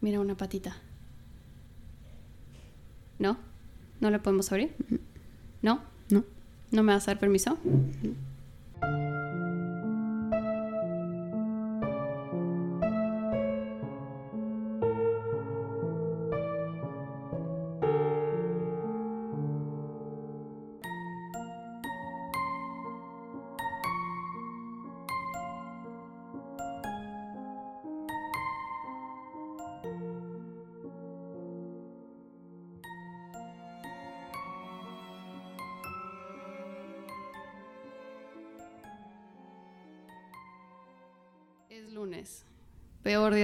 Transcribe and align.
Mira 0.00 0.20
una 0.20 0.36
patita. 0.36 0.76
¿No? 3.18 3.36
¿No 4.00 4.10
le 4.10 4.18
podemos 4.18 4.50
abrir? 4.52 4.74
¿No? 5.60 5.80
¿No? 6.10 6.24
¿No 6.70 6.82
me 6.82 6.92
vas 6.92 7.08
a 7.08 7.12
dar 7.12 7.18
permiso? 7.18 7.58
Es 7.62 9.17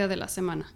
día 0.04 0.08
de 0.08 0.16
la 0.16 0.28
semana, 0.28 0.72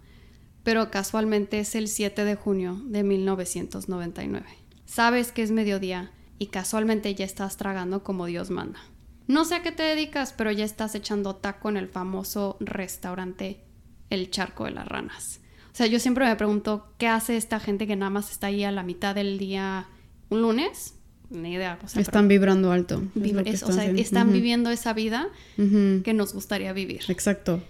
pero 0.63 0.89
casualmente 0.91 1.59
es 1.59 1.75
el 1.75 1.87
7 1.87 2.25
de 2.25 2.35
junio 2.35 2.81
de 2.85 3.03
1999. 3.03 4.45
Sabes 4.85 5.31
que 5.31 5.43
es 5.43 5.51
mediodía 5.51 6.11
y 6.39 6.47
casualmente 6.47 7.13
ya 7.15 7.25
estás 7.25 7.57
tragando 7.57 8.03
como 8.03 8.25
Dios 8.25 8.49
manda. 8.49 8.79
No 9.27 9.45
sé 9.45 9.55
a 9.55 9.61
qué 9.61 9.71
te 9.71 9.83
dedicas, 9.83 10.33
pero 10.33 10.51
ya 10.51 10.65
estás 10.65 10.95
echando 10.95 11.35
taco 11.35 11.69
en 11.69 11.77
el 11.77 11.87
famoso 11.87 12.57
restaurante 12.59 13.61
El 14.09 14.31
Charco 14.31 14.65
de 14.65 14.71
las 14.71 14.87
Ranas. 14.87 15.39
O 15.71 15.75
sea, 15.79 15.85
yo 15.85 15.99
siempre 15.99 16.25
me 16.25 16.35
pregunto, 16.35 16.91
¿qué 16.97 17.07
hace 17.07 17.37
esta 17.37 17.59
gente 17.59 17.85
que 17.85 17.95
nada 17.95 18.09
más 18.09 18.31
está 18.31 18.47
ahí 18.47 18.63
a 18.63 18.71
la 18.71 18.81
mitad 18.83 19.13
del 19.13 19.37
día 19.37 19.85
un 20.29 20.41
lunes? 20.41 20.95
Ni 21.29 21.53
idea. 21.53 21.77
o 21.83 21.87
sea, 21.87 22.01
Están 22.01 22.27
vibrando 22.27 22.71
alto. 22.71 23.03
es 23.15 23.23
o 23.23 23.39
están 23.41 23.73
sea, 23.73 23.81
haciendo. 23.83 24.01
están 24.01 24.27
Ujú. 24.29 24.33
viviendo 24.33 24.71
esa 24.71 24.93
vida 24.93 25.27
que 25.57 26.13
nos 26.15 26.33
gustaría 26.33 26.73
vivir. 26.73 27.01
Exacto. 27.07 27.61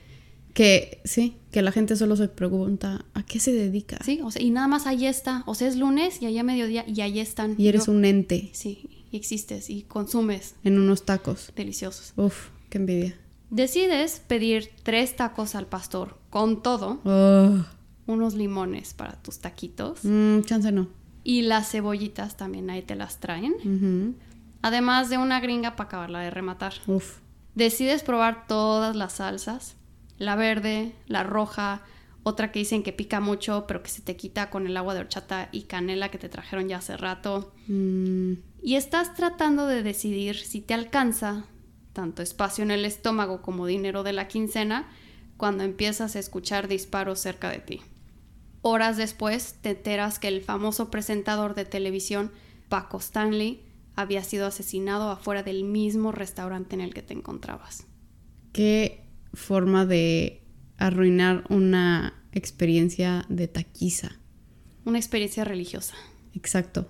Que 0.53 1.01
sí, 1.05 1.37
que 1.51 1.61
la 1.61 1.71
gente 1.71 1.95
solo 1.95 2.15
se 2.15 2.27
pregunta, 2.27 3.05
¿a 3.13 3.23
qué 3.23 3.39
se 3.39 3.51
dedica? 3.53 3.97
Sí, 4.03 4.19
o 4.23 4.31
sea, 4.31 4.41
y 4.41 4.49
nada 4.49 4.67
más 4.67 4.87
ahí 4.87 5.05
está. 5.05 5.43
O 5.45 5.55
sea, 5.55 5.67
es 5.67 5.75
lunes 5.77 6.21
y 6.21 6.25
allá 6.25 6.43
mediodía 6.43 6.83
y 6.87 7.01
ahí 7.01 7.19
están. 7.19 7.55
Y 7.57 7.67
eres 7.67 7.85
Yo- 7.85 7.91
un 7.93 8.03
ente 8.05 8.49
Sí, 8.53 9.05
y 9.11 9.17
existes 9.17 9.69
y 9.69 9.83
consumes 9.83 10.55
en 10.63 10.79
unos 10.79 11.05
tacos. 11.05 11.51
deliciosos. 11.55 12.13
Uf, 12.17 12.49
qué 12.69 12.77
envidia. 12.79 13.15
Decides 13.51 14.21
pedir 14.27 14.69
tres 14.83 15.15
tacos 15.15 15.55
al 15.55 15.65
pastor 15.67 16.17
con 16.29 16.61
todo, 16.61 16.99
Oh, 17.03 17.63
unos 18.05 18.33
limones 18.35 18.93
para 18.93 19.13
tus 19.21 19.39
taquitos 19.39 19.99
mm, 20.03 20.41
chance 20.41 20.71
no. 20.71 20.87
y 21.23 21.43
las 21.43 21.69
cebollitas 21.71 22.37
también 22.37 22.69
ahí 22.69 22.81
te 22.83 22.95
las 22.95 23.19
traen. 23.19 24.15
Además 24.61 25.09
de 25.09 25.17
una 25.17 25.39
gringa 25.39 25.75
para 25.75 25.87
acabarla 25.87 26.19
de 26.19 26.29
rematar. 26.31 26.73
Uf. 26.87 27.17
Decides 27.55 28.03
probar 28.03 28.45
todas 28.47 28.95
las 28.95 29.13
salsas, 29.13 29.75
la 30.19 30.35
verde, 30.35 30.93
la 31.07 31.23
roja, 31.23 31.81
otra 32.23 32.51
que 32.51 32.59
dicen 32.59 32.83
que 32.83 32.93
pica 32.93 33.19
mucho, 33.19 33.65
pero 33.67 33.81
que 33.81 33.89
se 33.89 34.01
te 34.01 34.15
quita 34.15 34.49
con 34.49 34.67
el 34.67 34.77
agua 34.77 34.93
de 34.93 34.99
horchata 34.99 35.49
y 35.51 35.63
canela 35.63 36.11
que 36.11 36.17
te 36.17 36.29
trajeron 36.29 36.67
ya 36.67 36.77
hace 36.77 36.97
rato. 36.97 37.53
Mm, 37.67 38.33
Y 38.61 38.75
estás 38.75 39.15
tratando 39.15 39.65
de 39.65 39.81
decidir 39.81 40.35
si 40.35 40.61
te 40.61 40.73
alcanza 40.73 41.45
tanto 41.93 42.21
espacio 42.21 42.63
en 42.63 42.71
el 42.71 42.85
estómago 42.85 43.41
como 43.41 43.65
dinero 43.65 44.03
de 44.03 44.13
la 44.13 44.27
quincena 44.27 44.89
cuando 45.37 45.63
empiezas 45.63 46.15
a 46.15 46.19
escuchar 46.19 46.67
disparos 46.67 47.19
cerca 47.19 47.49
de 47.49 47.59
ti. 47.59 47.81
Horas 48.61 48.97
después 48.97 49.55
te 49.61 49.69
enteras 49.71 50.19
que 50.19 50.27
el 50.27 50.41
famoso 50.41 50.91
presentador 50.91 51.55
de 51.55 51.63
televisión, 51.63 52.31
Paco 52.67 52.97
Stanley, 52.97 53.63
había 53.95 54.23
sido 54.23 54.47
asesinado 54.47 55.09
afuera 55.09 55.43
del 55.43 55.63
mismo 55.63 56.11
restaurante 56.11 56.75
en 56.75 56.81
el 56.81 56.93
que 56.93 57.01
te 57.01 57.13
encontrabas. 57.13 57.85
qué 58.51 59.08
forma 59.33 59.85
de 59.85 60.41
arruinar 60.77 61.43
una 61.49 62.13
experiencia 62.31 63.25
de 63.29 63.47
taquiza. 63.47 64.11
Una 64.85 64.97
experiencia 64.97 65.43
religiosa. 65.43 65.93
Exacto. 66.35 66.87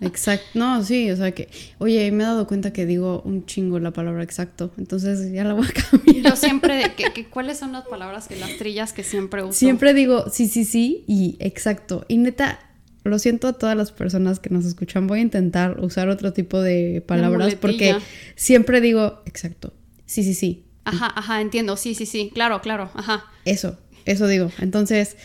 Exacto. 0.00 0.46
No, 0.54 0.82
sí, 0.84 1.10
o 1.10 1.16
sea 1.16 1.32
que, 1.32 1.48
oye, 1.78 2.10
me 2.12 2.22
he 2.22 2.26
dado 2.26 2.46
cuenta 2.46 2.72
que 2.72 2.86
digo 2.86 3.22
un 3.22 3.44
chingo 3.46 3.78
la 3.78 3.92
palabra 3.92 4.22
exacto, 4.22 4.72
entonces 4.78 5.32
ya 5.32 5.44
la 5.44 5.54
voy 5.54 5.66
a 5.66 5.72
cambiar. 5.90 6.30
Yo 6.30 6.36
siempre, 6.36 6.92
que, 6.96 7.12
que- 7.12 7.26
¿cuáles 7.26 7.58
son 7.58 7.72
las 7.72 7.86
palabras 7.86 8.28
que 8.28 8.36
las 8.36 8.56
trillas 8.56 8.92
que 8.92 9.02
siempre 9.04 9.42
uso? 9.42 9.52
Siempre 9.52 9.94
digo 9.94 10.26
sí, 10.30 10.48
sí, 10.48 10.64
sí 10.64 11.04
y 11.06 11.36
exacto. 11.40 12.04
Y 12.08 12.18
neta, 12.18 12.58
lo 13.04 13.18
siento 13.18 13.48
a 13.48 13.52
todas 13.54 13.76
las 13.76 13.90
personas 13.92 14.38
que 14.40 14.50
nos 14.50 14.64
escuchan. 14.64 15.06
Voy 15.06 15.20
a 15.20 15.22
intentar 15.22 15.80
usar 15.80 16.08
otro 16.08 16.32
tipo 16.32 16.60
de 16.60 17.02
palabras 17.06 17.54
porque 17.56 17.96
siempre 18.36 18.80
digo 18.80 19.22
exacto. 19.26 19.72
Sí, 20.04 20.22
sí, 20.22 20.34
sí. 20.34 20.65
Ajá, 20.86 21.12
ajá, 21.14 21.40
entiendo. 21.40 21.76
Sí, 21.76 21.94
sí, 21.94 22.06
sí. 22.06 22.30
Claro, 22.32 22.60
claro. 22.62 22.90
Ajá. 22.94 23.24
Eso, 23.44 23.78
eso 24.04 24.26
digo. 24.26 24.50
Entonces, 24.58 25.16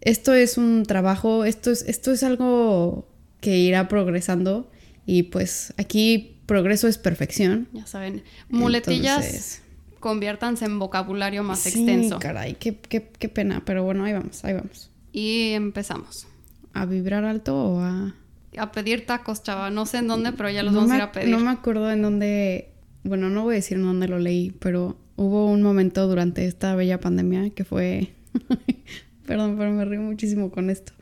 esto 0.00 0.34
es 0.34 0.58
un 0.58 0.84
trabajo, 0.84 1.44
esto 1.44 1.70
es, 1.70 1.82
esto 1.82 2.10
es 2.12 2.22
algo 2.22 3.08
que 3.40 3.56
irá 3.58 3.88
progresando 3.88 4.70
y 5.04 5.24
pues 5.24 5.72
aquí 5.76 6.40
progreso 6.46 6.88
es 6.88 6.98
perfección. 6.98 7.68
Ya 7.72 7.86
saben, 7.86 8.24
muletillas 8.48 9.24
Entonces- 9.24 9.62
conviértanse 10.00 10.64
en 10.64 10.78
vocabulario 10.78 11.42
más 11.42 11.60
Sí, 11.60 11.68
extenso. 11.70 12.18
caray, 12.18 12.54
qué, 12.54 12.76
qué, 12.76 13.10
qué 13.18 13.28
pena, 13.28 13.62
pero 13.64 13.82
bueno, 13.84 14.04
ahí 14.04 14.12
vamos, 14.12 14.44
ahí 14.44 14.54
vamos. 14.54 14.90
Y 15.12 15.52
empezamos. 15.52 16.26
¿A 16.72 16.84
vibrar 16.86 17.24
alto 17.24 17.56
o 17.56 17.80
a...? 17.80 18.14
A 18.58 18.72
pedir 18.72 19.04
tacos, 19.06 19.42
chava. 19.42 19.68
No 19.70 19.84
sé 19.86 19.98
en 19.98 20.08
dónde, 20.08 20.32
pero 20.32 20.48
ya 20.50 20.62
los 20.62 20.72
no 20.72 20.80
vamos 20.80 20.92
a 20.92 20.96
ir 20.96 21.02
a 21.02 21.12
pedir. 21.12 21.28
No 21.28 21.38
me 21.40 21.50
acuerdo 21.50 21.90
en 21.90 22.00
dónde, 22.02 22.70
bueno, 23.06 23.30
no 23.30 23.44
voy 23.44 23.54
a 23.54 23.56
decir 23.56 23.76
en 23.78 23.84
dónde 23.84 24.08
lo 24.08 24.18
leí, 24.18 24.52
pero 24.58 24.96
hubo 25.16 25.50
un 25.50 25.62
momento 25.62 26.06
durante 26.06 26.46
esta 26.46 26.74
bella 26.74 27.00
pandemia 27.00 27.50
que 27.50 27.64
fue, 27.64 28.12
perdón, 29.26 29.56
pero 29.58 29.72
me 29.72 29.84
río 29.84 30.00
muchísimo 30.00 30.50
con 30.50 30.70
esto. 30.70 30.92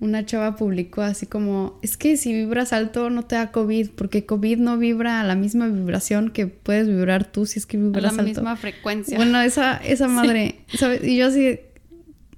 Una 0.00 0.26
chava 0.26 0.56
publicó 0.56 1.02
así 1.02 1.26
como, 1.26 1.78
es 1.80 1.96
que 1.96 2.16
si 2.16 2.32
vibras 2.32 2.72
alto 2.72 3.08
no 3.08 3.22
te 3.22 3.36
da 3.36 3.52
COVID, 3.52 3.90
porque 3.90 4.26
COVID 4.26 4.58
no 4.58 4.76
vibra 4.76 5.20
a 5.20 5.24
la 5.24 5.36
misma 5.36 5.68
vibración 5.68 6.30
que 6.30 6.48
puedes 6.48 6.88
vibrar 6.88 7.30
tú 7.30 7.46
si 7.46 7.60
es 7.60 7.66
que 7.66 7.76
a 7.76 7.80
vibras 7.80 8.02
la 8.02 8.08
alto. 8.22 8.24
misma 8.24 8.56
frecuencia. 8.56 9.16
Bueno, 9.16 9.40
esa, 9.40 9.76
esa 9.76 10.08
madre, 10.08 10.64
¿sabes? 10.74 11.04
Y 11.04 11.16
yo 11.18 11.28
así, 11.28 11.60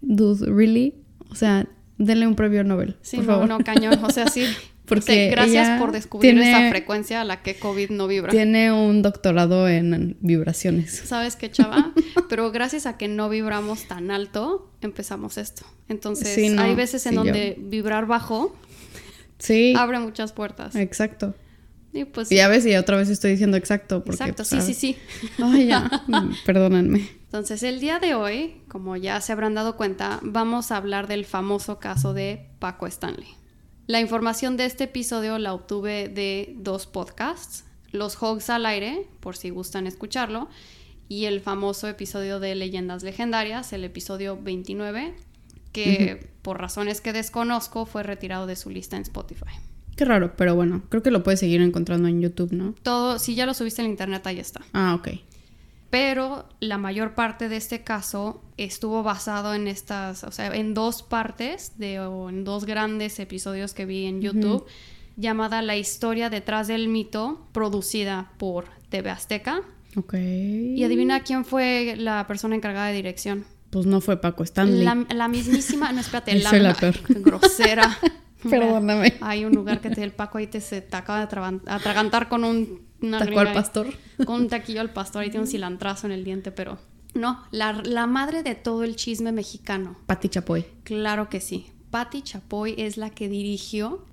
dude, 0.03 0.45
¿really? 0.53 0.95
O 1.31 1.35
sea, 1.35 1.67
denle 1.97 2.27
un 2.27 2.35
premio 2.35 2.65
Nobel, 2.65 2.97
sí, 3.01 3.17
por 3.17 3.25
no, 3.27 3.33
favor. 3.33 3.49
no, 3.49 3.59
cañón. 3.61 3.99
O 4.05 4.11
sea, 4.11 4.29
sí. 4.29 4.45
Porque 4.87 5.27
Sí, 5.27 5.31
gracias 5.31 5.67
ella 5.69 5.79
por 5.79 5.93
descubrir 5.93 6.35
tiene- 6.35 6.51
esa 6.51 6.69
frecuencia 6.71 7.23
a 7.23 7.25
la 7.25 7.43
que 7.43 7.57
COVID 7.59 7.89
no 7.91 8.07
vibra. 8.07 8.31
Tiene 8.31 8.71
un 8.71 9.01
doctorado 9.01 9.67
en 9.69 10.17
vibraciones. 10.21 10.95
¿Sabes 11.07 11.37
qué, 11.37 11.51
chava? 11.51 11.93
Pero 12.29 12.51
gracias 12.53 12.85
a 12.85 12.99
que 12.99 13.09
no 13.09 13.29
vibramos 13.31 13.85
tan 13.89 14.11
alto, 14.11 14.71
empezamos 14.83 15.39
esto. 15.39 15.65
Entonces, 15.89 16.35
Sí, 16.35 16.51
no, 16.51 16.61
hay 16.63 16.75
veces 16.75 17.07
en 17.07 17.11
sí, 17.13 17.17
yo- 17.17 17.25
donde 17.25 17.57
vibrar 17.59 18.07
bajo 18.07 18.55
Sí, 19.39 19.75
abre 19.77 19.99
muchas 20.01 20.33
puertas. 20.33 20.75
exacto. 20.77 21.35
Y 21.93 22.05
pues, 22.07 22.31
Y 22.33 22.41
a 22.41 22.49
veces 22.49 22.73
y 22.73 22.77
otra 22.77 22.97
vez 22.97 23.09
estoy 23.09 23.31
diciendo 23.33 23.57
exacto. 23.57 24.03
Porque, 24.05 24.23
exacto, 24.23 24.45
sí, 24.45 24.61
sí, 24.61 24.75
sí. 24.75 24.97
Ay, 25.43 25.67
ya, 25.69 26.03
mm, 26.09 26.31
perdónenme. 26.45 27.09
Entonces, 27.27 27.63
el 27.63 27.81
día 27.81 28.01
de 28.01 28.15
hoy, 28.15 28.63
como 28.69 28.97
ya 28.97 29.21
se 29.21 29.33
habrán 29.33 29.55
dado 29.55 29.77
cuenta, 29.77 30.19
vamos 30.23 30.73
a 30.73 30.77
hablar 30.77 31.07
del 31.07 31.25
famoso 31.25 31.79
caso 31.79 32.13
de 32.13 32.49
Paco 32.59 32.87
Stanley. 32.87 33.29
La 33.87 34.01
información 34.01 34.57
de 34.57 34.65
este 34.65 34.85
episodio 34.85 35.39
la 35.39 35.53
obtuve 35.53 36.09
de 36.09 36.55
dos 36.57 36.87
podcasts, 36.87 37.65
Los 37.93 38.17
Hogs 38.23 38.49
al 38.49 38.65
aire, 38.65 39.07
por 39.21 39.37
si 39.37 39.51
gustan 39.51 39.87
escucharlo, 39.87 40.49
y 41.07 41.27
el 41.27 41.43
famoso 41.43 41.87
episodio 41.87 42.41
de 42.41 42.55
Leyendas 42.55 43.03
Legendarias, 43.03 43.75
el 43.75 43.85
episodio 43.85 44.41
29, 44.41 45.15
que 45.73 46.31
por 46.41 46.61
razones 46.61 47.03
que 47.03 47.13
desconozco 47.13 47.85
fue 47.85 48.03
retirado 48.03 48.47
de 48.47 48.57
su 48.57 48.71
lista 48.71 48.97
en 48.97 49.03
Spotify. 49.03 49.53
Qué 49.97 50.07
raro, 50.07 50.35
pero 50.35 50.55
bueno, 50.55 50.83
creo 50.89 51.03
que 51.03 51.11
lo 51.11 51.23
puedes 51.23 51.41
seguir 51.41 51.61
encontrando 51.61 52.09
en 52.09 52.23
YouTube, 52.23 52.53
¿no? 52.53 52.75
Todo, 52.83 53.19
si 53.19 53.35
ya 53.35 53.45
lo 53.45 53.53
subiste 53.53 53.83
en 53.83 53.91
internet, 53.91 54.27
ahí 54.27 54.41
está. 54.41 54.63
Ah, 54.73 54.95
ok. 54.95 55.09
Pero 55.95 56.49
la 56.59 56.77
mayor 56.77 57.15
parte 57.15 57.49
de 57.49 57.57
este 57.57 57.85
caso 57.85 58.43
estuvo 58.57 59.05
basado 59.05 59.55
en 59.55 59.69
estas, 59.69 60.25
o 60.25 60.33
sea, 60.33 60.49
en 60.53 60.75
dos 60.75 61.05
partes 61.05 61.79
de 61.79 62.01
o 62.01 62.29
en 62.31 62.43
dos 62.43 62.65
grandes 62.65 63.21
episodios 63.21 63.75
que 63.75 63.87
vi 63.87 64.07
en 64.07 64.21
YouTube 64.21 64.67
llamada 65.17 65.63
La 65.63 65.77
historia 65.77 66.31
detrás 66.31 66.67
del 66.67 66.89
mito, 66.89 67.47
producida 67.53 68.33
por 68.39 68.65
TV 68.89 69.09
Azteca. 69.09 69.61
Ok. 69.95 70.15
Y 70.15 70.83
adivina 70.83 71.21
quién 71.23 71.45
fue 71.45 71.95
la 71.97 72.27
persona 72.27 72.57
encargada 72.57 72.89
de 72.89 72.95
dirección. 72.95 73.45
Pues 73.71 73.87
no 73.87 74.01
fue 74.01 74.21
Paco 74.21 74.43
Stanley. 74.43 74.83
La, 74.83 75.07
la 75.15 75.29
mismísima, 75.29 75.93
no 75.93 76.01
espérate, 76.01 76.35
la, 76.41 76.53
la 76.55 76.77
ay, 76.81 76.93
grosera. 77.21 77.97
Perdóname. 78.51 79.15
Hay 79.21 79.45
un 79.45 79.53
lugar 79.53 79.81
que 79.81 79.91
te 79.91 80.03
el 80.03 80.11
Paco 80.11 80.39
ahí 80.39 80.49
te 80.49 80.61
se 80.61 80.81
te 80.81 80.97
acaba 80.97 81.21
de 81.21 81.29
atragan- 81.29 81.63
atragantar 81.67 82.29
con 82.29 82.43
un 82.43 82.83
una 83.09 83.19
Taco 83.19 83.39
al 83.41 83.53
pastor. 83.53 83.87
Con 84.25 84.43
un 84.43 84.49
taquillo 84.49 84.81
al 84.81 84.91
pastor, 84.91 85.23
ahí 85.23 85.31
tiene 85.31 85.45
un 85.45 85.51
cilantrazo 85.51 86.07
en 86.07 86.13
el 86.13 86.25
diente, 86.25 86.51
pero 86.53 86.79
No, 87.15 87.43
la, 87.51 87.73
la 87.85 88.07
madre 88.07 88.43
de 88.43 88.55
todo 88.55 88.83
el 88.85 88.97
chisme 88.97 89.33
mexicano. 89.33 89.97
Pati 90.07 90.29
Chapoy. 90.29 90.65
Claro 90.85 91.29
que 91.29 91.41
sí. 91.41 91.67
Patti 91.91 92.23
Chapoy 92.23 92.75
es 92.77 92.97
la 92.97 93.11
que 93.11 93.29
dirigió, 93.29 94.05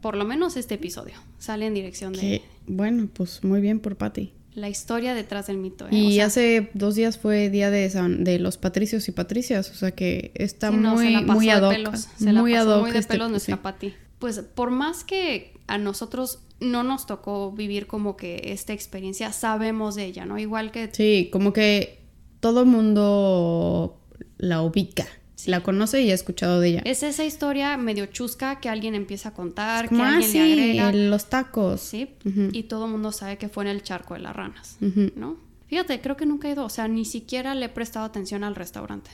por 0.00 0.16
lo 0.16 0.24
menos 0.24 0.56
este 0.56 0.74
episodio. 0.74 1.14
Sale 1.38 1.66
en 1.66 1.74
dirección 1.74 2.12
de 2.12 2.42
bueno, 2.66 3.08
pues 3.12 3.42
muy 3.44 3.60
bien 3.60 3.80
por 3.80 3.96
Pati. 3.96 4.32
la 4.54 4.68
historia 4.68 5.14
detrás 5.14 5.48
del 5.48 5.58
mito. 5.58 5.86
¿eh? 5.86 5.90
Y 5.94 6.06
O 6.06 6.10
sea, 6.12 6.26
hace 6.26 6.70
dos 6.74 6.94
días 6.94 7.18
fue 7.18 7.50
día 7.50 7.70
de, 7.70 7.90
San- 7.90 8.22
de 8.24 8.38
los 8.38 8.56
patricios 8.56 9.08
y 9.08 9.12
patricias, 9.12 9.70
o 9.70 9.74
sea 9.74 9.90
que 9.90 10.30
está 10.36 10.70
sí, 10.70 10.76
no, 10.76 10.96
se 10.96 11.04
muy, 11.04 11.12
la 11.12 11.20
pasó 11.26 11.32
muy 11.34 11.46
de 11.46 11.50
ad 11.52 11.62
hoc. 11.64 11.72
pelos, 11.74 12.08
se 12.16 12.32
la 12.32 12.40
muy 12.40 12.52
pasó 12.52 12.70
ad 12.70 12.76
hoc 12.76 12.82
muy 12.82 12.90
de 12.92 12.98
este- 13.00 13.12
pelos 13.14 13.30
nuestra 13.30 13.56
sí. 13.56 13.60
Patti. 13.62 13.94
Pues 14.24 14.38
por 14.40 14.70
más 14.70 15.04
que 15.04 15.52
a 15.66 15.76
nosotros 15.76 16.38
no 16.58 16.82
nos 16.82 17.04
tocó 17.06 17.52
vivir 17.52 17.86
como 17.86 18.16
que 18.16 18.40
esta 18.54 18.72
experiencia, 18.72 19.30
sabemos 19.32 19.96
de 19.96 20.06
ella, 20.06 20.24
¿no? 20.24 20.38
Igual 20.38 20.70
que 20.72 20.88
Sí, 20.94 21.28
como 21.30 21.52
que 21.52 21.98
todo 22.40 22.64
mundo 22.64 24.00
la 24.38 24.62
ubica, 24.62 25.06
la 25.44 25.62
conoce 25.62 26.00
y 26.00 26.10
ha 26.10 26.14
escuchado 26.14 26.60
de 26.60 26.68
ella. 26.70 26.82
es 26.86 27.02
esa 27.02 27.22
historia 27.26 27.76
medio 27.76 28.06
chusca 28.06 28.60
que 28.60 28.70
alguien 28.70 28.94
empieza 28.94 29.28
a 29.28 29.34
contar, 29.34 29.88
Como, 29.90 30.00
que 30.00 30.06
ah, 30.06 30.12
alguien 30.14 30.30
sí, 30.30 30.38
le 30.38 30.52
agrega. 30.52 30.88
el- 30.90 31.10
los 31.10 31.26
tacos. 31.28 31.82
Sí, 31.82 32.08
y 32.52 32.62
todo 32.62 32.86
el 32.86 32.92
mundo 32.92 33.12
sabe 33.12 33.36
que 33.36 33.50
fue 33.50 33.64
en 33.64 33.68
el 33.70 33.82
charco 33.82 34.14
de 34.14 34.20
las 34.20 34.34
ranas. 34.34 34.78
¿no? 35.16 35.36
Fíjate, 35.66 36.00
creo 36.00 36.16
que 36.16 36.24
nunca 36.24 36.48
he 36.48 36.52
ido, 36.52 36.64
o 36.64 36.70
sea, 36.70 36.88
ni 36.88 37.04
siquiera 37.04 37.54
le 37.54 37.66
he 37.66 37.68
prestado 37.68 38.06
atención 38.06 38.42
al 38.42 38.54
restaurante. 38.54 39.10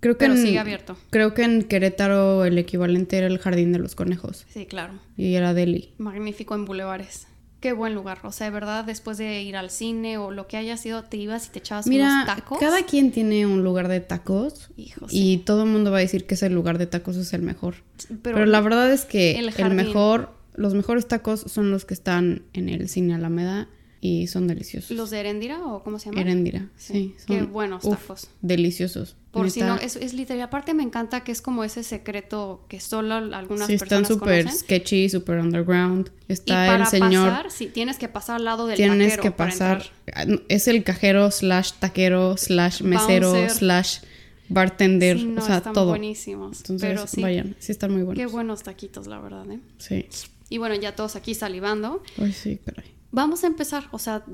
Creo 0.00 0.14
que 0.14 0.20
Pero 0.26 0.34
en, 0.34 0.42
sigue 0.42 0.58
abierto. 0.58 0.96
Creo 1.10 1.34
que 1.34 1.42
en 1.42 1.62
Querétaro 1.62 2.44
el 2.44 2.56
equivalente 2.58 3.18
era 3.18 3.26
el 3.26 3.38
Jardín 3.38 3.72
de 3.72 3.78
los 3.78 3.94
Conejos 3.94 4.46
Sí, 4.48 4.66
claro. 4.66 4.94
y 5.16 5.34
era 5.34 5.52
Deli. 5.54 5.92
Magnífico 5.98 6.54
en 6.54 6.64
bulevares. 6.64 7.26
Qué 7.60 7.74
buen 7.74 7.94
lugar. 7.94 8.20
O 8.22 8.32
sea, 8.32 8.46
de 8.46 8.52
verdad, 8.52 8.84
después 8.86 9.18
de 9.18 9.42
ir 9.42 9.54
al 9.54 9.68
cine 9.68 10.16
o 10.16 10.30
lo 10.30 10.46
que 10.46 10.56
haya 10.56 10.78
sido, 10.78 11.04
te 11.04 11.18
ibas 11.18 11.46
y 11.48 11.50
te 11.50 11.58
echabas 11.58 11.86
Mira, 11.86 12.10
unos 12.24 12.26
tacos. 12.26 12.58
cada 12.58 12.82
quien 12.86 13.12
tiene 13.12 13.44
un 13.44 13.62
lugar 13.62 13.88
de 13.88 14.00
tacos 14.00 14.70
Hijo, 14.78 15.06
y 15.10 15.38
todo 15.38 15.64
el 15.64 15.68
mundo 15.68 15.90
va 15.90 15.98
a 15.98 16.00
decir 16.00 16.26
que 16.26 16.34
ese 16.36 16.48
lugar 16.48 16.78
de 16.78 16.86
tacos 16.86 17.16
es 17.16 17.34
el 17.34 17.42
mejor. 17.42 17.74
Pero, 18.08 18.18
Pero, 18.22 18.46
la 18.46 18.62
verdad 18.62 18.90
es 18.90 19.04
que 19.04 19.38
el 19.38 19.74
mejor, 19.74 20.32
los 20.54 20.72
mejores 20.72 21.06
tacos 21.06 21.40
son 21.40 21.70
los 21.70 21.84
que 21.84 21.92
están 21.92 22.42
en 22.54 22.70
el 22.70 22.88
cine 22.88 23.14
Alameda 23.14 23.68
y 24.00 24.26
son 24.28 24.46
deliciosos. 24.46 24.96
¿Los 24.96 25.10
de 25.10 25.20
Erendira 25.20 25.62
o 25.64 25.82
cómo 25.82 25.98
se 25.98 26.06
llama? 26.06 26.22
Erendira, 26.22 26.68
sí. 26.76 27.14
Qué 27.26 27.40
son, 27.40 27.52
buenos 27.52 27.84
uf, 27.84 27.98
tacos. 28.00 28.28
Deliciosos. 28.40 29.16
Por 29.30 29.50
si 29.50 29.60
no, 29.60 29.76
es, 29.76 29.94
es 29.96 30.12
literal. 30.14 30.42
Aparte 30.42 30.74
me 30.74 30.82
encanta 30.82 31.22
que 31.22 31.30
es 31.30 31.40
como 31.40 31.62
ese 31.62 31.84
secreto 31.84 32.64
que 32.68 32.80
solo 32.80 33.14
algunas 33.14 33.66
sí, 33.68 33.74
están 33.74 33.88
personas 34.02 34.08
súper 34.08 34.44
conocen. 34.44 34.60
sketchy, 34.60 35.08
súper 35.08 35.38
underground. 35.38 36.10
Y 36.28 36.32
Está 36.32 36.54
para 36.66 36.84
el 36.84 36.86
señor. 36.90 37.28
pasar, 37.28 37.50
sí, 37.52 37.66
tienes 37.68 37.98
que 37.98 38.08
pasar 38.08 38.36
al 38.36 38.44
lado 38.44 38.66
del 38.66 38.76
tienes 38.76 39.10
taquero 39.16 39.22
que 39.22 39.30
pasar. 39.30 39.82
entrar. 40.06 40.40
Es 40.48 40.66
el 40.66 40.82
cajero, 40.82 41.30
slash 41.30 41.72
taquero, 41.78 42.36
slash 42.36 42.82
mesero, 42.82 43.30
Bouncer. 43.32 43.50
slash 43.50 43.98
bartender. 44.48 45.18
Sí, 45.18 45.24
no, 45.26 45.42
o 45.42 45.46
sea, 45.46 45.58
están 45.58 45.74
todo. 45.74 45.90
buenísimos. 45.90 46.56
Entonces, 46.56 46.88
pero 46.88 47.06
sí, 47.06 47.22
vayan, 47.22 47.54
sí 47.60 47.70
están 47.70 47.92
muy 47.92 48.02
buenos. 48.02 48.18
qué 48.18 48.26
buenos 48.26 48.62
taquitos, 48.64 49.06
la 49.06 49.20
verdad, 49.20 49.48
¿eh? 49.50 49.60
Sí. 49.78 50.06
Y 50.48 50.58
bueno, 50.58 50.74
ya 50.74 50.96
todos 50.96 51.14
aquí 51.14 51.34
salivando. 51.34 52.02
Ay, 52.18 52.32
sí, 52.32 52.58
caray. 52.64 52.86
Vamos 53.12 53.44
a 53.44 53.46
empezar. 53.46 53.88
O 53.90 53.98
sea, 53.98 54.24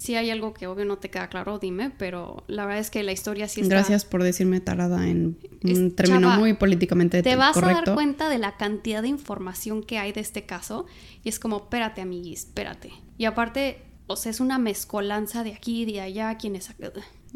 si 0.00 0.16
hay 0.16 0.30
algo 0.30 0.54
que 0.54 0.66
obvio 0.66 0.86
no 0.86 0.96
te 0.96 1.10
queda 1.10 1.28
claro, 1.28 1.58
dime, 1.58 1.90
pero 1.90 2.42
la 2.46 2.64
verdad 2.64 2.80
es 2.80 2.90
que 2.90 3.02
la 3.02 3.12
historia 3.12 3.48
sí 3.48 3.60
está... 3.60 3.74
Gracias 3.74 4.06
por 4.06 4.22
decirme 4.22 4.60
tarada 4.60 5.06
en 5.06 5.36
un 5.62 5.94
término 5.94 6.28
chava, 6.28 6.38
muy 6.38 6.54
políticamente 6.54 7.22
Te 7.22 7.36
vas 7.36 7.54
a 7.58 7.60
dar 7.60 7.92
cuenta 7.92 8.30
de 8.30 8.38
la 8.38 8.56
cantidad 8.56 9.02
de 9.02 9.08
información 9.08 9.82
que 9.82 9.98
hay 9.98 10.12
de 10.12 10.22
este 10.22 10.46
caso 10.46 10.86
y 11.22 11.28
es 11.28 11.38
como, 11.38 11.58
espérate, 11.58 12.00
amiguis, 12.00 12.46
espérate. 12.46 12.94
Y 13.18 13.26
aparte, 13.26 13.82
o 14.06 14.16
sea, 14.16 14.30
es 14.30 14.40
una 14.40 14.58
mezcolanza 14.58 15.44
de 15.44 15.52
aquí 15.52 15.82
y 15.82 15.92
de 15.92 16.00
allá, 16.00 16.34
quién 16.38 16.56
es... 16.56 16.70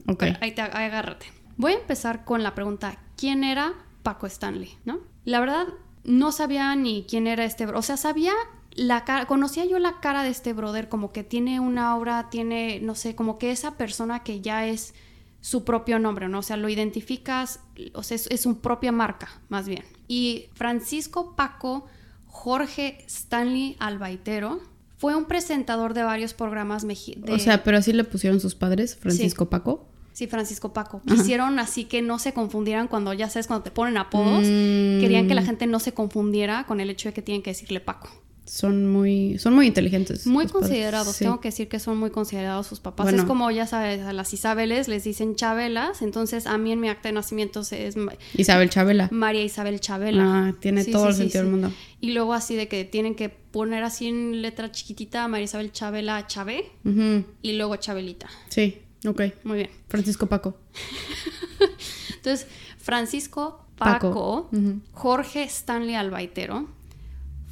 Ok. 0.06 0.22
Ahí 0.40 0.52
te 0.52 0.62
ahí 0.62 0.86
agárrate. 0.86 1.26
Voy 1.58 1.72
a 1.72 1.76
empezar 1.76 2.24
con 2.24 2.42
la 2.42 2.54
pregunta, 2.54 2.98
¿quién 3.18 3.44
era 3.44 3.74
Paco 4.02 4.26
Stanley? 4.26 4.78
¿No? 4.86 5.00
La 5.26 5.38
verdad, 5.38 5.66
no 6.02 6.32
sabía 6.32 6.74
ni 6.76 7.04
quién 7.06 7.26
era 7.26 7.44
este... 7.44 7.66
O 7.66 7.82
sea, 7.82 7.98
sabía 7.98 8.32
la 8.74 9.04
cara... 9.04 9.26
Conocía 9.26 9.64
yo 9.64 9.78
la 9.78 10.00
cara 10.00 10.22
de 10.22 10.30
este 10.30 10.52
brother, 10.52 10.88
como 10.88 11.12
que 11.12 11.24
tiene 11.24 11.60
una 11.60 11.90
aura, 11.90 12.28
tiene, 12.30 12.80
no 12.80 12.94
sé, 12.94 13.14
como 13.14 13.38
que 13.38 13.50
esa 13.50 13.76
persona 13.76 14.22
que 14.22 14.40
ya 14.40 14.66
es 14.66 14.94
su 15.40 15.64
propio 15.64 15.98
nombre, 15.98 16.28
¿no? 16.28 16.38
O 16.38 16.42
sea, 16.42 16.56
lo 16.56 16.68
identificas, 16.68 17.60
o 17.92 18.02
sea, 18.02 18.14
es, 18.14 18.26
es 18.30 18.40
su 18.40 18.60
propia 18.60 18.92
marca, 18.92 19.28
más 19.48 19.68
bien. 19.68 19.84
Y 20.08 20.46
Francisco 20.54 21.34
Paco 21.36 21.86
Jorge 22.34 22.98
Stanley 23.06 23.76
Albaitero 23.78 24.60
fue 24.98 25.14
un 25.14 25.26
presentador 25.26 25.94
de 25.94 26.02
varios 26.02 26.34
programas 26.34 26.84
mexicanos. 26.84 27.30
O 27.30 27.38
sea, 27.38 27.62
pero 27.62 27.78
así 27.78 27.92
le 27.92 28.02
pusieron 28.02 28.40
sus 28.40 28.56
padres, 28.56 28.96
Francisco 28.96 29.48
Paco. 29.48 29.86
Sí, 30.12 30.26
Francisco 30.26 30.72
Paco. 30.72 31.00
Ajá. 31.06 31.14
Quisieron 31.14 31.58
así 31.58 31.84
que 31.84 32.02
no 32.02 32.18
se 32.18 32.32
confundieran 32.32 32.88
cuando 32.88 33.12
ya 33.12 33.30
sabes, 33.30 33.46
cuando 33.46 33.62
te 33.62 33.70
ponen 33.70 33.96
apodos. 33.96 34.42
Mm. 34.42 35.00
Querían 35.00 35.28
que 35.28 35.34
la 35.34 35.42
gente 35.42 35.66
no 35.66 35.78
se 35.78 35.92
confundiera 35.92 36.66
con 36.66 36.80
el 36.80 36.90
hecho 36.90 37.08
de 37.08 37.12
que 37.12 37.22
tienen 37.22 37.42
que 37.42 37.50
decirle 37.50 37.80
Paco. 37.80 38.08
Son 38.46 38.86
muy, 38.92 39.38
son 39.38 39.54
muy 39.54 39.66
inteligentes. 39.66 40.26
Muy 40.26 40.44
padres. 40.46 40.52
considerados, 40.52 41.16
Sí. 41.16 41.24
tengo 41.24 41.40
que 41.40 41.48
decir 41.48 41.66
que 41.68 41.78
son 41.80 41.96
muy 41.96 42.10
considerados 42.10 42.66
sus 42.66 42.78
papás. 42.78 43.04
Bueno. 43.06 43.18
Es 43.22 43.24
como, 43.24 43.50
ya 43.50 43.66
sabes, 43.66 44.02
a 44.02 44.12
las 44.12 44.34
Isabeles 44.34 44.86
les 44.86 45.02
dicen 45.04 45.34
Chabelas, 45.34 46.02
entonces 46.02 46.46
a 46.46 46.58
mí 46.58 46.70
en 46.70 46.78
mi 46.80 46.88
acta 46.90 47.08
de 47.08 47.14
nacimiento 47.14 47.60
es 47.60 47.96
Isabel 48.36 48.68
Chabela. 48.68 49.08
María 49.10 49.42
Isabel 49.42 49.80
Chabela. 49.80 50.48
Ah, 50.48 50.54
tiene 50.60 50.84
Sí, 50.84 50.92
todo 50.92 51.04
sí, 51.04 51.08
el 51.10 51.14
sentido 51.16 51.42
del 51.44 51.50
mundo. 51.52 51.72
Y 52.02 52.10
luego 52.12 52.34
así 52.34 52.54
de 52.54 52.68
que 52.68 52.84
tienen 52.84 53.14
que 53.14 53.30
poner 53.30 53.82
así 53.82 54.08
en 54.08 54.42
letra 54.42 54.70
chiquitita 54.70 55.26
María 55.26 55.44
Isabel 55.44 55.72
Chabela 55.72 56.26
Chave 56.26 56.70
Ujú. 56.84 57.24
y 57.40 57.52
luego 57.54 57.76
Chabelita. 57.76 58.28
Sí, 58.50 58.78
ok. 59.06 59.22
Muy 59.44 59.56
bien. 59.56 59.70
Francisco 59.88 60.26
Paco. 60.26 60.58
Entonces, 62.16 62.46
Francisco 62.78 63.64
Paco. 63.76 64.50
Jorge 64.92 65.42
Stanley 65.44 65.94
Albaitero, 65.94 66.68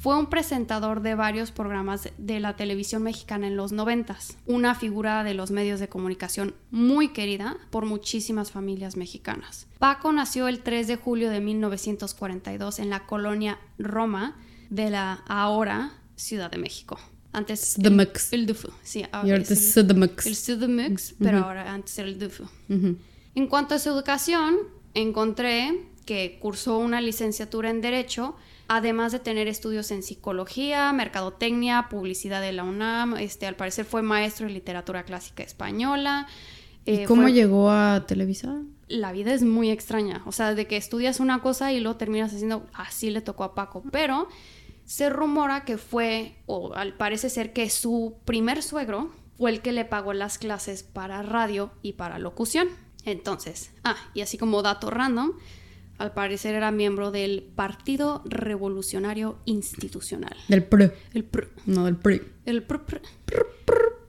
fue 0.03 0.19
un 0.19 0.25
presentador 0.25 1.01
de 1.01 1.15
varios 1.15 1.51
programas 1.51 2.09
de 2.17 2.41
la 2.41 2.57
televisión 2.57 3.03
mexicana 3.03 3.47
en 3.47 3.55
los 3.55 3.71
noventas, 3.71 4.35
una 4.45 4.75
figura 4.75 5.23
de 5.23 5.33
los 5.33 5.49
medios 5.49 5.79
de 5.79 5.87
comunicación 5.87 6.55
muy 6.71 7.13
querida 7.13 7.55
por 7.69 7.85
muchísimas 7.85 8.51
familias 8.51 8.97
mexicanas. 8.97 9.65
Paco 9.79 10.11
nació 10.11 10.49
el 10.49 10.59
3 10.59 10.87
de 10.87 10.97
julio 10.97 11.29
de 11.29 11.39
1942 11.39 12.79
en 12.79 12.89
la 12.89 13.05
colonia 13.05 13.59
Roma 13.79 14.35
de 14.69 14.89
la 14.89 15.23
ahora 15.25 15.93
Ciudad 16.17 16.51
de 16.51 16.57
México. 16.57 16.99
Antes 17.31 17.77
el, 17.77 17.85
el 18.41 18.45
DUF, 18.45 18.65
sí, 18.83 19.05
ahora 19.09 19.29
Y 19.29 19.31
es 19.53 19.77
el, 19.77 19.85
el 20.27 20.35
pero 21.17 21.37
ahora 21.45 21.73
antes 21.73 21.97
era 21.97 22.09
el 22.09 22.19
DUF. 22.19 22.41
Ujú. 22.67 22.97
En 23.35 23.47
cuanto 23.47 23.75
a 23.75 23.79
su 23.79 23.87
educación, 23.87 24.57
encontré 24.95 25.87
que 26.05 26.39
cursó 26.41 26.77
una 26.79 26.99
licenciatura 26.99 27.69
en 27.69 27.79
Derecho, 27.79 28.35
además 28.67 29.11
de 29.11 29.19
tener 29.19 29.47
estudios 29.47 29.91
en 29.91 30.03
psicología, 30.03 30.91
mercadotecnia, 30.93 31.87
publicidad 31.89 32.41
de 32.41 32.51
la 32.53 32.63
UNAM. 32.63 33.15
Este, 33.17 33.45
al 33.47 33.55
parecer 33.55 33.85
fue 33.85 34.01
maestro 34.01 34.47
de 34.47 34.53
literatura 34.53 35.03
clásica 35.03 35.43
española. 35.43 36.27
¿Y 36.85 37.01
Eh, 37.01 37.05
cómo 37.05 37.23
fue- 37.23 37.33
llegó 37.33 37.69
a 37.71 38.05
Televisa? 38.07 38.61
La 38.87 39.11
vida 39.11 39.33
es 39.33 39.43
muy 39.43 39.69
extraña. 39.71 40.21
O 40.25 40.31
sea, 40.31 40.53
de 40.55 40.67
que 40.67 40.77
estudias 40.77 41.19
una 41.19 41.41
cosa 41.41 41.71
y 41.71 41.79
luego 41.79 41.97
terminas 41.97 42.33
haciendo. 42.33 42.65
Así 42.73 43.09
le 43.09 43.21
tocó 43.21 43.43
a 43.43 43.55
Paco. 43.55 43.83
Pero 43.91 44.27
se 44.85 45.09
rumora 45.09 45.63
que 45.63 45.77
fue, 45.77 46.35
o 46.45 46.73
al 46.73 46.93
parece 46.93 47.29
ser 47.29 47.53
que 47.53 47.69
su 47.69 48.15
primer 48.25 48.61
suegro 48.61 49.11
fue 49.37 49.49
el 49.51 49.61
que 49.61 49.71
le 49.71 49.85
pagó 49.85 50.13
las 50.13 50.37
clases 50.37 50.83
para 50.83 51.21
radio 51.23 51.71
y 51.81 51.93
para 51.93 52.19
locución. 52.19 52.67
Entonces, 53.05 53.71
ah, 53.83 53.95
y 54.13 54.21
así 54.21 54.37
como 54.37 54.61
dato 54.61 54.89
random, 54.89 55.31
al 55.97 56.13
parecer 56.13 56.55
era 56.55 56.71
miembro 56.71 57.11
del 57.11 57.43
Partido 57.55 58.21
Revolucionario 58.25 59.37
Institucional. 59.45 60.35
Del 60.47 60.63
PRI. 60.63 60.91
El 61.13 61.23
PR. 61.23 61.47
No, 61.65 61.85
del 61.85 61.95
PRI. 61.95 62.21
El 62.45 62.63
PR. 62.63 63.01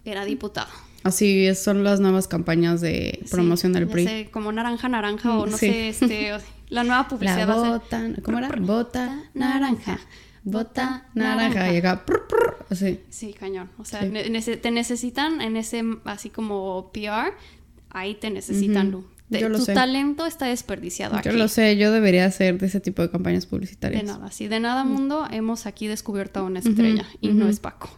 Era 0.05 0.25
diputado. 0.25 0.69
Así 1.03 1.47
es, 1.47 1.62
son 1.62 1.85
las 1.85 2.00
nuevas 2.00 2.29
campañas 2.29 2.81
de 2.81 3.21
Sí, 3.25 3.31
promoción 3.31 3.73
del 3.75 3.87
PRI. 3.88 4.05
sé, 4.07 4.29
como 4.31 4.53
naranja, 4.53 4.88
naranja, 4.88 5.37
o 5.38 5.47
no 5.47 5.57
Sí. 5.57 5.67
sé, 5.69 5.88
este, 5.91 6.33
la 6.69 6.83
nueva 6.85 7.09
publicidad 7.09 7.47
La 7.47 7.55
va 7.55 7.76
a 7.76 7.81
ser. 7.88 8.23
¿cómo 8.23 8.38
era? 8.38 8.49
Bota 8.59 9.23
naranja. 9.35 9.99
Bota 10.43 11.07
naranja. 11.14 11.73
Y 11.73 11.76
acá, 11.79 12.05
así. 12.71 13.00
Sí, 13.11 13.35
cañón. 13.35 13.71
O 13.79 13.85
sea, 13.85 14.00
Sí. 14.03 14.09
ne- 14.09 14.29
nece- 14.31 14.61
te 14.61 14.71
necesitan 14.71 15.41
en 15.43 15.57
ese, 15.57 15.83
así 16.05 16.31
como 16.31 16.91
PR, 16.93 17.33
ahí 17.91 18.14
te 18.14 18.31
necesitan. 18.31 18.91
Lu. 18.91 19.05
Yo 19.31 19.49
lo 19.49 19.59
tu 19.59 19.64
sé. 19.64 19.75
talento 19.75 20.26
está 20.26 20.47
desperdiciado 20.47 21.16
aquí. 21.16 21.28
Yo 21.28 21.35
lo 21.35 21.49
sé, 21.49 21.76
yo 21.76 21.90
debería 21.90 22.26
hacer 22.26 22.59
de 22.59 22.66
ese 22.66 22.81
tipo 22.81 23.02
de 23.02 23.11
campañas 23.11 23.47
publicitarias. 23.47 24.02
De 24.02 24.07
nada, 24.07 24.31
sí, 24.31 24.49
de 24.49 24.61
nada 24.61 24.85
mundo 24.85 25.26
hemos 25.31 25.66
aquí 25.66 25.87
descubierto 25.87 26.40
a 26.40 26.43
una 26.43 26.61
estrella 26.61 27.07
y 27.21 27.28
no 27.28 27.49
es 27.49 27.61
Paco. 27.61 27.90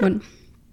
Bueno, 0.00 0.20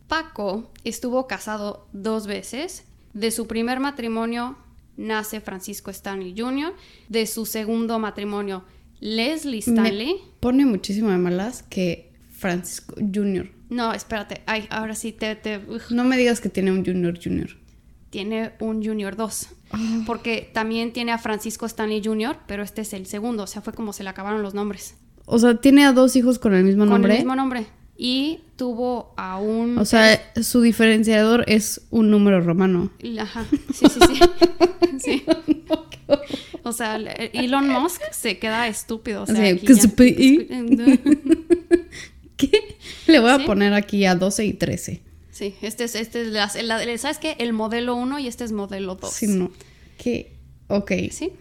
Paco 0.08 0.72
estuvo 0.84 1.28
casado 1.28 1.88
dos 1.92 2.28
veces. 2.28 2.86
De 3.14 3.32
su 3.32 3.48
primer 3.48 3.80
matrimonio 3.80 4.58
nace 4.96 5.42
Francisco 5.42 5.92
Stanley 5.92 6.36
Jr. 6.38 6.74
De 7.10 7.26
su 7.26 7.46
segundo 7.46 8.00
matrimonio, 8.00 8.64
Leslie 9.00 9.60
Stanley. 9.60 10.14
me 10.14 10.32
pone 10.40 10.66
muchísimo 10.66 11.10
de 11.10 11.18
malas 11.18 11.64
que 11.64 12.12
Francisco 12.32 12.96
Junior. 12.96 13.50
No, 13.70 13.94
espérate. 13.94 14.42
Ay, 14.46 14.68
ahora 14.70 14.96
sí 14.96 15.12
te... 15.12 15.36
te. 15.36 15.60
No 15.90 16.04
me 16.04 16.16
digas 16.16 16.40
que 16.40 16.50
tiene 16.50 16.72
un 16.72 16.86
Junior 16.86 17.20
Junior. 17.22 17.50
Tiene 18.10 18.52
un 18.60 18.84
Junior 18.84 19.16
2. 19.16 19.48
Ah. 19.72 20.04
Porque 20.06 20.50
también 20.54 20.94
tiene 20.94 21.12
a 21.12 21.18
Francisco 21.18 21.66
Stanley 21.66 22.02
Jr., 22.04 22.38
pero 22.48 22.64
este 22.64 22.82
es 22.82 22.94
el 22.94 23.06
segundo. 23.06 23.44
O 23.44 23.48
sea, 23.48 23.62
fue 23.62 23.74
como 23.74 23.94
se 23.94 24.04
le 24.04 24.10
acabaron 24.10 24.42
los 24.42 24.54
nombres. 24.54 24.96
O 25.26 25.40
sea, 25.40 25.56
tiene 25.56 25.86
a 25.86 25.92
dos 25.92 26.16
hijos 26.16 26.40
con 26.40 26.54
el 26.54 26.64
mismo 26.64 26.84
Con 26.84 26.90
nombre. 26.90 27.14
el 27.14 27.20
mismo 27.20 27.36
nombre. 27.36 27.66
Y 27.98 28.42
tuvo 28.56 29.14
a 29.18 29.40
un... 29.40 29.78
O 29.80 29.86
sea, 29.86 30.22
su 30.42 30.62
diferenciador 30.62 31.44
es 31.48 31.82
un 31.90 32.10
número 32.12 32.40
romano. 32.42 32.92
Ajá, 33.20 33.46
sí, 33.74 33.86
sí, 33.90 34.00
sí. 34.00 34.20
sí. 35.00 35.24
O 36.64 36.72
sea, 36.72 36.96
el- 36.96 37.10
Elon 37.34 37.68
Musk 37.68 38.02
se 38.12 38.38
queda 38.40 38.68
estúpido. 38.68 39.24
O 39.24 39.26
sea, 39.26 39.50
aquí 39.52 39.66
ya- 39.68 39.76
se 39.76 39.90
pe- 39.90 40.16
¿Qué? 42.38 42.78
Le 43.08 43.20
voy 43.20 43.32
a 43.32 43.38
Sí. 43.40 43.46
poner 43.46 43.74
aquí 43.74 44.06
a 44.06 44.16
12 44.16 44.46
y 44.46 44.54
13. 44.54 45.02
Sí, 45.38 45.54
este 45.62 45.84
es, 45.84 45.94
este 45.96 46.22
es 46.24 46.28
la- 46.30 46.50
la- 46.64 46.98
¿sabes 46.98 47.20
qué? 47.20 47.36
El 47.38 47.54
modelo 47.54 47.96
1 47.96 48.18
y 48.20 48.28
este 48.28 48.44
es 48.44 48.52
modelo 48.52 48.96
2. 48.96 49.12
Sí, 49.14 49.28
no. 49.28 49.52
¿Qué? 49.98 50.36
Ok. 50.68 50.92
Sí. 51.12 51.32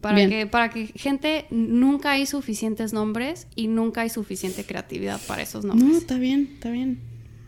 Para 0.00 0.16
Bien. 0.16 0.30
que, 0.30 0.46
para 0.46 0.70
que 0.70 0.86
gente 0.86 1.46
nunca 1.50 2.12
hay 2.12 2.24
suficientes 2.26 2.92
nombres 2.94 3.46
y 3.54 3.68
nunca 3.68 4.00
hay 4.00 4.08
suficiente 4.08 4.64
creatividad 4.64 5.20
para 5.26 5.42
esos 5.42 5.64
No, 5.64 5.74
nombres. 5.74 5.98
está 5.98 6.16
bien, 6.18 6.50
está 6.54 6.70
bien. 6.70 7.00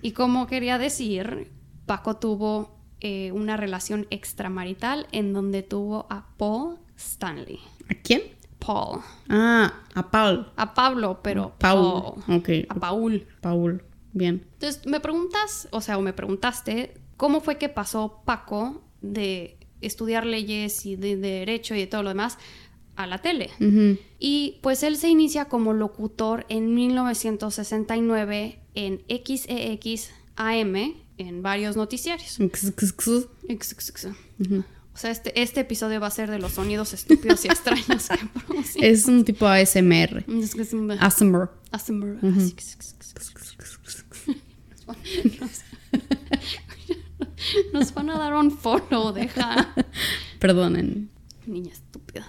Y 0.02 0.12
como 0.12 0.46
quería 0.46 0.76
decir, 0.78 1.50
Paco 1.86 2.16
tuvo 2.16 2.78
eh, 3.00 3.32
una 3.32 3.56
relación 3.56 4.06
extramarital 4.10 5.06
en 5.12 5.32
donde 5.32 5.62
tuvo 5.62 6.06
a 6.10 6.26
Paul 6.36 6.76
Stanley. 6.98 7.58
¿A 7.88 7.94
quién? 7.94 8.20
Paul. 8.58 9.00
Ah, 9.30 9.72
a 9.94 10.10
Paul. 10.10 10.52
A 10.56 10.74
Pablo, 10.74 11.20
pero 11.22 11.54
Paul. 11.58 12.22
Paul. 12.26 12.38
Ok. 12.38 12.48
A 12.68 12.74
Paul. 12.74 13.26
Paul. 13.40 13.82
Bien. 14.12 14.44
Entonces, 14.54 14.86
me 14.86 15.00
preguntas, 15.00 15.68
o 15.70 15.80
sea, 15.80 15.98
o 15.98 16.02
me 16.02 16.12
preguntaste, 16.12 16.94
¿cómo 17.16 17.40
fue 17.40 17.58
que 17.58 17.68
pasó 17.68 18.22
Paco 18.24 18.82
de 19.02 19.56
estudiar 19.80 20.26
leyes 20.26 20.84
y 20.86 20.96
de, 20.96 21.16
de 21.16 21.28
derecho 21.30 21.74
y 21.74 21.78
de 21.80 21.86
todo 21.86 22.02
lo 22.02 22.08
demás 22.10 22.36
a 22.96 23.06
la 23.06 23.18
tele? 23.22 23.50
Y 24.18 24.58
pues 24.62 24.82
él 24.82 24.96
se 24.96 25.08
inicia 25.08 25.46
como 25.46 25.72
locutor 25.72 26.44
en 26.48 26.74
1969 26.74 28.58
en 28.74 29.02
XEX 29.08 30.10
AM 30.36 30.76
en 31.18 31.42
varios 31.42 31.76
noticiarios. 31.76 32.38
O 34.92 34.98
sea, 35.00 35.10
este, 35.12 35.40
este 35.40 35.60
episodio 35.60 36.00
va 36.00 36.08
a 36.08 36.10
ser 36.10 36.30
de 36.30 36.38
los 36.38 36.52
sonidos 36.52 36.92
estúpidos 36.92 37.44
y 37.44 37.48
extraños 37.48 38.08
que 38.08 38.26
pronuncié. 38.46 38.90
Es 38.90 39.06
un 39.06 39.24
tipo 39.24 39.46
ASMR. 39.46 40.24
Es 40.28 40.54
que 40.54 40.62
es 40.62 40.72
un- 40.72 40.90
ASMR. 41.70 42.18
Nos- 45.40 45.62
Nos 47.72 47.94
van 47.94 48.10
a 48.10 48.18
dar 48.18 48.34
un 48.34 48.50
follow, 48.50 49.12
deja. 49.12 49.74
Perdonen. 50.38 51.10
Niña 51.46 51.72
estúpida. 51.72 52.26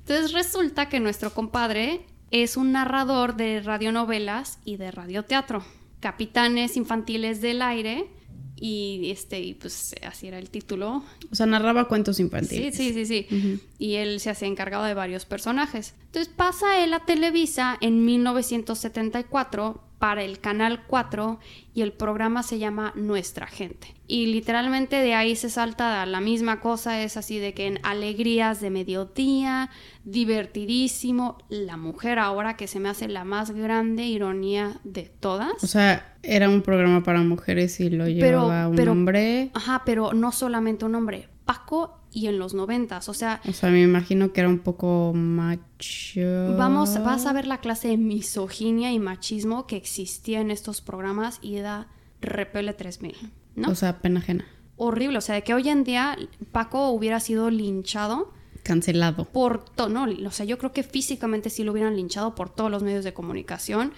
Entonces 0.00 0.32
resulta 0.32 0.88
que 0.88 1.00
nuestro 1.00 1.32
compadre 1.32 2.04
es 2.30 2.56
un 2.56 2.72
narrador 2.72 3.36
de 3.36 3.60
radionovelas 3.60 4.58
y 4.64 4.76
de 4.76 4.90
radioteatro. 4.90 5.64
Capitanes 6.00 6.76
infantiles 6.76 7.40
del 7.40 7.62
aire. 7.62 8.08
Y 8.56 9.10
este, 9.10 9.40
y 9.40 9.54
pues 9.54 9.94
así 10.06 10.28
era 10.28 10.38
el 10.38 10.48
título. 10.50 11.02
O 11.30 11.34
sea, 11.34 11.46
narraba 11.46 11.88
cuentos 11.88 12.16
Sí, 12.16 12.22
infantiles. 12.22 12.76
sí, 12.76 12.92
sí, 12.92 13.04
sí. 13.06 13.60
Y 13.78 13.94
él 13.94 14.20
se 14.20 14.30
hacía 14.30 14.48
encargado 14.48 14.84
de 14.84 14.94
varios 14.94 15.24
personajes. 15.24 15.94
Entonces 16.06 16.32
pasa 16.34 16.82
él 16.82 16.92
a 16.94 17.00
Televisa 17.00 17.76
en 17.80 18.04
1974 18.04 19.82
para 20.04 20.22
el 20.22 20.38
Canal 20.38 20.82
4 20.86 21.38
y 21.72 21.80
el 21.80 21.94
programa 21.94 22.42
se 22.42 22.58
llama 22.58 22.92
Nuestra 22.94 23.46
Gente. 23.46 23.94
Y 24.06 24.26
literalmente 24.26 24.96
de 24.96 25.14
ahí 25.14 25.34
se 25.34 25.48
salta 25.48 26.04
la 26.04 26.20
misma 26.20 26.60
cosa, 26.60 27.00
es 27.02 27.16
así 27.16 27.38
de 27.38 27.54
que 27.54 27.66
en 27.68 27.78
alegrías 27.84 28.60
de 28.60 28.68
mediodía, 28.68 29.70
divertidísimo, 30.04 31.38
la 31.48 31.78
mujer 31.78 32.18
ahora 32.18 32.54
que 32.54 32.66
se 32.66 32.80
me 32.80 32.90
hace 32.90 33.08
la 33.08 33.24
más 33.24 33.52
grande 33.52 34.04
ironía 34.04 34.78
de 34.84 35.04
todas. 35.04 35.64
O 35.64 35.66
sea, 35.66 36.16
era 36.22 36.50
un 36.50 36.60
programa 36.60 37.02
para 37.02 37.22
mujeres 37.22 37.80
y 37.80 37.88
lo 37.88 38.04
Pero- 38.04 38.42
llevaba 38.42 38.68
un 38.68 38.76
pero- 38.76 38.92
hombre. 38.92 39.50
Ajá, 39.54 39.84
pero 39.86 40.12
no 40.12 40.32
solamente 40.32 40.84
un 40.84 40.96
hombre, 40.96 41.30
Paco 41.46 42.03
y 42.14 42.28
en 42.28 42.38
los 42.38 42.54
noventas, 42.54 43.08
o 43.08 43.14
sea, 43.14 43.40
O 43.46 43.52
sea, 43.52 43.70
me 43.70 43.82
imagino 43.82 44.32
que 44.32 44.40
era 44.40 44.48
un 44.48 44.60
poco 44.60 45.12
macho. 45.14 46.54
Vamos, 46.56 46.96
vas 47.02 47.26
a 47.26 47.32
ver 47.32 47.46
la 47.46 47.58
clase 47.58 47.88
de 47.88 47.96
misoginia 47.96 48.92
y 48.92 49.00
machismo 49.00 49.66
que 49.66 49.76
existía 49.76 50.40
en 50.40 50.52
estos 50.52 50.80
programas 50.80 51.40
y 51.42 51.56
da 51.56 51.88
repele 52.20 52.72
3000, 52.72 53.16
¿no? 53.56 53.68
O 53.68 53.74
sea, 53.74 53.98
pena 54.00 54.20
ajena. 54.20 54.46
Horrible, 54.76 55.18
o 55.18 55.20
sea, 55.20 55.34
de 55.34 55.42
que 55.42 55.54
hoy 55.54 55.68
en 55.68 55.82
día 55.82 56.16
Paco 56.52 56.90
hubiera 56.90 57.18
sido 57.18 57.50
linchado 57.50 58.32
Cancelado. 58.62 59.24
por 59.26 59.64
todo, 59.64 59.88
no, 59.88 60.06
o 60.26 60.30
sea, 60.30 60.46
yo 60.46 60.56
creo 60.56 60.72
que 60.72 60.84
físicamente 60.84 61.50
sí 61.50 61.64
lo 61.64 61.72
hubieran 61.72 61.96
linchado 61.96 62.36
por 62.36 62.48
todos 62.48 62.70
los 62.70 62.82
medios 62.84 63.04
de 63.04 63.12
comunicación. 63.12 63.92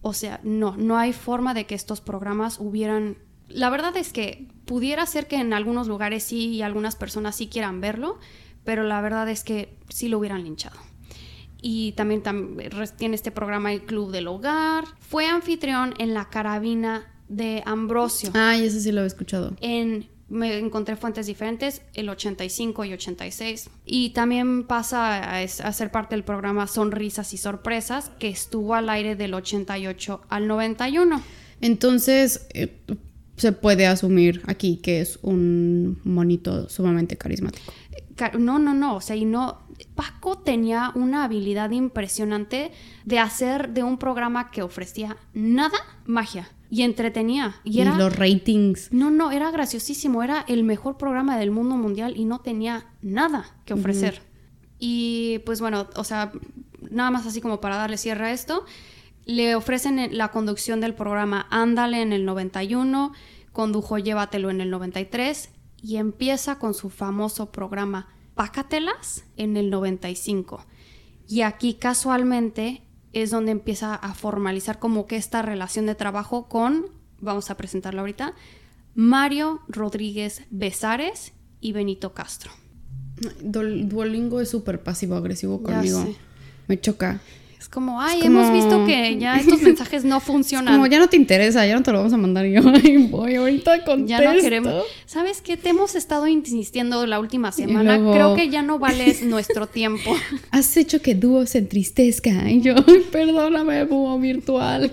O 0.00 0.14
sea, 0.14 0.40
no, 0.42 0.76
no 0.76 0.96
hay 0.96 1.12
forma 1.12 1.54
de 1.54 1.66
que 1.66 1.74
estos 1.74 2.00
programas 2.00 2.58
hubieran... 2.60 3.18
La 3.48 3.70
verdad 3.70 3.96
es 3.96 4.12
que 4.12 4.46
pudiera 4.64 5.04
ser 5.06 5.26
que 5.26 5.36
en 5.36 5.52
algunos 5.52 5.88
lugares 5.88 6.22
sí 6.24 6.48
y 6.48 6.62
algunas 6.62 6.96
personas 6.96 7.36
sí 7.36 7.48
quieran 7.48 7.80
verlo, 7.80 8.18
pero 8.64 8.82
la 8.82 9.00
verdad 9.00 9.28
es 9.30 9.42
que 9.44 9.76
sí 9.88 10.08
lo 10.08 10.18
hubieran 10.18 10.44
linchado. 10.44 10.78
Y 11.60 11.92
también 11.92 12.22
tiene 12.98 13.14
este 13.16 13.30
programa 13.30 13.72
El 13.72 13.82
Club 13.82 14.12
del 14.12 14.28
Hogar. 14.28 14.84
Fue 15.00 15.26
anfitrión 15.26 15.94
en 15.98 16.14
La 16.14 16.28
Carabina 16.28 17.10
de 17.28 17.62
Ambrosio 17.66 18.30
Ay, 18.34 18.64
ese 18.64 18.80
sí 18.80 18.92
lo 18.92 19.02
he 19.02 19.06
escuchado. 19.06 19.54
en 19.60 20.06
me 20.30 20.58
encontré 20.58 20.94
fuentes 20.96 21.26
diferentes, 21.26 21.80
el 21.94 22.10
85 22.10 22.84
y 22.84 22.92
86. 22.92 23.70
Y 23.86 24.10
también 24.10 24.64
pasa 24.66 25.32
a, 25.32 25.42
es- 25.42 25.62
a 25.62 25.72
ser 25.72 25.90
parte 25.90 26.14
del 26.16 26.22
programa 26.22 26.66
Sonrisas 26.66 27.32
y 27.32 27.38
Sorpresas, 27.38 28.10
que 28.18 28.28
estuvo 28.28 28.74
al 28.74 28.90
aire 28.90 29.16
del 29.16 29.32
88 29.32 30.20
al 30.28 30.46
91. 30.46 31.22
Entonces, 31.62 32.46
eh, 32.52 32.76
se 33.38 33.52
puede 33.52 33.86
asumir 33.86 34.42
aquí 34.46 34.76
que 34.76 35.00
es 35.00 35.18
un 35.22 35.98
monito 36.04 36.68
sumamente 36.68 37.16
carismático. 37.16 37.72
Ca- 38.16 38.32
No, 38.38 38.58
no, 38.58 38.74
no, 38.74 38.96
o 38.96 39.00
sea, 39.00 39.16
y 39.16 39.24
no... 39.24 39.66
Paco 39.94 40.38
tenía 40.38 40.90
una 40.96 41.22
habilidad 41.24 41.70
impresionante 41.70 42.72
de 43.04 43.18
hacer 43.20 43.68
de 43.70 43.84
un 43.84 43.96
programa 43.96 44.50
que 44.50 44.62
ofrecía 44.62 45.16
nada 45.34 45.78
magia 46.04 46.48
y 46.68 46.82
entretenía. 46.82 47.54
Y 47.62 47.78
Y, 47.78 47.80
era... 47.82 47.96
los 47.96 48.16
ratings. 48.16 48.92
No, 48.92 49.10
no, 49.10 49.30
era 49.30 49.52
graciosísimo, 49.52 50.22
era 50.24 50.44
el 50.48 50.64
mejor 50.64 50.98
programa 50.98 51.38
del 51.38 51.52
mundo 51.52 51.76
mundial 51.76 52.14
y 52.16 52.24
no 52.24 52.40
tenía 52.40 52.86
nada 53.02 53.46
que 53.64 53.74
ofrecer. 53.74 54.20
Y 54.80 55.38
pues 55.46 55.60
bueno, 55.60 55.86
o 55.94 56.02
sea, 56.04 56.32
nada 56.90 57.10
más 57.12 57.24
así 57.26 57.40
como 57.40 57.60
para 57.60 57.76
darle 57.76 57.98
cierre 57.98 58.26
a 58.26 58.32
esto, 58.32 58.64
le 59.28 59.54
ofrecen 59.54 60.16
la 60.16 60.28
conducción 60.28 60.80
del 60.80 60.94
programa 60.94 61.46
Ándale 61.50 62.00
en 62.00 62.14
el 62.14 62.24
91, 62.24 63.12
condujo 63.52 63.98
Llévatelo 63.98 64.48
en 64.48 64.62
el 64.62 64.70
93 64.70 65.50
y 65.82 65.98
empieza 65.98 66.58
con 66.58 66.72
su 66.72 66.88
famoso 66.88 67.52
programa 67.52 68.08
Pácatelas 68.34 69.24
en 69.36 69.58
el 69.58 69.68
95. 69.68 70.64
Y 71.28 71.42
aquí 71.42 71.74
casualmente 71.74 72.80
es 73.12 73.30
donde 73.30 73.52
empieza 73.52 73.94
a 73.94 74.14
formalizar 74.14 74.78
como 74.78 75.06
que 75.06 75.16
esta 75.16 75.42
relación 75.42 75.84
de 75.84 75.94
trabajo 75.94 76.48
con, 76.48 76.86
vamos 77.20 77.50
a 77.50 77.56
presentarlo 77.58 78.00
ahorita, 78.00 78.32
Mario 78.94 79.60
Rodríguez 79.68 80.44
Besares 80.50 81.34
y 81.60 81.72
Benito 81.72 82.14
Castro. 82.14 82.50
Duolingo 83.42 84.40
es 84.40 84.48
súper 84.48 84.82
pasivo-agresivo 84.82 85.62
conmigo. 85.62 86.06
Me 86.66 86.80
choca. 86.80 87.20
Es 87.58 87.68
como, 87.68 88.00
ay, 88.00 88.18
Es 88.20 88.24
como- 88.26 88.40
hemos 88.40 88.52
visto 88.52 88.86
que 88.86 89.18
ya 89.18 89.36
estos 89.36 89.60
mensajes 89.62 90.04
no 90.04 90.20
funcionan. 90.20 90.74
Como 90.74 90.86
ya 90.86 90.98
no 90.98 91.08
te 91.08 91.16
interesa, 91.16 91.66
ya 91.66 91.74
no 91.74 91.82
te 91.82 91.90
lo 91.92 91.98
vamos 91.98 92.12
a 92.12 92.16
mandar 92.16 92.46
yo. 92.46 92.60
Ay, 92.84 93.08
voy, 93.08 93.34
ahorita 93.34 93.84
contesto. 93.84 94.22
Ya 94.22 94.32
no 94.34 94.40
queremos. 94.40 94.84
¿Sabes 95.06 95.42
qué? 95.42 95.56
Te 95.56 95.70
hemos 95.70 95.94
estado 95.96 96.26
insistiendo 96.28 97.04
la 97.06 97.18
última 97.20 97.50
semana. 97.52 97.96
luego- 97.98 98.12
Creo 98.12 98.34
que 98.36 98.48
ya 98.48 98.62
no 98.62 98.78
vales 98.78 99.22
nuestro 99.24 99.66
tiempo. 99.66 100.14
Has 100.50 100.76
hecho 100.76 101.02
que 101.02 101.14
Dúo 101.14 101.44
se 101.46 101.58
entristezca. 101.58 102.48
Y 102.50 102.60
yo, 102.60 102.74
ay, 102.86 103.04
perdóname, 103.10 103.84
Búho 103.84 104.18
virtual. 104.18 104.92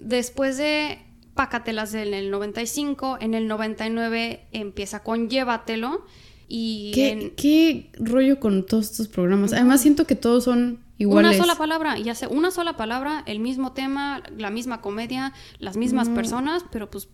Después 0.00 0.56
de 0.56 0.98
Pácatelas 1.34 1.94
en 1.94 2.14
el 2.14 2.30
95, 2.30 3.18
en 3.20 3.34
el 3.34 3.48
99 3.48 4.40
empieza 4.52 5.02
con 5.02 5.28
Llévatelo. 5.28 6.04
Y 6.46 6.92
¿Qué, 6.94 7.08
en 7.10 7.30
qué 7.30 7.90
rollo 7.98 8.38
con 8.38 8.66
todos 8.66 8.90
estos 8.90 9.08
programas? 9.08 9.52
Además, 9.52 9.80
siento 9.80 10.06
que 10.06 10.14
todos 10.14 10.44
son 10.44 10.78
iguales. 10.98 11.36
una 11.36 11.44
sola 11.44 11.56
palabra, 11.58 11.98
ya 11.98 12.14
sé, 12.14 12.26
una 12.26 12.50
sola 12.50 12.76
palabra, 12.76 13.22
el 13.26 13.40
mismo 13.40 13.72
tema, 13.72 14.22
la 14.36 14.50
misma 14.50 14.80
comedia, 14.80 15.32
las 15.58 15.76
mismas 15.76 16.08
personas, 16.08 16.64
pero 16.70 16.90
pues 16.90 17.08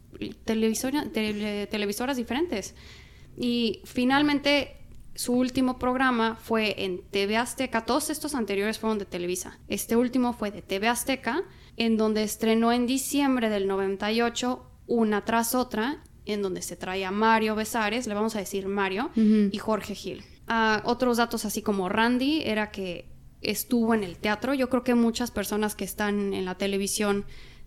televisora- 0.45 1.11
tele- 1.13 1.67
televisoras 1.67 2.17
diferentes. 2.17 2.75
Y 3.37 3.81
finalmente 3.85 4.77
su 5.15 5.33
último 5.35 5.79
programa 5.79 6.37
fue 6.37 6.85
en 6.85 7.03
TV 7.11 7.37
Azteca, 7.37 7.85
todos 7.85 8.11
estos 8.11 8.35
anteriores 8.35 8.79
fueron 8.79 8.99
de 8.99 9.05
Televisa. 9.07 9.59
Este 9.69 9.97
último 9.97 10.33
fue 10.33 10.51
de 10.51 10.63
TV 10.63 10.89
Azteca, 10.89 11.43
en 11.77 11.97
donde 11.97 12.23
estrenó 12.23 12.73
en 12.73 12.87
diciembre 12.87 13.49
del 13.51 13.67
98 13.67 14.65
una 14.87 15.25
tras 15.25 15.55
otra, 15.55 16.03
en 16.27 16.43
donde 16.43 16.63
se 16.63 16.77
trae 16.77 17.05
a 17.05 17.11
Mario 17.11 17.55
Besares, 17.55 18.07
le 18.07 18.15
vamos 18.15 18.37
a 18.37 18.39
decir 18.41 18.67
Mario, 18.69 19.11
Ujú. 19.17 19.49
y 19.53 19.59
Jorge 19.59 19.95
Gil. 19.95 20.23
Ah, 20.47 20.83
otros 20.85 21.17
datos 21.17 21.45
así 21.45 21.63
como 21.63 21.89
Randy 21.89 22.43
era 22.45 22.71
que 22.71 23.09
estuvo 23.43 23.95
en 23.95 24.05
el 24.05 24.19
teatro. 24.19 24.55
Yo 24.55 24.69
creo 24.69 24.85
que 24.85 24.95
muchas 24.95 25.31
personas 25.31 25.75
que 25.75 25.85
están 25.85 26.35
en 26.35 26.45
la 26.45 26.57
televisión 26.57 27.25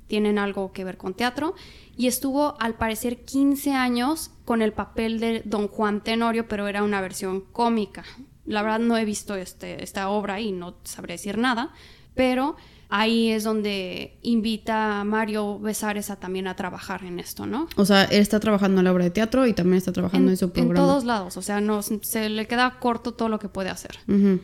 tienen 0.08 0.38
algo 0.38 0.72
que 0.74 0.84
ver 0.84 0.98
con 0.98 1.14
teatro. 1.14 1.56
Y 1.96 2.08
estuvo 2.08 2.56
al 2.60 2.76
parecer 2.76 3.24
15 3.24 3.72
años 3.74 4.32
con 4.46 4.62
el 4.62 4.74
papel 4.74 5.20
de 5.20 5.42
Don 5.46 5.68
Juan 5.68 6.02
Tenorio, 6.02 6.48
pero 6.48 6.68
era 6.68 6.84
una 6.84 7.02
versión 7.02 7.42
cómica. 7.42 8.04
La 8.46 8.62
verdad 8.62 8.80
no 8.80 8.98
he 8.98 9.06
visto 9.06 9.36
este, 9.36 9.84
esta 9.84 10.10
obra 10.10 10.40
y 10.40 10.52
no 10.52 10.76
sabré 10.84 11.14
decir 11.14 11.38
nada, 11.38 11.72
pero 12.14 12.58
ahí 12.90 13.32
es 13.32 13.44
donde 13.44 14.20
invita 14.22 15.00
a 15.00 15.04
Mario 15.04 15.60
Besares 15.60 16.12
a 16.12 16.18
también 16.18 16.48
a 16.48 16.56
trabajar 16.56 17.04
en 17.04 17.20
esto, 17.20 17.46
¿no? 17.46 17.68
O 17.76 17.86
sea, 17.86 18.04
él 18.04 18.22
está 18.22 18.40
trabajando 18.40 18.82
en 18.82 18.86
la 18.86 18.92
obra 18.92 19.06
de 19.06 19.10
teatro 19.10 19.48
y 19.48 19.54
también 19.54 19.78
está 19.78 19.92
trabajando 19.92 20.30
en, 20.30 20.38
su 20.38 20.52
programa. 20.52 20.76
todos 20.76 21.04
lados, 21.04 21.38
o 21.38 21.42
sea, 21.42 21.60
no, 21.60 21.82
se 21.82 22.30
le 22.30 22.46
queda 22.46 22.80
corto 22.80 23.14
todo 23.14 23.30
lo 23.30 23.40
que 23.40 23.50
puede 23.50 23.70
hacer. 23.70 23.98
Ujú. 24.08 24.42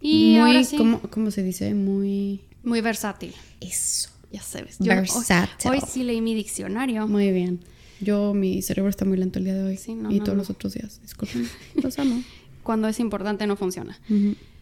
Y 0.00 0.36
muy, 0.38 0.40
ahora 0.52 0.64
sí, 0.64 0.76
¿cómo, 0.76 1.00
cómo 1.00 1.30
se 1.30 1.42
dice? 1.42 1.74
Muy... 1.74 2.42
muy 2.62 2.80
versátil. 2.80 3.34
Eso. 3.60 4.10
Ya 4.30 4.42
sabes. 4.42 4.78
Versátil. 4.78 5.70
Hoy, 5.70 5.78
hoy 5.78 5.84
sí 5.88 6.04
leí 6.04 6.20
mi 6.20 6.34
diccionario. 6.34 7.06
Muy 7.08 7.32
bien. 7.32 7.60
Yo, 8.00 8.32
mi 8.34 8.62
cerebro 8.62 8.90
está 8.90 9.04
muy 9.04 9.16
lento 9.16 9.38
el 9.38 9.46
día 9.46 9.54
de 9.54 9.64
hoy. 9.64 9.76
Sí, 9.76 9.94
no, 9.94 10.10
y 10.10 10.18
no, 10.18 10.24
todos 10.24 10.36
no. 10.36 10.42
los 10.42 10.50
otros 10.50 10.74
días. 10.74 11.00
Disculpen. 11.02 11.48
Los 11.82 11.98
amo. 11.98 12.22
Cuando 12.62 12.86
es 12.88 13.00
importante 13.00 13.46
no 13.46 13.56
funciona. 13.56 13.98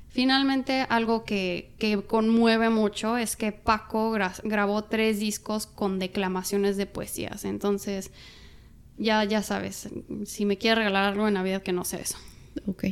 Finalmente, 0.08 0.86
algo 0.88 1.24
que, 1.24 1.72
que 1.78 2.00
conmueve 2.02 2.70
mucho 2.70 3.16
es 3.18 3.36
que 3.36 3.52
Paco 3.52 4.12
gra- 4.14 4.40
grabó 4.44 4.84
tres 4.84 5.18
discos 5.18 5.66
con 5.66 5.98
declamaciones 5.98 6.76
de 6.76 6.86
poesías. 6.86 7.44
Entonces, 7.44 8.12
ya, 8.96 9.24
ya 9.24 9.42
sabes, 9.42 9.88
si 10.24 10.44
me 10.46 10.56
quiere 10.56 10.76
regalar 10.76 11.12
algo 11.12 11.26
en 11.28 11.34
Navidad 11.34 11.62
que 11.62 11.72
no 11.72 11.84
sea 11.84 11.98
eso. 11.98 12.16
Ok. 12.66 12.84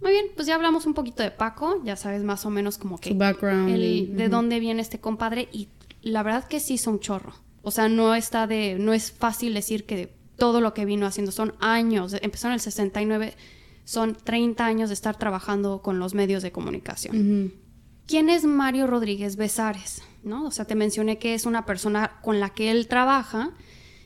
Muy 0.00 0.12
bien, 0.12 0.26
pues 0.34 0.46
ya 0.46 0.54
hablamos 0.54 0.86
un 0.86 0.94
poquito 0.94 1.22
de 1.22 1.30
Paco, 1.30 1.80
ya 1.84 1.96
sabes 1.96 2.22
más 2.22 2.46
o 2.46 2.50
menos 2.50 2.78
como 2.78 2.98
que 2.98 3.10
Su 3.10 3.16
background. 3.16 3.68
el- 3.70 3.82
y- 3.84 4.06
de 4.06 4.28
dónde 4.28 4.60
viene 4.60 4.80
este 4.82 5.00
compadre 5.00 5.48
y 5.52 5.68
la 6.02 6.22
verdad 6.22 6.44
que 6.46 6.60
sí 6.60 6.74
hizo 6.74 6.90
un 6.90 7.00
chorro. 7.00 7.32
O 7.62 7.70
sea, 7.70 7.88
no 7.88 8.14
está 8.14 8.46
de, 8.46 8.76
no 8.78 8.92
es 8.92 9.10
fácil 9.10 9.54
decir 9.54 9.84
que 9.86 10.14
todo 10.36 10.60
lo 10.60 10.72
que 10.72 10.84
vino 10.84 11.04
haciendo 11.06 11.32
son 11.32 11.54
años, 11.60 12.14
empezó 12.22 12.46
en 12.46 12.54
el 12.54 12.60
69, 12.60 13.34
son 13.84 14.14
30 14.14 14.64
años 14.66 14.88
de 14.90 14.94
estar 14.94 15.16
trabajando 15.18 15.82
con 15.82 15.98
los 15.98 16.14
medios 16.14 16.42
de 16.42 16.52
comunicación. 16.52 17.52
¿Quién 18.06 18.30
es 18.30 18.44
Mario 18.44 18.86
Rodríguez 18.86 19.36
Besares? 19.36 20.02
¿No? 20.22 20.46
O 20.46 20.50
sea, 20.50 20.64
te 20.64 20.74
mencioné 20.74 21.18
que 21.18 21.34
es 21.34 21.44
una 21.46 21.66
persona 21.66 22.12
con 22.22 22.38
la 22.40 22.50
que 22.50 22.70
él 22.70 22.86
trabaja, 22.88 23.50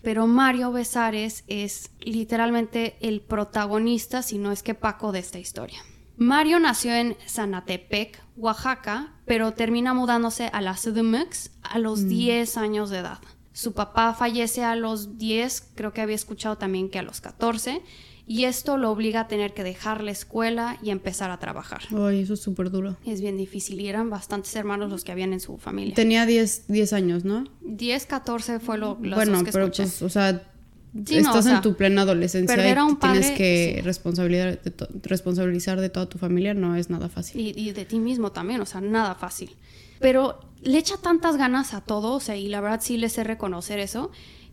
pero 0.02 0.26
Mario 0.26 0.72
Besares 0.72 1.44
es 1.46 1.90
literalmente 2.00 2.96
el 3.00 3.20
protagonista, 3.20 4.22
si 4.22 4.38
no 4.38 4.52
es 4.52 4.62
que 4.62 4.74
Paco, 4.74 5.12
de 5.12 5.20
esta 5.20 5.38
historia. 5.38 5.80
Mario 6.16 6.58
nació 6.60 6.94
en 6.94 7.16
Zanatepec, 7.28 8.22
Oaxaca, 8.36 9.12
pero 9.24 9.52
termina 9.52 9.94
mudándose 9.94 10.50
a 10.52 10.60
la 10.60 10.74
CDMX 10.74 11.50
a 11.62 11.78
los 11.78 12.06
10 12.06 12.56
años 12.58 12.90
de 12.90 12.98
edad. 12.98 13.18
Su 13.52 13.72
papá 13.72 14.14
fallece 14.14 14.64
a 14.64 14.76
los 14.76 15.18
10, 15.18 15.72
creo 15.74 15.92
que 15.92 16.00
había 16.00 16.14
escuchado 16.14 16.56
también 16.56 16.90
que 16.90 16.98
a 16.98 17.02
los 17.02 17.20
14, 17.20 17.82
y 18.26 18.44
esto 18.44 18.76
lo 18.78 18.90
obliga 18.90 19.20
a 19.22 19.28
tener 19.28 19.52
que 19.52 19.64
dejar 19.64 20.02
la 20.02 20.10
escuela 20.12 20.78
y 20.82 20.90
empezar 20.90 21.30
a 21.30 21.38
trabajar. 21.38 21.82
Ay, 21.96 22.20
eso 22.22 22.34
es 22.34 22.40
súper 22.40 22.70
duro. 22.70 22.96
Es 23.04 23.20
bien 23.20 23.36
difícil 23.36 23.80
y 23.80 23.88
eran 23.88 24.10
bastantes 24.10 24.54
hermanos 24.56 24.90
los 24.90 25.04
que 25.04 25.12
habían 25.12 25.32
en 25.32 25.40
su 25.40 25.58
familia. 25.58 25.94
Tenía 25.94 26.24
10, 26.26 26.66
10 26.68 26.92
años, 26.92 27.24
¿no? 27.24 27.44
10, 27.62 28.06
14 28.06 28.60
fue 28.60 28.78
lo 28.78 28.98
los 29.00 29.14
bueno, 29.16 29.44
que 29.44 29.52
pero 29.52 29.64
escuché. 29.64 29.82
pues, 29.84 30.02
o 30.02 30.08
sea, 30.08 30.48
Sí, 31.06 31.14
no, 31.14 31.20
estás 31.20 31.36
o 31.36 31.42
sea, 31.42 31.56
en 31.56 31.62
tu 31.62 31.74
plena 31.74 32.02
adolescencia 32.02 32.54
y 32.54 32.94
tienes 32.96 33.30
que 33.30 33.76
sí. 33.76 33.80
responsabilizar, 33.80 34.60
de 34.60 34.72
responsabilizar 35.04 35.80
de 35.80 35.88
toda 35.88 36.06
tu 36.06 36.18
familia, 36.18 36.52
no 36.52 36.76
es 36.76 36.90
nada 36.90 37.08
fácil. 37.08 37.40
y, 37.40 37.58
y 37.58 37.72
de 37.72 37.86
ti 37.86 37.98
mismo 37.98 38.30
también, 38.30 38.60
o 38.60 38.66
sea, 38.66 38.82
nada 38.82 39.14
fácil. 39.14 39.56
Pero 40.00 40.40
le 40.60 40.76
echa 40.76 40.96
tantas 40.98 41.38
ganas 41.38 41.72
a 41.72 41.80
todo, 41.80 42.12
o 42.12 42.20
sea, 42.20 42.36
y 42.36 42.48
la 42.48 42.60
verdad 42.60 42.80
sí 42.82 42.98
le 42.98 43.08
sé 43.08 43.24
reconocer 43.24 43.78
eso, 43.78 44.10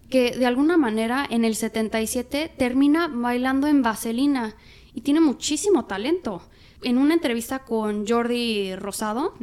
que 0.10 0.32
de 0.32 0.46
alguna 0.46 0.78
manera 0.78 1.26
en 1.30 1.46
el 1.46 1.56
77 1.56 2.52
termina 2.58 3.08
bailando 3.08 3.68
en 3.68 3.82
Vaselina 3.82 4.56
y 4.94 5.02
tiene 5.02 5.20
muchísimo 5.22 5.86
talento. 5.86 6.42
En 6.82 6.98
una 6.98 7.14
entrevista 7.14 7.60
con 7.60 8.08
Jordi 8.08 8.74
Rosado, 8.78 9.34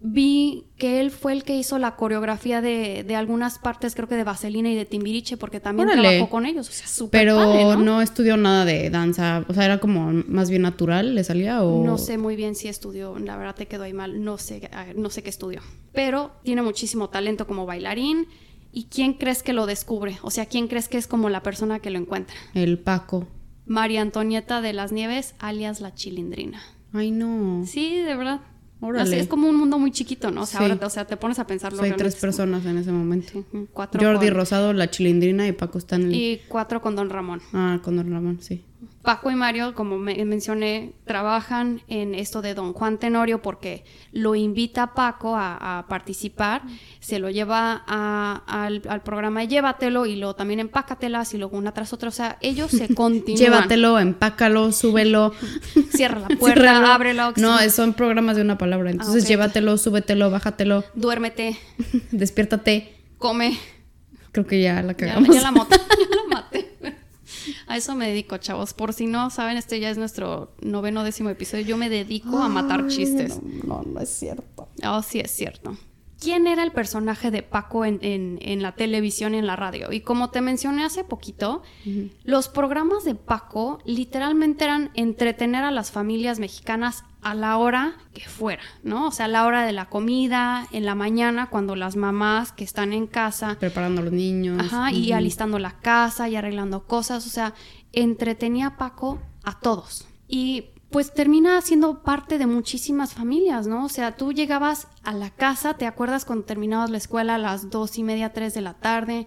vi 0.00 0.66
que 0.78 1.00
él 1.00 1.10
fue 1.10 1.32
el 1.32 1.42
que 1.42 1.56
hizo 1.56 1.80
la 1.80 1.96
coreografía 1.96 2.60
de, 2.60 3.02
de 3.02 3.16
algunas 3.16 3.58
partes, 3.58 3.96
creo 3.96 4.06
que 4.06 4.14
de 4.14 4.22
Vaselina 4.22 4.70
y 4.70 4.76
de 4.76 4.84
Timbiriche, 4.84 5.36
porque 5.36 5.58
también 5.58 5.88
Órale. 5.88 6.10
trabajó 6.10 6.30
con 6.30 6.46
ellos. 6.46 6.68
O 6.68 6.72
sea, 6.72 6.86
súper 6.86 7.22
Pero 7.22 7.36
padre, 7.38 7.64
¿no? 7.64 7.76
¿no? 7.78 8.02
estudió 8.02 8.36
nada 8.36 8.64
de 8.64 8.88
danza, 8.90 9.44
o 9.48 9.52
sea, 9.52 9.64
era 9.64 9.80
como 9.80 10.12
más 10.28 10.48
bien 10.48 10.62
natural, 10.62 11.16
¿le 11.16 11.24
salía 11.24 11.64
o...? 11.64 11.84
No 11.84 11.98
sé 11.98 12.18
muy 12.18 12.36
bien 12.36 12.54
si 12.54 12.68
estudió, 12.68 13.18
la 13.18 13.36
verdad 13.36 13.56
te 13.56 13.66
quedó 13.66 13.82
ahí 13.82 13.92
mal, 13.92 14.22
no 14.22 14.38
sé, 14.38 14.70
no 14.94 15.10
sé 15.10 15.24
qué 15.24 15.30
estudió. 15.30 15.62
Pero 15.92 16.30
tiene 16.44 16.62
muchísimo 16.62 17.08
talento 17.08 17.48
como 17.48 17.66
bailarín. 17.66 18.28
¿Y 18.78 18.88
quién 18.90 19.14
crees 19.14 19.42
que 19.42 19.54
lo 19.54 19.64
descubre? 19.64 20.18
O 20.20 20.30
sea, 20.30 20.44
¿quién 20.44 20.68
crees 20.68 20.86
que 20.88 20.98
es 20.98 21.06
como 21.06 21.30
la 21.30 21.42
persona 21.42 21.78
que 21.78 21.88
lo 21.88 21.98
encuentra? 21.98 22.36
El 22.52 22.78
Paco. 22.78 23.26
María 23.64 24.02
Antonieta 24.02 24.60
de 24.60 24.74
las 24.74 24.92
Nieves, 24.92 25.34
alias 25.38 25.80
la 25.80 25.94
Chilindrina. 25.94 26.60
Ay, 26.92 27.10
no. 27.10 27.64
Sí, 27.64 27.96
de 28.00 28.14
verdad. 28.14 28.42
Órale. 28.82 29.08
Sé, 29.08 29.18
es 29.20 29.28
como 29.28 29.48
un 29.48 29.56
mundo 29.56 29.78
muy 29.78 29.92
chiquito, 29.92 30.30
¿no? 30.30 30.42
O 30.42 30.46
sea, 30.46 30.58
Sí. 30.58 30.64
ahora 30.64 30.76
te- 30.78 30.84
o 30.84 30.90
sea, 30.90 31.06
te 31.06 31.16
pones 31.16 31.38
a 31.38 31.46
pensarlo. 31.46 31.78
Soy 31.78 31.84
realmente 31.88 32.04
tres 32.04 32.14
es 32.16 32.20
como- 32.20 32.26
personas 32.28 32.66
en 32.66 32.76
ese 32.76 32.92
momento. 32.92 33.28
Sí, 33.32 33.44
cuatro 33.72 33.98
Jordi 33.98 34.26
con- 34.26 34.36
Rosado, 34.36 34.74
la 34.74 34.90
chilindrina 34.90 35.48
y 35.48 35.52
Paco 35.52 35.78
Stanley. 35.78 36.14
Y 36.14 36.40
cuatro 36.46 36.82
con 36.82 36.94
Don 36.96 37.08
Ramón. 37.08 37.40
Ah, 37.54 37.80
con 37.82 37.96
Don 37.96 38.12
Ramón, 38.12 38.40
sí. 38.42 38.62
Paco 39.06 39.30
y 39.30 39.34
Mario, 39.36 39.74
como 39.74 39.96
me- 39.96 40.22
mencioné, 40.26 40.92
trabajan 41.06 41.80
en 41.88 42.14
esto 42.14 42.42
de 42.42 42.52
Don 42.52 42.74
Juan 42.74 42.98
Tenorio 42.98 43.40
porque 43.40 43.84
lo 44.12 44.34
invita 44.34 44.92
Paco 44.92 45.34
a, 45.36 45.78
a 45.78 45.86
participar, 45.86 46.60
se 47.00 47.18
lo 47.18 47.30
lleva 47.30 47.84
a- 47.86 48.42
al, 48.46 48.82
al 48.86 49.02
programa 49.02 49.40
de 49.40 49.48
Llévatelo 49.48 50.04
y 50.04 50.16
luego 50.16 50.34
también 50.34 50.60
empácatelas 50.60 51.32
y 51.32 51.38
luego 51.38 51.56
una 51.56 51.72
tras 51.72 51.94
otra. 51.94 52.10
O 52.10 52.12
sea, 52.12 52.36
ellos 52.42 52.70
se 52.70 52.94
continúan. 52.94 53.38
Llévatelo, 53.42 53.98
empácalo, 53.98 54.72
súbelo. 54.72 55.32
Cierra 55.94 56.20
la 56.20 56.26
puerta, 56.36 56.60
ciérralo. 56.60 56.86
ábrelo. 56.88 57.32
No, 57.36 57.56
son 57.70 57.94
programas 57.94 58.36
de 58.36 58.42
una 58.42 58.58
palabra. 58.58 58.90
Entonces, 58.90 59.22
ok. 59.22 59.28
llévatelo, 59.30 59.78
súbetelo, 59.78 60.30
bájatelo, 60.30 60.84
Duérmete, 60.94 61.56
despiértate. 62.10 62.92
come. 63.18 63.56
Creo 64.32 64.46
que 64.46 64.60
ya 64.60 64.82
la 64.82 64.92
cagamos. 64.92 65.28
ya 65.28 65.36
ya 65.36 65.40
la 65.42 65.52
maté. 65.52 65.76
A 67.68 67.76
eso 67.76 67.94
me 67.96 68.06
dedico, 68.08 68.36
chavos. 68.38 68.74
Por 68.74 68.92
si 68.92 69.06
no 69.06 69.30
saben, 69.30 69.56
este 69.56 69.80
ya 69.80 69.90
es 69.90 69.98
nuestro 69.98 70.52
noveno 70.60 71.02
décimo 71.04 71.30
episodio. 71.30 71.64
Yo 71.64 71.76
me 71.76 71.88
dedico 71.88 72.38
a 72.38 72.48
matar 72.48 72.86
chistes. 72.88 73.40
No, 73.42 73.82
no 73.82 74.00
es 74.00 74.08
cierto. 74.08 74.68
Oh, 74.84 75.02
sí, 75.02 75.18
es 75.20 75.30
cierto. 75.32 75.76
¿Quién 76.18 76.46
era 76.46 76.62
el 76.62 76.72
personaje 76.72 77.30
de 77.30 77.42
Paco 77.42 77.84
en, 77.84 77.98
en- 78.00 78.38
en 78.40 78.62
la 78.62 78.74
televisión 78.74 79.34
y 79.34 79.38
en 79.38 79.46
la 79.46 79.54
radio? 79.56 79.92
Y 79.92 80.00
como 80.00 80.30
te 80.30 80.40
mencioné 80.40 80.84
hace 80.84 81.04
poquito, 81.04 81.62
los 82.24 82.48
programas 82.48 83.04
de 83.04 83.14
Paco 83.16 83.80
literalmente 83.84 84.64
eran 84.64 84.90
entretener 84.94 85.64
a 85.64 85.70
las 85.70 85.90
familias 85.90 86.38
mexicanas 86.38 87.04
a 87.26 87.34
la 87.34 87.58
hora 87.58 87.94
que 88.14 88.28
fuera, 88.28 88.62
¿no? 88.84 89.08
O 89.08 89.10
sea, 89.10 89.24
a 89.24 89.28
la 89.28 89.46
hora 89.46 89.66
de 89.66 89.72
la 89.72 89.86
comida, 89.86 90.68
en 90.70 90.86
la 90.86 90.94
mañana, 90.94 91.50
cuando 91.50 91.74
las 91.74 91.96
mamás 91.96 92.52
que 92.52 92.62
están 92.62 92.92
en 92.92 93.08
casa 93.08 93.56
Preparando 93.58 94.00
a 94.00 94.04
los 94.04 94.12
niños. 94.12 94.60
Ajá, 94.60 94.92
y 94.92 95.10
alistando 95.10 95.58
la 95.58 95.72
casa 95.80 96.28
y 96.28 96.36
arreglando 96.36 96.84
cosas, 96.84 97.26
o 97.26 97.28
sea, 97.28 97.52
entretenía 97.92 98.68
a 98.68 98.76
Paco 98.76 99.18
a 99.42 99.58
todos. 99.58 100.06
Y 100.28 100.66
pues 100.90 101.12
termina 101.12 101.60
siendo 101.62 102.04
parte 102.04 102.38
de 102.38 102.46
muchísimas 102.46 103.12
familias, 103.12 103.66
¿no? 103.66 103.86
O 103.86 103.88
sea, 103.88 104.16
tú 104.16 104.32
llegabas 104.32 104.86
a 105.02 105.12
la 105.12 105.30
casa, 105.30 105.74
¿te 105.74 105.86
acuerdas 105.86 106.24
cuando 106.24 106.44
terminabas 106.44 106.90
la 106.90 106.98
escuela 106.98 107.34
a 107.34 107.38
las 107.38 107.70
dos 107.70 107.98
y 107.98 108.04
media, 108.04 108.32
tres 108.32 108.54
de 108.54 108.60
la 108.60 108.74
tarde? 108.74 109.26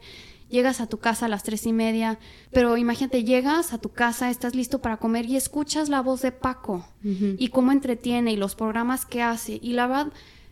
Llegas 0.50 0.82
a 0.82 0.88
tu 0.88 0.98
casa 0.98 1.28
a 1.28 1.30
las 1.30 1.44
tres 1.44 1.66
y 1.66 1.74
media, 1.74 2.20
pero 2.52 2.76
imagínate, 2.78 3.24
llegas 3.24 3.74
a 3.74 3.78
tu 3.78 3.90
casa, 3.90 4.30
estás 4.30 4.56
listo 4.56 4.80
para 4.80 4.98
comer 4.98 5.26
y 5.26 5.36
escuchas 5.36 5.90
la 5.90 6.02
voz 6.02 6.22
de 6.22 6.32
Paco 6.32 6.86
y 7.04 7.50
cómo 7.50 7.72
entretiene 7.72 8.34
y 8.34 8.38
los 8.38 8.56
programas 8.56 9.06
que 9.06 9.22
hace. 9.22 9.60
Y 9.62 9.74
la 9.74 9.88
verdad, 9.88 10.08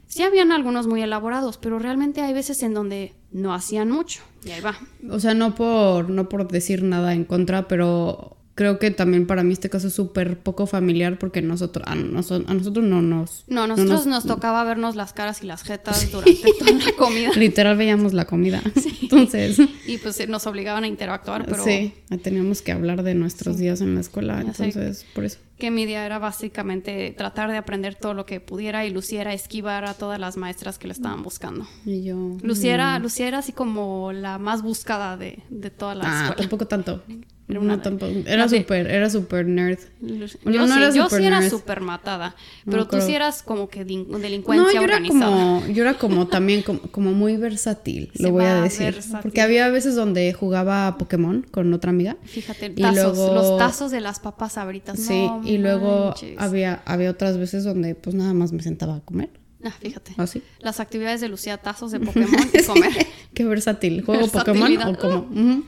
sí 0.05 0.23
habían 0.23 0.51
algunos 0.51 0.87
muy 0.87 1.01
elaborados, 1.01 1.57
pero 1.57 1.79
realmente 1.79 2.21
hay 2.21 2.33
veces 2.33 2.63
en 2.63 2.73
donde 2.73 3.13
no 3.31 3.53
hacían 3.53 3.89
mucho. 3.89 4.21
Y 4.45 4.51
ahí 4.51 4.61
va. 4.61 4.77
O 5.09 5.19
sea, 5.19 5.33
no 5.33 5.55
por, 5.55 6.09
no 6.09 6.29
por 6.29 6.47
decir 6.47 6.83
nada 6.83 7.13
en 7.13 7.25
contra, 7.25 7.67
pero 7.67 8.37
creo 8.57 8.79
que 8.79 8.91
también 8.91 9.27
para 9.27 9.43
mí 9.43 9.53
este 9.53 9.69
caso 9.69 9.87
es 9.87 9.93
súper 9.93 10.39
poco 10.39 10.65
familiar 10.67 11.17
porque 11.19 11.41
nosotros, 11.41 11.85
a, 11.87 11.95
noso- 11.95 12.43
a 12.47 12.53
nosotros 12.53 12.83
no 12.83 13.01
nos... 13.01 13.43
No, 13.47 13.67
nosotros 13.67 14.07
nos 14.07 14.25
tocaba 14.25 14.63
vernos 14.65 14.95
las 14.95 15.13
caras 15.13 15.43
y 15.43 15.45
las 15.45 15.61
jetas 15.63 16.11
durante 16.11 16.41
toda 16.59 16.71
la 16.71 16.91
comida. 16.97 17.29
Literal 17.35 17.77
veíamos 17.77 18.13
la 18.13 18.25
comida. 18.25 18.61
Entonces, 19.01 19.59
Y 19.85 19.99
pues 19.99 20.27
nos 20.27 20.47
obligaban 20.47 20.83
a 20.83 20.87
interactuar, 20.87 21.45
pero... 21.45 21.63
sí, 21.63 21.93
teníamos 22.23 22.61
que 22.63 22.71
hablar 22.71 23.03
de 23.03 23.13
nuestros 23.13 23.57
días 23.59 23.79
en 23.81 23.93
la 23.95 24.01
escuela, 24.01 24.41
Ya 24.41 24.49
entonces 24.49 25.05
por 25.13 25.23
eso. 25.23 25.37
que 25.59 25.69
mi 25.71 25.83
idea 25.83 26.03
era 26.05 26.17
básicamente 26.19 27.13
tratar 27.17 27.51
de 27.51 27.57
aprender 27.57 27.93
todo 27.95 28.13
lo 28.15 28.25
que 28.25 28.39
pudiera 28.41 28.85
y 28.85 28.89
Luciera 28.89 29.33
esquivar 29.33 29.85
a 29.85 29.93
todas 29.93 30.19
las 30.19 30.35
maestras 30.35 30.79
que 30.79 30.87
le 30.87 30.93
estaban 30.93 31.21
buscando. 31.21 31.67
Y 31.85 32.03
yo. 32.03 32.37
Luciera, 32.41 32.97
mm, 32.97 33.03
Lucía 33.03 33.27
era 33.27 33.37
así 33.37 33.51
como 33.51 34.11
la 34.13 34.39
más 34.39 34.63
buscada 34.63 35.15
de, 35.15 35.43
de 35.49 35.69
toda 35.69 35.93
la 35.93 36.03
Ah, 36.05 36.15
escuela. 36.23 36.35
tampoco 36.41 36.65
tanto. 36.67 37.03
Era 37.49 37.59
No, 37.59 37.65
una 37.65 37.81
tampoco. 37.81 38.11
Era 38.25 38.45
de- 38.47 38.59
súper, 38.59 38.87
era 38.87 39.09
súper 39.09 39.45
nerd. 39.47 39.79
Yo 40.01 40.17
no 40.17 40.27
sí, 40.27 40.37
era 40.77 40.89
yo 40.91 41.03
super 41.05 41.19
sí 41.21 41.25
era 41.27 41.49
súper 41.49 41.79
matada, 41.79 42.35
No 42.65 42.71
pero 42.71 42.83
tú 42.85 42.97
creo. 42.97 43.01
sí 43.05 43.13
eras 43.15 43.41
como 43.41 43.69
que 43.69 43.85
delincuencia 43.85 44.65
No, 44.65 44.71
yo 44.73 44.81
era 44.81 44.95
organizada. 44.97 45.31
como, 45.31 45.67
yo 45.67 45.83
era 45.83 45.93
como 45.93 46.27
también 46.27 46.61
como, 46.61 46.79
como 46.81 47.13
muy 47.13 47.37
versátil, 47.37 48.11
Se 48.15 48.23
lo 48.23 48.31
voy 48.31 48.43
a 48.43 48.61
decir. 48.61 48.93
versátil. 48.95 49.19
Porque 49.21 49.41
había 49.41 49.69
veces 49.69 49.95
donde 49.95 50.33
jugaba 50.33 50.87
a 50.87 50.97
Pokémon 50.97 51.45
con 51.49 51.73
otra 51.73 51.91
amiga. 51.91 52.17
Fíjate, 52.25 52.73
Y 52.75 52.81
tazos, 52.81 53.15
luego- 53.17 53.33
los 53.33 53.57
tazos 53.57 53.91
de 53.91 54.01
las 54.01 54.19
papas 54.19 54.53
sabritas. 54.53 54.99
Sí, 54.99 55.27
no 55.27 55.41
y 55.45 55.57
luego 55.57 56.07
manches. 56.07 56.35
había, 56.39 56.81
había 56.85 57.09
otras 57.11 57.37
veces 57.37 57.63
donde 57.63 57.95
pues 57.95 58.13
nada 58.13 58.33
más 58.33 58.51
me 58.51 58.61
sentaba 58.61 58.97
a 58.97 58.99
comer. 58.99 59.29
Ah, 59.63 59.71
fíjate. 59.71 60.13
Así. 60.17 60.43
Las 60.59 60.79
actividades 60.81 61.19
de 61.21 61.29
Lucía, 61.29 61.57
tazos 61.57 61.91
de 61.91 61.99
Pokémon 62.01 62.29
y 62.53 62.63
comer. 62.63 62.91
Qué 63.33 63.45
versátil. 63.45 64.01
¿Juego 64.03 64.27
Pokémon 64.27 64.77
o 64.83 64.97
como? 64.97 65.17
Ujú. 65.31 65.63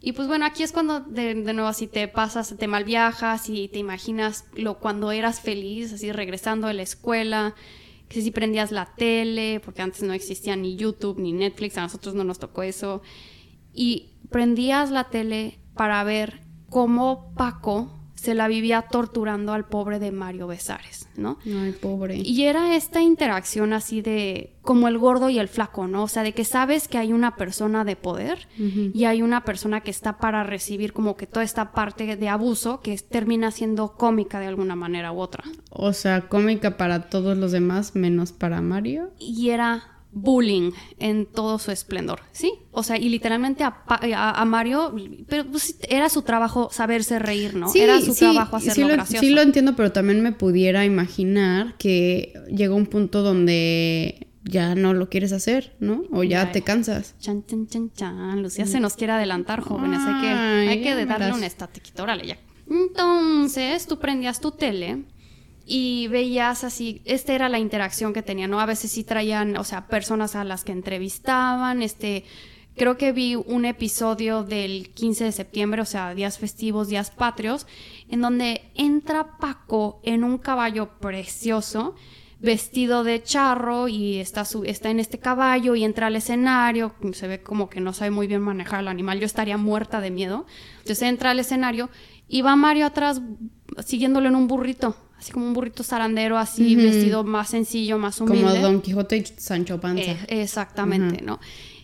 Y 0.00 0.12
pues 0.12 0.28
bueno, 0.28 0.44
aquí 0.44 0.62
es 0.62 0.72
cuando 0.72 1.00
de, 1.00 1.34
de 1.34 1.52
nuevo 1.52 1.68
así 1.68 1.86
te 1.86 2.08
pasas, 2.08 2.54
te 2.58 2.66
malviajas 2.66 3.48
y 3.48 3.68
te 3.68 3.78
imaginas 3.78 4.44
lo 4.54 4.78
cuando 4.78 5.12
eras 5.12 5.40
feliz, 5.40 5.92
así 5.92 6.10
regresando 6.12 6.66
de 6.66 6.74
la 6.74 6.82
escuela, 6.82 7.54
que 8.08 8.20
si 8.20 8.30
prendías 8.30 8.72
la 8.72 8.94
tele, 8.94 9.60
porque 9.64 9.82
antes 9.82 10.02
no 10.02 10.12
existía 10.12 10.56
ni 10.56 10.76
YouTube 10.76 11.18
ni 11.18 11.32
Netflix, 11.32 11.78
a 11.78 11.82
nosotros 11.82 12.14
no 12.14 12.24
nos 12.24 12.38
tocó 12.38 12.62
eso, 12.62 13.02
y 13.72 14.10
prendías 14.30 14.90
la 14.90 15.04
tele 15.04 15.58
para 15.74 16.02
ver 16.04 16.42
cómo 16.68 17.32
Paco 17.34 18.01
se 18.22 18.36
la 18.36 18.46
vivía 18.46 18.82
torturando 18.82 19.52
al 19.52 19.64
pobre 19.64 19.98
de 19.98 20.12
Mario 20.12 20.46
Besares, 20.46 21.08
¿no? 21.16 21.38
Ay, 21.44 21.72
pobre. 21.72 22.18
Y 22.18 22.44
era 22.44 22.76
esta 22.76 23.02
interacción 23.02 23.72
así 23.72 24.00
de 24.00 24.52
como 24.62 24.86
el 24.86 24.96
gordo 24.96 25.28
y 25.28 25.40
el 25.40 25.48
flaco, 25.48 25.88
¿no? 25.88 26.04
O 26.04 26.08
sea, 26.08 26.22
de 26.22 26.32
que 26.32 26.44
sabes 26.44 26.86
que 26.86 26.98
hay 26.98 27.12
una 27.12 27.34
persona 27.34 27.84
de 27.84 27.96
poder 27.96 28.46
y 28.56 29.06
hay 29.06 29.22
una 29.22 29.42
persona 29.42 29.80
que 29.80 29.90
está 29.90 30.18
para 30.18 30.44
recibir 30.44 30.92
como 30.92 31.16
que 31.16 31.26
toda 31.26 31.42
esta 31.42 31.72
parte 31.72 32.14
de 32.14 32.28
abuso 32.28 32.80
que 32.80 32.96
termina 32.96 33.50
siendo 33.50 33.94
cómica 33.94 34.38
de 34.38 34.46
alguna 34.46 34.76
manera 34.76 35.10
u 35.10 35.18
otra. 35.18 35.42
O 35.70 35.92
sea, 35.92 36.28
cómica 36.28 36.76
para 36.76 37.08
todos 37.08 37.36
los 37.36 37.50
demás 37.50 37.96
menos 37.96 38.30
para 38.30 38.60
Mario. 38.60 39.10
Y 39.18 39.50
era 39.50 39.91
bullying 40.14 40.72
en 40.98 41.24
todo 41.26 41.58
su 41.58 41.70
esplendor, 41.70 42.20
¿sí? 42.32 42.52
O 42.70 42.82
sea, 42.82 42.98
y 42.98 43.08
literalmente 43.08 43.64
a, 43.64 43.84
Pa- 43.84 44.00
a- 44.14 44.40
a 44.40 44.44
Mario, 44.44 44.94
pero 45.28 45.46
pues, 45.46 45.78
era 45.88 46.08
su 46.10 46.20
trabajo 46.22 46.68
saberse 46.70 47.18
reír, 47.18 47.54
¿no? 47.54 47.72
era 47.74 48.00
su 48.00 48.14
trabajo 48.14 48.56
hacerlo 48.56 48.74
sí 48.74 48.80
lo, 48.82 48.88
gracioso. 48.88 49.20
sí 49.26 49.30
lo 49.30 49.40
entiendo, 49.40 49.74
pero 49.74 49.90
también 49.90 50.20
me 50.22 50.32
pudiera 50.32 50.84
imaginar 50.84 51.76
que 51.78 52.34
llega 52.54 52.74
un 52.74 52.86
punto 52.86 53.22
donde 53.22 54.28
ya 54.44 54.74
no 54.74 54.92
lo 54.92 55.08
quieres 55.08 55.32
hacer, 55.32 55.76
¿no? 55.80 56.02
O 56.12 56.24
ya 56.24 56.50
te 56.52 56.62
cansas. 56.62 57.14
Chan, 57.20 57.44
chan, 57.46 57.66
chan, 57.68 57.90
chan. 57.92 58.42
Lucía 58.42 58.66
se 58.66 58.80
nos 58.80 58.94
quiere 58.96 59.12
adelantar, 59.14 59.60
jóvenes. 59.60 60.00
Hay 60.02 60.20
que, 60.20 60.28
Ay, 60.28 60.68
hay 60.68 60.82
que 60.82 60.94
darle 60.94 61.06
verás. 61.06 61.36
un. 61.36 62.02
Órale, 62.02 62.26
ya. 62.26 62.38
Entonces, 62.68 63.86
tú 63.86 63.98
prendías 63.98 64.40
tu 64.40 64.50
tele 64.50 65.04
y 65.66 66.08
veías 66.08 66.64
así, 66.64 67.02
esta 67.04 67.32
era 67.34 67.48
la 67.48 67.58
interacción 67.58 68.12
que 68.12 68.22
tenían, 68.22 68.50
¿no? 68.50 68.60
A 68.60 68.66
veces 68.66 68.90
sí 68.92 69.04
traían, 69.04 69.56
o 69.56 69.64
sea, 69.64 69.86
personas 69.88 70.34
a 70.36 70.44
las 70.44 70.64
que 70.64 70.72
entrevistaban, 70.72 71.82
este... 71.82 72.24
Creo 72.74 72.96
que 72.96 73.12
vi 73.12 73.34
un 73.34 73.66
episodio 73.66 74.44
del 74.44 74.94
15 74.94 75.24
de 75.24 75.32
septiembre, 75.32 75.82
o 75.82 75.84
sea, 75.84 76.14
días 76.14 76.38
festivos, 76.38 76.88
días 76.88 77.10
patrios, 77.10 77.66
en 78.08 78.22
donde 78.22 78.62
entra 78.74 79.36
Paco 79.36 80.00
en 80.04 80.24
un 80.24 80.38
caballo 80.38 80.98
precioso, 80.98 81.94
vestido 82.40 83.04
de 83.04 83.22
charro 83.22 83.88
y 83.88 84.20
está, 84.20 84.46
su- 84.46 84.64
está 84.64 84.88
en 84.88 85.00
este 85.00 85.18
caballo 85.18 85.74
y 85.74 85.84
entra 85.84 86.06
al 86.06 86.16
escenario, 86.16 86.94
se 87.12 87.28
ve 87.28 87.42
como 87.42 87.68
que 87.68 87.80
no 87.82 87.92
sabe 87.92 88.10
muy 88.10 88.26
bien 88.26 88.40
manejar 88.40 88.78
al 88.78 88.88
animal, 88.88 89.20
yo 89.20 89.26
estaría 89.26 89.58
muerta 89.58 90.00
de 90.00 90.10
miedo. 90.10 90.46
Entonces 90.78 91.02
entra 91.02 91.32
al 91.32 91.40
escenario 91.40 91.90
y 92.26 92.40
va 92.40 92.56
Mario 92.56 92.86
atrás 92.86 93.20
siguiéndolo 93.84 94.28
en 94.30 94.36
un 94.36 94.48
burrito, 94.48 94.96
así 95.22 95.32
como 95.32 95.46
un 95.46 95.54
burrito 95.54 95.84
zarandero, 95.84 96.36
así 96.36 96.74
vestido 96.74 97.22
más 97.22 97.50
sencillo, 97.50 97.96
más 97.96 98.20
humilde. 98.20 98.42
Como 98.42 98.54
Don 98.56 98.80
Quijote 98.80 99.16
y 99.18 99.24
Sancho 99.24 99.80
Panza. 99.80 100.02
Eh, 100.02 100.42
exactamente, 100.42 101.22
¿no? 101.22 101.38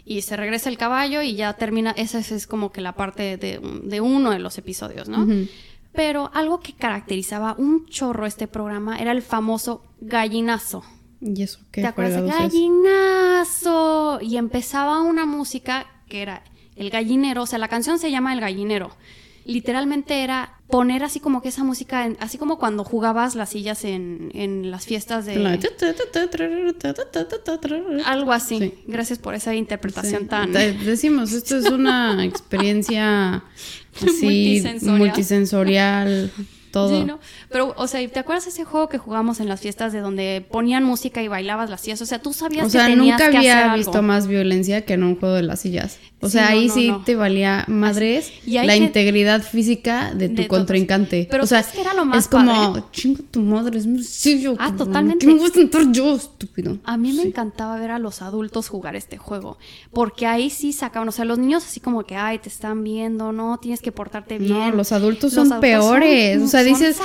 Y 0.05 0.22
se 0.22 0.37
regresa 0.37 0.68
el 0.68 0.77
caballo 0.77 1.22
y 1.22 1.37
ya 1.37 1.53
termina, 1.53 1.92
esa 1.92 2.18
es, 2.18 2.46
como 2.48 2.72
que 2.72 2.81
la 2.81 2.94
parte 2.94 3.37
de, 3.37 3.61
de 3.85 4.01
uno 4.01 4.33
de 4.33 4.40
los 4.40 4.59
episodios, 4.59 5.09
¿no? 5.09 5.27
Pero 5.92 6.31
algo 6.35 6.61
que 6.61 6.72
caracterizaba 6.72 7.55
un 7.59 7.87
chorro 7.87 8.27
este 8.27 8.48
programa 8.48 8.98
era 8.98 9.12
el 9.12 9.22
famoso 9.22 9.85
gallinazo. 10.01 10.83
¿Y 11.20 11.42
eso 11.42 11.61
qué 11.70 11.83
¿Te 11.83 11.87
acuerdas? 11.87 12.22
Gallinazo. 12.22 14.18
Y 14.20 14.37
empezaba 14.37 15.01
una 15.03 15.27
música 15.27 15.87
que 16.09 16.22
era 16.22 16.42
el 16.74 16.90
gallinero, 16.90 17.42
o 17.42 17.46
sea, 17.46 17.59
la 17.59 17.68
canción 17.68 17.98
se 17.98 18.11
llama 18.11 18.33
El 18.33 18.40
gallinero. 18.40 18.90
Literalmente 19.48 20.22
era 20.22 20.54
poner 20.68 21.02
así 21.02 21.20
como 21.20 21.40
que 21.40 21.48
esa 21.48 21.64
música, 21.64 22.04
en- 22.04 22.18
así 22.20 22.37
como 22.37 22.58
cuando 22.58 22.84
jugabas 22.84 23.34
las 23.34 23.48
sillas 23.48 23.82
en, 23.84 24.30
en 24.34 24.70
las 24.70 24.84
fiestas 24.84 25.24
de... 25.24 25.32
Algo 28.04 28.32
así. 28.32 28.58
Sí. 28.58 28.74
Gracias 28.87 29.18
por 29.18 29.34
esa 29.34 29.54
interpretación 29.54 30.22
Sí. 30.22 30.28
tan... 30.28 30.52
Decimos, 30.52 31.32
esto 31.32 31.56
es 31.56 31.64
una 31.70 32.22
experiencia 32.26 33.42
así 33.96 34.22
Multisensorial. 34.22 34.98
multisensorial, 34.98 36.30
todo. 36.70 36.88
Sí, 36.88 37.04
¿no? 37.04 37.18
Pero, 37.50 37.74
o 37.76 37.87
sea, 37.87 38.07
¿te 38.09 38.18
acuerdas 38.18 38.46
ese 38.46 38.64
juego 38.64 38.88
que 38.88 38.98
jugamos 38.98 39.40
en 39.40 39.48
las 39.48 39.61
fiestas 39.61 39.92
de 39.92 40.00
donde 40.00 40.46
ponían 40.50 40.85
música 40.85 41.22
y 41.22 41.28
bailabas 41.28 41.70
las 41.70 41.81
sillas? 41.81 42.00
O 42.02 42.07
sea, 42.07 42.20
tú 42.20 42.33
sabías 42.33 42.66
O 42.66 42.70
sea, 42.70 42.87
que 42.87 42.92
tenías 42.94 43.18
nunca 43.18 43.31
que 43.31 43.38
hacer 43.38 43.50
había 43.52 43.64
algo. 43.72 43.76
visto 43.76 44.02
más 44.02 44.26
violencia 44.26 44.83
que 44.85 44.94
en 44.94 45.02
un 45.04 45.16
juego 45.18 45.35
de 45.35 45.42
las 45.42 45.61
sillas. 45.61 45.98
O 46.20 46.26
Sí, 46.26 46.33
sea, 46.33 46.46
no, 46.46 46.48
ahí 46.50 46.66
no, 46.68 46.74
sí 46.74 46.92
te 47.04 47.14
valía 47.14 47.64
madres 47.68 48.33
Y 48.44 48.54
la 48.54 48.66
que- 48.66 48.76
integridad 48.76 49.40
física 49.42 50.12
de 50.14 50.28
tu 50.28 50.35
de 50.37 50.44
todos. 50.48 50.59
contrincante. 50.59 51.28
Pero 51.31 51.44
o 51.44 51.46
sea, 51.46 51.62
¿sabes 51.62 51.74
qué 51.76 51.81
era 51.83 51.94
lo 51.94 52.04
más 52.04 52.24
es 52.24 52.28
como, 52.28 52.72
padre? 52.72 52.83
chingo 52.92 53.22
tu 53.31 53.40
madre, 53.40 53.78
es 53.78 53.87
muy 53.87 54.02
sencillo. 54.02 54.52
Ah, 54.54 54.70
cabrón, 54.70 54.78
totalmente. 54.78 55.26
¿Qué 55.26 55.33
me 55.33 55.38
voy 55.38 55.48
a 55.48 55.52
sentar 55.52 55.92
yo, 55.92 56.16
estúpido? 56.16 56.78
A 56.85 56.96
mí 56.96 57.12
me 57.12 57.22
encantaba 57.22 57.78
ver 57.78 57.92
a 57.92 57.98
los 58.00 58.20
adultos 58.22 58.68
jugar 58.68 58.96
este 58.96 59.16
juego, 59.16 59.59
porque 59.92 60.26
ahí 60.26 60.50
sí 60.50 60.72
sacaban, 60.72 61.09
o 61.09 61.12
sea, 61.12 61.24
los 61.24 61.38
niños 61.38 61.64
así 61.64 61.78
como 61.78 62.02
que, 62.04 62.16
ay, 62.16 62.38
te 62.40 62.48
están 62.48 62.83
viendo, 62.83 63.31
no, 63.33 63.59
tienes 63.59 63.81
que 63.81 63.92
portarte 63.92 64.38
bien. 64.38 64.52
No, 64.59 64.70
los 64.72 64.90
adultos 64.90 65.33
Los 65.35 65.46
son 65.48 65.52
adultos 65.52 65.61
peores. 65.61 66.35
son- 66.37 66.44
o 66.44 66.48
sea, 66.48 66.57
dices, 66.64 66.96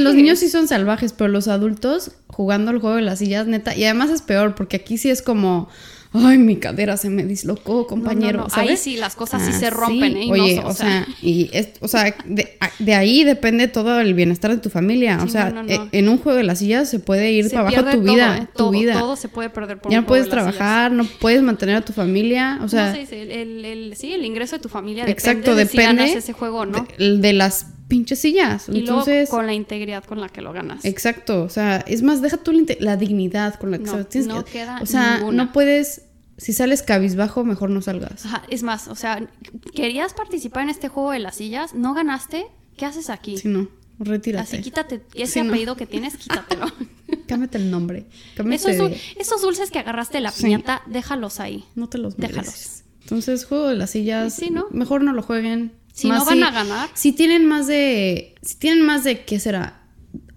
los 0.00 0.14
niños 0.14 0.38
sí 0.38 0.48
son 0.48 0.68
salvajes, 0.68 1.12
pero 1.12 1.28
los 1.28 1.48
adultos 1.48 2.12
jugando 2.26 2.70
el 2.70 2.78
juego 2.78 2.96
de 2.96 3.02
las 3.02 3.18
sillas, 3.18 3.46
neta. 3.46 3.74
Y 3.76 3.84
además 3.84 4.10
es 4.10 4.22
peor, 4.22 4.54
porque 4.54 4.76
aquí 4.76 4.96
sí 4.98 5.10
es 5.10 5.22
como, 5.22 5.68
ay, 6.12 6.38
mi 6.38 6.56
cadera 6.56 6.96
se 6.96 7.10
me 7.10 7.24
dislocó, 7.24 7.86
compañero. 7.86 8.38
no, 8.38 8.44
no, 8.44 8.50
¿sabes? 8.50 8.70
ahí 8.70 8.76
sí 8.76 8.96
las 8.96 9.16
cosas 9.16 9.42
sí 9.44 9.50
Ah, 9.54 9.58
se 9.58 9.70
rompen, 9.70 10.16
¿eh? 10.16 10.24
Y 10.24 10.28
no 10.30 10.32
Oye, 10.34 10.62
o 10.64 10.72
sea, 10.72 11.06
y 11.20 11.50
es, 11.52 11.70
o 11.80 11.88
sea, 11.88 12.14
de, 12.26 12.94
ahí 12.94 13.24
depende 13.24 13.66
todo 13.68 14.00
el 14.00 14.14
bienestar 14.14 14.50
de 14.52 14.58
tu 14.58 14.70
familia. 14.70 15.18
o 15.20 15.26
Sí, 15.26 15.32
sea, 15.32 15.52
e- 15.66 15.80
en 15.92 16.08
un 16.08 16.18
juego 16.18 16.38
de 16.38 16.44
las 16.44 16.60
sillas 16.60 16.88
se 16.88 16.98
puede 17.00 17.32
ir 17.32 17.44
se 17.48 17.56
para 17.56 17.68
abajo 17.68 17.84
tu 17.90 18.02
todo, 18.04 18.12
vida, 18.14 18.38
¿eh? 18.38 18.40
tu 18.46 18.52
todo, 18.58 18.70
vida. 18.70 18.92
todo 18.98 19.16
se 19.16 19.28
puede 19.28 19.50
perder 19.50 19.78
por 19.80 19.90
ya 19.90 19.98
un 19.98 20.04
no 20.04 20.08
juego 20.08 20.24
puedes 20.24 20.30
de 20.30 20.36
las 20.36 20.44
sillas. 20.44 20.56
trabajar, 20.56 20.92
no 20.92 21.04
puedes 21.20 21.42
mantener 21.42 21.76
a 21.76 21.80
tu 21.82 21.92
familia, 21.92 22.60
o 22.62 22.68
sea, 22.68 22.84
¿Cómo 22.84 22.94
se 22.94 23.00
dice? 23.00 23.22
El, 23.22 23.30
el- 23.32 23.64
el- 23.64 23.96
sí, 23.96 24.12
el 24.12 24.24
ingreso 24.24 24.56
de 24.56 24.62
tu 24.62 24.68
familia 24.68 25.04
exacto, 25.08 25.54
depende 25.54 25.64
de 25.64 25.68
si 25.70 25.76
depende 25.76 26.02
ganas 26.04 26.16
ese 26.16 26.32
juego 26.32 26.64
no. 26.66 26.86
de, 26.98 27.18
de 27.18 27.32
las 27.32 27.66
pinches 27.88 28.18
sillas. 28.20 28.68
y 28.68 28.80
Entonces, 28.80 29.28
luego 29.30 29.38
con 29.38 29.46
la 29.46 29.54
integridad 29.54 30.04
con 30.04 30.20
la 30.20 30.28
que 30.28 30.42
lo 30.42 30.52
ganas. 30.52 30.84
Exacto, 30.84 31.42
o 31.42 31.48
sea, 31.48 31.78
es 31.86 32.02
más, 32.02 32.20
deja 32.22 32.36
tú 32.36 32.52
la, 32.52 32.62
la 32.80 32.96
dignidad 32.96 33.54
con 33.58 33.70
la 33.70 33.78
que 33.78 33.84
No, 33.84 33.90
sabes, 33.92 34.08
tienes 34.10 34.28
no 34.28 34.44
que- 34.44 34.52
queda 34.52 34.78
O 34.82 34.86
sea, 34.86 35.16
ninguna. 35.18 35.44
no 35.44 35.52
puedes, 35.52 36.02
si 36.36 36.52
sales 36.52 36.82
cabizbajo, 36.82 37.44
mejor 37.44 37.70
no 37.70 37.80
salgas. 37.82 38.26
Ajá, 38.26 38.42
es 38.48 38.62
más, 38.62 38.88
o 38.88 38.94
sea, 38.94 39.26
querías 39.74 40.14
participar 40.14 40.64
en 40.64 40.68
este 40.70 40.88
juego 40.88 41.12
de 41.12 41.18
las 41.20 41.36
sillas, 41.36 41.74
no 41.74 41.94
ganaste, 41.94 42.46
¿qué 42.76 42.84
haces 42.86 43.08
aquí? 43.10 43.38
Si 43.38 43.48
no, 43.48 43.68
retírate. 43.98 44.56
Así 44.56 44.62
quítate 44.62 45.02
ese 45.14 45.32
Sí, 45.32 45.42
no. 45.42 45.48
apellido 45.50 45.74
que 45.76 45.86
tienes, 45.86 46.16
quítatelo. 46.16 46.66
Cámbiate 47.26 47.58
el 47.58 47.70
nombre. 47.70 48.06
Cámbiate 48.36 48.70
esos, 48.72 48.90
de- 48.90 49.00
esos 49.18 49.40
dulces 49.42 49.70
que 49.70 49.78
agarraste 49.78 50.18
de 50.18 50.22
la 50.22 50.30
Sí. 50.30 50.44
piñata, 50.44 50.82
déjalos 50.86 51.40
ahí. 51.40 51.64
No 51.74 51.88
te 51.88 51.98
los 51.98 52.16
déjalos. 52.16 52.46
mereces. 52.46 52.84
Entonces, 53.02 53.46
juego 53.46 53.68
de 53.68 53.76
las 53.76 53.90
sillas, 53.90 54.34
Sí, 54.34 54.50
¿no? 54.50 54.66
mejor 54.70 55.02
no 55.02 55.12
lo 55.14 55.22
jueguen. 55.22 55.72
Si 55.98 56.06
Más 56.06 56.20
no 56.20 56.26
van 56.26 56.44
a 56.44 56.52
ganar. 56.52 56.88
Si 56.94 57.10
tienen 57.10 57.44
más 57.44 57.66
de, 57.66 58.36
si 58.40 58.54
tienen 58.56 58.84
más 58.86 59.02
de, 59.02 59.24
¿qué 59.24 59.40
será? 59.40 59.82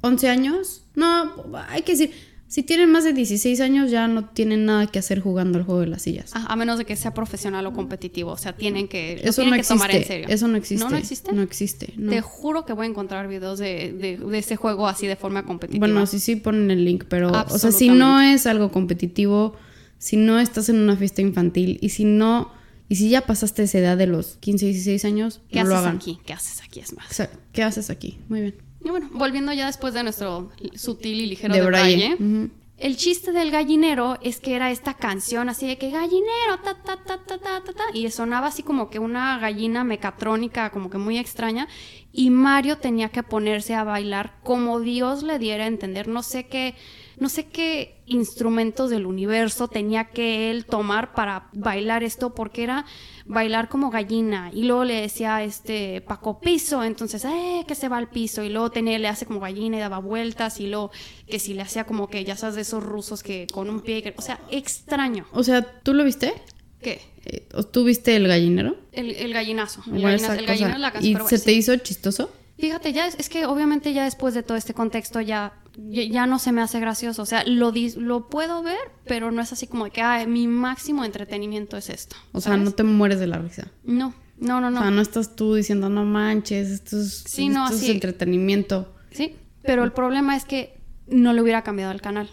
¿11 0.02 0.28
años? 0.28 0.86
No, 0.96 1.32
hay 1.70 1.84
que 1.84 1.92
decir, 1.92 2.12
si 2.48 2.64
tienen 2.64 2.92
más 2.92 3.04
de 3.04 3.14
16 3.14 3.62
años 3.62 3.92
ya 3.92 4.08
no 4.08 4.26
tienen 4.26 4.66
nada 4.66 4.88
que 4.88 4.98
hacer 4.98 5.20
jugando 5.20 5.60
al 5.60 5.64
juego 5.66 5.82
de 5.82 5.86
las 5.86 6.02
sillas. 6.02 6.32
Ah, 6.34 6.48
a 6.50 6.56
menos 6.56 6.80
de 6.80 6.86
que 6.86 6.96
sea 6.96 7.14
profesional 7.14 7.64
o 7.68 7.74
competitivo, 7.74 8.32
o 8.32 8.38
sea, 8.38 8.54
tienen 8.54 8.88
que, 8.88 9.22
Eso 9.24 9.44
tienen 9.44 9.52
no 9.52 9.54
que 9.54 9.60
existe. 9.60 9.74
tomar 9.76 9.96
en 9.96 10.04
serio. 10.04 10.28
Eso 10.30 10.48
no 10.48 10.58
existe. 10.58 10.84
¿No, 10.84 10.90
no 10.90 10.98
existe? 10.98 11.32
No 11.32 11.42
existe. 11.44 11.94
no. 11.96 12.10
Te 12.10 12.22
juro 12.22 12.66
que 12.66 12.74
voy 12.74 12.88
a 12.88 12.90
encontrar 12.90 13.28
videos 13.28 13.60
de, 13.60 13.94
de, 13.94 14.18
de 14.18 14.38
ese 14.40 14.56
juego 14.56 14.88
así 14.88 15.06
de 15.06 15.16
forma 15.16 15.46
competitiva. 15.46 15.86
Bueno, 15.86 16.08
sí, 16.08 16.18
sí 16.18 16.38
ponen 16.38 16.72
el 16.72 16.84
link, 16.86 17.04
pero, 17.08 17.32
o 17.32 17.60
sea, 17.60 17.72
si 17.72 17.90
no 17.90 18.20
es 18.20 18.48
algo 18.48 18.72
competitivo, 18.72 19.56
si 20.00 20.18
no 20.18 20.40
estás 20.40 20.70
en 20.70 20.78
una 20.80 20.98
fiesta 20.98 21.22
infantil 21.22 21.78
y 21.82 21.90
si 21.90 22.04
no, 22.04 22.52
y 22.92 22.98
si 22.98 23.10
ya 23.10 23.22
pasaste 23.22 23.64
esa 23.64 23.78
edad 23.78 23.98
de 23.98 24.06
los 24.06 24.36
15, 24.42 24.66
16 24.66 25.06
años, 25.06 25.40
¿Qué 25.50 25.64
no 25.64 25.70
lo 25.70 25.76
haces 25.76 25.86
hagan. 25.86 25.96
aquí? 25.96 26.20
¿Qué 26.26 26.34
haces 26.34 26.62
aquí? 26.62 26.82
Es 26.82 26.92
más. 26.92 27.10
O 27.10 27.14
sea, 27.14 27.30
¿qué 27.54 27.64
haces 27.64 27.90
aquí? 27.90 28.20
Muy 28.28 28.42
bien. 28.42 28.56
Y 28.84 28.90
bueno, 28.90 29.10
volviendo 29.14 29.54
ya 29.54 29.68
después 29.68 29.94
de 29.94 30.04
nuestro 30.04 30.52
sutil 30.76 31.22
y 31.22 31.28
ligero 31.28 31.54
De 31.54 32.50
el 32.78 32.98
chiste 32.98 33.32
del 33.32 33.50
gallinero 33.50 34.18
es 34.22 34.42
que 34.42 34.56
era 34.56 34.72
esta 34.72 34.96
canción 34.96 35.48
así 35.48 35.68
de 35.68 35.78
que 35.78 35.90
gallinero, 35.90 36.58
ta, 36.66 36.74
ta, 36.84 36.98
ta, 36.98 37.24
ta, 37.26 37.38
ta, 37.38 37.64
ta, 37.64 37.72
ta, 37.72 37.84
y 37.94 38.10
sonaba 38.12 38.48
así 38.48 38.62
como 38.62 38.90
que 38.90 39.00
una 39.00 39.38
gallina 39.40 39.86
mecatrónica, 39.86 40.72
como 40.72 40.90
que 40.90 40.98
muy 40.98 41.18
extraña, 41.18 41.70
y 42.12 42.30
Mario 42.30 42.78
tenía 42.80 43.08
que 43.08 43.24
ponerse 43.24 43.74
a 43.74 43.86
bailar 43.86 44.34
como 44.44 44.82
Dios 44.82 45.24
le 45.24 45.40
diera 45.40 45.64
a 45.64 45.68
entender, 45.68 46.10
no 46.10 46.24
sé 46.24 46.48
qué, 46.48 46.76
no 47.22 47.30
sé 47.30 47.46
qué 47.46 48.02
instrumentos 48.08 48.90
del 48.90 49.06
universo 49.06 49.68
tenía 49.68 50.06
que 50.10 50.52
él 50.52 50.66
tomar 50.66 51.14
para 51.14 51.48
bailar 51.54 52.04
esto, 52.04 52.34
porque 52.36 52.64
era 52.64 52.86
bailar 53.26 53.70
como 53.70 53.90
gallina, 53.92 54.50
y 54.54 54.64
luego 54.64 54.84
le 54.84 54.96
decía 55.02 55.44
este 55.44 56.02
Paco 56.02 56.40
piso, 56.42 56.84
entonces, 56.84 57.24
eh, 57.24 57.64
que 57.68 57.76
se 57.76 57.88
va 57.88 57.98
al 57.98 58.10
piso, 58.10 58.44
y 58.44 58.50
luego 58.50 58.72
tenía, 58.72 58.98
le 59.00 59.08
hace 59.08 59.26
como 59.26 59.40
gallina 59.40 59.78
y 59.78 59.80
daba 59.80 60.00
vueltas, 60.00 60.60
y 60.60 60.68
luego 60.68 60.92
que 61.28 61.40
si 61.40 61.54
le 61.54 61.62
hacía 61.62 61.86
como 61.86 62.10
que, 62.10 62.26
ya 62.26 62.36
sabes, 62.36 62.56
de 62.56 62.62
esos 62.62 62.84
rusos 62.84 63.24
que 63.24 63.48
con 63.54 63.70
un 63.70 63.82
pie, 63.82 64.02
que- 64.04 64.16
o 64.18 64.22
sea, 64.22 64.40
extraño. 64.50 65.26
O 65.32 65.44
sea, 65.44 65.62
¿tú 65.84 65.94
lo 65.94 66.04
viste? 66.04 66.34
¿Qué? 66.82 67.00
Eh, 67.26 67.48
¿o 67.54 67.64
¿Tú 67.64 67.84
viste 67.84 68.16
el 68.16 68.28
gallinero? 68.28 68.76
El, 68.92 69.12
el 69.12 69.32
gallinazo. 69.32 69.84
El 69.86 69.92
Bueno, 69.92 70.08
gallinazo, 70.08 70.34
el 70.34 70.46
gallinazo 70.48 70.78
la 70.80 70.94
¿Y 71.00 71.14
pero 71.14 71.28
se 71.28 71.38
te 71.38 71.54
hizo 71.54 71.76
chistoso? 71.78 72.32
Fíjate, 72.58 72.94
ya 72.94 73.08
es, 73.08 73.16
es 73.20 73.30
que 73.30 73.46
obviamente 73.46 73.94
ya 73.94 74.04
después 74.04 74.34
de 74.34 74.44
todo 74.44 74.58
este 74.58 74.74
contexto 74.74 75.22
ya, 75.22 75.54
ya, 75.78 76.28
no 76.28 76.40
se 76.40 76.52
me 76.52 76.62
hace 76.62 76.80
gracioso. 76.80 77.22
O 77.22 77.26
sea, 77.26 77.44
lo, 77.46 77.74
lo 77.98 78.30
puedo 78.30 78.64
ver, 78.64 78.80
pero 79.06 79.32
no 79.32 79.42
es 79.42 79.52
así 79.54 79.68
como 79.68 79.90
que 79.90 80.02
ah, 80.02 80.26
mi 80.28 80.48
máximo 80.48 81.04
entretenimiento 81.06 81.78
es 81.78 81.90
esto. 81.90 82.16
O 82.32 82.42
sea, 82.42 82.54
¿sabes? 82.54 82.66
no 82.66 82.72
te 82.72 82.84
mueres 82.84 83.20
de 83.20 83.28
la 83.28 83.38
risa. 83.38 83.68
No, 83.84 84.14
no, 84.38 84.60
no, 84.62 84.72
no. 84.72 84.80
O 84.80 84.84
sea, 84.84 84.92
no 84.92 85.02
estás 85.02 85.36
tú 85.36 85.56
diciendo, 85.56 85.90
no 85.90 86.06
manches, 86.06 86.70
esto 86.70 87.00
es, 87.00 87.24
Sí, 87.28 87.50
no, 87.50 87.66
esto 87.66 87.78
es 87.78 87.90
entretenimiento. 87.90 88.94
Sí, 89.12 89.36
pero 89.64 89.84
el 89.84 89.92
problema 89.92 90.36
es 90.36 90.46
que 90.46 90.80
no 91.08 91.34
le 91.34 91.42
hubiera 91.42 91.64
cambiado 91.64 91.92
el 91.92 92.02
canal. 92.02 92.30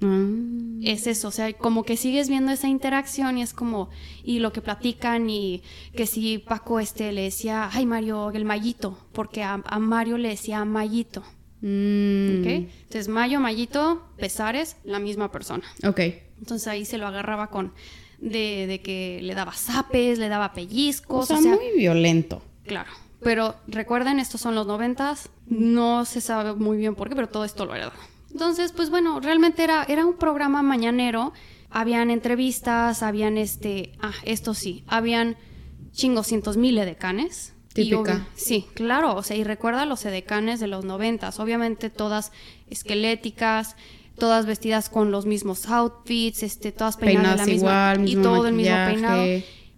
Ah. 0.00 0.28
Es 0.82 1.06
eso, 1.06 1.28
o 1.28 1.30
sea, 1.30 1.52
como 1.52 1.84
que 1.84 1.96
sigues 1.96 2.28
viendo 2.28 2.50
esa 2.50 2.66
interacción 2.66 3.38
y 3.38 3.42
es 3.42 3.52
como, 3.52 3.90
y 4.24 4.40
lo 4.40 4.52
que 4.52 4.60
platican 4.60 5.30
y 5.30 5.62
que 5.94 6.06
si 6.06 6.38
Paco 6.38 6.80
este 6.80 7.12
le 7.12 7.22
decía, 7.22 7.70
ay 7.72 7.86
Mario, 7.86 8.30
el 8.32 8.44
mallito, 8.44 8.98
porque 9.12 9.44
a, 9.44 9.62
a 9.64 9.78
Mario 9.78 10.18
le 10.18 10.30
decía 10.30 10.64
mallito, 10.64 11.22
Mm. 11.62 12.40
¿ok? 12.40 12.46
Entonces 12.46 13.08
Mayo, 13.08 13.40
mallito, 13.40 14.02
pesares, 14.16 14.76
la 14.84 14.98
misma 14.98 15.32
persona. 15.32 15.64
Ok. 15.86 16.00
Entonces 16.38 16.68
ahí 16.68 16.84
se 16.84 16.98
lo 16.98 17.06
agarraba 17.06 17.48
con, 17.48 17.72
de, 18.18 18.66
de 18.66 18.80
que 18.80 19.20
le 19.22 19.34
daba 19.34 19.52
zapes, 19.52 20.18
le 20.18 20.28
daba 20.28 20.52
pellizcos, 20.52 21.30
O 21.30 21.36
sea, 21.36 21.40
muy 21.40 21.76
violento. 21.76 22.42
Claro. 22.66 22.90
Pero 23.22 23.54
recuerden, 23.68 24.18
estos 24.18 24.40
son 24.40 24.54
los 24.54 24.66
noventas. 24.66 25.30
No 25.46 26.04
se 26.04 26.20
sabe 26.20 26.54
muy 26.54 26.76
bien 26.76 26.94
por 26.94 27.08
qué, 27.08 27.14
pero 27.14 27.28
todo 27.28 27.44
esto 27.44 27.64
lo 27.66 27.74
heredó. 27.74 27.92
Entonces, 28.32 28.72
pues 28.72 28.90
bueno, 28.90 29.20
realmente 29.20 29.62
era, 29.62 29.84
era 29.84 30.04
un 30.04 30.14
programa 30.14 30.62
mañanero. 30.62 31.32
Habían 31.70 32.10
entrevistas, 32.10 33.02
habían 33.02 33.38
este. 33.38 33.92
Ah, 34.00 34.12
esto 34.24 34.54
sí. 34.54 34.84
Habían 34.88 35.36
chingoscientos 35.92 36.56
mil 36.56 36.76
edecanes. 36.78 37.54
Y 37.61 37.61
Típica. 37.74 38.00
obvio- 38.00 38.26
sí, 38.34 38.66
claro. 38.74 39.14
O 39.16 39.22
sea, 39.22 39.36
y 39.36 39.44
recuerda 39.44 39.86
los 39.86 40.04
edecanes 40.04 40.60
de 40.60 40.66
los 40.66 40.84
noventas. 40.84 41.40
Obviamente 41.40 41.90
todas 41.90 42.32
esqueléticas, 42.86 43.76
todas 44.18 44.46
vestidas 44.46 44.88
con 44.88 45.10
los 45.10 45.26
mismos 45.26 45.68
outfits, 45.68 46.42
este, 46.42 46.72
todas 46.72 46.96
peinadas, 46.96 47.40
Peinadas 47.40 47.46
de 47.46 47.52
la 47.52 47.52
misma, 47.54 47.68
igual, 47.70 47.98
y 48.00 48.02
mismo 48.16 48.22
todo 48.22 48.46
el 48.46 48.54
mismo 48.54 48.74
peinado. 48.86 49.22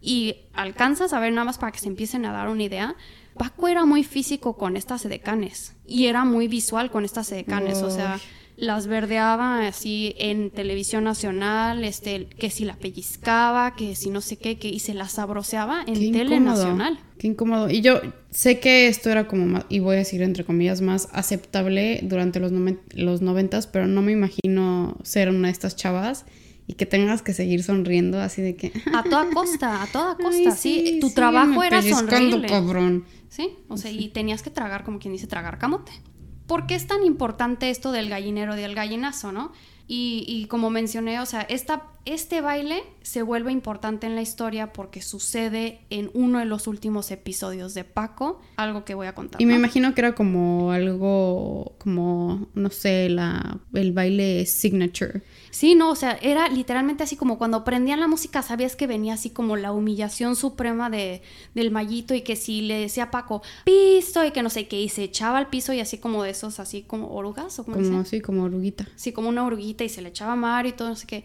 Y 0.01 0.37
alcanzas 0.53 1.13
a 1.13 1.21
ver 1.21 1.33
nada 1.33 1.45
más 1.45 1.59
para 1.59 1.73
que 1.73 1.79
se 1.79 1.89
empiecen 1.89 2.27
a 2.27 2.33
dar 2.33 2.49
una 2.49 2.63
idea. 2.63 2.95
Paco 3.39 3.69
era 3.69 3.85
muy 3.85 4.05
físico 4.05 4.57
con 4.57 4.77
estas 4.77 5.05
edecanes 5.05 5.75
y 5.87 6.07
era 6.07 6.25
muy 6.25 6.47
visual 6.47 6.91
con 6.91 7.05
estas 7.05 7.31
edecanes, 7.33 7.79
o 7.83 7.91
sea, 7.91 8.21
las 8.57 8.87
verdeaba 8.87 9.67
así 9.67 10.15
en 10.19 10.51
televisión 10.51 11.05
nacional, 11.05 11.83
este, 11.83 12.27
que 12.27 12.51
si 12.51 12.65
la 12.65 12.77
pellizcaba, 12.77 13.75
que 13.75 13.97
si 13.97 14.11
no 14.11 14.21
sé 14.21 14.37
qué, 14.37 14.59
que 14.59 14.69
y 14.69 14.79
se 14.79 14.95
la 14.95 15.09
sabroseaba 15.09 15.83
en 15.87 15.95
Qué 15.95 16.13
tele 16.13 16.37
incómodo. 16.37 16.57
nacional. 16.65 16.99
Qué 17.19 17.27
incómodo. 17.27 17.69
Y 17.71 17.81
yo 17.81 18.01
sé 18.31 18.61
que 18.61 18.87
esto 18.87 19.11
era 19.11 19.27
como 19.27 19.47
más, 19.47 19.67
y 19.69 19.81
voy 19.81 19.97
a 19.97 19.99
decir 19.99 20.23
entre 20.23 20.45
comillas, 20.45 20.81
más 20.83 21.09
aceptable 21.13 22.01
durante 22.05 22.39
los, 22.41 22.53
noven- 22.53 22.81
los 22.95 23.23
noventas, 23.23 23.67
pero 23.67 23.87
no 23.87 24.03
me 24.03 24.13
imagino 24.13 24.97
ser 25.03 25.31
una 25.31 25.49
de 25.49 25.53
estas 25.53 25.75
chavas 25.75 26.25
y 26.67 26.75
que 26.75 26.87
tengas 26.87 27.23
que 27.23 27.35
seguir 27.35 27.63
sonriendo 27.63 28.21
así 28.21 28.41
de 28.41 28.57
que... 28.57 28.73
A 28.95 29.03
toda 29.03 29.29
costa, 29.35 29.83
a 29.83 29.87
toda 29.89 30.15
costa, 30.17 30.51
"Ay, 30.51 30.57
sí, 30.57 30.99
tu 31.01 31.11
trabajo 31.11 31.63
era 31.63 31.81
pellizcando, 31.81 32.13
sonreírle. 32.13 32.47
cabrón. 32.49 33.05
Sí, 33.29 33.51
o 33.69 33.77
sea, 33.77 33.91
y 33.91 34.09
tenías 34.11 34.43
que 34.43 34.51
tragar, 34.51 34.85
como 34.85 35.01
quien 35.01 35.13
dice, 35.13 35.27
tragar 35.27 35.59
camote. 35.59 35.91
¿Por 36.47 36.67
qué 36.67 36.75
es 36.75 36.87
tan 36.87 37.05
importante 37.05 37.71
esto 37.71 37.93
del 37.93 38.09
gallinero, 38.09 38.55
del 38.55 38.75
gallinazo, 38.75 39.33
no? 39.33 39.53
Y, 39.87 40.25
y 40.27 40.47
como 40.47 40.71
mencioné, 40.71 41.21
o 41.21 41.27
sea, 41.27 41.43
esta, 41.43 41.85
este 42.05 42.41
baile 42.41 42.83
se 43.03 43.23
vuelve 43.23 43.51
importante 43.51 44.07
en 44.07 44.15
la 44.15 44.23
historia 44.23 44.73
porque 44.73 45.01
sucede 45.01 45.81
en 45.91 46.11
uno 46.15 46.39
de 46.39 46.45
los 46.45 46.67
últimos 46.67 47.11
episodios 47.11 47.75
de 47.75 47.85
Paco, 47.85 48.41
algo 48.57 48.85
que 48.85 48.95
voy 48.95 49.07
a 49.07 49.15
contar. 49.15 49.41
Y 49.41 49.47
me 49.47 49.53
¿no? 49.53 49.59
imagino 49.61 49.95
que 49.95 50.01
era 50.03 50.15
como 50.15 50.71
algo, 50.71 51.75
como, 51.79 52.49
no 52.55 52.71
sé, 52.71 53.09
la, 53.09 53.59
el 53.73 53.93
baile 53.93 54.47
signature. 54.47 55.23
Sí, 55.51 55.75
no, 55.75 55.91
o 55.91 55.97
sea, 55.97 56.19
era 56.21 56.49
literalmente 56.49 57.05
así 57.05 57.15
como 57.15 57.39
cuando 57.39 57.63
prendían 57.63 58.01
la 58.01 58.09
música, 58.09 58.43
sabías 58.43 58.75
que 58.75 58.87
venía 58.87 59.15
así 59.15 59.31
como 59.31 59.57
la 59.57 59.73
humillación 59.73 60.35
suprema 60.35 60.91
de, 60.91 61.23
del 61.55 61.71
mallito 61.71 62.13
y 62.15 62.23
que 62.23 62.37
si 62.37 62.63
le 62.63 62.81
decía 62.81 63.05
a 63.05 63.11
Paco, 63.11 63.41
piso 63.65 64.25
y 64.25 64.33
que 64.33 64.43
no 64.43 64.51
sé 64.51 64.67
qué, 64.67 64.81
y 64.81 64.89
se 64.89 65.05
echaba 65.05 65.39
al 65.39 65.49
piso 65.49 65.73
y 65.73 65.81
así 65.81 65.99
como 65.99 66.25
de 66.25 66.31
esos, 66.31 66.59
así 66.59 66.83
como 66.83 67.15
orugas 67.15 67.59
o 67.59 67.65
como 67.65 67.77
Como 67.77 68.01
así, 68.01 68.21
como 68.21 68.43
oruguita. 68.43 68.89
Sí, 68.97 69.13
como 69.13 69.29
una 69.29 69.45
oruguita 69.45 69.85
y 69.85 69.89
se 69.89 70.03
le 70.03 70.09
echaba 70.09 70.33
a 70.33 70.37
Mario 70.37 70.71
y 70.71 70.73
todo, 70.75 70.89
no 70.89 70.97
sé 70.97 71.07
qué. 71.07 71.25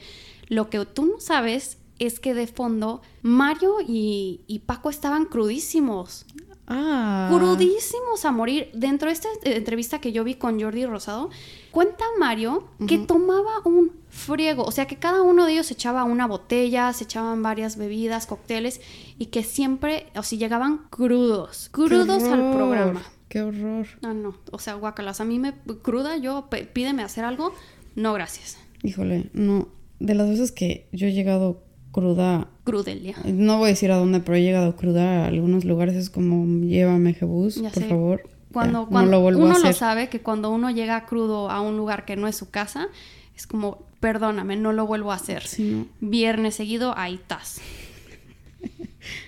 Lo 0.50 0.70
que 0.70 0.86
tú 0.86 1.06
no 1.06 1.20
sabes 1.20 1.78
es 2.00 2.20
que 2.20 2.34
de 2.34 2.48
fondo 2.48 3.02
Mario 3.22 3.78
y, 3.86 4.42
y 4.48 4.60
Paco 4.60 4.90
estaban 4.90 5.26
crudísimos. 5.26 6.26
Ah. 6.72 7.28
Crudísimos 7.36 8.26
a 8.26 8.32
morir. 8.32 8.70
Dentro 8.74 9.08
de 9.08 9.14
esta 9.14 9.28
eh, 9.44 9.58
entrevista 9.58 10.00
que 10.00 10.12
yo 10.12 10.24
vi 10.24 10.36
con 10.36 10.62
Jordi 10.62 10.86
Rosado, 10.86 11.32
cuenta 11.72 12.06
Mario 12.20 12.68
que 12.88 13.00
tomaba 13.00 13.62
un 13.66 13.92
friego. 14.10 14.64
O 14.64 14.72
sea, 14.72 14.86
que 14.86 14.98
cada 14.98 15.24
uno 15.24 15.48
de 15.48 15.54
ellos 15.54 15.72
echaba 15.72 16.04
una 16.04 16.28
botella, 16.28 16.94
se 16.94 17.06
echaban 17.06 17.42
varias 17.42 17.76
bebidas, 17.76 18.28
cócteles, 18.28 18.82
y 19.18 19.28
que 19.28 19.44
siempre, 19.44 20.06
o 20.16 20.22
si 20.22 20.38
llegaban 20.38 20.86
crudos, 20.92 21.70
crudos 21.72 22.24
al 22.24 22.52
programa. 22.54 23.02
Qué 23.30 23.42
horror. 23.42 23.88
No, 24.02 24.14
no, 24.14 24.36
o 24.52 24.60
sea, 24.60 24.76
guacalas. 24.76 25.22
A 25.22 25.26
mí 25.26 25.40
me 25.40 25.54
cruda, 25.82 26.18
yo 26.18 26.50
pídeme 26.74 27.02
hacer 27.02 27.26
algo, 27.26 27.52
no 27.96 28.14
gracias. 28.14 28.58
Híjole, 28.84 29.30
no. 29.34 29.68
De 30.00 30.16
las 30.16 30.30
veces 30.30 30.52
que 30.52 30.88
yo 30.92 31.08
he 31.08 31.14
llegado 31.14 31.64
cruda, 31.92 32.50
Crudelia. 32.64 33.16
no 33.26 33.58
voy 33.58 33.68
a 33.68 33.70
decir 33.72 33.92
a 33.92 33.98
dónde, 33.98 34.20
pero 34.20 34.36
he 34.38 34.42
llegado 34.42 34.76
cruda 34.76 35.24
a 35.24 35.28
algunos 35.28 35.66
lugares, 35.66 35.96
es 35.96 36.10
como 36.10 36.46
llévame 36.66 37.14
Jebus, 37.14 37.60
por 37.60 37.72
sé. 37.72 37.88
favor. 37.88 38.30
Cuando, 38.54 38.84
Ya, 38.84 38.90
cuando 38.90 39.12
no 39.12 39.18
lo 39.18 39.22
vuelvo 39.22 39.46
uno 39.46 39.60
lo 39.60 39.74
sabe 39.74 40.10
que 40.10 40.22
cuando 40.22 40.50
uno 40.50 40.72
llega 40.72 41.06
crudo 41.06 41.50
a 41.52 41.62
un 41.62 41.78
lugar 41.78 42.06
que 42.06 42.16
no 42.16 42.28
es 42.28 42.36
su 42.36 42.50
casa, 42.50 42.88
es 43.36 43.46
como, 43.46 43.84
perdóname, 44.00 44.56
no 44.56 44.74
lo 44.74 44.88
vuelvo 44.88 45.12
a 45.12 45.16
hacer. 45.16 45.46
Sí, 45.46 45.64
no. 45.72 45.88
Viernes 46.10 46.56
seguido, 46.56 46.94
ahí 46.98 47.16
estás. 47.16 47.62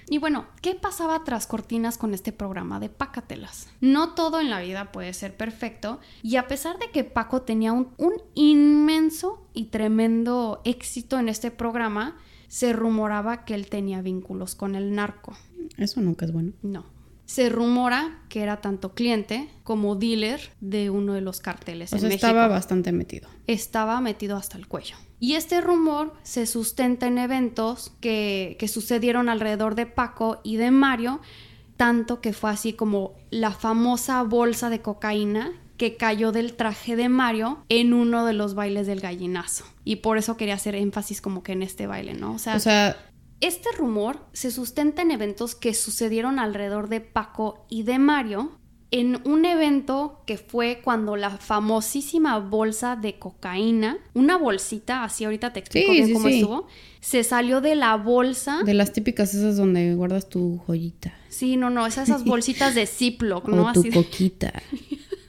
Y 0.09 0.17
bueno, 0.17 0.45
¿qué 0.61 0.75
pasaba 0.75 1.23
tras 1.23 1.47
cortinas 1.47 1.97
con 1.97 2.13
este 2.13 2.31
programa 2.31 2.79
de 2.79 2.89
Pácatelas? 2.89 3.69
No 3.79 4.13
todo 4.13 4.39
en 4.39 4.49
la 4.49 4.59
vida 4.59 4.91
puede 4.91 5.13
ser 5.13 5.35
perfecto 5.37 5.99
y 6.21 6.35
a 6.35 6.47
pesar 6.47 6.77
de 6.79 6.89
que 6.91 7.03
Paco 7.03 7.43
tenía 7.43 7.71
un, 7.71 7.89
un 7.97 8.13
inmenso 8.33 9.47
y 9.53 9.65
tremendo 9.65 10.61
éxito 10.65 11.19
en 11.19 11.29
este 11.29 11.51
programa, 11.51 12.17
se 12.47 12.73
rumoraba 12.73 13.45
que 13.45 13.53
él 13.53 13.69
tenía 13.69 14.01
vínculos 14.01 14.55
con 14.55 14.75
el 14.75 14.93
narco. 14.93 15.37
Eso 15.77 16.01
nunca 16.01 16.25
es 16.25 16.33
bueno. 16.33 16.51
No. 16.61 16.85
Se 17.25 17.47
rumora 17.47 18.19
que 18.27 18.41
era 18.41 18.59
tanto 18.59 18.93
cliente 18.93 19.49
como 19.63 19.95
dealer 19.95 20.41
de 20.59 20.89
uno 20.89 21.13
de 21.13 21.21
los 21.21 21.39
carteles 21.39 21.93
O 21.93 21.95
en 21.95 22.01
sea, 22.01 22.09
México. 22.09 22.27
estaba 22.27 22.47
bastante 22.49 22.91
metido. 22.91 23.29
Estaba 23.47 24.01
metido 24.01 24.35
hasta 24.35 24.57
el 24.57 24.67
cuello. 24.67 24.97
Y 25.21 25.35
este 25.35 25.61
rumor 25.61 26.13
se 26.23 26.47
sustenta 26.47 27.05
en 27.05 27.19
eventos 27.19 27.93
que, 28.01 28.57
que 28.59 28.67
sucedieron 28.67 29.29
alrededor 29.29 29.75
de 29.75 29.85
Paco 29.85 30.41
y 30.43 30.57
de 30.57 30.71
Mario, 30.71 31.21
tanto 31.77 32.21
que 32.21 32.33
fue 32.33 32.49
así 32.49 32.73
como 32.73 33.13
la 33.29 33.51
famosa 33.51 34.23
bolsa 34.23 34.71
de 34.71 34.81
cocaína 34.81 35.53
que 35.77 35.95
cayó 35.95 36.31
del 36.31 36.55
traje 36.55 36.95
de 36.95 37.07
Mario 37.07 37.63
en 37.69 37.93
uno 37.93 38.25
de 38.25 38.33
los 38.33 38.55
bailes 38.55 38.87
del 38.87 38.99
gallinazo. 38.99 39.63
Y 39.83 39.97
por 39.97 40.17
eso 40.17 40.37
quería 40.37 40.55
hacer 40.55 40.73
énfasis 40.75 41.21
como 41.21 41.43
que 41.43 41.53
en 41.53 41.61
este 41.61 41.85
baile, 41.85 42.13
¿no? 42.15 42.33
O 42.33 42.39
sea, 42.39 42.55
O 42.55 42.59
sea, 42.59 42.97
este 43.41 43.71
rumor 43.77 44.25
se 44.33 44.51
sustenta 44.51 45.01
en 45.01 45.11
eventos 45.11 45.55
que 45.55 45.73
sucedieron 45.73 46.39
alrededor 46.39 46.89
de 46.89 47.01
Paco 47.01 47.65
y 47.69 47.83
de 47.83 47.97
Mario, 47.97 48.59
en 48.91 49.21
un 49.25 49.45
evento 49.45 50.21
que 50.25 50.37
fue 50.37 50.81
cuando 50.83 51.15
la 51.15 51.29
famosísima 51.29 52.37
bolsa 52.39 52.95
de 52.97 53.17
cocaína, 53.17 53.97
una 54.13 54.37
bolsita, 54.37 55.03
así 55.05 55.23
ahorita 55.23 55.53
te 55.53 55.59
explico 55.61 55.91
Sí, 55.91 55.95
bien 55.97 56.07
sí, 56.07 56.13
cómo 56.13 56.27
sí. 56.27 56.33
estuvo, 56.41 56.67
se 56.99 57.23
salió 57.23 57.61
de 57.61 57.75
la 57.75 57.95
bolsa. 57.95 58.63
de 58.63 58.73
las 58.73 58.91
típicas 58.91 59.33
esas 59.33 59.55
donde 59.57 59.95
guardas 59.95 60.27
tu 60.27 60.57
joyita. 60.67 61.13
Sí, 61.29 61.55
no, 61.55 61.69
no, 61.69 61.87
esas, 61.87 62.09
esas 62.09 62.23
bolsitas 62.25 62.75
de 62.75 62.85
Ziploc, 62.85 63.47
O 63.47 63.51
¿no? 63.51 63.71
tu 63.73 63.79
Así 63.79 63.89
de- 63.89 63.95
coquita. 63.95 64.53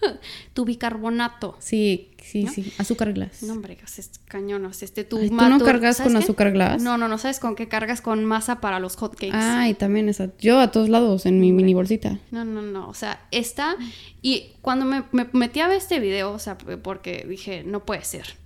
tu 0.55 0.65
bicarbonato. 0.65 1.57
Sí, 1.59 2.11
sí, 2.23 2.45
¿No? 2.45 2.53
sí. 2.53 2.73
Azúcar 2.79 3.13
glass. 3.13 3.43
No, 3.43 3.53
hombre, 3.55 3.79
es 3.83 4.11
cañonos. 4.27 4.83
Este, 4.83 5.05
tu 5.05 5.19
Ay, 5.19 5.29
¿tú 5.29 5.35
no 5.35 5.59
cargas 5.61 5.97
¿sabes 5.99 6.13
con 6.13 6.19
qué? 6.19 6.25
azúcar 6.25 6.53
glass? 6.53 6.83
No, 6.83 6.99
no, 6.99 7.09
no 7.09 7.19
sabes 7.19 7.39
con 7.39 7.55
qué 7.55 7.69
cargas 7.69 8.01
con 8.01 8.25
masa 8.25 8.61
para 8.61 8.81
los 8.81 8.97
hotcakes. 8.97 9.33
Ay, 9.33 9.75
también 9.75 10.09
esa. 10.09 10.31
Yo 10.39 10.61
a 10.61 10.71
todos 10.71 10.89
lados 10.89 11.27
en 11.27 11.41
mi 11.41 11.53
mini 11.53 11.75
bolsita. 11.75 12.19
No, 12.31 12.45
no, 12.45 12.63
no. 12.63 12.89
O 12.89 12.95
sea, 12.95 13.27
esta. 13.31 13.77
Y 14.21 14.53
cuando 14.61 14.85
me, 14.85 15.05
me 15.13 15.29
metí 15.33 15.61
a 15.61 15.69
ver 15.69 15.79
este 15.79 16.01
video, 16.01 16.33
o 16.33 16.39
sea, 16.39 16.59
porque 16.59 17.25
dije, 17.29 17.65
no 17.65 17.85
puede 17.85 18.05
ser. 18.05 18.43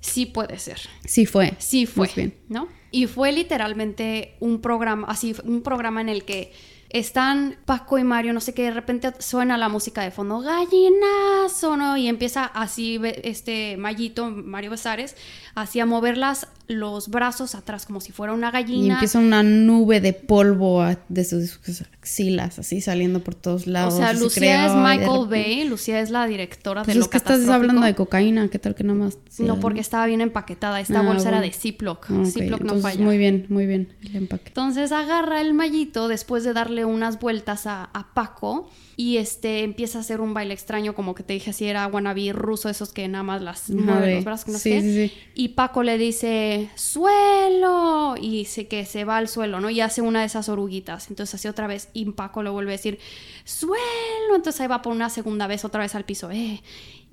Sí 0.00 0.26
puede 0.26 0.58
ser. 0.58 0.78
Sí 1.06 1.24
fue. 1.24 1.54
Sí 1.58 1.86
fue. 1.86 2.06
Más 2.08 2.16
bien. 2.16 2.34
¿No? 2.48 2.68
Y 2.90 3.06
fue 3.06 3.32
literalmente 3.32 4.34
un 4.40 4.60
programa, 4.60 5.06
así, 5.08 5.34
un 5.44 5.62
programa 5.62 6.00
en 6.00 6.08
el 6.08 6.24
que 6.24 6.52
están 6.90 7.56
Paco 7.64 7.98
y 7.98 8.04
Mario, 8.04 8.32
no 8.32 8.40
sé 8.40 8.54
qué, 8.54 8.62
de 8.64 8.70
repente 8.70 9.12
suena 9.18 9.56
la 9.58 9.68
música 9.68 10.02
de 10.02 10.10
fondo, 10.10 10.40
gallinazo, 10.40 11.76
¿no? 11.76 11.96
Y 11.96 12.08
empieza 12.08 12.44
así, 12.44 13.00
este 13.22 13.76
Mayito, 13.76 14.30
Mario 14.30 14.70
Besares, 14.70 15.16
así 15.54 15.80
a 15.80 15.86
mover 15.86 16.16
las, 16.16 16.48
los 16.68 17.08
brazos 17.08 17.54
atrás 17.54 17.86
como 17.86 18.00
si 18.00 18.12
fuera 18.12 18.32
una 18.32 18.48
Y 18.48 18.52
gallina. 18.52 18.94
empieza 18.94 19.18
una 19.18 19.42
nube 19.42 20.00
de 20.00 20.12
polvo 20.12 20.84
de 21.08 21.24
sus 21.24 21.58
axilas, 22.00 22.58
así 22.58 22.80
saliendo 22.80 23.20
por 23.22 23.34
todos 23.34 23.66
o 23.66 23.70
lados. 23.70 23.94
sea, 23.96 24.12
y 24.12 24.16
se 24.16 24.22
Lucía 24.22 24.40
crea, 24.40 24.66
es 24.66 24.74
Michael 24.74 25.26
Bay, 25.28 25.64
Lucía 25.68 26.00
es 26.00 26.10
la 26.10 26.26
directora 26.26 26.82
Pues 26.82 26.88
de 26.94 27.00
es 27.00 27.04
lo 27.04 27.10
que 27.10 27.16
estás 27.16 27.48
hablando 27.48 27.82
de 27.84 27.94
cocaína, 27.94 28.48
¿qué 28.48 28.58
tal 28.58 28.74
que 28.74 28.84
nada 28.84 28.98
más? 28.98 29.18
No, 29.38 29.60
porque 29.60 29.80
estaba 29.80 30.06
bien 30.06 30.20
empaquetada. 30.20 30.80
Esta 30.80 31.00
Ah, 31.00 31.02
bolsa 31.02 31.28
era 31.28 31.38
bueno. 31.38 31.52
de 31.52 31.58
Ziploc. 31.58 32.06
Ah, 32.10 32.14
ok, 32.20 32.26
Ziploc 32.26 32.60
no 32.60 32.72
entonces, 32.74 32.82
falla. 32.82 33.04
Muy 33.04 33.18
bien, 33.18 33.46
muy 33.48 33.66
bien, 33.66 33.92
el 34.02 34.16
empaque. 34.16 34.48
Entonces 34.48 34.92
agarra 34.92 35.40
el 35.40 35.52
mallito 35.54 36.08
después 36.08 36.44
de 36.44 36.52
darle 36.52 36.75
unas 36.84 37.18
vueltas 37.18 37.66
a, 37.66 37.84
a 37.84 38.12
Paco 38.14 38.68
y 38.96 39.18
este 39.18 39.62
empieza 39.62 39.98
a 39.98 40.00
hacer 40.00 40.20
un 40.20 40.34
baile 40.34 40.54
extraño, 40.54 40.94
como 40.94 41.14
que 41.14 41.22
te 41.22 41.34
dije 41.34 41.50
así, 41.50 41.66
era 41.66 41.86
wannabe 41.86 42.32
ruso, 42.32 42.68
esos 42.68 42.92
que 42.92 43.06
nada 43.08 43.24
más 43.24 43.42
las 43.42 43.70
mueven 43.70 44.16
los 44.16 44.24
brazos, 44.24 44.48
no 44.48 44.58
sé 44.58 44.62
sí, 44.62 44.70
qué. 44.70 44.80
sí, 44.80 45.08
sí. 45.08 45.14
Y 45.34 45.48
Paco 45.48 45.82
le 45.82 45.98
dice, 45.98 46.70
suelo, 46.74 48.14
y 48.20 48.46
se, 48.46 48.68
que 48.68 48.84
se 48.84 49.04
va 49.04 49.18
al 49.18 49.28
suelo, 49.28 49.60
¿no? 49.60 49.70
Y 49.70 49.80
hace 49.80 50.00
una 50.00 50.20
de 50.20 50.26
esas 50.26 50.48
oruguitas. 50.48 51.10
Entonces 51.10 51.34
así 51.34 51.48
otra 51.48 51.66
vez, 51.66 51.88
y 51.92 52.04
Paco 52.12 52.42
le 52.42 52.50
vuelve 52.50 52.72
a 52.72 52.78
decir, 52.78 52.98
suelo. 53.44 54.34
Entonces 54.34 54.60
ahí 54.60 54.66
va 54.66 54.82
por 54.82 54.92
una 54.92 55.10
segunda 55.10 55.46
vez 55.46 55.64
otra 55.64 55.82
vez 55.82 55.94
al 55.94 56.04
piso, 56.04 56.30
eh. 56.30 56.62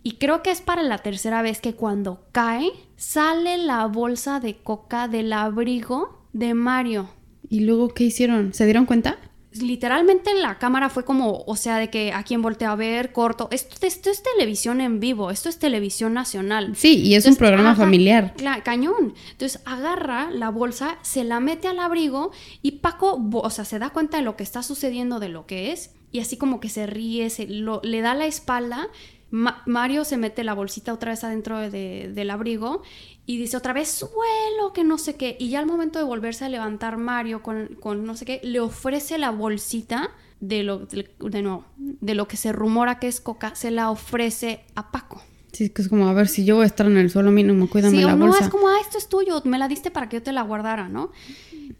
Y 0.04 0.13
creo 0.13 0.43
que 0.43 0.52
es 0.52 0.62
para 0.62 0.84
la 0.84 0.97
tercera 0.97 1.41
vez 1.41 1.62
que 1.62 1.76
cuando 1.76 2.26
cae, 2.32 2.71
sale 2.97 3.58
la 3.58 3.86
bolsa 3.88 4.39
de 4.39 4.58
coca 4.58 5.08
del 5.08 5.32
abrigo 5.32 6.28
de 6.34 6.54
Mario. 6.54 7.10
¿Y 7.49 7.62
luego 7.62 7.89
qué 7.89 8.06
hicieron? 8.06 8.54
¿Se 8.54 8.65
dieron 8.65 8.86
cuenta? 8.86 9.17
Literalmente 9.62 10.34
la 10.34 10.58
cámara 10.58 10.89
fue 10.89 11.06
como, 11.06 11.44
o 11.46 11.56
sea, 11.56 11.78
de 11.78 11.89
que 11.89 12.12
a 12.13 12.24
quien 12.24 12.42
voltea 12.42 12.72
a 12.72 12.76
ver, 12.76 13.12
corto. 13.12 13.48
Esto, 13.52 13.86
esto 13.86 14.10
es 14.10 14.24
televisión 14.24 14.82
en 14.82 15.00
vivo, 15.00 15.32
esto 15.32 15.50
es 15.50 15.60
televisión 15.60 16.13
nacional. 16.13 16.76
Sí, 16.76 17.02
y 17.02 17.16
es 17.16 17.26
un 17.26 17.36
programa 17.36 17.76
familiar. 17.76 18.34
cañón. 18.63 19.13
Entonces 19.32 19.62
agarra 19.66 20.30
la 20.32 20.50
bolsa, 20.50 20.98
se 21.02 21.24
la 21.24 21.39
mete 21.39 21.68
al 21.68 21.80
abrigo 21.80 22.32
y 22.62 22.72
Paco, 22.80 23.22
o 23.34 23.50
sea, 23.50 23.66
se 23.66 23.80
da 23.80 23.89
cuenta 23.92 24.18
de 24.18 24.24
lo 24.24 24.36
que 24.36 24.44
está 24.44 24.63
sucediendo, 24.63 25.20
de 25.20 25.30
lo 25.30 25.46
que 25.46 25.72
es, 25.72 25.92
y 26.12 26.20
así 26.20 26.38
como 26.38 26.60
que 26.60 26.70
se 26.70 26.86
ríe, 26.86 27.30
se 27.30 27.48
lo- 27.48 27.82
le 27.84 28.02
da 28.02 28.13
la 28.13 28.26
espalda. 28.26 28.88
Ma- 29.36 29.63
Mario 29.65 30.06
se 30.06 30.15
mete 30.17 30.43
la 30.43 30.54
bolsita 30.54 30.93
otra 30.93 31.10
vez 31.12 31.24
adentro 31.24 31.58
de- 31.58 32.12
del 32.13 32.30
abrigo 32.30 32.84
y 33.26 33.38
dice 33.38 33.58
otra 33.58 33.74
vez 33.74 33.89
suelo, 33.89 34.74
que 34.74 34.84
no 34.84 35.00
sé 35.00 35.15
qué. 35.15 35.36
Y 35.39 35.50
ya 35.50 35.58
al 35.58 35.65
momento 35.65 35.98
de 35.98 36.06
volverse 36.06 36.46
a 36.46 36.50
levantar 36.50 36.98
Mario 36.98 37.41
con, 37.41 37.69
con 37.80 38.06
no 38.06 38.15
sé 38.15 38.26
qué, 38.26 38.39
le 38.43 38.60
ofrece 38.60 39.17
la 39.17 39.32
bolsita 39.32 40.12
de 40.39 40.62
lo, 40.62 40.80
de, 40.86 41.10
de 41.19 41.41
nuevo, 41.41 41.65
de 41.78 42.13
lo 42.13 42.28
que 42.28 42.38
se 42.38 42.52
rumora 42.52 43.00
que 43.00 43.08
es 43.08 43.22
coca, 43.22 43.56
se 43.56 43.72
la 43.72 43.89
ofrece 43.89 44.65
a 44.76 44.91
Paco. 44.91 45.24
Sí, 45.52 45.69
que 45.72 45.82
es 45.82 45.89
como, 45.89 46.08
a 46.10 46.13
ver, 46.13 46.28
si 46.28 46.46
yo 46.46 46.56
voy 46.58 46.63
a 46.65 46.67
estar 46.67 46.86
en 46.86 46.98
el 46.98 47.10
suelo 47.10 47.32
mínimo, 47.32 47.67
cuídame 47.69 47.98
Sí, 47.98 48.04
la 48.04 48.15
no, 48.15 48.26
bolsa. 48.28 48.43
es 48.46 48.50
como, 48.52 48.67
ah, 48.67 48.78
esto 48.82 48.98
es 49.00 49.08
tuyo, 49.10 49.41
me 49.46 49.58
la 49.58 49.67
diste 49.67 49.89
para 49.89 50.10
que 50.10 50.17
yo 50.17 50.24
te 50.24 50.32
la 50.32 50.41
guardara, 50.43 50.89
¿no? 50.89 51.12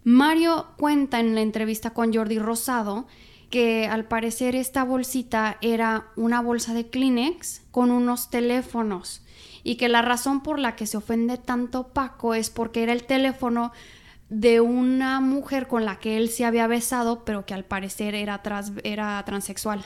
Mario 0.04 0.68
cuenta 0.78 1.20
en 1.20 1.36
la 1.36 1.42
entrevista 1.42 1.92
con 1.92 2.14
Jordi 2.14 2.40
Rosado 2.40 3.06
que 3.54 3.86
al 3.86 4.06
parecer 4.06 4.56
esta 4.56 4.84
bolsita 4.84 5.58
era 5.62 6.08
una 6.16 6.42
bolsa 6.42 6.74
de 6.74 6.88
Kleenex 6.88 7.62
con 7.70 7.92
unos 7.92 8.32
teléfonos 8.32 9.22
y 9.64 9.76
que 9.76 9.90
la 9.90 10.02
razón 10.02 10.42
por 10.42 10.58
la 10.58 10.76
que 10.76 10.88
se 10.88 10.98
ofende 10.98 11.38
tanto 11.38 11.90
Paco 11.90 12.34
es 12.34 12.50
porque 12.50 12.82
era 12.82 12.94
el 12.94 13.04
teléfono 13.04 13.72
de 14.30 14.60
una 14.60 15.20
mujer 15.20 15.68
con 15.68 15.86
la 15.86 16.00
que 16.00 16.18
él 16.18 16.30
se 16.30 16.46
había 16.46 16.66
besado, 16.66 17.24
pero 17.26 17.46
que 17.46 17.54
al 17.54 17.64
parecer 17.64 18.16
era, 18.16 18.42
trans- 18.42 18.72
era 18.84 19.22
transexual. 19.24 19.86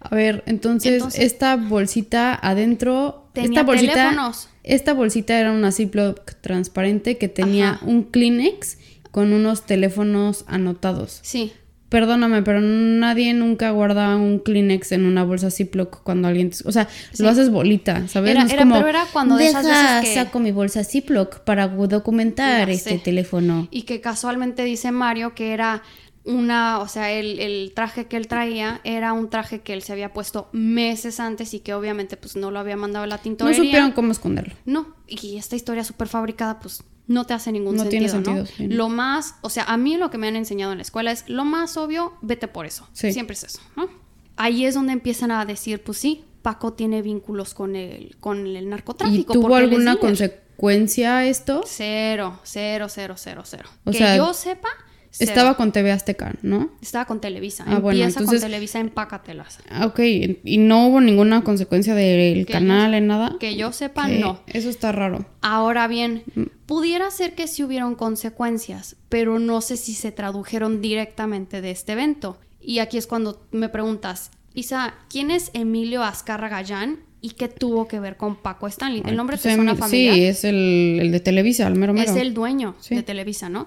A 0.00 0.12
ver, 0.12 0.42
entonces, 0.46 0.94
Entonces- 0.94 1.20
esta 1.20 1.54
bolsita 1.54 2.34
adentro, 2.34 3.28
Tenía 3.32 3.60
esta 3.60 3.62
bolsita, 3.62 3.92
teléfonos. 3.94 4.48
esta 4.64 4.92
bolsita 4.92 5.38
era 5.38 5.52
una 5.52 5.70
Ziploc 5.70 6.32
transparente 6.40 7.16
que 7.16 7.28
tenía 7.28 7.74
Ajá. 7.74 7.86
un 7.86 8.02
Kleenex 8.02 8.76
con 9.12 9.32
unos 9.32 9.62
teléfonos 9.66 10.44
anotados. 10.48 11.20
Sí, 11.22 11.52
Perdóname, 11.94 12.42
pero 12.42 12.60
nadie 12.60 13.32
nunca 13.34 13.70
guarda 13.70 14.16
un 14.16 14.40
Kleenex 14.40 14.90
en 14.92 15.06
una 15.06 15.22
bolsa 15.22 15.50
Ziploc 15.50 16.02
cuando 16.02 16.26
alguien, 16.26 16.50
o 16.64 16.72
sea, 16.72 16.88
Sí. 17.12 17.22
lo 17.22 17.28
haces 17.28 17.50
bolita, 17.50 18.08
¿sabes? 18.08 18.32
Era- 18.32 18.40
No 18.40 18.46
es 18.46 18.52
era- 18.52 18.62
como, 18.62 18.74
pero 18.74 18.88
era 18.88 19.06
cuando 19.12 19.36
de 19.36 19.46
esas 19.46 19.64
"Deja, 19.64 20.00
veces 20.00 20.08
que- 20.08 20.14
saco 20.24 20.40
mi 20.40 20.50
bolsa 20.50 20.82
Ziploc 20.82 21.40
para 21.44 21.68
documentar 21.68 22.68
este 22.68 22.98
teléfono. 22.98 23.68
Y 23.70 23.82
que 23.82 24.00
casualmente 24.00 24.64
dice 24.64 24.90
Mario 24.90 25.34
que 25.36 25.52
era 25.52 25.82
una, 26.24 26.78
o 26.80 26.88
sea, 26.88 27.12
el, 27.12 27.38
el 27.38 27.72
traje 27.76 28.06
que 28.06 28.16
él 28.16 28.26
traía 28.28 28.80
era 28.82 29.12
un 29.12 29.28
traje 29.30 29.60
que 29.60 29.72
él 29.74 29.82
se 29.82 29.92
había 29.92 30.12
puesto 30.12 30.48
meses 30.52 31.20
antes 31.20 31.52
y 31.54 31.60
que 31.60 31.74
obviamente 31.74 32.16
pues 32.16 32.34
no 32.34 32.50
lo 32.50 32.58
había 32.58 32.76
mandado 32.76 33.04
a 33.04 33.06
la 33.06 33.16
No 33.18 33.22
tintorería. 33.22 33.62
supieron 33.62 33.92
cómo 33.92 34.10
esconderlo. 34.10 34.54
No, 34.64 34.94
y 35.06 35.36
esta 35.36 35.54
historia 35.54 35.84
súper 35.84 36.08
fabricada 36.08 36.58
pues 36.60 36.82
no 37.06 37.24
te 37.26 37.34
hace 37.34 37.52
ningún 37.52 37.76
No 37.76 37.82
sentido, 37.82 37.90
tiene 38.00 38.08
sentido, 38.08 38.36
¿no? 38.36 38.46
sí. 38.46 38.68
Lo 38.68 38.88
más, 38.88 39.34
o 39.42 39.50
sea, 39.50 39.64
a 39.64 39.76
mí 39.76 39.96
lo 39.96 40.10
que 40.10 40.18
me 40.18 40.28
han 40.28 40.36
enseñado 40.36 40.72
en 40.72 40.78
la 40.78 40.82
escuela 40.82 41.12
es 41.12 41.28
lo 41.28 41.44
más 41.44 41.76
obvio, 41.76 42.14
vete 42.22 42.48
por 42.48 42.66
eso. 42.66 42.88
Sí. 42.92 43.12
Siempre 43.12 43.34
es 43.34 43.44
eso, 43.44 43.60
¿no? 43.76 43.88
Ahí 44.36 44.64
es 44.66 44.74
donde 44.74 44.92
empiezan 44.92 45.30
a 45.30 45.44
decir, 45.44 45.82
pues 45.84 45.98
sí, 45.98 46.24
Paco 46.42 46.72
tiene 46.72 47.02
vínculos 47.02 47.54
con 47.54 47.76
el, 47.76 48.16
con 48.20 48.46
el 48.46 48.64
¿Y 48.64 48.66
narcotráfico. 48.66 49.32
tuvo 49.32 49.56
él 49.58 49.64
es 49.64 49.70
alguna 49.70 49.96
consecuencia 49.96 51.24
esto? 51.26 51.62
Cero, 51.66 52.40
cero, 52.42 52.86
cero, 52.88 53.14
cero, 53.16 53.42
cero. 53.44 53.68
O 53.84 53.90
que 53.92 53.98
sea, 53.98 54.16
yo 54.16 54.34
sepa, 54.34 54.68
cero. 55.16 55.30
Estaba 55.30 55.56
con 55.56 55.72
TV 55.72 55.92
Azteca, 55.92 56.34
¿no? 56.42 56.70
Estaba 56.82 57.04
con 57.04 57.20
Televisa. 57.20 57.64
Ah, 57.66 57.78
bueno, 57.78 57.98
Empieza 58.00 58.20
entonces- 58.20 58.40
con 58.42 58.50
Televisa, 58.50 58.80
empácatelas. 58.80 59.58
Ah, 59.70 59.86
Ok, 59.86 60.00
y 60.00 60.58
no 60.58 60.88
hubo 60.88 61.00
ninguna 61.00 61.42
consecuencia 61.44 61.94
del 61.94 62.46
Que 62.46 62.52
canal 62.52 62.90
yo- 62.92 62.96
en 62.98 63.06
nada. 63.06 63.36
Que 63.38 63.56
yo 63.56 63.72
sepa, 63.72 64.08
no. 64.08 64.40
Eso 64.46 64.68
está 64.68 64.92
raro. 64.92 65.24
Ahora 65.40 65.86
bien, 65.88 66.24
Mm. 66.34 66.42
pudiera 66.66 67.10
ser 67.10 67.34
que 67.34 67.46
sí 67.46 67.62
hubieron 67.62 67.94
consecuencias, 67.94 68.96
pero 69.08 69.38
no 69.38 69.60
sé 69.60 69.76
si 69.76 69.94
se 69.94 70.10
tradujeron 70.12 70.80
directamente 70.80 71.60
de 71.60 71.70
este 71.70 71.92
evento. 71.92 72.38
Y 72.60 72.78
aquí 72.80 72.96
es 72.98 73.06
cuando 73.06 73.46
me 73.52 73.68
preguntas, 73.68 74.30
Isa, 74.54 74.94
¿quién 75.10 75.30
es 75.30 75.50
Emilio 75.52 76.02
Azcárraga 76.04 76.58
Gallán 76.58 77.00
y 77.20 77.30
qué 77.30 77.48
tuvo 77.48 77.88
que 77.88 77.98
ver 78.00 78.16
con 78.16 78.36
Paco 78.36 78.66
Stanley? 78.68 79.02
¿El 79.04 79.16
nombre 79.16 79.34
Pues, 79.36 79.42
te 79.42 79.54
suena 79.54 79.72
em, 79.72 79.76
familiar? 79.76 80.14
Sí, 80.14 80.24
es 80.24 80.44
el, 80.44 80.98
el 81.00 81.10
de 81.12 81.20
Televisa, 81.20 81.66
el 81.66 81.74
mero 81.74 81.92
mero. 81.92 82.10
Es 82.10 82.16
el 82.16 82.34
dueño 82.34 82.76
Sí. 82.80 82.94
de 82.94 83.02
Televisa, 83.02 83.48
¿no? 83.48 83.66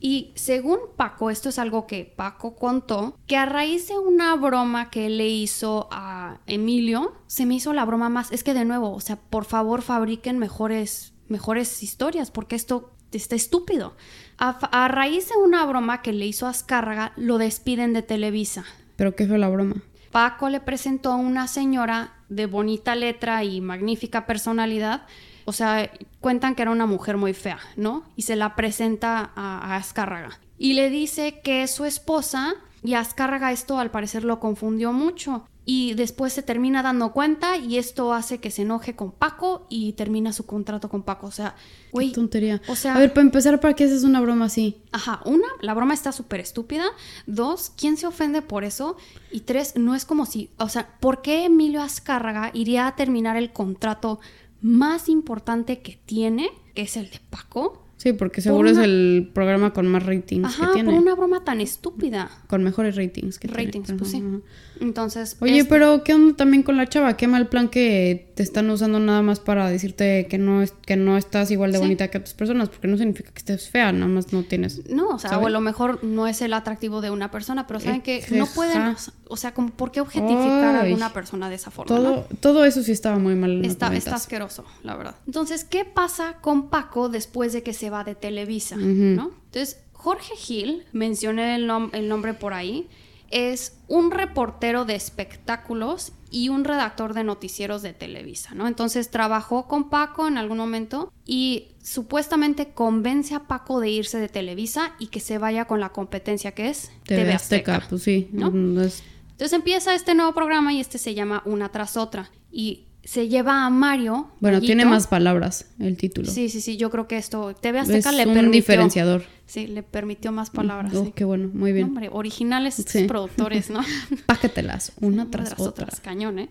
Y 0.00 0.32
según 0.34 0.78
Paco, 0.96 1.30
esto 1.30 1.48
es 1.48 1.58
algo 1.58 1.86
que 1.86 2.04
Paco 2.04 2.56
contó, 2.56 3.16
que 3.26 3.36
a 3.36 3.46
raíz 3.46 3.88
de 3.88 3.98
una 3.98 4.36
broma 4.36 4.90
que 4.90 5.06
él 5.06 5.18
le 5.18 5.28
hizo 5.28 5.88
a 5.90 6.40
Emilio, 6.46 7.14
se 7.26 7.46
me 7.46 7.54
hizo 7.54 7.72
la 7.72 7.84
broma 7.84 8.08
más, 8.08 8.30
es 8.32 8.44
que 8.44 8.54
de 8.54 8.64
nuevo, 8.64 8.92
o 8.92 9.00
sea, 9.00 9.16
por 9.16 9.44
favor 9.44 9.82
fabriquen 9.82 10.38
mejores, 10.38 11.14
mejores 11.28 11.82
historias, 11.82 12.30
porque 12.30 12.56
esto 12.56 12.92
está 13.12 13.34
estúpido. 13.34 13.96
A, 14.38 14.50
a 14.50 14.88
raíz 14.88 15.28
de 15.28 15.36
una 15.36 15.64
broma 15.64 16.02
que 16.02 16.12
le 16.12 16.26
hizo 16.26 16.46
a 16.46 16.50
Azcárraga, 16.50 17.12
lo 17.16 17.38
despiden 17.38 17.92
de 17.92 18.02
Televisa. 18.02 18.64
Pero 18.96 19.14
¿qué 19.14 19.26
fue 19.26 19.38
la 19.38 19.48
broma? 19.48 19.82
Paco 20.12 20.48
le 20.48 20.60
presentó 20.60 21.12
a 21.12 21.16
una 21.16 21.46
señora 21.46 22.14
de 22.28 22.46
bonita 22.46 22.94
letra 22.94 23.44
y 23.44 23.60
magnífica 23.60 24.26
personalidad. 24.26 25.06
O 25.46 25.52
sea, 25.52 25.90
cuentan 26.20 26.54
que 26.54 26.62
era 26.62 26.70
una 26.70 26.86
mujer 26.86 27.16
muy 27.16 27.32
fea, 27.32 27.58
¿no? 27.76 28.02
Y 28.16 28.22
se 28.22 28.36
la 28.36 28.54
presenta 28.56 29.30
a, 29.34 29.58
a 29.72 29.76
Azcárraga. 29.76 30.38
Y 30.58 30.74
le 30.74 30.90
dice 30.90 31.40
que 31.42 31.62
es 31.62 31.70
su 31.70 31.84
esposa 31.86 32.54
y 32.82 32.94
Azcárraga 32.94 33.52
esto 33.52 33.78
al 33.78 33.90
parecer 33.90 34.24
lo 34.24 34.38
confundió 34.40 34.92
mucho. 34.92 35.46
Y 35.68 35.94
después 35.94 36.32
se 36.32 36.44
termina 36.44 36.80
dando 36.84 37.10
cuenta 37.12 37.56
y 37.56 37.76
esto 37.78 38.12
hace 38.14 38.38
que 38.38 38.52
se 38.52 38.62
enoje 38.62 38.94
con 38.94 39.10
Paco 39.10 39.66
y 39.68 39.94
termina 39.94 40.32
su 40.32 40.46
contrato 40.46 40.88
con 40.88 41.02
Paco. 41.02 41.26
O 41.26 41.30
sea, 41.32 41.56
Qué 41.56 41.90
güey, 41.90 42.12
tontería. 42.12 42.62
o 42.68 42.76
sea- 42.76 42.94
a 42.94 42.98
ver, 43.00 43.12
para 43.12 43.22
empezar, 43.22 43.58
¿para 43.58 43.74
qué 43.74 43.82
haces 43.82 44.04
una 44.04 44.20
broma 44.20 44.44
así? 44.44 44.80
Ajá, 44.92 45.22
una, 45.24 45.48
la 45.60 45.74
broma 45.74 45.92
está 45.94 46.12
súper 46.12 46.38
estúpida. 46.38 46.84
Dos, 47.26 47.72
¿quién 47.76 47.96
se 47.96 48.06
ofende 48.06 48.42
por 48.42 48.62
eso? 48.62 48.96
Y 49.32 49.40
tres, 49.40 49.74
no 49.76 49.96
es 49.96 50.04
como 50.04 50.24
si, 50.24 50.50
o 50.56 50.68
sea, 50.68 50.88
¿por 51.00 51.20
qué 51.20 51.46
Emilio 51.46 51.82
Azcárraga 51.82 52.52
iría 52.54 52.86
a 52.86 52.94
terminar 52.94 53.36
el 53.36 53.52
contrato 53.52 54.20
más 54.60 55.08
importante 55.08 55.80
que 55.80 55.98
tiene, 56.06 56.50
que 56.74 56.82
es 56.82 56.96
el 56.96 57.10
de 57.10 57.20
Paco, 57.30 57.85
Sí, 57.98 58.12
porque 58.12 58.40
seguro 58.42 58.70
una- 58.70 58.78
es 58.80 58.84
el 58.86 59.30
programa 59.32 59.72
con 59.72 59.86
más 59.88 60.04
ratings 60.04 60.44
Ajá, 60.46 60.66
que 60.66 60.72
tiene. 60.74 60.90
por 60.92 61.00
una 61.00 61.14
broma 61.14 61.44
tan 61.44 61.60
estúpida. 61.62 62.30
Con 62.46 62.62
mejores 62.62 62.94
ratings 62.94 63.38
que 63.38 63.48
tiene. 63.48 63.64
Ratings, 63.64 63.92
pues 63.98 64.14
Ajá, 64.14 64.22
sí. 64.22 64.40
Entonces, 64.80 65.36
Oye, 65.40 65.60
es- 65.60 65.66
pero 65.66 66.04
¿qué 66.04 66.12
onda 66.12 66.36
también 66.36 66.62
con 66.62 66.76
la 66.76 66.86
chava? 66.86 67.16
Qué 67.16 67.26
mal 67.26 67.48
plan 67.48 67.68
que 67.70 68.30
te 68.36 68.42
están 68.42 68.68
usando 68.68 69.00
nada 69.00 69.22
más 69.22 69.40
para 69.40 69.70
decirte 69.70 70.26
que 70.28 70.36
no, 70.36 70.60
es, 70.62 70.72
que 70.84 70.96
no 70.96 71.16
estás 71.16 71.50
igual 71.50 71.72
de 71.72 71.78
Sí. 71.78 71.84
bonita 71.84 72.08
que 72.08 72.18
otras 72.18 72.34
personas, 72.34 72.68
porque 72.68 72.86
no 72.86 72.98
significa 72.98 73.30
que 73.32 73.38
estés 73.38 73.70
fea, 73.70 73.90
nada 73.92 74.08
más 74.08 74.30
no 74.32 74.42
tienes... 74.42 74.88
No, 74.90 75.08
o 75.08 75.18
sea, 75.18 75.30
¿Sabes? 75.30 75.44
o 75.44 75.46
a 75.48 75.50
lo 75.50 75.60
mejor 75.62 76.04
no 76.04 76.26
es 76.26 76.42
el 76.42 76.52
atractivo 76.52 77.00
de 77.00 77.10
una 77.10 77.30
persona, 77.30 77.66
pero 77.66 77.80
saben 77.80 78.02
que 78.02 78.22
no 78.32 78.44
pueden, 78.46 78.94
o 79.28 79.36
sea, 79.38 79.54
como 79.54 79.70
por 79.70 79.90
qué 79.90 80.00
objetificar 80.02 80.76
a 80.76 80.80
alguna 80.82 81.14
persona 81.14 81.48
de 81.48 81.54
esa 81.54 81.70
forma, 81.70 81.96
¿no? 81.96 82.02
Todo, 82.02 82.26
todo 82.40 82.64
eso 82.66 82.82
sí 82.82 82.92
estaba 82.92 83.18
muy 83.18 83.34
mal 83.34 83.64
Está, 83.64 83.94
está 83.96 84.16
asqueroso, 84.16 84.66
la 84.82 84.96
verdad. 84.96 85.14
Entonces, 85.26 85.64
¿qué 85.64 85.86
pasa 85.86 86.36
con 86.42 86.68
Paco 86.68 87.08
después 87.08 87.54
de 87.54 87.62
que 87.62 87.72
se 87.72 87.85
va 87.90 88.04
de 88.04 88.14
Televisa? 88.14 88.76
¿no? 88.76 89.30
Entonces, 89.46 89.82
Jorge 89.92 90.36
Gil, 90.36 90.84
mencioné 90.92 91.54
el, 91.56 91.68
nom- 91.68 91.90
el 91.92 92.08
nombre 92.08 92.34
por 92.34 92.52
ahí, 92.54 92.88
es 93.30 93.78
un 93.88 94.10
reportero 94.12 94.84
de 94.84 94.94
espectáculos 94.94 96.12
y 96.30 96.48
un 96.48 96.64
redactor 96.64 97.12
de 97.14 97.24
noticieros 97.24 97.82
de 97.82 97.92
Televisa, 97.92 98.54
¿no? 98.54 98.68
Entonces 98.68 99.10
trabajó 99.10 99.66
con 99.66 99.90
Paco 99.90 100.28
en 100.28 100.38
algún 100.38 100.58
momento 100.58 101.12
y 101.24 101.68
supuestamente 101.82 102.72
convence 102.72 103.34
a 103.34 103.46
Paco 103.48 103.80
de 103.80 103.90
irse 103.90 104.18
de 104.18 104.28
Televisa 104.28 104.92
y 104.98 105.08
que 105.08 105.20
se 105.20 105.38
vaya 105.38 105.64
con 105.64 105.80
la 105.80 105.88
competencia 105.90 106.52
que 106.52 106.68
es 106.68 106.90
TV 107.04 107.32
Azteca, 107.32 107.86
pues 107.88 108.02
sí. 108.02 108.28
¿no? 108.32 108.80
es- 108.82 109.02
Entonces 109.32 109.52
empieza 109.54 109.94
este 109.94 110.14
nuevo 110.14 110.32
programa 110.32 110.72
y 110.72 110.80
este 110.80 110.98
se 110.98 111.14
llama 111.14 111.42
Una 111.46 111.70
tras 111.70 111.96
otra. 111.96 112.30
Y 112.50 112.85
se 113.06 113.28
lleva 113.28 113.64
a 113.64 113.70
Mario. 113.70 114.28
bueno, 114.40 114.56
Mayito. 114.58 114.66
tiene 114.66 114.84
más 114.84 115.06
palabras 115.06 115.66
el 115.78 115.96
título. 115.96 116.30
Sí, 116.30 116.48
sí, 116.48 116.60
sí, 116.60 116.76
yo 116.76 116.90
creo 116.90 117.06
que 117.08 117.16
esto 117.16 117.54
TV 117.54 117.78
es 117.78 117.84
Azteca 117.88 118.10
le 118.12 118.26
un 118.26 118.34
permitió. 118.34 118.50
diferenciador. 118.60 119.24
Sí, 119.46 119.68
le 119.68 119.84
permitió 119.84 120.32
más 120.32 120.50
palabras. 120.50 120.92
Oh, 120.92 121.04
sí. 121.04 121.12
qué 121.14 121.24
bueno, 121.24 121.48
muy 121.54 121.70
No, 121.70 121.74
bien. 121.76 121.86
hombre, 121.86 122.08
originales 122.12 122.74
Sí. 122.84 123.04
productores, 123.04 123.70
¿no? 123.70 123.80
Páquetelas, 124.26 124.90
una 125.00 125.30
tras 125.30 125.52
otra. 125.52 125.68
otras, 125.84 126.00
cañón, 126.00 126.40
¿eh? 126.40 126.48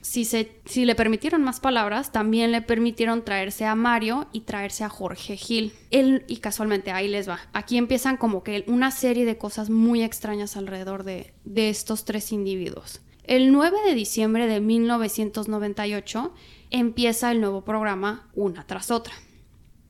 Si, 0.00 0.24
se, 0.24 0.52
si 0.64 0.84
le 0.84 0.94
permitieron 0.94 1.42
más 1.42 1.58
palabras, 1.58 2.12
también 2.12 2.52
le 2.52 2.62
permitieron 2.62 3.24
traerse 3.24 3.64
a 3.64 3.74
Mario 3.74 4.28
y 4.32 4.42
traerse 4.42 4.84
a 4.84 4.88
Jorge 4.88 5.36
Gil. 5.36 5.72
Él, 5.90 6.22
y 6.28 6.36
casualmente 6.36 6.92
ahí 6.92 7.08
les 7.08 7.28
va. 7.28 7.40
Aquí 7.52 7.78
empiezan 7.78 8.16
como 8.16 8.44
que 8.44 8.62
una 8.68 8.92
serie 8.92 9.24
de 9.24 9.36
cosas 9.38 9.68
muy 9.68 10.02
extrañas 10.04 10.56
alrededor 10.56 11.02
de, 11.02 11.32
de 11.44 11.68
estos 11.68 12.04
tres 12.04 12.30
individuos. 12.30 13.00
El 13.26 13.50
9 13.50 13.78
de 13.84 13.96
diciembre 13.96 14.46
de 14.46 14.60
1998 14.60 16.32
empieza 16.70 17.32
el 17.32 17.40
nuevo 17.40 17.64
programa 17.64 18.30
Una 18.34 18.64
tras 18.68 18.92
otra. 18.92 19.14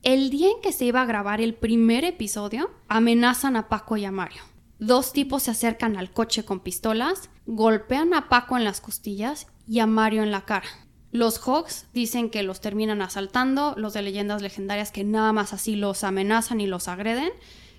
El 0.01 0.31
día 0.31 0.49
en 0.49 0.59
que 0.63 0.71
se 0.71 0.85
iba 0.85 1.03
a 1.03 1.05
grabar 1.05 1.39
el 1.39 1.53
primer 1.53 2.03
episodio, 2.03 2.71
amenazan 2.87 3.55
a 3.55 3.69
Paco 3.69 3.95
y 3.95 4.05
a 4.05 4.11
Mario. 4.11 4.41
Dos 4.79 5.13
tipos 5.13 5.43
se 5.43 5.51
acercan 5.51 5.97
al 5.97 6.11
coche 6.11 6.45
con 6.45 6.61
pistolas, 6.61 7.29
golpean 7.45 8.15
a 8.15 8.27
Paco 8.27 8.57
en 8.57 8.63
las 8.63 8.81
costillas 8.81 9.45
y 9.67 9.81
a 9.81 9.85
Mario 9.85 10.23
en 10.23 10.31
la 10.31 10.45
cara. 10.45 10.69
Los 11.11 11.37
Hawks 11.37 11.85
dicen 11.93 12.31
que 12.31 12.41
los 12.41 12.59
terminan 12.59 13.03
asaltando, 13.03 13.75
los 13.77 13.93
de 13.93 14.01
leyendas 14.01 14.41
legendarias 14.41 14.91
que 14.91 15.03
nada 15.03 15.31
más 15.31 15.53
así 15.53 15.75
los 15.75 16.03
amenazan 16.03 16.59
y 16.59 16.65
los 16.65 16.87
agreden. 16.87 17.29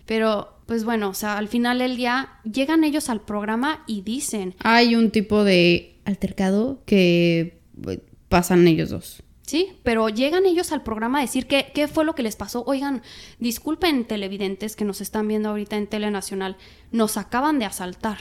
Pero, 0.07 0.58
pues 0.69 0.85
bueno, 0.85 1.09
o 1.09 1.15
sea, 1.15 1.39
al 1.39 1.49
final 1.49 1.79
del 1.79 1.97
día 1.97 2.29
llegan 2.45 2.85
ellos 2.85 3.09
al 3.09 3.23
programa 3.23 3.85
y 3.87 4.03
dicen, 4.03 4.55
Hay 4.59 4.97
un 4.97 5.11
tipo 5.11 5.43
de 5.43 5.99
altercado 6.05 6.83
que 6.85 7.63
eh, 7.89 8.01
pasan 8.29 8.69
ellos 8.69 8.91
dos. 8.91 9.23
Sí, 9.47 9.69
pero 9.83 10.11
llegan 10.11 10.45
ellos 10.45 10.71
al 10.73 10.83
programa 10.83 11.19
a 11.19 11.23
decir 11.23 11.47
qué, 11.47 11.73
qué 11.75 11.89
fue 11.89 12.05
lo 12.05 12.15
que 12.15 12.23
les 12.23 12.37
pasó. 12.37 12.65
Oigan, 12.67 13.01
disculpen 13.39 14.05
televidentes 14.05 14.77
que 14.77 14.85
nos 14.85 15.01
están 15.01 15.27
viendo 15.27 15.49
ahorita 15.49 15.79
en 15.79 15.87
Telenacional, 15.87 16.59
nos 16.93 17.17
acaban 17.17 17.59
de 17.59 17.65
asaltar. 17.65 18.19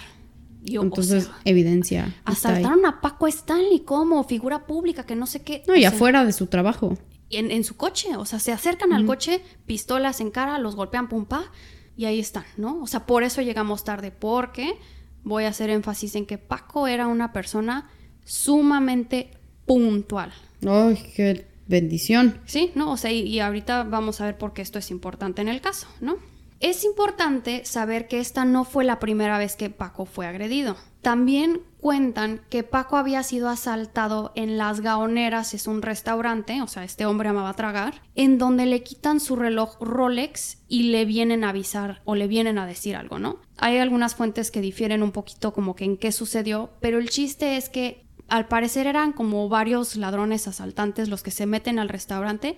Yo, 0.63 0.79
o 0.79 0.83
Entonces, 0.85 1.25
sea, 1.25 1.35
evidencia. 1.43 2.15
asaltaron 2.23 2.85
a 2.85 3.01
Paco 3.01 3.27
Stanley 3.27 3.81
como 3.81 4.23
figura 4.23 4.65
pública 4.65 5.05
que 5.05 5.17
no 5.17 5.27
sé 5.27 5.41
qué. 5.41 5.63
No, 5.67 5.73
o 5.73 5.75
y 5.75 5.81
sea, 5.81 5.89
afuera 5.89 6.23
de 6.23 6.31
su 6.31 6.47
trabajo. 6.47 6.97
En, 7.29 7.51
en 7.51 7.65
su 7.65 7.75
coche, 7.75 8.15
o 8.15 8.25
sea, 8.25 8.39
se 8.39 8.53
acercan 8.53 8.93
al 8.93 9.05
coche, 9.05 9.41
pistolas 9.65 10.21
en 10.21 10.31
cara, 10.31 10.59
los 10.59 10.77
golpean, 10.77 11.09
pum, 11.09 11.25
pa, 11.25 11.51
y 11.97 12.05
ahí 12.05 12.19
están, 12.19 12.45
¿no? 12.55 12.81
O 12.81 12.87
sea, 12.87 13.05
por 13.05 13.23
eso 13.23 13.41
llegamos 13.41 13.83
tarde, 13.83 14.11
porque 14.11 14.77
voy 15.23 15.43
a 15.45 15.49
hacer 15.49 15.69
énfasis 15.69 16.15
en 16.15 16.25
que 16.25 16.37
Paco 16.37 16.87
era 16.87 17.07
una 17.07 17.33
persona 17.33 17.89
sumamente 18.23 19.31
puntual. 19.65 20.31
Ay, 20.65 20.97
qué 21.15 21.47
bendición. 21.67 22.39
Sí, 22.45 22.71
¿no? 22.75 22.91
O 22.91 22.97
sea, 22.97 23.11
y, 23.11 23.21
y 23.21 23.39
ahorita 23.39 23.83
vamos 23.83 24.21
a 24.21 24.25
ver 24.25 24.37
por 24.37 24.53
qué 24.53 24.61
esto 24.61 24.79
es 24.79 24.91
importante 24.91 25.41
en 25.41 25.49
el 25.49 25.59
caso, 25.59 25.87
¿no? 25.99 26.17
Es 26.59 26.83
importante 26.83 27.65
saber 27.65 28.07
que 28.07 28.19
esta 28.19 28.43
no 28.43 28.63
fue 28.65 28.83
la 28.83 28.97
primera 28.97 29.37
vez 29.37 29.55
que 29.55 29.69
Paco 29.69 30.05
fue 30.05 30.25
agredido. 30.25 30.75
También 31.03 31.61
cuentan 31.79 32.41
que 32.49 32.63
Paco 32.63 32.97
había 32.97 33.21
sido 33.21 33.47
asaltado 33.47 34.31
en 34.35 34.57
Las 34.57 34.81
Gaoneras, 34.81 35.53
es 35.53 35.67
un 35.67 35.83
restaurante, 35.83 36.61
o 36.63 36.67
sea, 36.67 36.83
este 36.83 37.05
hombre 37.05 37.29
amaba 37.29 37.53
tragar, 37.53 38.01
en 38.15 38.39
donde 38.39 38.65
le 38.65 38.81
quitan 38.81 39.19
su 39.19 39.35
reloj 39.35 39.77
Rolex 39.79 40.63
y 40.67 40.83
le 40.91 41.05
vienen 41.05 41.43
a 41.43 41.49
avisar 41.49 42.01
o 42.05 42.15
le 42.15 42.27
vienen 42.27 42.57
a 42.57 42.65
decir 42.65 42.95
algo, 42.95 43.19
¿no? 43.19 43.39
Hay 43.57 43.77
algunas 43.77 44.15
fuentes 44.15 44.49
que 44.49 44.59
difieren 44.59 45.03
un 45.03 45.11
poquito 45.11 45.53
como 45.53 45.75
que 45.75 45.85
en 45.85 45.95
qué 45.95 46.11
sucedió, 46.11 46.71
pero 46.81 46.97
el 46.97 47.09
chiste 47.09 47.55
es 47.55 47.69
que 47.69 48.07
al 48.27 48.47
parecer 48.47 48.87
eran 48.87 49.13
como 49.13 49.47
varios 49.47 49.95
ladrones 49.95 50.47
asaltantes 50.47 51.07
los 51.07 51.23
que 51.23 51.31
se 51.31 51.45
meten 51.45 51.79
al 51.79 51.87
restaurante 51.87 52.57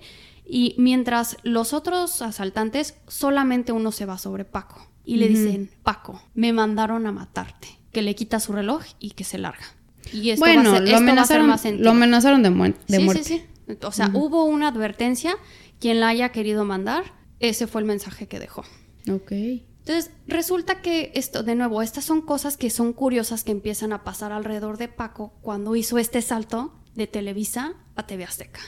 y 0.50 0.74
mientras 0.78 1.36
los 1.44 1.72
otros 1.72 2.22
asaltantes 2.22 2.96
solamente 3.06 3.72
uno 3.72 3.92
se 3.92 4.04
va 4.06 4.18
sobre 4.18 4.44
Paco 4.44 4.86
y 5.04 5.16
le 5.16 5.28
dicen, 5.28 5.70
Paco, 5.82 6.20
me 6.34 6.52
mandaron 6.52 7.06
a 7.06 7.12
matarte, 7.12 7.68
que 7.92 8.02
le 8.02 8.14
quita 8.14 8.40
su 8.40 8.52
reloj 8.52 8.82
y 8.98 9.10
que 9.12 9.24
se 9.24 9.38
larga. 9.38 9.64
Y 10.12 10.30
esto 10.30 10.44
va 10.44 10.50
a 10.50 10.54
bueno, 10.54 10.70
ser- 10.72 10.82
lo, 10.82 10.86
esto 10.88 10.92
va 10.92 10.96
a 11.22 11.24
ser 11.26 11.38
amenazaron, 11.40 11.46
más 11.46 11.64
lo 11.64 11.90
amenazaron 11.90 12.42
de, 12.42 12.50
muer- 12.50 12.76
de 12.88 12.96
Sí, 12.98 13.04
muerte. 13.04 13.24
sí, 13.24 13.42
sí. 13.68 13.76
O 13.84 13.92
sea, 13.92 14.10
hubo 14.14 14.44
una 14.44 14.68
advertencia, 14.68 15.36
quien 15.78 16.00
la 16.00 16.08
haya 16.08 16.30
querido 16.30 16.64
mandar, 16.64 17.04
ese 17.38 17.66
fue 17.68 17.80
el 17.80 17.86
mensaje 17.86 18.26
que 18.26 18.38
dejó. 18.40 18.64
Ok. 19.10 19.30
Entonces, 19.32 20.10
resulta 20.26 20.82
que 20.82 21.12
esto, 21.14 21.42
de 21.42 21.54
nuevo, 21.54 21.80
estas 21.80 22.04
son 22.04 22.20
cosas 22.22 22.56
que 22.56 22.68
son 22.70 22.92
curiosas 22.92 23.44
que 23.44 23.52
empiezan 23.52 23.92
a 23.92 24.04
pasar 24.04 24.32
alrededor 24.32 24.76
de 24.76 24.88
Paco 24.88 25.32
cuando 25.40 25.74
hizo 25.76 25.98
este 25.98 26.20
salto 26.22 26.74
de 26.94 27.06
Televisa 27.06 27.74
a 27.96 28.06
TV 28.06 28.24
Azteca. 28.24 28.60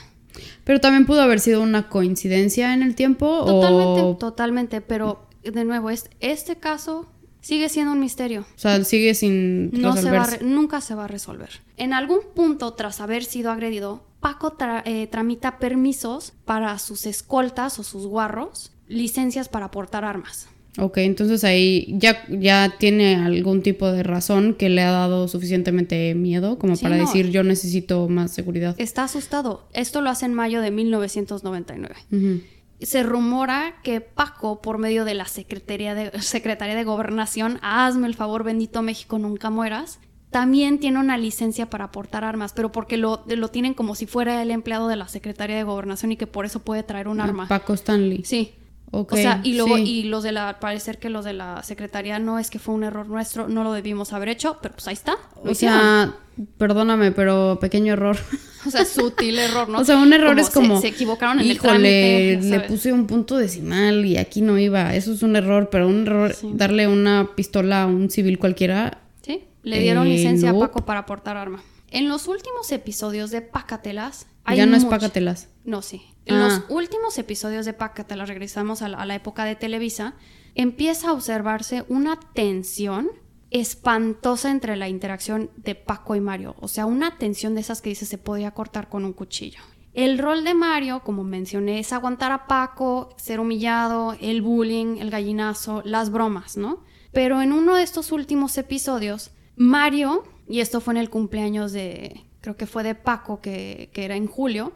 Pero 0.63 0.79
también 0.79 1.05
pudo 1.05 1.21
haber 1.21 1.39
sido 1.39 1.61
una 1.61 1.89
coincidencia 1.89 2.73
en 2.73 2.83
el 2.83 2.95
tiempo 2.95 3.45
Totalmente, 3.45 4.01
o... 4.01 4.17
totalmente, 4.17 4.81
pero 4.81 5.27
de 5.43 5.63
nuevo, 5.65 5.89
es, 5.89 6.09
este 6.19 6.55
caso 6.55 7.07
sigue 7.41 7.69
siendo 7.69 7.91
un 7.91 7.99
misterio. 7.99 8.41
O 8.41 8.59
sea, 8.59 8.83
sigue 8.83 9.13
sin 9.13 9.69
No 9.71 9.95
se 9.95 10.09
va 10.09 10.27
nunca 10.41 10.81
se 10.81 10.95
va 10.95 11.05
a 11.05 11.07
resolver. 11.07 11.61
En 11.77 11.93
algún 11.93 12.19
punto, 12.33 12.73
tras 12.73 13.01
haber 13.01 13.25
sido 13.25 13.51
agredido, 13.51 14.03
Paco 14.21 14.57
tra- 14.57 14.83
eh, 14.85 15.07
tramita 15.07 15.59
permisos 15.59 16.31
para 16.45 16.79
sus 16.79 17.05
escoltas 17.05 17.77
o 17.79 17.83
sus 17.83 18.07
guarros, 18.07 18.71
licencias 18.87 19.49
para 19.49 19.69
portar 19.71 20.05
armas. 20.05 20.47
Ok, 20.79 20.97
entonces 20.97 21.43
ahí 21.43 21.85
ya, 21.99 22.23
ya 22.29 22.73
tiene 22.79 23.15
algún 23.15 23.61
tipo 23.61 23.91
de 23.91 24.01
razón 24.01 24.55
que 24.55 24.69
le 24.69 24.81
ha 24.81 24.91
dado 24.91 25.27
suficientemente 25.27 26.15
miedo 26.15 26.57
como 26.57 26.75
Sí, 26.75 26.83
para 26.83 26.97
no. 26.97 27.05
decir 27.05 27.29
yo 27.29 27.43
necesito 27.43 28.09
más 28.09 28.31
seguridad. 28.31 28.73
Está 28.79 29.03
asustado. 29.03 29.67
Esto 29.73 30.01
lo 30.01 30.09
hace 30.09 30.25
en 30.25 30.33
mayo 30.33 30.61
de 30.61 30.71
1999. 30.71 31.95
Ujú. 32.11 32.41
Se 32.81 33.03
rumora 33.03 33.75
que 33.83 34.01
Paco, 34.01 34.61
por 34.61 34.77
medio 34.77 35.05
de 35.05 35.13
la 35.13 35.25
Secretaría 35.25 35.93
de, 35.95 36.11
Secretaría 36.21 36.75
de 36.75 36.83
Gobernación, 36.83 37.59
hazme 37.61 38.07
el 38.07 38.15
favor, 38.15 38.43
bendito 38.43 38.81
México, 38.81 39.19
nunca 39.19 39.49
mueras, 39.49 39.99
también 40.31 40.79
tiene 40.79 40.99
una 40.99 41.17
licencia 41.19 41.69
para 41.69 41.91
portar 41.91 42.23
armas, 42.23 42.53
pero 42.53 42.71
porque 42.71 42.97
lo, 42.97 43.23
lo 43.27 43.47
tienen 43.49 43.75
como 43.75 43.93
si 43.93 44.07
fuera 44.07 44.41
el 44.41 44.49
empleado 44.49 44.87
de 44.87 44.95
la 44.95 45.07
Secretaría 45.07 45.55
de 45.55 45.63
Gobernación 45.63 46.11
y 46.11 46.17
que 46.17 46.25
por 46.25 46.45
eso 46.45 46.59
puede 46.61 46.81
traer 46.81 47.07
un 47.07 47.21
Ah, 47.21 47.25
arma. 47.25 47.47
Paco 47.47 47.73
Stanley. 47.75 48.23
Sí. 48.25 48.53
O 48.95 49.07
sea, 49.15 49.41
y 49.43 49.55
luego, 49.55 49.77
sí. 49.77 49.83
y 49.83 50.03
los 50.03 50.21
de 50.23 50.31
la, 50.31 50.59
parecer 50.59 50.99
que 50.99 51.09
los 51.09 51.25
de 51.25 51.33
la 51.33 51.63
Secretaría 51.63 52.19
no 52.19 52.37
es 52.37 52.49
que 52.51 52.59
fue 52.59 52.75
un 52.75 52.83
error 52.83 53.07
nuestro, 53.07 53.47
no 53.47 53.63
lo 53.63 53.73
debimos 53.73 54.13
haber 54.13 54.29
hecho, 54.29 54.59
pero 54.61 54.75
pues 54.75 54.87
ahí 54.87 54.93
está. 54.93 55.15
O 55.43 55.49
hicieron. 55.49 55.79
sea, 55.79 56.15
perdóname, 56.59 57.11
pero 57.11 57.57
pequeño 57.59 57.93
error. 57.93 58.17
O 58.65 58.71
sea, 58.71 58.85
sutil 58.85 59.37
error, 59.39 59.67
¿no? 59.67 59.79
O 59.81 59.83
sea, 59.83 59.97
un 59.97 60.13
error 60.13 60.39
es 60.39 60.49
como. 60.49 60.79
Se, 60.79 60.87
equivocaron 60.87 61.39
en 61.41 61.47
el 61.47 61.51
"Híjole, 61.51 62.37
trámite. 62.37 62.49
le 62.49 62.59
puse 62.61 62.93
un 62.93 63.07
punto 63.07 63.35
decimal 63.35 64.05
y 64.05 64.15
aquí 64.17 64.41
no 64.41 64.57
iba. 64.57 64.95
Eso 64.95 65.11
es 65.11 65.21
un 65.21 65.35
error, 65.35 65.67
pero 65.69 65.85
un 65.89 66.07
error, 66.07 66.33
Sí. 66.33 66.49
darle 66.53 66.87
una 66.87 67.31
pistola 67.35 67.83
a 67.83 67.87
un 67.87 68.09
civil 68.09 68.39
cualquiera. 68.39 68.99
Sí, 69.21 69.43
le 69.63 69.79
dieron 69.81 70.07
Eh, 70.07 70.11
licencia 70.11 70.51
a 70.51 70.57
Paco 70.57 70.85
para 70.85 71.05
portar 71.05 71.35
arma. 71.35 71.61
En 71.91 72.07
los 72.07 72.29
últimos 72.29 72.71
episodios 72.71 73.31
de 73.31 73.41
Pácatelas. 73.41 74.27
hay 74.45 74.57
ya 74.59 74.65
no 74.65 74.77
es 74.77 74.85
pácatelas. 74.85 75.49
No, 75.65 75.81
sí. 75.81 76.03
En 76.25 76.35
Ah. 76.35 76.47
los 76.47 76.61
últimos 76.69 77.17
episodios 77.17 77.65
de 77.65 77.73
Pácatelas, 77.73 78.29
regresamos 78.29 78.81
a 78.81 78.89
la, 78.89 78.97
a 78.97 79.05
la 79.05 79.15
época 79.15 79.45
de 79.45 79.55
Televisa, 79.55 80.15
empieza 80.55 81.09
a 81.09 81.13
observarse 81.13 81.83
una 81.89 82.19
tensión 82.33 83.09
espantosa 83.51 84.49
entre 84.49 84.75
la 84.75 84.89
interacción 84.89 85.51
de 85.57 85.75
Paco 85.75 86.15
y 86.15 86.19
Mario. 86.21 86.55
O 86.59 86.67
sea, 86.67 86.85
una 86.85 87.17
tensión 87.17 87.53
de 87.55 87.61
esas 87.61 87.81
que 87.81 87.89
dice 87.89 88.05
se 88.05 88.17
podía 88.17 88.51
cortar 88.51 88.89
con 88.89 89.05
un 89.05 89.13
cuchillo. 89.13 89.59
El 89.93 90.17
rol 90.17 90.43
de 90.43 90.55
Mario, 90.55 91.01
como 91.03 91.23
mencioné, 91.23 91.77
es 91.79 91.93
aguantar 91.93 92.31
a 92.31 92.47
Paco, 92.47 93.09
ser 93.15 93.39
humillado, 93.39 94.15
el 94.19 94.41
bullying, 94.41 94.97
el 94.97 95.11
gallinazo, 95.11 95.83
las 95.85 96.09
bromas, 96.09 96.57
¿no? 96.57 96.83
Pero 97.11 97.43
en 97.43 97.51
uno 97.53 97.75
de 97.75 97.83
estos 97.83 98.11
últimos 98.11 98.57
episodios, 98.57 99.29
Mario, 99.55 100.23
y 100.47 100.61
esto 100.61 100.81
fue 100.81 100.95
en 100.95 100.97
el 100.97 101.11
cumpleaños 101.11 101.73
de, 101.73 102.25
creo 102.41 102.57
que 102.57 102.65
fue 102.65 102.81
de 102.81 102.95
Paco, 102.95 103.39
que, 103.39 103.91
que 103.93 104.03
era 104.05 104.15
en 104.15 104.25
julio. 104.25 104.73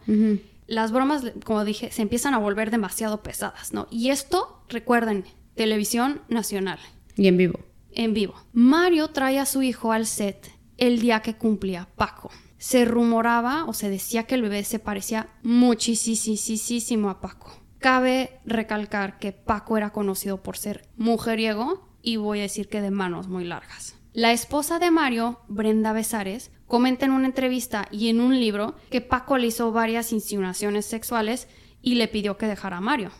Las 0.68 0.91
bromas, 0.91 1.24
como 1.45 1.63
dije, 1.65 1.91
se 1.91 2.01
empiezan 2.01 2.34
a 2.34 2.38
volver 2.39 2.72
demasiado 2.72 3.24
pesadas, 3.24 3.74
¿no? 3.74 3.88
Y 3.89 4.09
esto, 4.09 4.63
recuerden, 4.70 5.26
televisión 5.55 6.22
nacional, 6.30 6.80
Y 7.15 7.28
en 7.28 7.38
vivo. 7.38 7.59
en 7.93 8.13
vivo. 8.13 8.36
Mario 8.53 9.09
trae 9.09 9.39
a 9.39 9.45
su 9.45 9.63
hijo 9.63 9.91
al 9.91 10.05
set 10.05 10.51
el 10.78 10.99
día 10.99 11.22
que 11.22 11.36
cumplía 11.36 11.88
Paco. 11.95 12.30
Se 12.59 12.86
rumoraba 12.86 13.65
o 13.65 13.74
se 13.74 13.89
decía 13.89 14.24
que 14.24 14.36
el 14.36 14.41
bebé 14.41 14.63
se 14.63 14.80
parecía 14.80 15.30
muchísimo 15.43 17.09
a 17.09 17.22
Paco. 17.22 17.51
Cabe 17.80 18.39
recalcar 18.45 19.20
que 19.20 19.32
Paco 19.32 19.78
era 19.78 19.91
conocido 19.91 20.41
por 20.41 20.57
ser 20.57 20.88
mujeriego 20.97 21.88
y 22.01 22.18
voy 22.18 22.39
a 22.39 22.43
decir 22.43 22.68
que 22.68 22.82
de 22.82 22.91
manos 22.91 23.28
muy 23.28 23.43
largas. 23.43 23.95
La 24.18 24.32
esposa 24.32 24.80
de 24.80 24.89
Mario, 24.89 25.41
Brenda 25.47 25.93
Besares, 25.93 26.49
comenta 26.65 27.05
en 27.05 27.11
una 27.11 27.28
entrevista 27.28 27.88
y 27.91 28.09
en 28.09 28.20
un 28.20 28.39
libro 28.39 28.74
que 28.89 28.99
Paco 28.99 29.38
le 29.38 29.45
hizo 29.45 29.72
varias 29.72 30.11
insinuaciones 30.11 30.88
sexuales 30.88 31.47
y 31.84 31.93
le 31.93 32.07
pidió 32.07 32.36
que 32.36 32.47
dejara 32.47 32.78
a 32.78 32.82
Mario. 32.82 33.11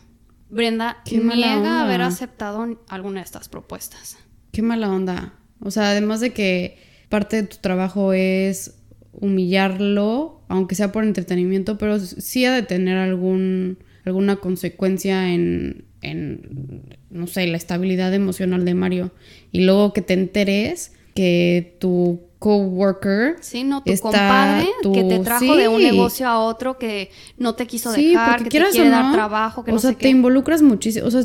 Brenda 0.50 0.96
Qué 1.04 1.18
niega 1.18 1.84
haber 1.84 2.02
aceptado 2.02 2.80
alguna 2.88 3.20
de 3.20 3.26
estas 3.26 3.48
propuestas. 3.48 4.18
Qué 4.50 4.60
mala 4.60 4.90
onda. 4.90 5.34
O 5.60 5.70
sea, 5.70 5.90
además 5.90 6.18
de 6.18 6.32
que 6.32 6.78
parte 7.08 7.42
de 7.42 7.42
tu 7.44 7.58
trabajo 7.58 8.12
es 8.12 8.82
humillarlo, 9.12 10.42
aunque 10.48 10.74
sea 10.74 10.90
por 10.90 11.04
entretenimiento, 11.04 11.78
pero 11.78 12.00
sí 12.00 12.44
ha 12.44 12.52
de 12.52 12.64
tener 12.64 12.96
algún, 12.96 13.78
alguna 14.04 14.34
consecuencia 14.34 15.32
en, 15.32 15.84
en, 16.02 16.82
no 17.10 17.26
sé, 17.26 17.46
la 17.46 17.56
estabilidad 17.56 18.12
emocional 18.14 18.64
de 18.64 18.74
Mario. 18.74 19.10
Y 19.52 19.60
luego 19.64 19.92
que 19.92 20.02
te 20.02 20.14
enteres 20.14 20.92
que 21.14 21.76
tu 21.80 22.20
coworker 22.38 23.36
Sí, 23.40 23.64
no, 23.64 23.82
tu 23.82 23.90
está 23.92 24.02
compadre 24.10 24.68
tu- 24.82 24.92
que 24.92 25.02
te 25.02 25.18
trajo 25.18 25.56
de 25.56 25.66
un 25.68 25.82
negocio 25.82 26.28
a 26.28 26.38
otro 26.38 26.78
que 26.78 27.10
no 27.36 27.54
te 27.56 27.66
quiso 27.66 27.92
Sí, 27.92 28.10
dejar, 28.10 28.38
que 28.38 28.44
te 28.44 28.50
quiere 28.50 28.88
dar 28.90 29.12
trabajo, 29.12 29.64
que 29.64 29.72
o 29.72 29.74
no 29.74 29.80
sea, 29.80 29.90
sé 29.90 29.96
te 29.96 30.08
involucras 30.08 30.62
muchísimo, 30.62 31.06
o 31.06 31.10
sea, 31.10 31.24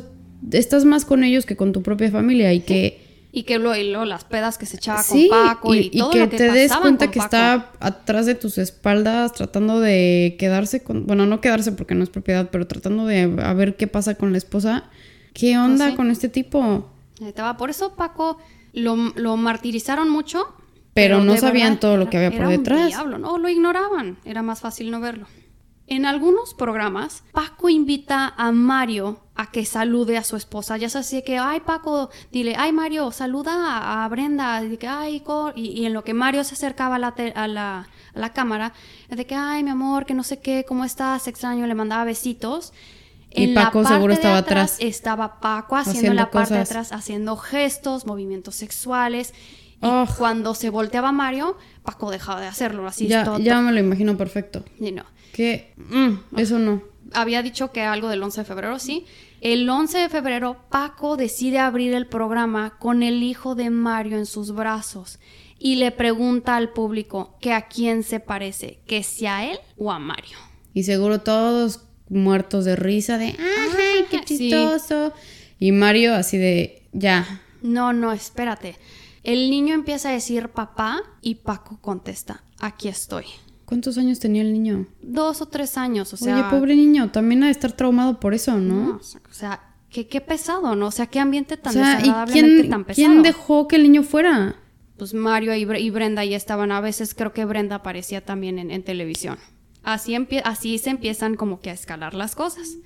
estás 0.51 0.85
más 0.85 1.05
con 1.05 1.23
ellos 1.23 1.45
que 1.45 1.55
con 1.55 1.71
tu 1.71 1.83
propia 1.83 2.09
familia 2.09 2.51
y 2.53 2.61
que 2.61 3.02
Y 3.35 3.43
que 3.43 3.57
luego, 3.57 3.75
y 3.75 3.89
luego 3.89 4.05
las 4.05 4.25
pedas 4.25 4.59
que 4.59 4.67
se 4.67 4.77
echaba 4.77 5.01
sí, 5.01 5.27
con 5.27 5.45
Paco 5.47 5.73
y, 5.73 5.79
y, 5.79 5.89
y 5.93 5.97
todo 5.97 6.11
que 6.11 6.19
lo 6.19 6.29
que 6.29 6.37
te 6.37 6.51
des 6.51 6.71
cuenta 6.77 7.09
que 7.09 7.17
Paco. 7.17 7.25
está 7.25 7.71
atrás 7.79 8.27
de 8.27 8.35
tus 8.35 8.59
espaldas 8.59 9.33
tratando 9.33 9.79
de 9.79 10.35
quedarse 10.37 10.83
con, 10.83 11.07
bueno, 11.07 11.25
no 11.25 11.41
quedarse 11.41 11.71
porque 11.71 11.95
no 11.95 12.03
es 12.03 12.11
propiedad, 12.11 12.49
pero 12.51 12.67
tratando 12.67 13.07
de 13.07 13.21
a 13.43 13.53
ver 13.53 13.75
qué 13.75 13.87
pasa 13.87 14.13
con 14.15 14.31
la 14.33 14.37
esposa. 14.37 14.83
¿Qué 15.33 15.57
onda 15.57 15.85
Pues 15.85 15.91
sí. 15.91 15.97
con 15.97 16.11
este 16.11 16.29
tipo? 16.29 16.91
Por 17.57 17.71
eso 17.71 17.95
Paco 17.95 18.37
lo, 18.71 18.95
lo 19.15 19.35
martirizaron 19.35 20.09
mucho. 20.09 20.45
Pero 20.93 21.19
no 21.21 21.35
sabían 21.37 21.69
verdad 21.69 21.79
todo 21.79 21.97
lo 21.97 22.09
que 22.11 22.17
había 22.17 22.29
por 22.29 22.37
era 22.41 22.47
un 22.49 22.51
detrás. 22.57 22.87
diablo, 22.89 23.17
no, 23.17 23.39
lo 23.39 23.49
ignoraban. 23.49 24.19
Era 24.25 24.43
más 24.43 24.61
fácil 24.61 24.91
no 24.91 24.99
verlo. 24.99 25.25
En 25.87 26.05
algunos 26.05 26.53
programas, 26.53 27.23
Paco 27.31 27.67
invita 27.67 28.31
a 28.37 28.51
Mario 28.51 29.22
a 29.35 29.49
que 29.49 29.65
salude 29.65 30.17
a 30.17 30.23
su 30.23 30.35
esposa. 30.35 30.77
Ya 30.77 30.89
sabes, 30.89 31.07
así 31.07 31.23
que, 31.23 31.39
ay, 31.39 31.61
Paco, 31.61 32.09
dile, 32.31 32.55
ay, 32.57 32.71
Mario, 32.71 33.11
saluda 33.11 34.03
a, 34.03 34.07
Brenda. 34.07 34.63
Y, 34.63 34.77
que, 34.77 34.87
ay, 34.87 35.21
Cor-". 35.21 35.53
y, 35.55 35.69
y 35.71 35.85
en 35.85 35.93
lo 35.93 36.03
que 36.03 36.13
Mario 36.13 36.43
se 36.43 36.53
acercaba 36.53 36.97
a 36.97 36.99
la, 36.99 37.15
a 37.35 37.47
la, 37.47 37.87
a 38.15 38.19
la 38.19 38.33
cámara, 38.33 38.73
de 39.09 39.25
que, 39.25 39.33
ay, 39.35 39.63
mi 39.63 39.71
amor, 39.71 40.05
que 40.05 40.13
no 40.13 40.23
sé 40.23 40.39
qué, 40.39 40.65
¿cómo 40.67 40.85
estás? 40.85 41.27
Extraño, 41.27 41.65
le 41.65 41.73
mandaba 41.75 42.03
besitos. 42.03 42.73
Y 43.35 43.47
la 43.47 43.63
Paco 43.65 43.81
parte 43.81 43.95
seguro 43.95 44.13
de 44.13 44.19
estaba 44.19 44.37
atrás. 44.37 44.77
Estaba 44.79 45.39
Paco 45.39 45.75
haciendo, 45.77 45.99
Haciendo 45.99 46.21
la 46.21 46.29
parte 46.29 46.53
de 46.53 46.59
atrás, 46.59 46.91
haciendo 46.91 47.35
gestos, 47.35 48.05
movimientos 48.05 48.55
sexuales. 48.55 49.33
Y 49.81 49.89
cuando 50.17 50.53
se 50.55 50.69
volteaba 50.69 51.11
Mario, 51.11 51.57
Paco 51.81 52.11
dejaba 52.11 52.39
de 52.39 52.47
hacerlo. 52.47 52.87
Así 52.87 53.07
ya, 53.07 53.23
todo- 53.25 53.39
ya 53.39 53.59
me 53.59 53.71
lo 53.71 53.79
imagino 53.79 54.15
perfecto. 54.15 54.63
y 54.79 54.91
no. 54.91 55.03
Que 55.33 55.73
mm, 55.77 56.37
eso 56.37 56.59
no. 56.59 56.83
Había 57.13 57.41
dicho 57.41 57.71
que 57.71 57.81
algo 57.81 58.09
del 58.09 58.23
11 58.23 58.41
de 58.41 58.45
febrero, 58.45 58.79
sí. 58.79 59.05
El 59.41 59.69
11 59.69 59.97
de 59.97 60.09
febrero, 60.09 60.57
Paco 60.69 61.17
decide 61.17 61.59
abrir 61.59 61.93
el 61.93 62.07
programa 62.07 62.77
con 62.79 63.03
el 63.03 63.23
hijo 63.23 63.55
de 63.55 63.69
Mario 63.69 64.17
en 64.17 64.25
sus 64.25 64.53
brazos 64.53 65.19
y 65.59 65.75
le 65.75 65.91
pregunta 65.91 66.55
al 66.55 66.71
público 66.71 67.37
que 67.39 67.53
a 67.53 67.67
quién 67.67 68.03
se 68.03 68.19
parece, 68.19 68.79
que 68.85 69.03
si 69.03 69.25
a 69.25 69.49
él 69.49 69.57
o 69.77 69.91
a 69.91 69.99
Mario. 69.99 70.37
Y 70.73 70.83
seguro 70.83 71.21
todos 71.21 71.81
muertos 72.09 72.65
de 72.65 72.75
risa 72.75 73.17
de, 73.17 73.27
ay, 73.27 74.05
qué 74.09 74.19
sí. 74.25 74.37
chistoso. 74.49 75.13
Y 75.59 75.71
Mario 75.71 76.15
así 76.15 76.37
de, 76.37 76.83
ya, 76.91 77.41
No, 77.61 77.93
no, 77.93 78.11
espérate. 78.11 78.75
El 79.23 79.49
niño 79.49 79.73
empieza 79.73 80.09
a 80.09 80.11
decir 80.11 80.49
papá 80.49 81.01
y 81.21 81.35
Paco 81.35 81.79
contesta, 81.79 82.43
aquí 82.59 82.89
estoy. 82.89 83.25
¿Cuántos 83.65 83.97
años 83.97 84.19
tenía 84.19 84.41
el 84.41 84.53
niño? 84.53 84.87
Dos 85.01 85.41
o 85.41 85.47
tres 85.47 85.77
años, 85.77 86.13
o 86.13 86.17
sea... 86.17 86.35
Oye, 86.49 86.57
pobre 86.59 86.75
niño, 86.75 87.11
también 87.11 87.43
ha 87.43 87.47
de 87.47 87.51
estar 87.51 87.71
traumado 87.71 88.19
por 88.19 88.33
eso, 88.33 88.57
¿no? 88.59 88.83
no, 88.87 88.95
o 88.97 89.33
sea, 89.33 89.75
qué, 89.89 90.07
qué 90.07 90.21
pesado, 90.21 90.75
¿no? 90.75 90.87
O 90.87 90.91
sea, 90.91 91.07
qué 91.07 91.19
ambiente 91.19 91.55
o 91.55 91.59
tan 91.59 91.73
sea, 91.73 91.99
¿y 92.03 92.31
quién, 92.31 92.69
tan 92.69 92.83
pesado. 92.85 93.07
quién 93.07 93.23
dejó 93.23 93.67
que 93.67 93.75
el 93.77 93.83
niño 93.83 94.03
fuera? 94.03 94.55
Pues 94.97 95.13
Mario 95.13 95.55
y, 95.55 95.65
Bre- 95.65 95.81
y 95.81 95.89
Brenda 95.89 96.23
ya 96.23 96.37
estaban, 96.37 96.71
a 96.71 96.79
veces 96.81 97.15
creo 97.15 97.33
que 97.33 97.45
Brenda 97.45 97.77
aparecía 97.77 98.23
también 98.23 98.59
en, 98.59 98.69
en 98.71 98.83
televisión. 98.83 99.37
Así, 99.83 100.15
así 100.45 100.77
se 100.77 100.91
empiezan 100.91 101.35
como 101.35 101.59
que 101.59 101.69
a 101.69 101.73
escalar 101.73 102.13
las 102.13 102.35
cosas. 102.35 102.77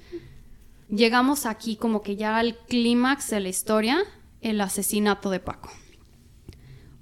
Llegamos 0.89 1.45
aquí 1.45 1.75
como 1.75 2.01
que 2.01 2.15
ya 2.15 2.38
al 2.38 2.57
clímax 2.67 3.30
de 3.30 3.41
la 3.41 3.49
historia, 3.49 3.99
el 4.41 4.59
asesinato 4.61 5.30
de 5.30 5.39
Paco. 5.41 5.69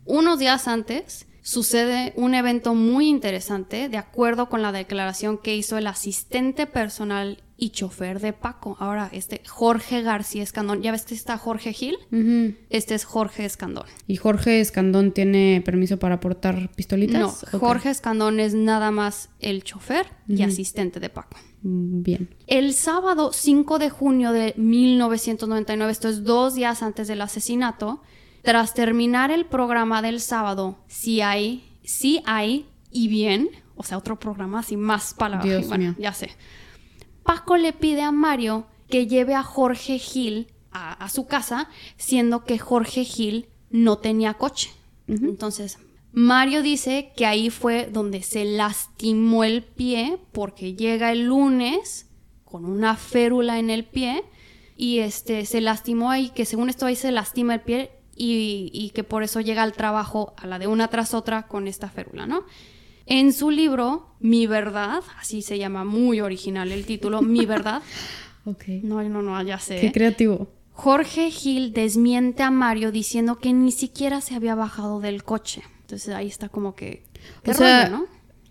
Unos 0.06 0.40
días 0.40 0.68
antes 0.68 1.28
sucede 1.46 2.12
un 2.16 2.34
evento 2.34 2.74
muy 2.74 3.08
interesante 3.08 3.88
de 3.88 3.98
acuerdo 3.98 4.50
con 4.50 4.64
la 4.64 4.72
declaración 4.72 5.38
que 5.38 5.56
hizo 5.56 5.78
el 5.78 5.86
asistente 5.86 6.66
personal 6.66 7.44
y 7.56 7.70
chofer 7.70 8.20
de 8.20 8.34
Paco. 8.34 8.76
Ahora, 8.80 9.10
este 9.14 9.44
Jorge 9.48 10.02
García 10.02 10.42
Escandón. 10.42 10.82
¿Ya 10.82 10.92
ves 10.92 11.06
que 11.06 11.14
está 11.14 11.38
Jorge 11.38 11.72
Gil? 11.72 11.98
Este 12.72 12.96
es 12.96 13.06
Jorge 13.06 13.46
Escandón. 13.46 13.86
¿Y 14.08 14.16
Jorge 14.16 14.60
Escandón 14.60 15.12
tiene 15.12 15.62
permiso 15.64 16.00
para 16.00 16.20
portar 16.20 16.72
pistolitas? 16.72 17.22
No. 17.22 17.60
Jorge 17.60 17.92
Escandón 17.92 18.40
es 18.40 18.56
nada 18.56 18.90
más 18.90 19.30
el 19.40 19.64
chofer 19.64 20.08
y 20.28 20.42
asistente 20.42 21.00
de 21.00 21.12
Paco. 21.12 21.38
Bien. 21.62 22.36
El 22.48 22.74
sábado 22.74 23.32
5 23.32 23.78
de 23.78 23.92
junio 23.92 24.32
de 24.32 24.56
1999, 24.58 25.92
esto 25.92 26.10
es 26.10 26.24
dos 26.24 26.56
días 26.56 26.82
antes 26.82 27.08
del 27.08 27.22
asesinato, 27.22 28.02
tras 28.46 28.74
terminar 28.74 29.32
el 29.32 29.46
programa 29.46 30.02
del 30.02 30.22
sábado, 30.22 30.78
sí 30.88 31.22
hay, 31.22 31.68
sí 31.84 32.22
hay 32.26 32.68
y 32.92 33.08
bien, 33.08 33.50
o 33.76 33.84
sea, 33.84 33.98
otro 33.98 34.18
programa 34.18 34.64
sin 34.64 34.80
más 34.80 35.14
palabras. 35.14 35.50
Dios 35.50 35.68
bueno, 35.68 35.84
mío. 35.86 35.96
ya 35.98 36.14
sé. 36.14 36.30
Paco 37.24 37.58
le 37.58 37.74
pide 37.74 38.04
a 38.04 38.12
Mario 38.12 38.68
que 38.88 39.08
lleve 39.08 39.34
a 39.34 39.44
Jorge 39.44 39.98
Gil 39.98 40.48
a, 40.72 40.94
a 40.94 41.10
su 41.10 41.26
casa, 41.28 41.70
siendo 41.98 42.44
que 42.44 42.60
Jorge 42.60 43.04
Gil 43.04 43.48
no 43.72 43.98
tenía 43.98 44.36
coche. 44.36 44.72
Entonces, 45.08 45.80
Mario 46.12 46.62
dice 46.62 47.12
que 47.16 47.26
ahí 47.26 47.50
fue 47.50 47.90
donde 47.92 48.24
se 48.24 48.46
lastimó 48.46 49.44
el 49.44 49.64
pie 49.64 50.18
porque 50.32 50.74
llega 50.74 51.12
el 51.12 51.26
lunes 51.26 52.08
con 52.44 52.66
una 52.66 52.96
férula 52.96 53.60
en 53.60 53.70
el 53.70 53.86
pie 53.86 54.24
y 54.78 55.00
este 55.00 55.46
se 55.46 55.62
lastimó 55.62 56.10
ahí, 56.12 56.30
que 56.30 56.46
según 56.46 56.70
esto 56.70 56.86
ahí 56.86 56.96
se 56.96 57.12
lastima 57.12 57.56
el 57.56 57.62
pie 57.62 57.92
y, 58.16 58.72
y 58.74 58.92
que 58.92 59.04
por 59.04 59.24
eso 59.24 59.42
llega 59.42 59.64
al 59.64 59.74
trabajo 59.74 60.34
a 60.38 60.48
la 60.48 60.60
de 60.60 60.68
una 60.68 60.88
tras 60.88 61.14
otra 61.14 61.48
con 61.48 61.68
esta 61.68 61.90
férula, 61.90 62.26
¿no? 62.26 62.44
En 63.06 63.34
su 63.34 63.52
libro, 63.52 64.16
Mi 64.20 64.48
Verdad, 64.48 65.02
así 65.20 65.42
se 65.42 65.58
llama 65.58 65.84
muy 65.84 66.22
original 66.22 66.72
el 66.72 66.86
título, 66.86 67.22
Mi 67.22 67.46
Verdad. 67.46 67.82
Ok. 68.48 68.68
No, 68.84 69.02
no, 69.02 69.24
no, 69.24 69.42
ya 69.42 69.58
sé. 69.58 69.82
Qué 69.82 69.92
creativo. 69.92 70.48
Jorge 70.72 71.32
Gil 71.32 71.74
desmiente 71.74 72.44
a 72.44 72.52
Mario 72.52 72.92
diciendo 72.92 73.40
que 73.40 73.54
ni 73.54 73.72
siquiera 73.72 74.22
se 74.22 74.36
había 74.36 74.54
bajado 74.54 75.00
del 75.00 75.24
coche. 75.24 75.64
Entonces 75.82 76.14
ahí 76.14 76.28
está 76.28 76.50
como 76.50 76.76
que... 76.76 77.02
¿qué 77.44 77.50
O 77.50 77.54
sea, 77.56 77.90
no? 77.90 78.06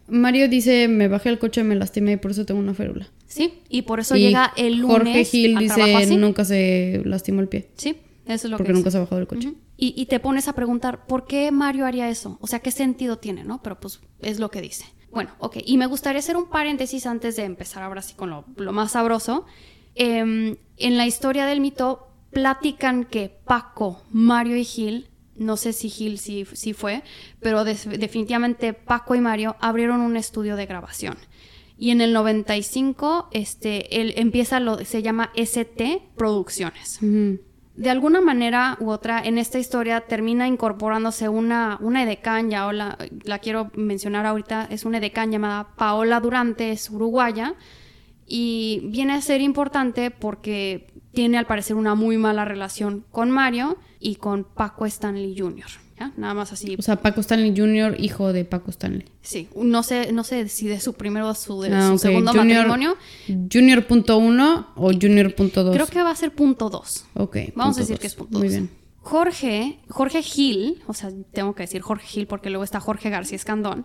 Mario 0.08 0.48
dice, 0.48 0.88
me 0.88 1.06
bajé 1.06 1.28
el 1.28 1.38
coche, 1.38 1.62
me 1.62 1.76
lastimé 1.76 2.12
y 2.12 2.16
por 2.16 2.32
eso 2.32 2.44
tengo 2.44 2.60
una 2.60 2.74
férula. 2.74 3.08
Sí, 3.26 3.60
y 3.68 3.82
por 3.82 4.00
eso 4.00 4.16
y 4.16 4.20
llega 4.20 4.52
el 4.56 4.78
lunes 4.78 4.98
Jorge 4.98 5.24
Gil 5.24 5.56
al 5.56 5.62
dice, 5.62 5.94
así. 5.94 6.16
nunca 6.16 6.44
se 6.44 7.00
lastimó 7.04 7.40
el 7.40 7.48
pie. 7.48 7.68
Sí, 7.76 7.96
eso 8.26 8.46
es 8.46 8.50
lo 8.50 8.56
Porque 8.56 8.72
que 8.72 8.76
nunca 8.76 8.90
se 8.90 8.96
ha 8.96 9.00
bajado 9.00 9.18
del 9.18 9.26
coche. 9.26 9.54
Y, 9.76 9.94
y 9.96 10.06
te 10.06 10.20
pones 10.20 10.48
a 10.48 10.54
preguntar, 10.54 11.06
¿por 11.06 11.26
qué 11.26 11.50
Mario 11.50 11.86
haría 11.86 12.08
eso? 12.08 12.38
O 12.40 12.46
sea, 12.46 12.60
¿qué 12.60 12.70
sentido 12.70 13.18
tiene, 13.18 13.44
no? 13.44 13.62
Pero 13.62 13.80
pues 13.80 14.00
es 14.20 14.38
lo 14.38 14.50
que 14.50 14.60
dice. 14.60 14.86
Bueno, 15.10 15.30
ok. 15.38 15.58
Y 15.64 15.76
me 15.76 15.86
gustaría 15.86 16.18
hacer 16.18 16.36
un 16.36 16.46
paréntesis 16.46 17.06
antes 17.06 17.36
de 17.36 17.44
empezar 17.44 17.82
ahora 17.82 18.02
sí 18.02 18.14
con 18.14 18.30
lo, 18.30 18.44
lo 18.56 18.72
más 18.72 18.92
sabroso. 18.92 19.46
Em, 19.94 20.56
en 20.76 20.96
la 20.96 21.06
historia 21.06 21.46
del 21.46 21.60
mito 21.60 22.08
platican 22.30 23.04
que 23.04 23.28
Paco, 23.28 24.02
Mario 24.10 24.56
y 24.56 24.64
Gil, 24.64 25.08
no 25.36 25.56
sé 25.56 25.72
si 25.72 25.88
Gil 25.88 26.18
sí, 26.18 26.46
sí 26.52 26.72
fue, 26.72 27.02
pero 27.40 27.64
definitivamente 27.64 28.72
Paco 28.72 29.14
y 29.14 29.20
Mario 29.20 29.56
abrieron 29.60 30.00
un 30.00 30.16
estudio 30.16 30.56
de 30.56 30.66
grabación. 30.66 31.16
Y 31.76 31.90
en 31.90 32.00
el 32.00 32.12
95, 32.12 33.28
este, 33.32 34.00
él 34.00 34.14
empieza 34.16 34.60
lo 34.60 34.84
se 34.84 35.02
llama 35.02 35.32
ST 35.34 36.02
Producciones. 36.16 37.00
De 37.76 37.90
alguna 37.90 38.20
manera 38.20 38.76
u 38.78 38.90
otra, 38.90 39.20
en 39.20 39.36
esta 39.36 39.58
historia 39.58 40.02
termina 40.02 40.46
incorporándose 40.46 41.28
una, 41.28 41.76
una 41.80 42.04
edecán, 42.04 42.48
ya 42.48 42.72
la, 42.72 42.96
la 43.24 43.38
quiero 43.40 43.72
mencionar 43.74 44.26
ahorita, 44.26 44.68
es 44.70 44.84
una 44.84 44.98
edecán 44.98 45.32
llamada 45.32 45.74
Paola 45.76 46.20
Durante, 46.20 46.70
es 46.70 46.88
uruguaya, 46.88 47.54
y 48.26 48.80
viene 48.84 49.14
a 49.14 49.20
ser 49.20 49.40
importante 49.40 50.12
porque 50.12 50.86
tiene 51.12 51.36
al 51.36 51.46
parecer 51.46 51.74
una 51.74 51.96
muy 51.96 52.16
mala 52.16 52.44
relación 52.44 53.04
con 53.10 53.30
Mario 53.30 53.76
y 53.98 54.16
con 54.16 54.44
Paco 54.44 54.86
Stanley 54.86 55.36
Jr. 55.36 55.84
Nada 56.16 56.34
más 56.34 56.53
así. 56.53 56.76
O 56.78 56.82
sea, 56.82 56.97
Paco 56.97 57.20
Stanley 57.20 57.55
Jr., 57.57 57.97
hijo 57.99 58.32
de 58.32 58.45
Paco 58.45 58.70
Stanley. 58.70 59.05
Sí, 59.22 59.49
no 59.57 59.82
sé, 59.82 60.12
no 60.12 60.24
sé 60.24 60.49
si 60.49 60.66
de 60.66 60.80
su 60.80 60.95
primero 60.95 61.28
o 61.28 61.34
su, 61.34 61.61
de, 61.62 61.74
ah, 61.74 61.90
su 61.90 61.99
segundo 61.99 62.34
matrimonio. 62.34 62.97
¿Junior 63.53 63.86
punto 63.86 64.18
uno 64.18 64.68
o 64.76 64.92
Junior 64.92 65.34
punto 65.34 65.62
dos? 65.64 65.74
Creo 65.74 65.86
que 65.86 66.03
va 66.03 66.11
a 66.11 66.16
ser 66.16 66.32
punto 66.32 66.68
dos. 66.68 67.07
Ok. 67.14 67.36
Vamos 67.55 67.76
a 67.76 67.80
decir 67.80 67.99
que 67.99 68.07
es 68.07 68.14
punto 68.14 68.38
Muy 68.38 68.49
bien. 68.49 68.70
Jorge, 69.01 69.80
Jorge 69.88 70.22
Gil, 70.22 70.82
o 70.86 70.95
sea, 70.95 71.11
tengo 71.32 71.55
que 71.55 71.64
decir 71.64 71.82
Jorge 71.82 72.07
Gil 72.07 72.26
porque 72.26 72.49
luego 72.49 72.64
está 72.64 72.80
Jorge 72.80 73.11
García 73.11 73.36
Escandón. 73.36 73.84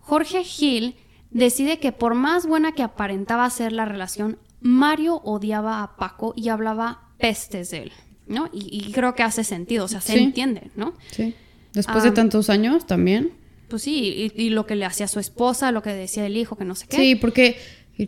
Jorge 0.00 0.42
Gil 0.42 0.96
decide 1.30 1.78
que 1.78 1.92
por 1.92 2.14
más 2.14 2.46
buena 2.46 2.72
que 2.72 2.82
aparentaba 2.82 3.48
ser 3.50 3.72
la 3.72 3.84
relación, 3.84 4.38
Mario 4.60 5.20
odiaba 5.22 5.82
a 5.82 5.96
Paco 5.96 6.32
y 6.34 6.48
hablaba 6.48 7.10
pestes 7.18 7.70
de 7.72 7.82
él, 7.82 7.92
¿no? 8.26 8.48
Y, 8.52 8.90
creo 8.92 9.14
que 9.14 9.22
hace 9.22 9.44
sentido, 9.44 9.84
o 9.84 9.88
sea, 9.88 10.00
se 10.00 10.18
entiende, 10.18 10.70
¿no? 10.76 10.94
Sí. 11.10 11.34
Después 11.74 12.04
de 12.04 12.12
tantos 12.12 12.50
años 12.50 12.86
también. 12.86 13.32
Pues 13.68 13.82
sí, 13.82 14.32
y, 14.34 14.50
lo 14.50 14.66
que 14.66 14.76
le 14.76 14.84
hacía 14.84 15.06
a 15.06 15.08
su 15.08 15.18
esposa, 15.20 15.72
lo 15.72 15.82
que 15.82 15.90
decía 15.90 16.24
el 16.24 16.36
hijo, 16.36 16.56
que 16.56 16.64
no 16.64 16.74
sé 16.74 16.86
qué. 16.86 16.96
Sí, 16.96 17.14
porque 17.16 17.56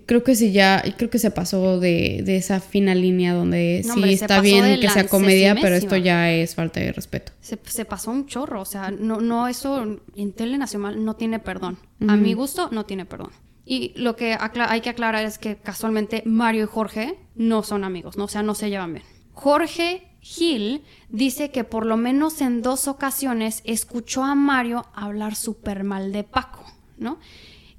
creo 0.06 0.22
que 0.22 0.34
sí 0.34 0.52
ya, 0.52 0.82
creo 0.96 1.10
que 1.10 1.18
se 1.18 1.30
pasó 1.30 1.80
de, 1.80 2.22
esa 2.26 2.60
fina 2.60 2.94
línea 2.94 3.34
donde 3.34 3.84
sí 3.84 4.12
está 4.12 4.40
bien 4.40 4.80
que 4.80 4.88
sea 4.88 5.08
comedia, 5.08 5.56
pero 5.60 5.74
esto 5.74 5.96
ya 5.96 6.30
es 6.30 6.54
falta 6.54 6.80
de 6.80 6.92
respeto. 6.92 7.32
Se, 7.40 7.84
pasó 7.84 8.10
un 8.10 8.26
chorro, 8.26 8.60
o 8.60 8.64
sea, 8.64 8.90
no, 8.90 9.20
no, 9.20 9.48
eso 9.48 10.00
en 10.14 10.32
Tele 10.32 10.58
Nacional 10.58 11.04
no 11.04 11.14
tiene 11.14 11.38
perdón. 11.38 11.78
A 12.06 12.16
mi 12.16 12.34
gusto, 12.34 12.68
no 12.70 12.84
tiene 12.86 13.04
perdón. 13.04 13.30
Y 13.64 13.92
lo 13.96 14.14
que 14.14 14.36
hay 14.38 14.80
que 14.80 14.90
aclarar 14.90 15.24
es 15.24 15.38
que 15.38 15.56
casualmente 15.56 16.22
Mario 16.24 16.64
y 16.64 16.66
Jorge 16.66 17.18
no 17.34 17.64
son 17.64 17.82
amigos, 17.82 18.16
¿no? 18.16 18.24
o 18.24 18.28
sea, 18.28 18.44
no 18.44 18.54
se 18.54 18.70
llevan 18.70 18.92
bien. 18.92 19.04
Jorge 19.32 20.05
Gil 20.26 20.82
dice 21.08 21.52
que 21.52 21.62
por 21.62 21.86
lo 21.86 21.96
menos 21.96 22.40
en 22.40 22.60
dos 22.60 22.88
ocasiones 22.88 23.62
escuchó 23.64 24.24
a 24.24 24.34
Mario 24.34 24.84
hablar 24.92 25.36
súper 25.36 25.84
mal 25.84 26.10
de 26.10 26.24
Paco, 26.24 26.64
¿no? 26.98 27.20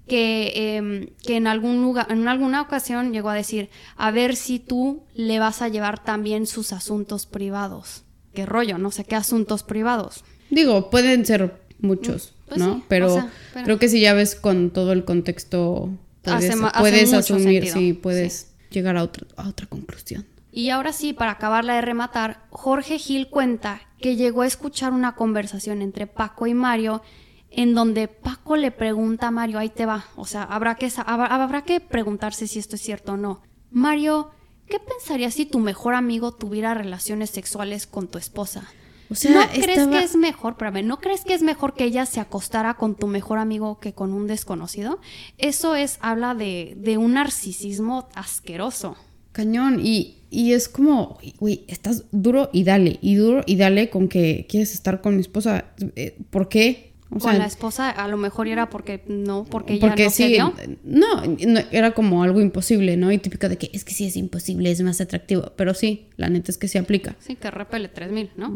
Que, 0.07 0.77
em, 0.77 1.09
que 1.25 1.35
en, 1.35 1.45
algún 1.45 1.81
lugar, 1.81 2.07
en 2.09 2.25
alguna 2.29 2.61
ocasión 2.61 3.11
llegó 3.11 3.29
a 3.29 3.35
decir, 3.35 3.69
a 3.97 4.11
ver 4.11 4.37
si 4.37 4.59
tú 4.59 5.03
le 5.13 5.39
vas 5.39 5.61
a 5.61 5.67
llevar 5.67 6.01
también 6.01 6.47
sus 6.47 6.71
asuntos 6.71 7.25
privados. 7.25 8.05
Qué 8.33 8.45
rollo, 8.45 8.77
no 8.77 8.91
sé 8.91 9.03
qué 9.03 9.15
asuntos 9.15 9.63
privados. 9.63 10.23
Digo, 10.49 10.89
pueden 10.89 11.25
ser 11.25 11.61
muchos, 11.79 12.33
mm, 12.45 12.47
pues 12.47 12.59
¿no? 12.61 12.81
pero, 12.87 13.29
creo 13.65 13.77
que 13.77 13.89
si 13.89 13.99
ya 13.99 14.13
ves 14.13 14.35
con 14.35 14.69
todo 14.69 14.93
el 14.93 15.03
contexto, 15.03 15.89
puedes, 16.21 17.11
asumir, 17.11 17.67
si 17.67 17.91
puedes 17.91 18.53
llegar 18.69 18.95
a 18.95 19.03
otra, 19.03 19.27
a 19.35 19.49
otra 19.49 19.67
conclusión. 19.67 20.25
Y 20.57 20.71
ahora 20.71 20.91
sí, 20.91 21.13
para 21.13 21.33
acabarla 21.33 21.75
de 21.75 21.81
rematar, 21.81 22.47
Jorge 22.49 22.97
Gil 22.97 23.29
cuenta 23.29 23.81
que 23.99 24.15
llegó 24.15 24.41
a 24.41 24.47
escuchar 24.47 24.91
una 24.91 25.13
conversación 25.13 25.83
entre 25.83 26.07
Paco 26.07 26.47
y 26.47 26.55
Mario 26.55 27.03
en 27.51 27.75
donde 27.75 28.07
Paco 28.07 28.55
le 28.55 28.71
pregunta 28.71 29.27
a 29.27 29.31
Mario, 29.31 29.59
ahí 29.59 29.69
te 29.69 29.85
va, 29.85 30.05
o 30.15 30.25
sea, 30.25 30.41
habrá 30.41 30.73
que, 30.73 30.91
habrá 31.05 31.61
que 31.61 31.79
preguntarse 31.79 32.47
si 32.47 32.57
esto 32.57 32.75
es 32.75 32.81
cierto 32.81 33.11
o 33.11 33.17
no. 33.17 33.43
Mario, 33.69 34.31
¿qué 34.67 34.79
pensarías 34.79 35.35
si 35.35 35.45
tu 35.45 35.59
mejor 35.59 35.93
amigo 35.93 36.33
tuviera 36.33 36.73
relaciones 36.73 37.29
sexuales 37.29 37.85
con 37.85 38.07
tu 38.07 38.17
esposa? 38.17 38.67
O 39.11 39.15
sea, 39.15 39.45
¿No 39.45 39.47
crees 39.49 39.87
que 39.87 40.03
es 40.03 40.15
mejor, 40.15 40.53
espérame, 40.53 40.83
¿no 40.83 40.99
crees 40.99 41.23
que 41.23 41.35
es 41.35 41.43
mejor 41.43 41.75
que 41.75 41.83
ella 41.83 42.07
se 42.07 42.19
acostara 42.19 42.73
con 42.73 42.95
tu 42.95 43.05
mejor 43.05 43.37
amigo 43.37 43.77
que 43.77 43.93
con 43.93 44.11
un 44.11 44.25
desconocido? 44.25 44.99
Eso 45.37 45.75
es, 45.75 45.99
habla 46.01 46.33
de, 46.33 46.73
de 46.77 46.97
un 46.97 47.13
narcisismo 47.13 48.09
asqueroso. 48.15 48.97
Cañón, 49.33 49.79
y, 49.83 50.16
y 50.29 50.53
es 50.53 50.67
como, 50.67 51.17
güey, 51.39 51.63
estás 51.67 52.05
duro 52.11 52.49
y 52.51 52.63
dale, 52.63 52.99
y 53.01 53.15
duro 53.15 53.43
y 53.45 53.55
dale 53.55 53.89
con 53.89 54.07
que 54.07 54.45
quieres 54.49 54.73
estar 54.73 55.01
con 55.01 55.15
mi 55.15 55.21
esposa. 55.21 55.65
Eh, 55.95 56.17
¿Por 56.29 56.49
qué? 56.49 56.87
con 57.21 57.37
la 57.37 57.45
esposa 57.45 57.89
a 57.89 58.07
lo 58.09 58.17
mejor 58.17 58.47
era 58.47 58.69
porque 58.69 59.03
no, 59.07 59.45
porque 59.45 59.77
porque 59.77 60.05
no 60.05 60.09
sí, 60.09 60.37
No, 60.83 61.23
no, 61.23 61.59
era 61.71 61.91
como 61.91 62.23
algo 62.23 62.41
imposible, 62.41 62.97
¿no? 62.97 63.11
Y 63.11 63.17
típico 63.17 63.47
de 63.47 63.57
que 63.57 63.69
es 63.73 63.85
que 63.85 63.93
sí 63.93 64.05
es 64.05 64.17
imposible, 64.17 64.71
es 64.71 64.81
más 64.81 64.99
atractivo. 64.99 65.53
Pero 65.55 65.73
sí, 65.73 66.09
la 66.17 66.29
neta 66.29 66.51
es 66.51 66.57
que 66.57 66.67
se 66.67 66.79
aplica. 66.79 67.15
Sí, 67.19 67.35
que 67.35 67.49
repele 67.49 67.87
3000, 67.87 68.31
¿no? 68.35 68.53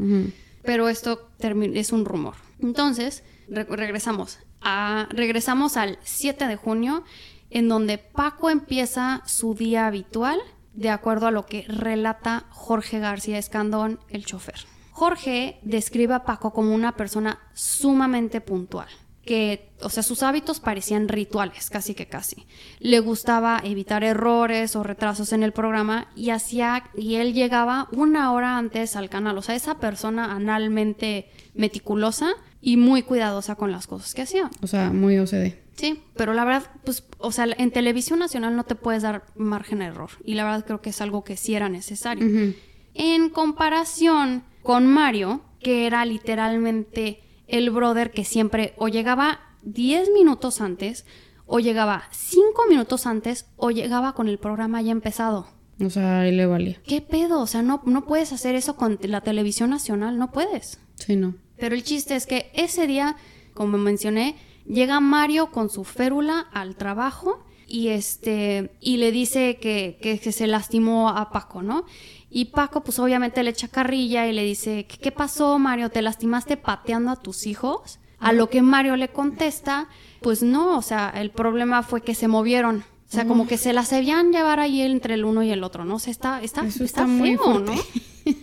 Pero 0.64 0.90
esto 0.90 1.30
es 1.40 1.92
un 1.92 2.06
rumor. 2.06 2.36
Entonces, 2.62 3.24
regresamos. 3.48 4.40
A, 4.60 5.08
regresamos 5.12 5.78
al 5.78 5.98
7 6.04 6.46
de 6.48 6.56
junio, 6.56 7.04
en 7.50 7.68
donde 7.68 7.98
Paco 7.98 8.50
empieza 8.50 9.24
su 9.26 9.56
día 9.56 9.88
habitual 9.88 10.40
de 10.74 10.90
acuerdo 10.90 11.28
a 11.28 11.32
lo 11.32 11.46
que 11.46 11.66
relata 11.68 12.46
Jorge 12.50 13.00
García 13.00 13.38
Escandón, 13.38 14.00
el 14.10 14.26
chofer. 14.26 14.66
Jorge 14.92 15.60
describe 15.64 16.14
a 16.14 16.24
Paco 16.24 16.54
como 16.54 16.76
una 16.76 16.96
persona 16.96 17.40
sumamente 17.54 18.42
puntual, 18.42 18.88
que, 19.26 19.70
o 19.82 19.90
sea, 19.90 20.04
sus 20.04 20.22
hábitos 20.22 20.60
parecían 20.60 21.08
rituales, 21.08 21.70
casi 21.70 21.94
que 21.94 22.08
casi. 22.08 22.46
Le 22.80 23.00
gustaba 23.00 23.62
evitar 23.64 24.04
errores 24.04 24.76
o 24.76 24.84
retrasos 24.84 25.34
en 25.34 25.44
el 25.44 25.54
programa 25.54 26.08
y 26.16 26.32
hacía, 26.32 26.84
y 26.96 27.16
él 27.16 27.34
llegaba 27.34 27.88
una 27.92 28.32
hora 28.32 28.58
antes 28.58 28.96
al 28.96 29.10
canal, 29.10 29.38
o 29.38 29.42
sea, 29.42 29.56
esa 29.56 29.80
persona 29.80 30.34
analmente 30.36 31.30
meticulosa 31.54 32.34
y 32.62 32.78
muy 32.78 33.04
cuidadosa 33.04 33.56
con 33.56 33.72
las 33.72 33.88
cosas 33.88 34.14
que 34.14 34.24
hacía. 34.24 34.50
O 34.62 34.68
sea, 34.68 34.92
muy 34.92 35.18
OCD. 35.18 35.61
Sí, 35.82 36.00
pero 36.16 36.36
la 36.36 36.46
verdad, 36.46 36.70
pues, 36.86 37.04
o 37.18 37.32
sea, 37.32 37.48
en 37.58 37.72
televisión 37.72 38.20
nacional 38.20 38.56
no 38.56 38.66
te 38.66 38.76
puedes 38.76 39.02
dar 39.02 39.26
margen 39.36 39.80
de 39.80 39.86
error. 39.86 40.12
Y 40.24 40.36
la 40.36 40.44
verdad 40.44 40.64
creo 40.64 40.80
que 40.80 40.92
es 40.92 41.02
algo 41.02 41.24
que 41.24 41.38
sí 41.38 41.56
era 41.56 41.70
necesario. 41.70 42.54
En 42.94 43.30
comparación 43.32 44.44
con 44.62 44.86
Mario, 44.86 45.42
que 45.60 45.88
era 45.88 46.06
literalmente 46.06 47.24
el 47.48 47.72
brother 47.72 48.12
que 48.12 48.26
siempre 48.26 48.76
o 48.78 48.90
llegaba 48.90 49.40
10 49.64 50.12
minutos 50.12 50.62
antes, 50.62 51.08
o 51.48 51.60
llegaba 51.60 52.04
5 52.12 52.68
minutos 52.70 53.08
antes, 53.08 53.48
o 53.58 53.72
llegaba 53.72 54.14
con 54.14 54.28
el 54.28 54.38
programa 54.38 54.84
ya 54.84 54.92
empezado. 54.92 55.48
O 55.84 55.90
sea, 55.90 56.22
ahí 56.22 56.32
le 56.32 56.46
valía. 56.46 56.80
¿Qué 56.86 57.02
pedo? 57.02 57.42
O 57.42 57.48
sea, 57.48 57.64
no, 57.64 57.82
no 57.88 58.06
puedes 58.06 58.32
hacer 58.34 58.54
eso 58.54 58.76
con 58.76 59.00
la 59.02 59.22
televisión 59.22 59.72
nacional, 59.72 60.20
no 60.20 60.32
puedes. 60.32 60.80
Sí, 60.94 61.16
no. 61.16 61.34
Pero 61.58 61.74
el 61.74 61.82
chiste 61.82 62.16
es 62.16 62.28
que 62.28 62.52
ese 62.54 62.86
día, 62.86 63.16
como 63.56 63.80
mencioné, 63.80 64.36
Llega 64.66 65.00
Mario 65.00 65.52
con 65.52 65.70
su 65.70 65.84
férula 65.84 66.48
al 66.54 66.76
trabajo 66.76 67.44
y 67.68 67.88
este 67.90 68.72
y 68.82 68.98
le 68.98 69.12
dice 69.12 69.58
que, 69.58 69.98
que, 70.02 70.32
se 70.32 70.48
lastimó 70.48 71.10
a 71.10 71.30
Paco, 71.32 71.62
¿no? 71.62 71.86
Y 72.30 72.46
Paco 72.46 72.84
pues 72.84 73.00
obviamente 73.00 73.44
le 73.44 73.52
echa 73.52 73.68
carrilla 73.68 74.28
y 74.28 74.34
le 74.34 74.44
dice, 74.44 74.86
¿qué 74.86 75.12
pasó 75.12 75.58
Mario? 75.60 75.90
¿Te 75.90 76.02
lastimaste 76.02 76.58
pateando 76.58 77.12
a 77.12 77.16
tus 77.16 77.48
hijos? 77.48 78.00
A 78.20 78.34
lo 78.34 78.50
que 78.50 78.62
Mario 78.62 78.98
le 78.98 79.10
contesta, 79.10 79.88
pues 80.22 80.44
no, 80.44 80.78
o 80.78 80.82
sea, 80.84 81.10
el 81.10 81.32
problema 81.32 81.82
fue 81.82 82.02
que 82.02 82.14
se 82.14 82.28
movieron. 82.28 82.84
O 83.12 83.14
sea, 83.14 83.28
como 83.28 83.46
que 83.46 83.58
se 83.58 83.74
las 83.74 83.90
debían 83.90 84.32
llevar 84.32 84.62
ahí 84.62 84.82
entre 84.82 85.16
el 85.16 85.26
uno 85.26 85.44
y 85.44 85.52
el 85.52 85.66
otro, 85.66 85.84
¿no? 85.84 85.96
O 85.96 86.00
sea, 86.00 86.12
está, 86.12 86.42
está, 86.42 86.66
está, 86.66 87.08
feo, 87.08 87.60
¿no? 87.60 87.74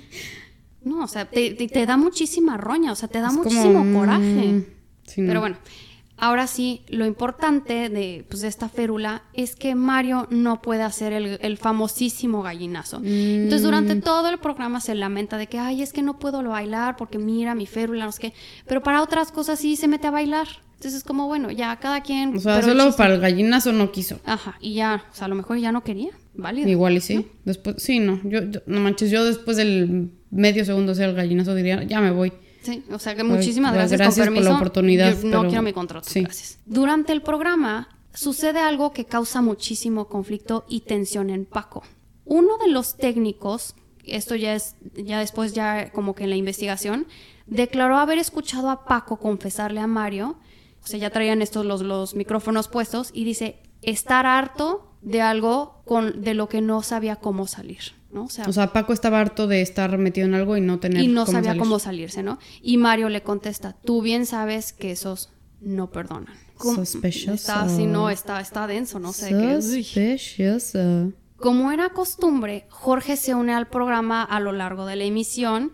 no, 0.83 1.05
o 1.05 1.07
sea, 1.07 1.25
te, 1.25 1.87
da 1.87 1.97
muchísima 1.97 2.59
roña, 2.59 2.93
o 2.93 2.95
sea, 2.95 3.09
te 3.09 3.19
da 3.19 3.31
muchísimo 3.31 3.99
coraje. 3.99 4.23
Mm, 4.25 4.65
Pero 5.17 5.41
bueno, 5.41 5.57
Ahora 6.19 6.47
sí, 6.47 6.83
lo 6.89 7.07
importante 7.07 7.89
de, 7.89 8.25
pues, 8.29 8.43
esta 8.43 8.69
férula 8.69 9.23
es 9.35 9.55
que 9.55 9.75
Mario 9.75 10.27
no 10.31 10.61
puede 10.61 10.83
hacer 10.83 11.13
el, 11.13 11.57
famosísimo 11.59 12.43
gallinazo. 12.43 13.01
Entonces, 13.05 13.63
durante 13.63 13.95
mm. 13.95 14.01
todo 14.01 14.29
el 14.29 14.39
programa 14.39 14.81
se 14.81 14.95
lamenta 14.95 15.39
de 15.39 15.47
que, 15.47 15.59
ay, 15.59 15.83
es 15.83 15.93
que 15.93 16.03
no 16.03 16.19
puedo 16.19 16.43
bailar 16.43 16.97
porque 16.97 17.19
mira 17.19 17.55
mi 17.55 17.67
férula, 17.67 18.05
no 18.05 18.13
sé 18.13 18.21
qué. 18.21 18.33
Pero 18.67 18.83
para 18.83 19.03
otras 19.03 19.31
cosas 19.31 19.61
sí 19.61 19.77
se 19.77 19.87
mete 19.87 20.09
a 20.09 20.11
bailar. 20.11 20.49
Entonces 20.79 20.99
es 20.99 21.05
como, 21.05 21.27
bueno, 21.27 21.51
ya 21.51 21.77
cada 21.77 22.03
quien... 22.03 22.37
O 22.37 22.41
sea, 22.41 22.63
solo 22.63 22.95
para 22.95 23.15
el 23.15 23.21
gallinazo 23.21 23.73
no 23.73 23.91
quiso. 23.91 24.21
Ajá, 24.25 24.57
y 24.61 24.75
ya, 24.75 25.05
o 25.11 25.15
sea, 25.15 25.25
a 25.27 25.29
lo 25.29 25.35
mejor 25.35 25.59
ya 25.59 25.73
no 25.73 25.83
quería, 25.83 26.11
válido. 26.35 26.69
Igual 26.69 26.97
y 26.97 27.01
sí. 27.01 27.27
Después, 27.45 27.77
sí, 27.79 27.99
no, 27.99 28.21
yo, 28.23 28.43
no 28.67 28.79
manches, 28.79 29.11
yo 29.11 29.25
después 29.25 29.57
del 29.57 30.11
medio 30.31 30.65
segundo 30.65 30.93
hacer 30.93 31.09
el 31.09 31.17
gallinazo 31.17 31.57
diría, 31.57 31.83
ya 31.83 32.01
me 32.01 32.13
voy. 32.13 32.33
Sí, 32.69 32.85
o 32.93 32.99
sea 32.99 33.15
que 33.15 33.25
muchísimas 33.25 33.73
pues, 33.73 33.91
gracias, 33.91 33.99
gracias 33.99 34.29
por 34.29 34.45
la 34.45 34.57
oportunidad. 34.57 35.17
no 35.23 35.47
quiero 35.47 35.63
mi 35.63 35.73
contrato, 35.73 36.07
gracias. 36.15 36.59
Durante 36.67 37.15
el 37.15 37.23
programa 37.23 37.89
sucede 38.13 38.59
algo 38.59 38.93
que 38.93 39.07
causa 39.07 39.41
muchísimo 39.41 40.07
conflicto 40.09 40.67
y 40.69 40.81
tensión 40.81 41.31
en 41.31 41.47
Paco. 41.47 41.83
Uno 42.27 42.59
de 42.59 42.69
los 42.69 42.99
técnicos, 42.99 43.75
esto 44.05 44.35
ya 44.35 44.55
es 44.55 44.77
ya 44.95 45.19
después 45.19 45.55
ya 45.55 45.91
como 45.93 46.15
que 46.15 46.25
en 46.25 46.31
la 46.31 46.37
investigación, 46.37 47.07
declaró 47.47 47.97
haber 47.97 48.19
escuchado 48.19 48.69
a 48.69 48.85
Paco 48.85 49.19
confesarle 49.19 49.81
a 49.81 49.87
Mario, 49.87 50.37
o 50.85 50.87
sea, 50.87 50.99
ya 50.99 51.09
traían 51.09 51.41
estos 51.41 51.65
los, 51.65 51.81
los 51.81 52.15
micrófonos 52.15 52.69
puestos 52.69 53.13
y 53.15 53.25
dice, 53.25 53.63
estar 53.81 54.27
harto 54.27 54.93
de 55.01 55.23
algo 55.23 55.81
con, 55.87 56.21
de 56.21 56.35
lo 56.35 56.51
que 56.51 56.61
no 56.61 56.83
sabía 56.83 57.17
cómo 57.17 57.47
salir, 57.47 57.95
¿no? 58.11 58.25
O 58.25 58.53
sea, 58.53 58.73
Paco 58.73 58.93
estaba 58.93 59.21
harto 59.21 59.47
de 59.47 59.63
estar 59.63 59.97
metido 59.99 60.27
en 60.27 60.35
algo 60.35 60.57
y 60.57 60.61
no 60.61 60.79
tener 60.79 61.03
Y 61.03 61.09
no 61.09 61.27
sabía 61.27 61.57
cómo 61.57 61.79
salirse, 61.79 62.23
¿no? 62.23 62.39
Y 62.63 62.77
Mario 62.77 63.09
le 63.09 63.23
contesta, 63.23 63.77
tú 63.85 64.03
bien 64.03 64.27
sabes 64.27 64.73
que 64.73 64.93
esos 64.93 65.31
no 65.61 65.91
perdonan. 65.91 66.35
Sospechoso. 66.59 67.35
Está 67.35 67.63
así, 67.63 67.87
no, 67.87 68.11
está, 68.11 68.41
está 68.41 68.67
denso, 68.67 68.99
no 68.99 69.13
sé 69.13 69.31
Sospechoso. 69.61 71.13
Como 71.37 71.71
era 71.71 71.91
costumbre, 71.91 72.67
Jorge 72.69 73.17
se 73.17 73.35
une 73.35 73.55
al 73.55 73.69
programa 73.69 74.25
a 74.25 74.41
lo 74.41 74.51
largo 74.53 74.87
de 74.87 74.97
la 74.97 75.05
emisión 75.05 75.73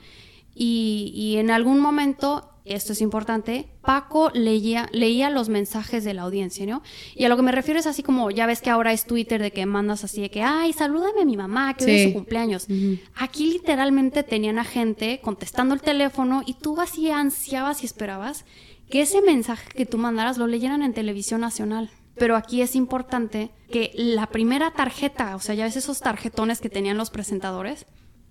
y, 0.55 1.11
y 1.15 1.37
en 1.37 1.51
algún 1.51 1.81
momento 1.81 2.54
esto 2.65 2.95
es 2.95 3.03
importante, 3.03 3.69
Paco 3.83 4.31
leía, 4.33 4.89
leía 4.93 5.29
los 5.29 5.51
mensajes 5.51 6.03
de 6.03 6.15
la 6.15 6.23
audiencia, 6.23 6.65
¿no? 6.65 6.83
Y 7.15 7.25
a 7.25 7.29
lo 7.29 7.37
que 7.37 7.43
me 7.43 7.53
refiero 7.53 7.79
es 7.79 7.87
así 7.87 8.03
como, 8.03 8.31
ya 8.31 8.47
ves 8.47 8.63
que 8.63 8.71
ahora 8.71 8.93
es 8.93 9.05
Twitter 9.05 9.43
de 9.43 9.51
que 9.51 9.67
mandas 9.67 10.03
así 10.03 10.23
de 10.23 10.31
que, 10.31 10.43
ay, 10.43 10.73
salúdame 10.73 11.23
a 11.23 11.25
mi 11.27 11.37
mamá, 11.37 11.75
que 11.75 11.85
hoy 11.85 11.91
es 11.91 12.09
su 12.09 12.15
cumpleaños. 12.15 12.67
Aquí 13.15 13.53
literalmente 13.53 14.23
tenían 14.23 14.59
a 14.59 14.65
gente 14.65 15.21
contestando 15.23 15.75
el 15.75 15.83
teléfono 15.83 16.43
y 16.47 16.55
tú 16.55 16.81
así 16.81 17.11
ansiabas 17.11 17.83
y 17.83 17.87
esperabas 17.87 18.47
que 18.89 19.03
ese 19.03 19.21
mensaje 19.21 19.69
que 19.75 19.87
tú 19.87 19.99
mandaras 19.99 20.39
lo 20.39 20.47
leyeran 20.47 20.83
en 20.83 20.95
televisión 20.95 21.43
nacional. 21.43 21.91
Pero 22.17 22.37
aquí 22.37 22.63
es 22.63 22.77
importante 22.77 23.51
que 23.71 23.91
la 23.95 24.29
primera 24.29 24.71
tarjeta, 24.71 25.37
o 25.37 25.41
sea, 25.41 25.55
ya 25.55 25.65
ves 25.65 25.77
esos 25.77 26.01
tarjetones 26.01 26.61
que 26.61 26.71
tenían 26.71 26.97
los 26.97 27.11
presentadores, 27.11 27.87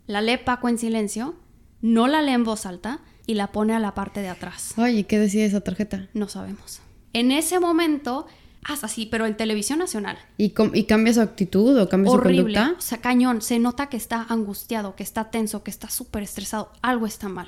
la 0.07 0.21
lee 0.21 0.38
Paco 0.38 0.69
en 0.69 0.77
silencio, 0.77 1.36
no 1.81 2.07
la 2.07 2.21
lee 2.21 2.31
en 2.31 2.45
voz 2.45 2.65
alta, 2.65 3.01
y 3.26 3.36
la 3.36 3.47
pone 3.47 3.74
a 3.74 3.80
la 3.80 3.93
parte 3.93 4.21
de 4.21 4.30
atrás. 4.30 4.74
Oye, 4.78 5.05
¿qué 5.05 5.19
decía 5.19 5.45
esa 5.45 5.61
tarjeta? 5.61 6.07
No 6.13 6.28
sabemos. 6.28 6.82
En 7.13 7.32
ese 7.32 7.59
momento, 7.59 8.28
hasta 8.63 8.88
así, 8.88 9.05
pero 9.05 9.26
en 9.26 9.38
televisión 9.38 9.80
nacional. 9.80 10.17
¿Y, 10.38 10.53
¿Y 10.74 10.84
cambia 10.86 11.13
su 11.13 11.21
actitud 11.21 11.80
o 11.80 11.89
cambia 11.89 12.11
Horrible. 12.11 12.38
su 12.38 12.43
conducta? 12.43 12.76
O 12.78 12.82
sea, 12.82 12.97
cañón. 12.99 13.41
Se 13.41 13.59
nota 13.59 13.88
que 13.88 13.97
está 13.97 14.26
angustiado, 14.30 14.95
que 14.95 15.03
está 15.03 15.30
tenso, 15.32 15.63
que 15.63 15.71
está 15.71 15.89
súper 15.89 16.24
estresado. 16.24 16.71
Algo 16.82 17.05
está 17.05 17.30
mal. 17.30 17.47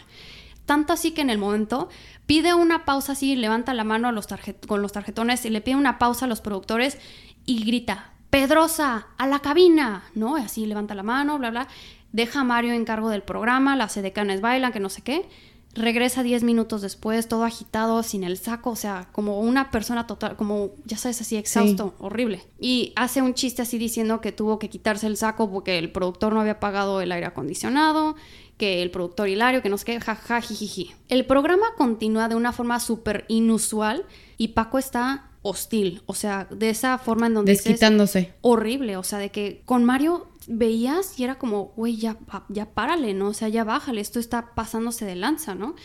Tanto 0.65 0.93
así 0.93 1.11
que 1.11 1.21
en 1.21 1.29
el 1.29 1.37
momento 1.37 1.89
pide 2.25 2.53
una 2.53 2.85
pausa 2.85 3.11
así, 3.11 3.35
levanta 3.35 3.73
la 3.73 3.83
mano 3.83 4.07
a 4.07 4.11
los 4.11 4.27
con 4.67 4.81
los 4.81 4.93
tarjetones 4.93 5.45
y 5.45 5.51
le 5.51 5.61
pide 5.61 5.75
una 5.75 5.99
pausa 5.99 6.25
a 6.25 6.27
los 6.27 6.41
productores 6.41 6.97
y 7.45 7.63
grita, 7.63 8.13
Pedrosa, 8.31 9.07
a 9.17 9.27
la 9.27 9.39
cabina, 9.39 10.05
¿no? 10.15 10.35
Así 10.35 10.65
levanta 10.65 10.95
la 10.95 11.03
mano, 11.03 11.37
bla, 11.37 11.51
bla. 11.51 11.67
Deja 12.11 12.39
a 12.41 12.43
Mario 12.43 12.73
en 12.73 12.83
cargo 12.83 13.09
del 13.09 13.21
programa, 13.21 13.75
las 13.75 13.95
edecanes 13.95 14.41
bailan, 14.41 14.73
que 14.73 14.79
no 14.79 14.89
sé 14.89 15.03
qué 15.03 15.29
regresa 15.75 16.23
10 16.23 16.43
minutos 16.43 16.81
después, 16.81 17.27
todo 17.27 17.43
agitado, 17.43 18.01
sin 18.01 18.23
el 18.23 18.37
saco, 18.37 18.71
o 18.71 18.75
sea, 18.75 19.09
como 19.11 19.41
una 19.41 19.71
persona 19.71 20.07
total, 20.07 20.35
como, 20.37 20.71
ya 20.85 20.97
sabes, 20.97 21.21
así 21.21 21.35
exhausto, 21.35 21.93
horrible. 21.99 22.41
Y 22.59 22.93
hace 22.95 23.21
un 23.21 23.33
chiste 23.33 23.61
así 23.61 23.77
diciendo 23.77 24.21
que 24.21 24.31
tuvo 24.31 24.57
que 24.57 24.69
quitarse 24.69 25.07
el 25.07 25.17
saco 25.17 25.51
porque 25.51 25.77
el 25.77 25.91
productor 25.91 26.33
no 26.33 26.41
había 26.41 26.59
pagado 26.59 27.01
el 27.01 27.11
aire 27.11 27.27
acondicionado, 27.27 28.15
que 28.57 28.81
el 28.81 28.89
productor 28.89 29.27
Hilario, 29.27 29.61
que 29.61 29.69
no 29.69 29.77
sé 29.77 29.85
qué, 29.85 29.99
jaja, 29.99 30.41
jijiji. 30.41 30.91
El 31.09 31.25
programa 31.25 31.65
continúa 31.77 32.29
de 32.29 32.35
una 32.35 32.53
forma 32.53 32.79
súper 32.79 33.25
inusual 33.27 34.05
y 34.37 34.49
Paco 34.49 34.79
está 34.79 35.29
hostil, 35.41 36.01
o 36.07 36.15
sea, 36.15 36.47
de 36.49 36.69
esa 36.69 36.97
forma 36.97 37.27
en 37.27 37.35
donde... 37.35 37.51
Desquitándose. 37.51 38.33
horrible, 38.41 38.97
o 38.97 39.03
sea, 39.03 39.19
de 39.19 39.29
que 39.29 39.61
con 39.65 39.83
Mario 39.83 40.27
veías 40.47 41.19
y 41.19 41.23
era 41.23 41.35
como, 41.35 41.73
güey, 41.75 41.97
ya, 41.97 42.17
ya 42.49 42.65
párale, 42.71 43.13
¿no? 43.13 43.29
O 43.29 43.33
sea, 43.33 43.49
ya 43.49 43.63
bájale, 43.63 44.01
esto 44.01 44.19
está 44.19 44.53
pasándose 44.55 45.05
de 45.05 45.15
lanza, 45.15 45.55
¿no? 45.55 45.75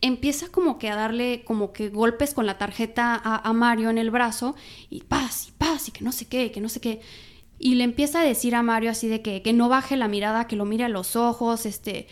Empieza 0.00 0.48
como 0.48 0.78
que 0.78 0.90
a 0.90 0.96
darle 0.96 1.44
como 1.44 1.72
que 1.72 1.88
golpes 1.88 2.34
con 2.34 2.44
la 2.46 2.58
tarjeta 2.58 3.20
a, 3.22 3.52
Mario 3.52 3.88
en 3.88 3.98
el 3.98 4.10
brazo 4.10 4.56
y 4.90 5.02
paz, 5.02 5.48
y 5.48 5.52
paz, 5.52 5.88
y 5.88 5.92
que 5.92 6.04
no 6.04 6.10
sé 6.10 6.26
qué, 6.26 6.50
que 6.50 6.60
no 6.60 6.68
sé 6.68 6.80
qué. 6.80 7.00
Y 7.58 7.76
le 7.76 7.84
empieza 7.84 8.20
a 8.20 8.24
decir 8.24 8.56
a 8.56 8.62
Mario 8.62 8.90
así 8.90 9.06
de 9.06 9.22
que, 9.22 9.42
que 9.42 9.52
no 9.52 9.68
baje 9.68 9.96
la 9.96 10.08
mirada, 10.08 10.48
que 10.48 10.56
lo 10.56 10.64
mire 10.64 10.84
a 10.84 10.88
los 10.88 11.14
ojos, 11.14 11.66
este, 11.66 12.08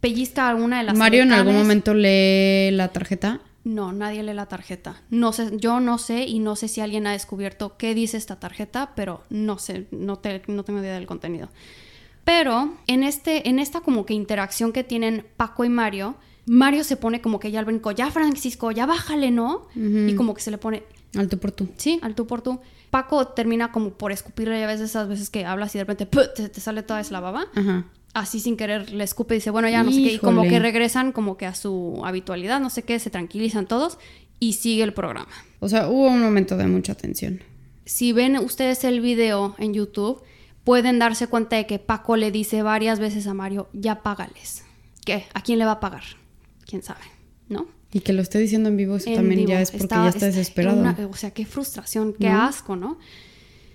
pellizca 0.00 0.48
alguna 0.48 0.78
de 0.78 0.84
las... 0.84 0.98
Mario 0.98 1.22
en 1.22 1.32
algún 1.32 1.54
momento 1.54 1.94
lee 1.94 2.70
la 2.72 2.88
tarjeta. 2.88 3.40
No, 3.64 3.92
nadie 3.92 4.22
lee 4.22 4.32
la 4.32 4.46
tarjeta. 4.46 5.02
No 5.10 5.32
sé, 5.32 5.50
yo 5.56 5.80
no 5.80 5.98
sé 5.98 6.24
y 6.24 6.38
no 6.38 6.56
sé 6.56 6.68
si 6.68 6.80
alguien 6.80 7.06
ha 7.06 7.12
descubierto 7.12 7.76
qué 7.76 7.94
dice 7.94 8.16
esta 8.16 8.40
tarjeta, 8.40 8.92
pero 8.94 9.22
no 9.28 9.58
sé, 9.58 9.86
no, 9.90 10.18
te, 10.18 10.42
no 10.46 10.64
tengo 10.64 10.80
idea 10.80 10.94
del 10.94 11.06
contenido. 11.06 11.48
Pero 12.24 12.72
en, 12.86 13.02
este, 13.02 13.48
en 13.48 13.58
esta 13.58 13.80
como 13.80 14.06
que 14.06 14.14
interacción 14.14 14.72
que 14.72 14.84
tienen 14.84 15.26
Paco 15.36 15.64
y 15.64 15.68
Mario, 15.68 16.16
Mario 16.46 16.84
se 16.84 16.96
pone 16.96 17.20
como 17.20 17.38
que 17.38 17.50
ya 17.50 17.58
al 17.58 17.66
brinco, 17.66 17.90
ya 17.90 18.10
Francisco, 18.10 18.70
ya 18.70 18.86
bájale, 18.86 19.30
¿no? 19.30 19.68
Y 19.74 20.14
como 20.14 20.34
que 20.34 20.40
se 20.40 20.50
le 20.50 20.58
pone... 20.58 20.82
Al 21.16 21.28
tú 21.28 21.38
por 21.38 21.50
tú. 21.50 21.68
Sí, 21.76 21.98
al 22.02 22.14
tú 22.14 22.26
por 22.26 22.40
tú. 22.40 22.60
Paco 22.90 23.26
termina 23.28 23.72
como 23.72 23.90
por 23.90 24.12
escupirle 24.12 24.60
ya 24.60 24.66
veces 24.66 24.90
esas 24.90 25.08
veces 25.08 25.28
que 25.28 25.44
hablas 25.44 25.74
y 25.74 25.78
de 25.78 25.84
repente 25.84 26.06
te, 26.06 26.48
te, 26.48 26.60
sale 26.60 26.82
toda 26.82 27.00
esa 27.00 27.12
la 27.12 27.20
baba. 27.20 27.46
Ajá 27.54 27.84
así 28.14 28.40
sin 28.40 28.56
querer 28.56 28.90
le 28.90 29.04
escupe 29.04 29.34
y 29.34 29.38
dice, 29.38 29.50
bueno, 29.50 29.68
ya 29.68 29.82
no 29.82 29.92
sé 29.92 30.02
qué, 30.02 30.12
y 30.14 30.18
como 30.18 30.42
que 30.42 30.58
regresan 30.58 31.12
como 31.12 31.36
que 31.36 31.46
a 31.46 31.54
su 31.54 32.02
habitualidad, 32.04 32.60
no 32.60 32.70
sé 32.70 32.82
qué, 32.82 32.98
se 32.98 33.10
tranquilizan 33.10 33.66
todos 33.66 33.98
y 34.38 34.54
sigue 34.54 34.82
el 34.82 34.92
programa. 34.92 35.30
O 35.60 35.68
sea, 35.68 35.88
hubo 35.88 36.08
un 36.08 36.20
momento 36.20 36.56
de 36.56 36.66
mucha 36.66 36.94
tensión. 36.94 37.42
Si 37.84 38.12
ven 38.12 38.36
ustedes 38.38 38.84
el 38.84 39.00
video 39.00 39.54
en 39.58 39.74
YouTube, 39.74 40.22
pueden 40.64 40.98
darse 40.98 41.26
cuenta 41.26 41.56
de 41.56 41.66
que 41.66 41.78
Paco 41.78 42.16
le 42.16 42.30
dice 42.30 42.62
varias 42.62 42.98
veces 42.98 43.26
a 43.26 43.34
Mario, 43.34 43.68
ya 43.72 44.02
págales. 44.02 44.64
¿Qué? 45.04 45.24
¿A 45.34 45.42
quién 45.42 45.58
le 45.58 45.64
va 45.64 45.72
a 45.72 45.80
pagar? 45.80 46.04
¿Quién 46.66 46.82
sabe? 46.82 47.00
¿No? 47.48 47.66
Y 47.92 48.00
que 48.00 48.12
lo 48.12 48.22
esté 48.22 48.38
diciendo 48.38 48.68
en 48.68 48.76
vivo, 48.76 48.96
eso 48.96 49.12
también 49.12 49.46
ya 49.46 49.60
es 49.60 49.72
porque 49.72 49.88
ya 49.88 50.08
está 50.08 50.26
desesperado. 50.26 51.10
o 51.10 51.16
sea, 51.16 51.32
qué 51.32 51.44
frustración, 51.44 52.14
qué 52.14 52.28
asco, 52.28 52.76
¿no? 52.76 52.98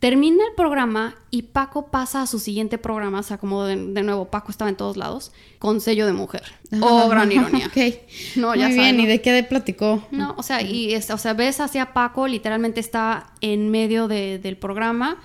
Termina 0.06 0.43
el 0.47 0.53
programa 0.53 1.16
y 1.32 1.41
Paco 1.41 1.88
pasa 1.88 2.22
a 2.22 2.28
su 2.28 2.38
siguiente 2.38 2.78
programa, 2.78 3.22
o 3.22 3.24
sea, 3.24 3.39
como 3.39 3.64
de, 3.64 3.76
nuevo, 3.76 4.26
Paco 4.26 4.51
estaba 4.51 4.70
en 4.70 4.76
todos 4.76 4.97
lados, 4.97 5.32
con 5.58 5.82
sello 5.82 6.06
de 6.06 6.14
mujer. 6.14 6.43
Oh, 6.80 7.10
gran 7.10 7.32
ironía. 7.32 7.66
ok. 7.66 7.95
No, 8.36 8.53
ya 8.53 8.68
Muy 8.68 8.78
bien, 8.78 8.99
¿y 8.99 9.08
de 9.08 9.20
qué 9.20 9.41
platicó? 9.41 10.06
No, 10.12 10.36
o 10.38 10.43
sea, 10.43 10.62
y 10.62 10.93
o 10.95 11.18
sea, 11.18 11.34
ves 11.34 11.60
hacia 11.60 11.91
Paco, 11.93 12.28
literalmente 12.28 12.82
está 12.82 13.34
en 13.41 13.72
medio 13.72 14.08
del 14.08 14.58
programa. 14.58 15.18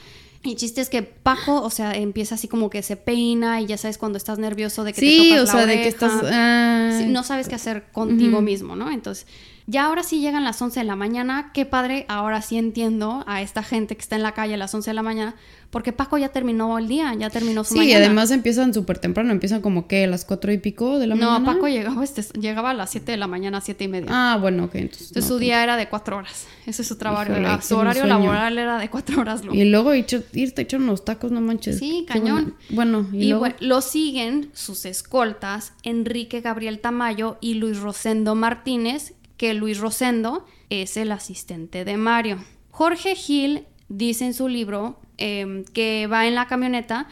Y 0.43 0.55
chiste 0.55 0.81
es 0.81 0.89
que 0.89 1.03
Paco, 1.03 1.61
o 1.61 1.69
sea, 1.69 1.93
empieza 1.93 2.37
así 2.37 2.49
como 2.49 2.71
que 2.71 2.83
se 2.83 2.97
peina 2.97 3.61
y 3.61 3.67
ya 3.67 3.77
sabes 3.77 3.99
cuando 3.99 4.17
estás 4.17 4.39
nervioso 4.39 4.83
de 4.85 4.95
que 4.95 5.03
te 5.03 5.29
tocas 5.29 5.43
o 5.43 5.53
sea, 5.59 5.67
de 5.67 5.83
que 5.83 5.89
estás... 5.89 7.07
no 7.07 7.23
sabes 7.23 7.49
qué 7.49 7.57
hacer 7.57 7.93
contigo 7.93 8.41
mismo, 8.41 8.77
¿no? 8.77 8.91
Entonces 8.91 9.27
ya 9.71 9.85
ahora 9.85 10.03
sí 10.03 10.21
llegan 10.21 10.43
las 10.43 10.61
11 10.61 10.81
de 10.81 10.85
la 10.85 10.97
mañana, 10.97 11.53
qué 11.55 11.65
padre, 11.65 12.05
ahora 12.09 12.43
sí 12.43 12.59
entiendo 12.59 13.23
a 13.29 13.41
esta 13.41 13.63
gente 13.63 13.95
que 13.95 14.03
está 14.03 14.17
en 14.17 14.25
la 14.25 14.33
calle 14.33 14.55
a 14.55 14.57
las 14.57 14.75
11 14.75 14.91
de 14.91 14.95
la 14.95 15.03
mañana, 15.03 15.37
porque 15.71 15.93
Paco 15.93 16.19
ya 16.19 16.31
terminó 16.31 16.77
el 16.77 16.89
día, 16.89 17.15
ya 17.15 17.31
terminó 17.31 17.63
su 17.63 17.75
sí, 17.75 17.79
mañana. 17.79 17.99
Sí, 17.99 18.05
además 18.05 18.33
empiezan 18.33 18.75
súper 18.75 18.99
temprano, 18.99 19.31
empiezan 19.31 19.61
como 19.61 19.87
que 19.87 20.03
a 20.03 20.07
las 20.09 20.25
4 20.25 20.53
y 20.53 20.59
pico 20.59 20.99
de 20.99 21.07
la 21.07 21.15
mañana. 21.15 21.39
No, 21.39 21.45
Paco 21.45 21.69
llegaba, 21.69 22.03
este, 22.03 22.23
llegaba 22.41 22.71
a 22.71 22.75
las 22.75 22.91
7 22.91 23.13
de 23.13 23.19
la 23.19 23.29
mañana, 23.29 23.61
7 23.61 23.85
y 23.85 23.89
media. 23.89 24.09
Ah, 24.11 24.39
bueno, 24.41 24.65
ok, 24.65 24.75
entonces. 24.75 25.25
su 25.25 25.39
día 25.39 25.63
era 25.63 25.77
de 25.77 25.89
4 25.89 26.17
horas, 26.17 26.49
ese 26.67 26.83
es 26.83 26.89
su 26.89 26.97
trabajo, 26.97 27.33
su 27.63 27.77
horario 27.77 28.07
laboral 28.07 28.59
era 28.59 28.77
de 28.77 28.91
4 28.91 29.21
horas. 29.21 29.43
Y 29.53 29.65
luego 29.67 29.95
irte 29.95 30.63
echar 30.63 30.81
unos 30.81 31.05
tacos, 31.05 31.31
no 31.31 31.41
manches. 31.41 31.79
Sí, 31.79 32.05
cañón. 32.09 32.57
Bueno, 32.71 33.07
y, 33.13 33.33
bueno, 33.35 33.55
lo 33.61 33.83
siguen 33.83 34.51
sus 34.53 34.85
escoltas, 34.85 35.75
Enrique 35.85 36.41
Gabriel 36.41 36.81
Tamayo 36.81 37.39
y 37.41 37.55
Luis 37.55 37.79
Rosendo 37.79 38.35
Martínez, 38.35 39.15
que 39.41 39.55
Luis 39.55 39.79
Rosendo 39.79 40.45
es 40.69 40.99
el 40.99 41.11
asistente 41.13 41.87
de 41.87 41.97
Mario. 41.97 42.45
Jorge 42.71 43.15
Gil 43.15 43.65
dice 43.89 44.27
en 44.27 44.35
su 44.35 44.49
libro 44.49 45.01
em, 45.17 45.65
que 45.65 46.07
va 46.09 46.27
en 46.27 46.35
la 46.35 46.47
camioneta 46.47 47.09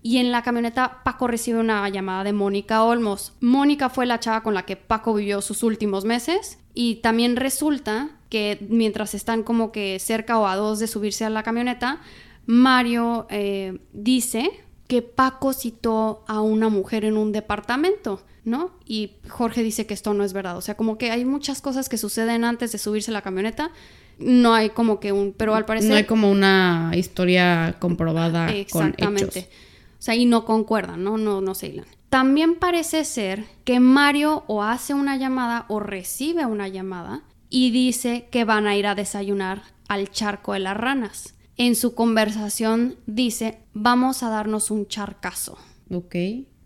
y 0.00 0.18
en 0.18 0.30
la 0.30 0.44
camioneta 0.44 1.00
Paco 1.02 1.26
recibe 1.26 1.58
una 1.58 1.88
llamada 1.88 2.22
de 2.22 2.32
Mónica 2.32 2.84
Olmos. 2.84 3.32
Mónica 3.40 3.88
fue 3.88 4.06
la 4.06 4.20
chava 4.20 4.44
con 4.44 4.54
la 4.54 4.64
que 4.64 4.76
Paco 4.76 5.12
vivió 5.12 5.42
sus 5.42 5.64
últimos 5.64 6.04
meses 6.04 6.60
y 6.72 7.00
también 7.02 7.34
resulta 7.34 8.10
que 8.28 8.64
mientras 8.68 9.12
están 9.14 9.42
como 9.42 9.72
que 9.72 9.98
cerca 9.98 10.38
o 10.38 10.46
a 10.46 10.54
dos 10.54 10.78
de 10.78 10.86
subirse 10.86 11.24
a 11.24 11.30
la 11.30 11.42
camioneta, 11.42 12.00
Mario 12.46 13.26
eh, 13.28 13.80
dice 13.92 14.52
que 14.86 15.02
Paco 15.02 15.52
citó 15.52 16.22
a 16.28 16.42
una 16.42 16.68
mujer 16.68 17.04
en 17.04 17.16
un 17.16 17.32
departamento. 17.32 18.22
¿No? 18.44 18.72
Y 18.84 19.12
Jorge 19.28 19.62
dice 19.62 19.86
que 19.86 19.94
esto 19.94 20.14
no 20.14 20.24
es 20.24 20.32
verdad. 20.32 20.56
O 20.56 20.60
sea, 20.60 20.76
como 20.76 20.98
que 20.98 21.10
hay 21.10 21.24
muchas 21.24 21.60
cosas 21.60 21.88
que 21.88 21.98
suceden 21.98 22.44
antes 22.44 22.72
de 22.72 22.78
subirse 22.78 23.10
a 23.10 23.14
la 23.14 23.22
camioneta. 23.22 23.70
No 24.18 24.54
hay 24.54 24.70
como 24.70 25.00
que 25.00 25.12
un, 25.12 25.32
pero 25.32 25.54
al 25.54 25.64
parecer... 25.64 25.90
No 25.90 25.96
hay 25.96 26.04
como 26.04 26.30
una 26.30 26.92
historia 26.94 27.76
comprobada 27.78 28.52
Exactamente. 28.52 29.24
con 29.24 29.38
hechos. 29.38 29.50
O 29.98 30.02
sea, 30.02 30.14
y 30.16 30.26
no 30.26 30.44
concuerdan, 30.44 31.04
¿no? 31.04 31.16
No, 31.16 31.40
no 31.40 31.54
se 31.54 31.68
hilan. 31.68 31.86
También 32.08 32.56
parece 32.56 33.04
ser 33.04 33.44
que 33.64 33.80
Mario 33.80 34.44
o 34.48 34.62
hace 34.62 34.94
una 34.94 35.16
llamada 35.16 35.64
o 35.68 35.80
recibe 35.80 36.44
una 36.44 36.68
llamada 36.68 37.22
y 37.48 37.70
dice 37.70 38.28
que 38.30 38.44
van 38.44 38.66
a 38.66 38.76
ir 38.76 38.86
a 38.86 38.94
desayunar 38.94 39.62
al 39.88 40.10
charco 40.10 40.52
de 40.52 40.58
las 40.58 40.76
ranas. 40.76 41.34
En 41.56 41.76
su 41.76 41.94
conversación 41.94 42.96
dice, 43.06 43.60
vamos 43.72 44.22
a 44.22 44.30
darnos 44.30 44.70
un 44.70 44.88
charcazo. 44.88 45.56
Ok 45.90 46.16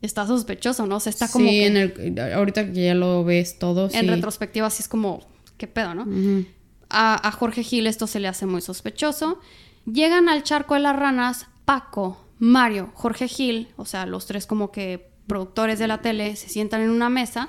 está 0.06 0.26
sospechoso, 0.26 0.86
¿no? 0.86 0.96
O 0.96 1.00
sea, 1.00 1.10
está 1.10 1.28
como. 1.28 1.48
Sí, 1.48 1.60
en 1.62 1.76
el, 1.76 2.18
ahorita 2.34 2.72
que 2.72 2.84
ya 2.86 2.94
lo 2.94 3.24
ves 3.24 3.58
todo. 3.58 3.88
En 3.92 4.08
retrospectiva, 4.08 4.70
sí 4.70 4.82
es 4.82 4.88
como, 4.88 5.26
¿qué 5.56 5.66
pedo, 5.66 5.94
no? 5.94 6.06
a, 6.88 7.30
Jorge 7.32 7.62
Gil 7.62 7.86
esto 7.86 8.06
se 8.06 8.20
le 8.20 8.28
hace 8.28 8.46
muy 8.46 8.60
sospechoso. 8.60 9.40
Llegan 9.84 10.28
al 10.28 10.42
charco 10.42 10.74
de 10.74 10.80
las 10.80 10.96
ranas 10.96 11.46
Paco, 11.64 12.24
Mario, 12.38 12.90
Jorge 12.94 13.28
Gil, 13.28 13.68
o 13.76 13.84
sea, 13.84 14.06
los 14.06 14.26
tres 14.26 14.46
como 14.46 14.70
que 14.70 15.08
productores 15.26 15.78
de 15.78 15.88
la 15.88 16.00
tele, 16.00 16.36
se 16.36 16.48
sientan 16.48 16.80
en 16.82 16.90
una 16.90 17.08
mesa. 17.08 17.48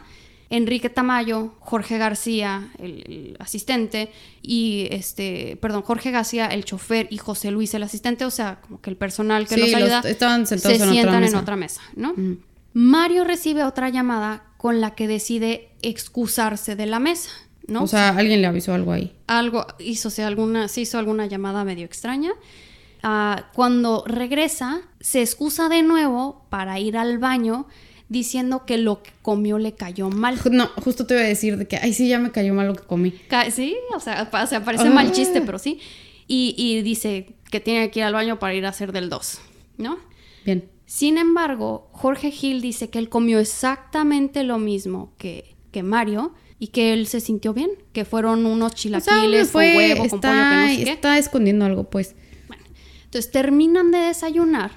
Enrique 0.49 0.89
Tamayo, 0.89 1.55
Jorge 1.59 1.97
García, 1.97 2.69
el, 2.79 3.03
el 3.05 3.37
asistente, 3.39 4.11
y 4.41 4.87
este, 4.91 5.57
perdón, 5.61 5.81
Jorge 5.81 6.09
García, 6.11 6.47
el 6.47 6.63
chofer, 6.63 7.07
y 7.11 7.17
José 7.17 7.51
Luis, 7.51 7.73
el 7.73 7.83
asistente, 7.83 8.23
o 8.23 8.31
sea, 8.31 8.61
como 8.61 8.79
que 8.79 8.89
el 8.89 8.95
personal 8.95 9.45
que 9.45 9.55
Sí, 9.55 9.61
los 9.61 9.71
los- 9.71 9.81
ayuda, 9.81 10.01
estaban 10.09 10.47
sentados 10.47 10.77
se 10.77 10.83
en 10.83 10.89
otra 10.89 10.93
sientan 10.93 11.15
en 11.15 11.21
mesa. 11.21 11.39
otra 11.39 11.55
mesa, 11.57 11.81
¿no? 11.97 12.13
Mm. 12.15 12.37
Mario 12.79 13.23
recibe 13.23 13.63
otra 13.63 13.89
llamada 13.89 14.43
con 14.57 14.81
la 14.81 14.93
que 14.93 15.07
decide 15.07 15.69
excusarse 15.81 16.75
de 16.75 16.85
la 16.85 16.99
mesa, 16.99 17.31
¿no? 17.67 17.81
O 17.81 17.87
sea, 17.87 18.09
alguien 18.09 18.39
le 18.39 18.45
avisó 18.45 18.71
algo 18.73 18.91
ahí. 18.91 19.15
algo 19.25 19.65
hizo, 19.79 20.09
o 20.09 20.11
sea, 20.11 20.27
alguna, 20.27 20.67
se 20.67 20.81
hizo 20.81 20.99
alguna 20.99 21.25
llamada 21.25 21.63
medio 21.63 21.85
extraña. 21.85 22.31
Ah, 23.01 23.47
cuando 23.55 24.03
regresa, 24.05 24.81
se 24.99 25.21
excusa 25.21 25.69
de 25.69 25.81
nuevo 25.81 26.45
para 26.49 26.79
ir 26.79 26.97
al 26.97 27.17
baño 27.17 27.65
diciendo 28.09 28.63
que 28.67 28.77
lo 28.77 29.01
que 29.01 29.09
comió 29.23 29.57
le 29.57 29.73
cayó 29.73 30.09
mal. 30.11 30.39
No, 30.51 30.67
justo 30.83 31.07
te 31.07 31.15
iba 31.15 31.23
a 31.23 31.27
decir 31.27 31.57
de 31.57 31.67
que, 31.67 31.77
ay, 31.77 31.93
sí, 31.93 32.07
ya 32.07 32.19
me 32.19 32.31
cayó 32.31 32.53
mal 32.53 32.67
lo 32.67 32.75
que 32.75 32.83
comí. 32.83 33.09
Ca- 33.27 33.49
Sí, 33.49 33.75
o 33.95 33.99
sea, 33.99 34.29
pa- 34.29 34.43
o 34.43 34.47
sea, 34.47 34.63
parece 34.63 34.91
mal 34.91 35.07
Ah. 35.07 35.11
chiste, 35.11 35.41
pero 35.41 35.57
sí. 35.57 35.79
Y, 36.27 36.53
y 36.55 36.83
dice 36.83 37.33
que 37.49 37.59
tiene 37.59 37.89
que 37.89 38.01
ir 38.01 38.05
al 38.05 38.13
baño 38.13 38.37
para 38.37 38.53
ir 38.53 38.67
a 38.67 38.69
hacer 38.69 38.91
del 38.91 39.09
2, 39.09 39.39
¿no? 39.79 39.97
Bien. 40.45 40.69
Sin 40.87 41.17
embargo, 41.19 41.89
Jorge 41.91 42.31
Gil 42.31 42.61
dice 42.61 42.89
que 42.89 42.97
él 42.97 43.09
comió 43.09 43.37
exactamente 43.39 44.43
lo 44.43 44.57
mismo 44.57 45.13
que, 45.17 45.55
que 45.71 45.83
Mario 45.83 46.33
y 46.59 46.67
que 46.69 46.93
él 46.93 47.05
se 47.07 47.19
sintió 47.19 47.53
bien, 47.53 47.69
que 47.93 48.05
fueron 48.05 48.45
unos 48.47 48.71
O 48.71 48.75
sea, 48.75 48.77
chilaquiles 49.01 49.51
fue, 49.51 49.67
con 49.73 49.77
huevo, 49.77 50.07
con 50.07 50.21
pollo, 50.21 50.33
que 50.33 50.55
no 50.55 50.67
sé 50.69 50.83
qué. 50.85 50.91
está 50.91 51.17
escondiendo 51.17 51.65
algo, 51.65 51.83
pues. 51.89 52.15
Bueno, 52.47 52.63
entonces 53.03 53.29
terminan 53.31 53.91
de 53.91 53.97
desayunar 53.99 54.71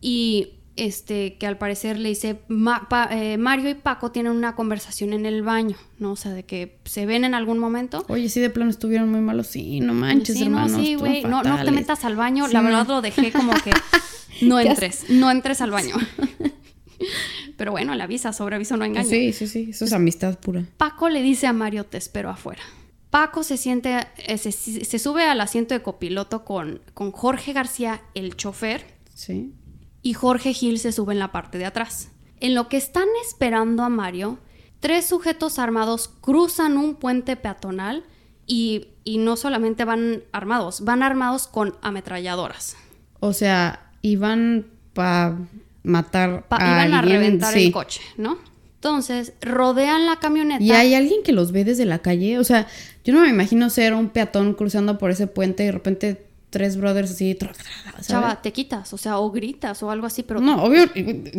y 0.00 0.54
este 0.74 1.36
que 1.36 1.46
al 1.46 1.58
parecer 1.58 1.98
le 1.98 2.08
dice 2.08 2.40
Ma- 2.48 2.88
Pa- 2.88 3.10
eh, 3.12 3.36
Mario 3.36 3.68
y 3.68 3.74
Paco 3.74 4.10
tienen 4.10 4.32
una 4.32 4.54
conversación 4.56 5.12
en 5.12 5.26
el 5.26 5.42
baño, 5.42 5.76
¿no? 5.98 6.12
O 6.12 6.16
sea, 6.16 6.32
de 6.32 6.44
que 6.44 6.78
se 6.86 7.04
ven 7.04 7.24
en 7.24 7.34
algún 7.34 7.58
momento. 7.58 8.06
Oye, 8.08 8.30
sí, 8.30 8.40
de 8.40 8.48
plano 8.48 8.70
estuvieron 8.70 9.10
muy 9.10 9.20
malos. 9.20 9.48
Sí, 9.48 9.80
no 9.80 9.92
manches, 9.92 10.34
sí, 10.38 10.44
hermano. 10.44 10.78
no, 10.78 10.82
sí, 10.82 10.94
güey, 10.94 11.24
no, 11.24 11.42
no 11.42 11.62
te 11.62 11.70
metas 11.72 12.06
al 12.06 12.16
baño. 12.16 12.46
Sí, 12.46 12.54
la 12.54 12.62
no. 12.62 12.68
verdad 12.68 12.86
lo 12.88 13.02
dejé 13.02 13.30
como 13.32 13.52
que 13.62 13.70
no 14.42 14.58
¿Qué 14.58 14.68
entres, 14.68 15.08
no 15.10 15.30
entres 15.30 15.60
al 15.60 15.70
baño. 15.70 15.94
Pero 17.56 17.72
bueno, 17.72 17.94
le 17.94 18.02
avisa, 18.02 18.32
sobre 18.32 18.56
aviso 18.56 18.76
no 18.76 18.84
engaña. 18.84 19.08
Sí, 19.08 19.32
sí, 19.32 19.46
sí. 19.46 19.68
Eso 19.70 19.84
es 19.84 19.92
amistad 19.92 20.38
pura. 20.38 20.64
Paco 20.76 21.08
le 21.08 21.22
dice 21.22 21.46
a 21.46 21.52
Mario, 21.52 21.84
te 21.84 21.98
espero 21.98 22.30
afuera. 22.30 22.62
Paco 23.10 23.42
se 23.42 23.56
siente, 23.56 24.06
eh, 24.26 24.38
se, 24.38 24.52
se 24.52 24.98
sube 24.98 25.24
al 25.24 25.40
asiento 25.40 25.74
de 25.74 25.82
copiloto 25.82 26.44
con, 26.44 26.80
con 26.94 27.12
Jorge 27.12 27.52
García, 27.52 28.02
el 28.14 28.36
chofer, 28.36 28.84
Sí. 29.14 29.52
y 30.00 30.14
Jorge 30.14 30.54
Gil 30.54 30.78
se 30.78 30.92
sube 30.92 31.12
en 31.12 31.18
la 31.18 31.30
parte 31.30 31.58
de 31.58 31.66
atrás. 31.66 32.08
En 32.40 32.54
lo 32.54 32.68
que 32.68 32.78
están 32.78 33.06
esperando 33.26 33.82
a 33.82 33.88
Mario, 33.90 34.38
tres 34.80 35.06
sujetos 35.06 35.58
armados 35.58 36.08
cruzan 36.22 36.78
un 36.78 36.94
puente 36.94 37.36
peatonal 37.36 38.02
y, 38.46 38.88
y 39.04 39.18
no 39.18 39.36
solamente 39.36 39.84
van 39.84 40.22
armados, 40.32 40.80
van 40.80 41.02
armados 41.02 41.46
con 41.46 41.76
ametralladoras. 41.82 42.76
O 43.20 43.34
sea, 43.34 43.91
iban 44.02 44.66
para 44.94 45.38
matar 45.84 46.44
Pa- 46.48 46.56
a 46.58 46.84
iban 46.84 46.94
a 46.94 46.98
alguien, 47.00 47.16
reventar 47.20 47.54
sí. 47.54 47.66
el 47.66 47.72
coche, 47.72 48.00
¿no? 48.16 48.38
Entonces, 48.74 49.32
rodean 49.40 50.06
la 50.06 50.16
camioneta. 50.16 50.62
¿Y 50.62 50.72
hay 50.72 50.94
alguien 50.94 51.22
que 51.22 51.32
los 51.32 51.52
ve 51.52 51.64
desde 51.64 51.84
la 51.84 52.00
calle? 52.00 52.38
O 52.40 52.44
sea, 52.44 52.66
yo 53.04 53.14
no 53.14 53.20
me 53.20 53.28
imagino 53.28 53.70
ser 53.70 53.94
un 53.94 54.08
peatón 54.08 54.54
cruzando 54.54 54.98
por 54.98 55.10
ese 55.12 55.28
puente 55.28 55.62
y 55.62 55.66
de 55.66 55.72
repente 55.72 56.26
tres 56.50 56.76
brothers 56.76 57.12
así. 57.12 57.34
tra, 57.36 57.52
tra, 57.52 57.64
¿sabes? 57.92 58.06
Chava, 58.08 58.42
te 58.42 58.52
quitas, 58.52 58.92
o 58.92 58.98
sea, 58.98 59.18
o 59.20 59.30
gritas 59.30 59.82
o 59.84 59.90
algo 59.90 60.06
así, 60.06 60.22
pero 60.24 60.40
No, 60.40 60.64
obvio, 60.64 60.84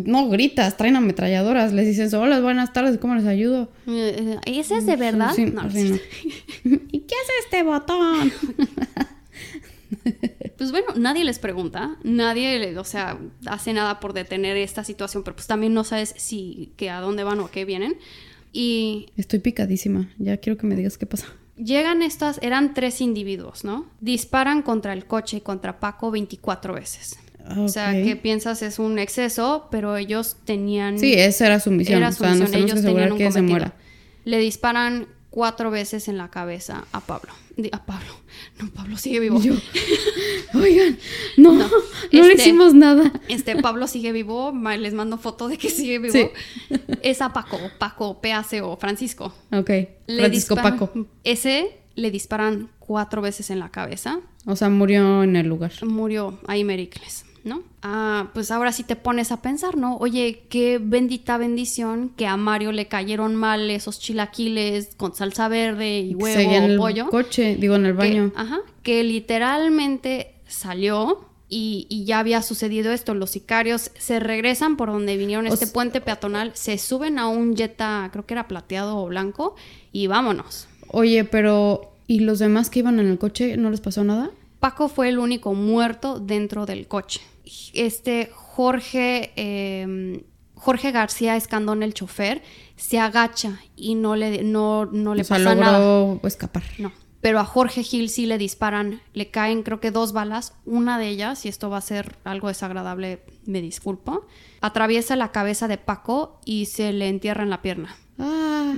no 0.06 0.30
gritas, 0.30 0.78
traen 0.78 0.96
ametralladoras, 0.96 1.74
les 1.74 1.86
dices, 1.86 2.14
hola, 2.14 2.40
buenas 2.40 2.72
tardes, 2.72 2.98
¿cómo 2.98 3.14
les 3.16 3.26
ayudo? 3.26 3.70
Eh, 3.88 4.40
eh, 4.46 4.60
¿Ese 4.60 4.78
es 4.78 4.86
de 4.86 4.96
verdad? 4.96 5.34
Sí, 5.36 5.46
No, 5.46 5.70
sí, 5.70 5.90
no. 6.64 6.72
¿Y 6.92 7.00
qué 7.02 7.14
hace 7.16 7.32
este 7.44 7.64
botón? 7.64 8.32
Pues 10.58 10.72
bueno, 10.72 10.88
nadie 10.96 11.24
les 11.24 11.40
pregunta, 11.40 11.98
nadie, 12.04 12.78
o 12.78 12.84
sea, 12.84 13.18
hace 13.48 13.74
nada 13.74 14.00
por 14.00 14.14
detener 14.14 14.56
esta 14.56 14.84
situación, 14.84 15.24
pero 15.24 15.36
pues 15.36 15.48
también 15.48 15.74
no 15.74 15.84
sabes 15.84 16.14
si, 16.16 16.72
que 16.78 16.90
a 16.90 17.02
dónde 17.02 17.24
van 17.24 17.40
o 17.40 17.46
a 17.46 17.52
qué 17.52 17.66
vienen. 17.66 17.98
Y 18.54 19.08
Estoy 19.18 19.40
picadísima, 19.40 20.10
ya 20.20 20.38
quiero 20.38 20.58
que 20.58 20.68
me 20.68 20.76
digas 20.76 20.98
qué 20.98 21.06
pasa. 21.06 21.26
llegan 21.58 22.02
estas, 22.04 22.40
eran 22.44 22.74
tres 22.76 23.02
individuos, 23.02 23.66
¿no? 23.66 23.88
Disparan 24.00 24.62
contra 24.62 24.94
el 24.94 25.06
coche 25.06 25.38
y 25.38 25.42
contra 25.42 25.80
Paco 25.80 26.12
24 26.12 26.76
veces. 26.76 27.18
O 27.58 27.68
sea, 27.68 27.92
que 27.92 28.16
piensas 28.16 28.62
es 28.62 28.80
un 28.80 29.00
exceso, 29.00 29.68
pero 29.70 29.98
ellos 29.98 30.38
tenían... 30.46 30.98
Sí, 30.98 31.14
esa 31.14 31.48
era 31.48 31.60
su 31.60 31.72
misión. 31.72 31.98
Era 31.98 32.10
o 32.10 32.12
su 32.14 32.24
nos 32.24 32.50
que 32.50 32.58
ellos 32.58 32.80
asegurar 32.80 33.10
tenían 33.10 33.12
un 33.12 33.18
que 33.18 33.32
se 33.32 33.42
muera. 33.42 33.74
Le 34.24 34.38
disparan 34.38 35.08
cuatro 35.34 35.72
veces 35.72 36.08
en 36.08 36.18
la 36.20 36.30
cabeza 36.30 36.86
a 36.92 37.00
Pablo. 37.02 37.32
A 37.72 37.84
Pablo. 37.86 38.06
No, 38.60 38.70
Pablo 38.70 38.98
sigue 38.98 39.20
vivo. 39.20 39.40
Yo, 39.42 39.54
Oigan, 40.54 40.98
no, 41.38 41.54
no, 41.54 41.68
le 42.12 42.20
este- 42.20 42.34
hicimos 42.42 42.74
nada. 42.76 43.12
Este 43.28 43.56
Pablo 43.56 43.88
sigue 43.88 44.12
vivo, 44.12 44.52
les 44.80 44.94
mando 44.94 45.18
foto 45.18 45.48
de 45.48 45.58
que 45.58 45.70
sigue 45.70 45.98
vivo. 46.00 46.14
Sí. 46.14 46.30
Es 47.02 47.22
a 47.22 47.32
Paco, 47.34 47.58
Paco, 47.80 48.22
PAC 48.22 48.62
o 48.64 48.78
Francisco. 48.78 49.34
Ok, 49.52 49.70
Le 50.08 50.20
Francisco 50.20 50.56
disparan- 50.56 50.80
Paco. 50.80 51.08
Ese 51.24 51.78
le 51.96 52.12
disparan 52.12 52.70
cuatro 52.80 53.22
veces 53.22 53.50
en 53.50 53.60
la 53.60 53.70
cabeza. 53.70 54.20
O 54.46 54.56
sea, 54.56 54.70
murió 54.70 55.24
en 55.24 55.36
el 55.36 55.48
lugar. 55.48 55.72
Murió 55.84 56.40
ahí 56.48 56.64
Mericles, 56.64 57.23
¿no? 57.44 57.62
Ah, 57.82 58.30
pues 58.34 58.52
ahora 58.52 58.72
sí 58.72 58.84
te 58.84 58.96
pones 58.96 59.32
a 59.32 59.42
pensar, 59.42 59.76
¿no? 59.78 59.98
Oye, 59.98 60.44
qué 60.50 60.80
bendita 60.82 61.38
bendición 61.38 62.10
que 62.16 62.26
a 62.28 62.38
Mario 62.38 62.72
le 62.72 62.88
cayeron 62.88 63.36
mal 63.36 63.70
esos 63.70 64.00
chilaquiles 64.00 64.96
con 64.96 65.14
salsa 65.14 65.48
verde 65.50 66.00
y 66.00 66.16
huevo 66.16 66.40
Seguía 66.40 66.58
en 66.60 66.64
o 66.64 66.68
el 66.74 66.78
pollo. 66.78 67.10
coche, 67.10 67.56
digo, 67.60 67.76
en 67.76 67.86
el 67.86 67.92
que- 67.92 67.98
baño. 67.98 68.32
ajá, 68.36 68.60
que 68.82 69.04
literalmente 69.04 70.36
salió 70.48 71.26
y, 71.50 71.86
y 71.90 72.06
ya 72.06 72.20
había 72.20 72.42
sucedido 72.42 72.92
esto. 72.92 73.14
Los 73.14 73.32
sicarios 73.32 73.92
se 73.98 74.20
regresan 74.20 74.76
por 74.78 74.90
donde 74.90 75.18
vinieron 75.18 75.46
O 75.48 75.54
este 75.54 75.68
puente 75.68 76.02
peatonal, 76.02 76.52
se 76.56 76.78
suben 76.78 77.20
a 77.20 77.28
un 77.28 77.56
Jetta, 77.56 78.10
creo 78.12 78.26
que 78.26 78.34
era 78.34 78.48
plateado 78.48 78.98
o 78.98 79.08
blanco, 79.08 79.56
y 79.92 80.08
vámonos. 80.08 80.68
Oye, 80.88 81.24
pero 81.26 81.92
¿y 82.08 82.22
los 82.22 82.40
demás 82.40 82.70
que 82.70 82.80
iban 82.80 83.00
en 83.00 83.08
el 83.08 83.18
coche 83.18 83.58
no 83.58 83.70
les 83.70 83.82
pasó 83.82 84.04
nada? 84.04 84.32
Paco 84.60 84.88
fue 84.88 85.10
el 85.10 85.20
único 85.20 85.54
muerto 85.54 86.20
dentro 86.20 86.66
del 86.66 86.88
coche. 86.88 87.20
Este 87.74 88.30
Jorge, 88.34 89.32
eh, 89.36 90.24
Jorge 90.56 90.92
García 90.92 91.36
Escandón, 91.36 91.84
el 91.84 91.94
chofer, 91.94 92.42
se 92.76 93.00
agacha 93.00 93.60
y 93.76 93.96
no 93.96 94.16
le, 94.16 94.44
no, 94.44 94.86
no 94.86 95.16
le 95.16 95.22
o 95.22 95.26
sea, 95.26 95.38
pasa 95.38 95.56
logró 95.56 95.72
nada. 95.72 96.20
escapar. 96.28 96.64
No. 96.78 96.92
Pero 97.22 97.40
a 97.40 97.46
Jorge 97.46 97.84
Gil 97.84 98.10
sí 98.10 98.26
le 98.26 98.38
disparan, 98.38 99.02
le 99.14 99.30
caen 99.32 99.64
creo 99.64 99.80
que 99.80 99.92
dos 99.92 100.12
balas, 100.12 100.54
una 100.66 101.00
de 101.00 101.08
ellas, 101.08 101.46
y 101.46 101.50
esto 101.50 101.70
va 101.70 101.78
a 101.78 101.82
ser 101.82 102.18
algo 102.26 102.50
desagradable, 102.50 103.22
me 103.46 103.62
disculpo, 103.62 104.26
atraviesa 104.60 105.16
la 105.16 105.32
cabeza 105.32 105.70
de 105.70 105.78
Paco 105.78 106.42
y 106.44 106.66
se 106.66 106.92
le 106.92 107.08
entierra 107.08 107.44
en 107.44 107.50
la 107.50 107.62
pierna. 107.62 107.96
Ah, 108.20 108.74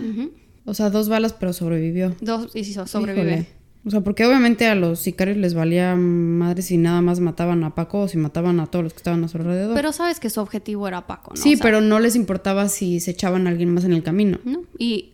o 0.65 0.73
sea, 0.75 0.91
dos 0.91 1.09
balas, 1.09 1.33
pero 1.33 1.53
sobrevivió. 1.53 2.15
Dos 2.21 2.55
y 2.55 2.65
so- 2.65 2.85
sobrevive. 2.85 3.31
Híjole. 3.31 3.47
O 3.85 3.91
sea, 3.91 4.01
porque 4.01 4.25
obviamente 4.25 4.65
a 4.65 4.73
los 4.73 4.99
sicarios 4.99 5.37
les 5.37 5.53
valía 5.53 5.95
madre 5.95 6.63
si 6.63 6.77
nada 6.77 7.01
más 7.01 7.19
mataban 7.19 7.63
a 7.63 7.75
Paco 7.75 8.01
o 8.01 8.07
si 8.07 8.17
mataban 8.17 8.59
a 8.59 8.65
todos 8.65 8.81
los 8.83 8.93
que 8.93 8.97
estaban 8.97 9.23
a 9.23 9.27
su 9.27 9.37
alrededor. 9.37 9.75
Pero 9.75 9.91
sabes 9.91 10.19
que 10.19 10.29
su 10.31 10.41
objetivo 10.41 10.87
era 10.87 11.05
Paco, 11.05 11.31
¿no? 11.35 11.41
sí, 11.41 11.53
O 11.53 11.57
sea, 11.57 11.63
pero 11.63 11.81
no 11.81 11.99
les 11.99 12.15
importaba 12.15 12.67
si 12.67 12.99
se 12.99 13.11
echaban 13.11 13.45
a 13.45 13.51
alguien 13.51 13.71
más 13.73 13.83
en 13.83 13.93
el 13.93 14.01
camino. 14.01 14.39
¿no? 14.43 14.63
Y 14.79 15.13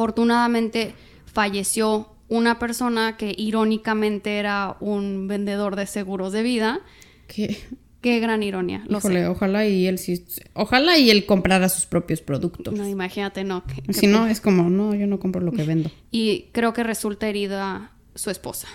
desafortunadamente 0.00 0.94
falleció 1.26 2.08
una 2.28 2.58
persona 2.58 3.16
que 3.16 3.34
irónicamente 3.36 4.38
era 4.38 4.76
un 4.80 5.28
vendedor 5.28 5.76
de 5.76 5.86
seguros 5.86 6.32
de 6.32 6.42
vida. 6.42 6.80
Que, 7.28 7.56
Qué 8.02 8.20
gran 8.20 8.42
ironía, 8.44 8.84
lo 8.88 9.00
sé. 9.00 9.08
híjole, 9.08 9.26
ojalá 9.26 9.66
y 9.66 9.86
él 9.86 9.98
sí, 9.98 10.24
ojalá 10.52 10.96
y 10.96 11.10
él 11.10 11.26
comprara 11.26 11.68
sus 11.68 11.86
propios 11.86 12.20
productos. 12.20 12.72
No, 12.74 12.86
imagínate, 12.86 13.42
no. 13.42 13.64
que- 13.64 13.82
que- 13.82 13.92
Si 13.92 14.06
no, 14.06 14.28
es 14.28 14.40
como, 14.40 14.70
no, 14.70 14.94
yo 14.94 15.08
no 15.08 15.18
compro 15.18 15.40
lo 15.40 15.50
que 15.50 15.64
vendo. 15.64 15.90
Y 16.12 16.46
creo 16.52 16.72
que 16.72 16.84
resulta 16.84 17.26
herida 17.28 17.90
su 18.16 18.30
esposa. 18.30 18.68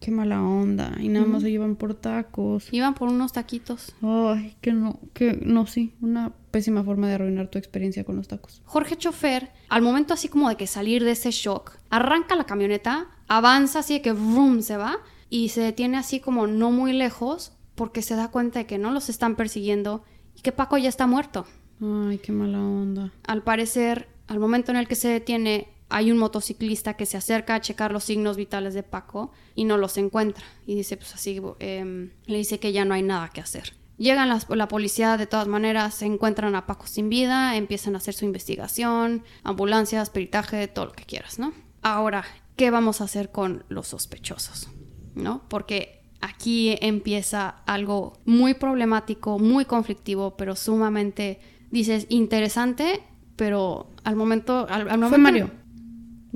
Qué 0.00 0.10
mala 0.10 0.42
onda. 0.42 0.96
Y 0.98 1.08
nada 1.08 1.26
más 1.26 1.42
se 1.42 1.50
llevan 1.50 1.76
por 1.76 1.94
tacos. 1.94 2.72
Iban 2.72 2.94
por 2.94 3.08
unos 3.08 3.32
taquitos. 3.32 3.94
Ay, 4.02 4.56
que 4.60 4.72
no, 4.72 4.98
que 5.12 5.34
no, 5.34 5.66
sí. 5.66 5.94
Una 6.00 6.32
pésima 6.50 6.82
forma 6.82 7.08
de 7.08 7.14
arruinar 7.14 7.48
tu 7.48 7.58
experiencia 7.58 8.04
con 8.04 8.16
los 8.16 8.28
tacos. 8.28 8.62
Jorge 8.64 8.96
Chofer, 8.96 9.50
al 9.68 9.82
momento 9.82 10.14
así 10.14 10.28
como 10.28 10.48
de 10.48 10.56
que 10.56 10.66
salir 10.66 11.04
de 11.04 11.10
ese 11.10 11.30
shock, 11.30 11.76
arranca 11.90 12.34
la 12.34 12.44
camioneta, 12.44 13.08
avanza 13.28 13.80
así 13.80 13.94
de 13.94 14.02
que 14.02 14.12
vroom, 14.12 14.62
se 14.62 14.76
va 14.76 14.96
y 15.28 15.50
se 15.50 15.60
detiene 15.60 15.98
así 15.98 16.20
como 16.20 16.46
no 16.46 16.70
muy 16.70 16.92
lejos 16.92 17.52
porque 17.74 18.02
se 18.02 18.14
da 18.14 18.30
cuenta 18.30 18.60
de 18.60 18.66
que 18.66 18.78
no 18.78 18.90
los 18.90 19.08
están 19.08 19.36
persiguiendo 19.36 20.04
y 20.36 20.40
que 20.40 20.52
Paco 20.52 20.78
ya 20.78 20.88
está 20.88 21.06
muerto. 21.06 21.46
Ay, 21.80 22.18
qué 22.18 22.32
mala 22.32 22.60
onda. 22.60 23.12
Al 23.26 23.42
parecer, 23.42 24.08
al 24.28 24.38
momento 24.38 24.70
en 24.70 24.78
el 24.78 24.88
que 24.88 24.94
se 24.94 25.08
detiene, 25.08 25.68
hay 25.88 26.10
un 26.10 26.18
motociclista 26.18 26.94
que 26.94 27.06
se 27.06 27.16
acerca 27.16 27.54
a 27.54 27.60
checar 27.60 27.92
los 27.92 28.04
signos 28.04 28.36
vitales 28.36 28.74
de 28.74 28.82
Paco 28.82 29.32
y 29.54 29.64
no 29.64 29.76
los 29.76 29.96
encuentra. 29.96 30.44
Y 30.66 30.74
dice, 30.74 30.96
pues 30.96 31.14
así, 31.14 31.40
em, 31.58 32.10
le 32.26 32.38
dice 32.38 32.58
que 32.58 32.72
ya 32.72 32.84
no 32.84 32.94
hay 32.94 33.02
nada 33.02 33.28
que 33.28 33.40
hacer. 33.40 33.74
Llegan 33.96 34.28
las, 34.28 34.48
la 34.50 34.66
policía 34.66 35.16
de 35.16 35.26
todas 35.26 35.46
maneras, 35.46 35.94
se 35.94 36.06
encuentran 36.06 36.56
a 36.56 36.66
Paco 36.66 36.86
sin 36.86 37.08
vida, 37.08 37.56
empiezan 37.56 37.94
a 37.94 37.98
hacer 37.98 38.14
su 38.14 38.24
investigación, 38.24 39.22
ambulancias, 39.44 40.10
peritaje, 40.10 40.66
todo 40.66 40.86
lo 40.86 40.92
que 40.92 41.04
quieras, 41.04 41.38
¿no? 41.38 41.52
Ahora, 41.82 42.24
¿qué 42.56 42.70
vamos 42.70 43.00
a 43.00 43.04
hacer 43.04 43.30
con 43.30 43.64
los 43.68 43.88
sospechosos? 43.88 44.68
¿No? 45.14 45.42
Porque 45.48 46.02
aquí 46.20 46.76
empieza 46.80 47.62
algo 47.66 48.14
muy 48.24 48.54
problemático, 48.54 49.38
muy 49.38 49.64
conflictivo, 49.64 50.36
pero 50.36 50.56
sumamente, 50.56 51.38
dices, 51.70 52.06
interesante, 52.08 53.00
pero 53.36 53.90
al 54.02 54.16
momento... 54.16 54.66
Al, 54.68 54.86
momento 54.86 55.08
fue 55.08 55.18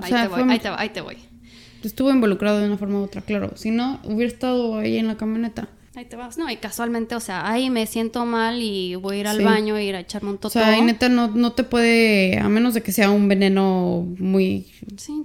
Ahí, 0.00 0.12
te 0.12 0.28
voy, 0.28 0.42
ahí, 0.50 0.58
te, 0.58 0.68
ahí 0.68 0.88
te 0.90 1.00
voy. 1.00 1.16
Estuvo 1.82 2.10
involucrado 2.10 2.60
de 2.60 2.66
una 2.66 2.76
forma 2.76 3.00
u 3.00 3.04
otra, 3.04 3.22
claro. 3.22 3.52
Si 3.54 3.70
no, 3.70 4.00
hubiera 4.04 4.32
estado 4.32 4.78
ahí 4.78 4.98
en 4.98 5.06
la 5.06 5.16
camioneta. 5.16 5.68
Ahí 5.94 6.04
te 6.04 6.14
vas. 6.14 6.38
No, 6.38 6.48
y 6.48 6.56
casualmente, 6.56 7.16
o 7.16 7.20
sea, 7.20 7.50
ahí 7.50 7.70
me 7.70 7.84
siento 7.86 8.24
mal 8.24 8.62
y 8.62 8.94
voy 8.94 9.16
a 9.16 9.20
ir 9.20 9.26
al 9.26 9.42
baño 9.42 9.76
e 9.76 9.84
ir 9.84 9.96
a 9.96 10.00
echarme 10.00 10.30
un 10.30 10.36
totó. 10.36 10.46
O 10.46 10.50
sea, 10.50 10.68
ahí 10.68 10.80
neta 10.80 11.08
no, 11.08 11.28
no 11.28 11.52
te 11.52 11.64
puede, 11.64 12.38
a 12.38 12.48
menos 12.48 12.74
de 12.74 12.82
que 12.82 12.92
sea 12.92 13.10
un 13.10 13.26
veneno 13.26 14.06
muy 14.18 14.70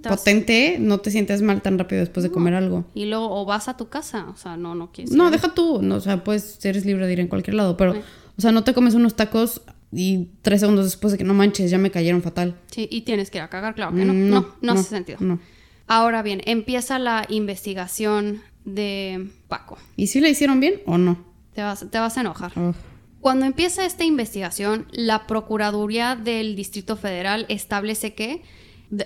potente, 0.02 0.78
no 0.80 1.00
te 1.00 1.12
sientes 1.12 1.44
mal 1.44 1.62
tan 1.62 1.78
rápido 1.78 2.00
después 2.00 2.24
de 2.24 2.32
comer 2.32 2.56
algo. 2.56 2.86
Y 2.96 3.06
luego, 3.06 3.30
o 3.40 3.46
vas 3.46 3.68
a 3.68 3.78
tu 3.78 3.90
casa, 3.90 4.26
o 4.34 4.36
sea, 4.36 4.58
no, 4.58 4.74
no 4.74 4.92
quieres. 4.92 5.14
No, 5.14 5.30
deja 5.30 5.54
tú, 5.54 5.82
no, 5.84 5.96
o 5.96 6.02
sea, 6.02 6.24
puedes, 6.24 6.64
eres 6.66 6.86
libre 6.86 7.06
de 7.06 7.14
ir 7.14 7.20
en 7.20 7.28
cualquier 7.28 7.54
lado, 7.54 7.78
pero, 7.78 7.94
o 8.36 8.42
sea, 8.42 8.52
no 8.52 8.64
te 8.64 8.74
comes 8.74 8.96
unos 8.96 9.16
tacos 9.16 9.62
y 9.96 10.30
tres 10.42 10.62
segundos 10.62 10.86
después 10.86 11.12
de 11.12 11.18
que 11.18 11.24
no 11.24 11.34
manches, 11.34 11.70
ya 11.70 11.78
me 11.78 11.92
cayeron 11.92 12.22
fatal. 12.22 12.56
Sí, 12.68 12.88
y 12.92 13.02
tienes 13.02 13.30
que 13.30 13.38
ir 13.38 13.44
a 13.44 13.50
cagar, 13.50 13.76
claro 13.76 13.96
que 13.96 14.06
no. 14.06 14.14
Mm, 14.14 14.30
no, 14.30 14.42
no, 14.42 14.56
no 14.62 14.72
hace 14.74 14.90
sentido. 14.90 15.18
No. 15.22 15.40
Ahora 15.88 16.22
bien, 16.22 16.42
empieza 16.46 17.00
la 17.00 17.26
investigación 17.30 18.42
de 18.66 19.30
Paco. 19.48 19.78
¿Y 19.96 20.08
si 20.08 20.22
le 20.22 20.30
hicieron 20.30 20.60
bien 20.60 20.82
o 20.86 20.98
no? 20.98 21.24
Te 21.54 21.62
vas, 21.62 21.86
te 21.90 22.00
vas 22.00 22.18
a 22.18 22.22
enojar. 22.22 22.54
Cuando 23.20 23.46
empieza 23.46 23.86
esta 23.86 24.04
investigación, 24.04 24.88
la 24.92 25.28
Procuraduría 25.28 26.16
del 26.16 26.56
Distrito 26.56 26.98
Federal 26.98 27.46
establece 27.48 28.14
que, 28.14 28.42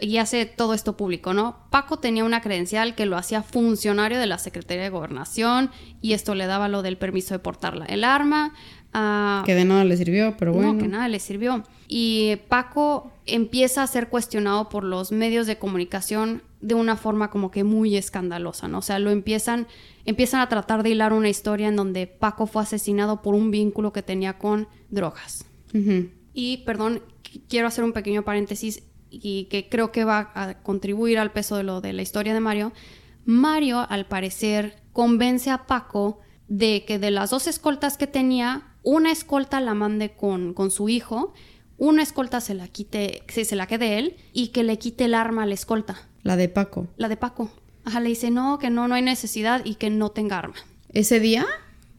y 0.01 0.17
hace 0.17 0.45
todo 0.45 0.73
esto 0.73 0.97
público, 0.97 1.33
¿no? 1.33 1.57
Paco 1.69 1.99
tenía 1.99 2.23
una 2.23 2.41
credencial 2.41 2.95
que 2.95 3.05
lo 3.05 3.15
hacía 3.15 3.43
funcionario 3.43 4.17
de 4.17 4.25
la 4.25 4.37
Secretaría 4.37 4.83
de 4.83 4.89
Gobernación 4.89 5.71
y 6.01 6.13
esto 6.13 6.35
le 6.35 6.47
daba 6.47 6.67
lo 6.67 6.81
del 6.81 6.97
permiso 6.97 7.33
de 7.33 7.39
portar 7.39 7.85
el 7.87 8.03
arma. 8.03 8.53
Ah, 8.99 9.43
que 9.45 9.53
de 9.53 9.63
nada 9.63 9.83
le 9.83 9.95
sirvió, 9.95 10.35
pero 10.39 10.53
bueno. 10.53 10.73
No, 10.73 10.79
que 10.79 10.87
nada 10.87 11.07
le 11.07 11.19
sirvió. 11.19 11.63
Y 11.87 12.37
Paco 12.47 13.11
empieza 13.27 13.83
a 13.83 13.87
ser 13.87 14.09
cuestionado 14.09 14.69
por 14.69 14.83
los 14.83 15.11
medios 15.11 15.45
de 15.45 15.59
comunicación 15.59 16.41
de 16.61 16.73
una 16.73 16.97
forma 16.97 17.29
como 17.29 17.51
que 17.51 17.63
muy 17.63 17.95
escandalosa, 17.95 18.67
¿no? 18.67 18.79
O 18.79 18.81
sea, 18.81 18.97
lo 18.97 19.11
empiezan, 19.11 19.67
empiezan 20.05 20.41
a 20.41 20.49
tratar 20.49 20.81
de 20.81 20.89
hilar 20.89 21.13
una 21.13 21.29
historia 21.29 21.67
en 21.67 21.75
donde 21.75 22.07
Paco 22.07 22.47
fue 22.47 22.63
asesinado 22.63 23.21
por 23.21 23.35
un 23.35 23.51
vínculo 23.51 23.93
que 23.93 24.01
tenía 24.01 24.39
con 24.39 24.67
drogas. 24.89 25.45
Y, 26.33 26.63
perdón, 26.65 27.03
quiero 27.47 27.67
hacer 27.67 27.83
un 27.83 27.93
pequeño 27.93 28.23
paréntesis 28.23 28.81
y 29.11 29.43
que 29.51 29.69
creo 29.69 29.91
que 29.91 30.05
va 30.05 30.31
a 30.33 30.55
contribuir 30.63 31.19
al 31.19 31.31
peso 31.31 31.55
de 31.55 31.61
lo 31.63 31.81
de 31.81 31.93
la 31.93 32.01
historia 32.01 32.33
de 32.33 32.39
Mario. 32.39 32.73
Mario, 33.25 33.85
al 33.87 34.07
parecer, 34.07 34.81
convence 34.91 35.51
a 35.51 35.67
Paco 35.67 36.19
de 36.47 36.83
que 36.85 36.97
de 36.97 37.11
las 37.11 37.29
dos 37.29 37.45
escoltas 37.45 37.97
que 37.97 38.07
tenía, 38.07 38.66
una 38.87 39.11
escolta 39.11 39.59
la 39.59 39.73
mande 39.73 40.11
con, 40.11 40.53
con 40.53 40.71
su 40.71 40.87
hijo, 40.87 41.33
una 41.77 42.01
escolta 42.01 42.39
se 42.39 42.53
la 42.53 42.69
quite, 42.69 43.21
se 43.27 43.55
la 43.57 43.67
quede 43.67 43.99
él 43.99 44.15
y 44.31 44.47
que 44.49 44.63
le 44.63 44.79
quite 44.79 45.05
el 45.05 45.13
arma 45.13 45.43
a 45.43 45.45
la 45.45 45.55
escolta. 45.55 46.07
La 46.23 46.37
de 46.37 46.47
Paco. 46.47 46.87
La 46.95 47.09
de 47.09 47.17
Paco. 47.17 47.51
Ajá, 47.83 47.99
le 47.99 48.07
dice 48.07 48.31
no, 48.31 48.59
que 48.59 48.69
no, 48.69 48.87
no 48.87 48.95
hay 48.95 49.01
necesidad 49.01 49.61
y 49.65 49.75
que 49.75 49.89
no 49.89 50.11
tenga 50.11 50.39
arma. 50.39 50.55
¿Ese 50.93 51.19
día? 51.19 51.45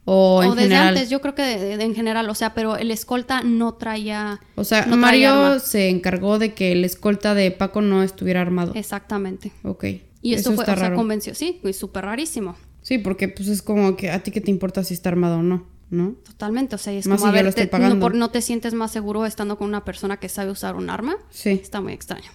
¿O, 0.07 0.43
en 0.43 0.55
desde 0.55 0.77
antes, 0.77 1.11
yo 1.11 1.21
creo 1.21 1.35
que 1.35 1.75
en 1.75 1.95
general, 1.95 2.31
o 2.31 2.35
sea, 2.35 2.55
pero 2.55 2.79
el 2.79 2.91
escolta 2.91 3.43
no 3.43 3.75
traía. 3.75 4.41
O 4.55 4.65
sea, 4.65 4.87
Mario 4.87 5.61
se 5.61 5.91
encargó 5.91 6.39
de 6.39 6.55
que 6.55 6.73
el 6.73 6.87
escolta 6.87 7.35
de 7.35 7.51
Paco 7.51 7.83
no 7.83 8.03
estuviera 8.03 8.41
armado. 8.41 8.73
Exactamente. 8.75 9.53
Ok. 9.63 9.85
Y 10.23 10.33
esto 10.33 10.55
fue, 10.55 10.65
o 10.65 10.75
sea, 10.75 10.95
convenció, 10.95 11.35
sí, 11.35 11.59
fue 11.61 11.75
súper 11.75 12.07
rarísimo. 12.07 12.57
Sí, 12.81 12.97
porque 12.97 13.29
pues 13.29 13.49
es 13.49 13.61
como 13.61 13.95
que 13.95 14.11
a 14.11 14.23
ti 14.23 14.31
qué 14.31 14.41
te 14.41 14.51
importa 14.51 14.83
si 14.83 14.95
está 14.95 15.11
armado 15.11 15.41
o 15.41 15.43
no, 15.43 15.67
¿no? 15.91 16.13
Totalmente, 16.25 16.75
o 16.75 16.79
sea, 16.79 16.93
es 16.93 17.09
como, 17.09 17.27
a 17.27 17.31
ver, 17.31 17.55
no, 17.73 18.09
no, 18.11 18.31
te 18.31 18.43
sientes 18.43 18.75
más 18.75 18.91
seguro 18.91 19.27
estando 19.27 19.57
con 19.57 19.69
una 19.69 19.85
persona 19.85 20.19
que 20.19 20.29
sabe 20.29 20.51
usar 20.51 20.77
un 20.77 20.91
arma. 20.91 21.17
Sí. 21.31 21.51
Está 21.51 21.81
muy 21.81 21.93
extraño. 21.93 22.31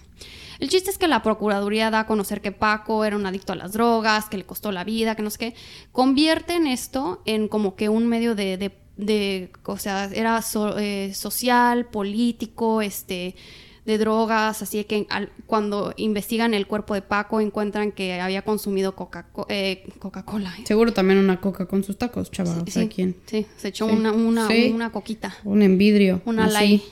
El 0.58 0.68
chiste 0.68 0.90
es 0.90 0.98
que 0.98 1.08
la 1.08 1.22
Procuraduría 1.22 1.90
da 1.90 2.00
a 2.00 2.06
conocer 2.06 2.40
que 2.40 2.52
Paco 2.52 3.04
era 3.04 3.16
un 3.16 3.26
adicto 3.26 3.52
a 3.52 3.56
las 3.56 3.72
drogas, 3.72 4.28
que 4.28 4.38
le 4.38 4.44
costó 4.44 4.72
la 4.72 4.84
vida, 4.84 5.14
que 5.14 5.22
no 5.22 5.30
sé 5.30 5.38
qué. 5.38 5.54
Convierten 5.92 6.66
esto 6.66 7.22
en 7.24 7.48
como 7.48 7.74
que 7.74 7.88
un 7.88 8.06
medio 8.06 8.34
de, 8.34 8.72
de, 8.96 9.52
o 9.64 9.78
sea, 9.78 10.04
era 10.12 10.40
eh, 10.78 11.12
social, 11.14 11.86
político, 11.86 12.82
este 12.82 13.34
de 13.84 13.98
drogas, 13.98 14.62
así 14.62 14.82
que 14.84 15.06
cuando 15.46 15.92
investigan 15.96 16.54
el 16.54 16.66
cuerpo 16.66 16.94
de 16.94 17.02
Paco 17.02 17.40
encuentran 17.40 17.92
que 17.92 18.18
había 18.20 18.42
consumido 18.42 18.94
eh, 19.48 19.84
Coca-Cola. 19.98 20.54
Seguro 20.64 20.92
también 20.92 21.18
una 21.18 21.40
coca 21.40 21.66
con 21.66 21.84
sus 21.84 21.98
tacos, 21.98 22.30
chaval. 22.30 22.64
Sí, 22.66 22.88
quién. 22.88 23.16
sí, 23.26 23.46
se 23.56 23.68
echó 23.68 23.86
Una, 23.86 24.12
una, 24.12 24.48
una, 24.72 24.90
coquita. 24.90 25.36
Un 25.44 25.62
envidrio. 25.62 26.22
Una 26.24 26.48
ley. 26.48 26.82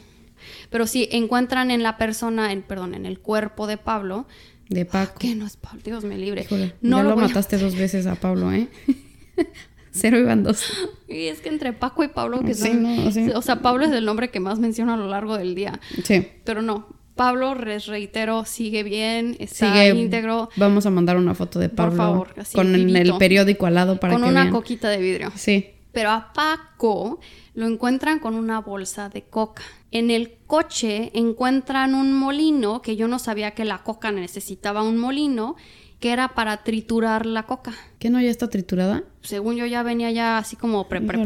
Pero 0.71 0.87
sí, 0.87 1.09
encuentran 1.13 1.71
en 1.71 1.83
la 1.83 1.97
persona, 1.97 2.53
en, 2.53 2.63
perdón, 2.63 2.95
en 2.95 3.07
el 3.07 3.21
cuerpo 3.21 3.67
de 3.67 3.79
Pablo. 3.79 4.27
De 4.69 4.85
Paco. 4.85 5.19
que 5.19 5.35
no 5.35 5.47
es 5.47 5.57
Pablo, 5.57 5.81
Dios 5.85 6.05
me 6.05 6.19
libre. 6.19 6.47
no 6.81 6.99
ya 6.99 7.03
lo, 7.05 7.17
mataste 7.17 7.59
dos 7.59 7.75
veces 7.75 8.07
a 8.07 8.17
Pablo, 8.17 8.53
¿eh? 8.53 8.69
Cero 9.95 10.19
iban 10.19 10.43
dos. 10.43 10.65
Y 11.07 11.27
es 11.27 11.41
que 11.41 11.51
entre 11.51 11.73
Paco 11.73 12.03
y 12.03 12.09
Pablo, 12.09 12.41
que 12.41 12.55
son. 12.55 12.87
O 13.35 13.43
sea, 13.43 13.61
Pablo 13.61 13.85
es 13.85 13.93
el 13.93 14.05
nombre 14.05 14.31
que 14.31 14.41
más 14.41 14.59
menciono 14.59 14.95
a 14.95 14.97
lo 14.97 15.07
largo 15.07 15.37
del 15.37 15.55
día. 15.55 15.81
Sí. 16.03 16.27
Pero 16.45 16.63
no. 16.63 16.87
Pablo, 17.15 17.55
les 17.55 17.87
reitero, 17.87 18.47
sigue 18.47 18.83
bien, 18.83 19.37
está 19.39 19.87
íntegro. 19.87 20.49
Vamos 20.57 20.87
a 20.87 20.91
mandar 20.91 21.19
una 21.19 21.35
foto 21.35 21.59
de 21.59 21.69
Pablo. 21.69 21.91
Por 21.91 21.97
favor, 21.99 22.35
así, 22.39 22.55
Con 22.55 22.75
el 22.75 23.15
periódico 23.19 23.67
al 23.67 23.75
lado 23.75 24.01
para 24.01 24.15
con 24.15 24.23
que 24.23 24.29
Con 24.29 24.37
una 24.37 24.51
coquita 24.51 24.89
de 24.89 24.97
vidrio. 24.97 25.31
Sí. 25.37 25.67
Pero 25.93 26.11
a 26.11 26.33
Paco 26.33 27.21
lo 27.55 27.67
encuentran 27.67 28.19
con 28.19 28.35
una 28.35 28.61
bolsa 28.61 29.11
de 29.11 29.23
coca. 29.23 29.63
En 29.91 30.11
el 30.11 30.33
coche 30.47 31.11
encuentran 31.13 31.95
un 31.95 32.15
molino, 32.15 32.81
que 32.81 32.97
yo 32.97 33.09
no 33.09 33.19
sabía 33.19 33.51
que 33.51 33.67
la 33.67 33.83
coca 33.83 34.11
necesitaba 34.11 34.83
un 34.83 34.97
molino, 34.97 35.57
que 36.03 36.13
era 36.13 36.35
para 36.35 36.65
triturar 36.65 37.27
la 37.27 37.45
coca. 37.45 37.73
¿Que 38.01 38.11
no 38.11 38.21
ya 38.21 38.29
está 38.29 38.51
triturada? 38.51 39.05
Según 39.23 39.55
yo 39.55 39.67
ya 39.67 39.85
venía 39.85 40.11
ya 40.11 40.37
así 40.37 40.57
como 40.57 40.89
preparada, 40.89 41.23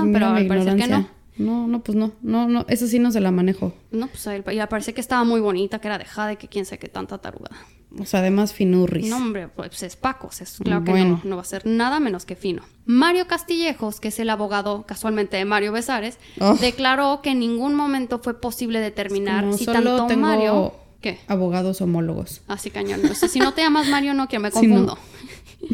pues 0.00 0.10
pero 0.12 0.26
al 0.28 0.46
parecer 0.46 0.76
que 0.76 0.86
no. 0.86 1.08
No, 1.36 1.66
no, 1.66 1.82
pues 1.82 1.98
no, 1.98 2.12
no, 2.22 2.46
no, 2.46 2.64
eso 2.68 2.86
sí 2.86 3.00
no 3.00 3.10
se 3.10 3.18
la 3.18 3.32
manejo. 3.32 3.74
No, 3.90 4.06
pues 4.06 4.24
y 4.28 4.66
parece 4.70 4.94
que 4.94 5.00
estaba 5.00 5.24
muy 5.24 5.40
bonita, 5.40 5.80
que 5.80 5.88
era 5.88 5.98
de 5.98 6.04
jade, 6.04 6.36
que 6.36 6.46
quién 6.46 6.64
sabe 6.64 6.78
qué 6.78 6.88
tanta 6.88 7.18
tarugada. 7.18 7.56
O 7.98 8.06
sea, 8.06 8.20
además 8.20 8.52
finurris. 8.52 9.08
No, 9.08 9.16
hombre, 9.16 9.48
pues 9.48 9.82
es 9.82 9.96
Paco, 9.96 10.30
es, 10.40 10.58
claro 10.62 10.84
que 10.84 10.92
no, 10.92 11.20
no 11.24 11.34
va 11.34 11.42
a 11.42 11.44
ser 11.44 11.66
nada 11.66 11.98
menos 11.98 12.24
que 12.24 12.36
fino. 12.36 12.62
Mario 12.86 13.26
Castillejos, 13.26 13.98
que 13.98 14.08
es 14.08 14.20
el 14.20 14.30
abogado 14.30 14.84
casualmente 14.86 15.36
de 15.36 15.44
Mario 15.44 15.72
Besares, 15.72 16.20
oh. 16.38 16.54
declaró 16.54 17.20
que 17.20 17.30
en 17.30 17.40
ningún 17.40 17.74
momento 17.74 18.20
fue 18.20 18.40
posible 18.40 18.78
determinar 18.78 19.52
si 19.54 19.66
tanto 19.66 20.08
Mario... 20.16 20.83
¿Qué? 21.04 21.18
Abogados 21.28 21.82
homólogos. 21.82 22.40
Así 22.48 22.70
cañón. 22.70 23.02
si 23.14 23.38
no 23.38 23.52
te 23.52 23.60
llamas 23.60 23.88
Mario, 23.88 24.14
no, 24.14 24.26
que 24.26 24.38
me 24.38 24.50
confundo. 24.50 24.98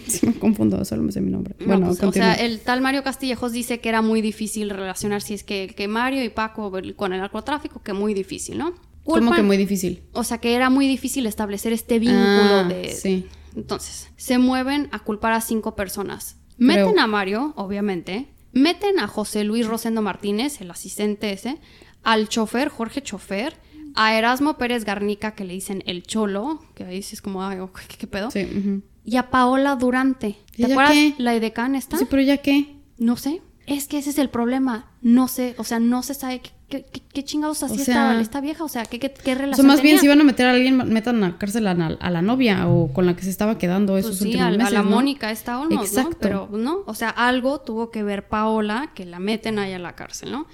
Sí, 0.07 0.24
me 0.24 0.35
confundo, 0.35 0.85
solo 0.85 1.03
me 1.03 1.11
sé 1.11 1.20
mi 1.20 1.33
nombre. 1.33 1.57
bueno, 1.66 1.89
pues, 1.89 2.01
o 2.01 2.12
sea, 2.12 2.35
el 2.35 2.61
tal 2.61 2.81
Mario 2.81 3.03
Castillejos 3.03 3.51
dice 3.51 3.81
que 3.81 3.89
era 3.89 4.03
muy 4.03 4.22
difícil 4.22 4.70
relacionar 4.70 5.20
si 5.20 5.35
es 5.35 5.43
que, 5.43 5.72
que 5.76 5.89
Mario 5.89 6.22
y 6.22 6.28
Paco 6.28 6.70
con 6.95 7.12
el 7.12 7.20
narcotráfico, 7.20 7.83
que 7.83 7.93
muy 7.93 8.14
difícil, 8.14 8.59
¿no? 8.59 8.74
¿Cómo 9.05 9.33
que 9.33 9.43
muy 9.43 9.57
difícil? 9.57 10.05
O 10.12 10.22
sea, 10.22 10.39
que 10.39 10.55
era 10.55 10.70
muy 10.70 10.87
difícil 10.87 11.26
establecer 11.26 11.72
este 11.72 11.99
vínculo 11.99 12.20
ah, 12.20 12.64
de... 12.68 12.91
Sí. 12.91 13.26
Entonces, 13.57 14.11
se 14.16 14.39
mueven 14.39 14.89
a 14.93 15.01
culpar 15.01 15.33
a 15.33 15.41
cinco 15.41 15.74
personas. 15.74 16.37
Meten 16.57 17.01
a 17.01 17.09
Mario, 17.09 17.53
obviamente. 17.57 18.28
Meten 18.53 19.01
a 19.01 19.09
José 19.09 19.43
Luis 19.43 19.66
Rosendo 19.66 20.03
Martínez, 20.03 20.61
el 20.61 20.70
asistente 20.70 21.33
ese. 21.33 21.59
Al 22.05 22.28
chofer, 22.28 22.68
Jorge 22.68 23.03
Chofer. 23.03 23.57
A 23.95 24.14
Erasmo 24.16 24.57
Pérez 24.57 24.84
Garnica, 24.84 25.34
que 25.34 25.45
le 25.45 25.55
dicen 25.55 25.82
el 25.86 26.03
cholo. 26.03 26.61
Que 26.74 26.84
ahí 26.84 27.03
sí 27.03 27.14
es 27.14 27.22
como, 27.22 27.45
ay, 27.45 27.59
¿qué, 27.99 28.07
pedo? 28.07 28.30
Sí. 28.30 28.82
Y 29.05 29.16
a 29.16 29.30
Paola 29.30 29.76
Durante. 29.76 30.36
¿Te 30.57 30.66
acuerdas? 30.66 30.93
Qué? 30.93 31.14
La 31.18 31.34
edecán 31.34 31.74
está. 31.74 31.99
Sí, 31.99 32.07
pero 32.09 32.22
ya 32.22 32.38
qué. 32.38 32.76
No 32.99 33.16
sé. 33.16 33.43
Es 33.66 33.86
que 33.86 33.99
ese 33.99 34.11
es 34.11 34.18
el 34.18 34.30
problema. 34.30 34.91
No 35.01 35.28
sé, 35.28 35.55
o 35.57 35.64
sea, 35.64 35.78
no 35.78 36.03
se 36.03 36.14
sabe 36.14 36.41
qué, 36.68 36.84
qué, 37.12 37.24
chingados 37.24 37.62
así 37.62 37.80
estaba 37.80 38.20
esta 38.20 38.41
vieja, 38.41 38.64
o 38.64 38.68
sea, 38.68 38.84
qué, 38.84 38.99
qué, 38.99 39.12
qué 39.12 39.34
relación. 39.34 39.66
O 39.66 39.68
sea, 39.68 39.76
más 39.76 39.82
bien 39.82 39.99
si 39.99 40.07
iban 40.07 40.20
a 40.20 40.24
meter 40.24 40.47
a 40.47 40.53
alguien, 40.53 40.76
metan 40.76 41.22
a 41.22 41.38
cárcel 41.38 41.66
a, 41.66 41.74
la 41.74 42.22
novia 42.22 42.68
o 42.68 42.93
con 42.93 43.07
la 43.07 43.14
que 43.14 43.22
se 43.22 43.30
estaba 43.30 43.59
quedando 43.59 43.97
esos 43.97 44.18
pues 44.18 44.22
últimos 44.22 44.57
meses. 44.57 44.66
A 44.66 44.70
la 44.70 44.82
Mónica 44.82 45.30
esta 45.30 45.61
Olmos, 45.61 45.86
Exacto. 45.86 46.11
¿no? 46.11 46.18
Pero 46.20 46.49
no, 46.53 46.82
o 46.86 46.95
sea, 46.95 47.11
algo 47.11 47.61
tuvo 47.61 47.91
que 47.91 48.03
ver 48.03 48.28
Paola 48.28 48.91
que 48.95 49.05
la 49.05 49.18
meten 49.18 49.59
ahí 49.59 49.72
a 49.72 49.78
la 49.78 49.95
cárcel, 49.95 50.32
¿no? 50.32 50.47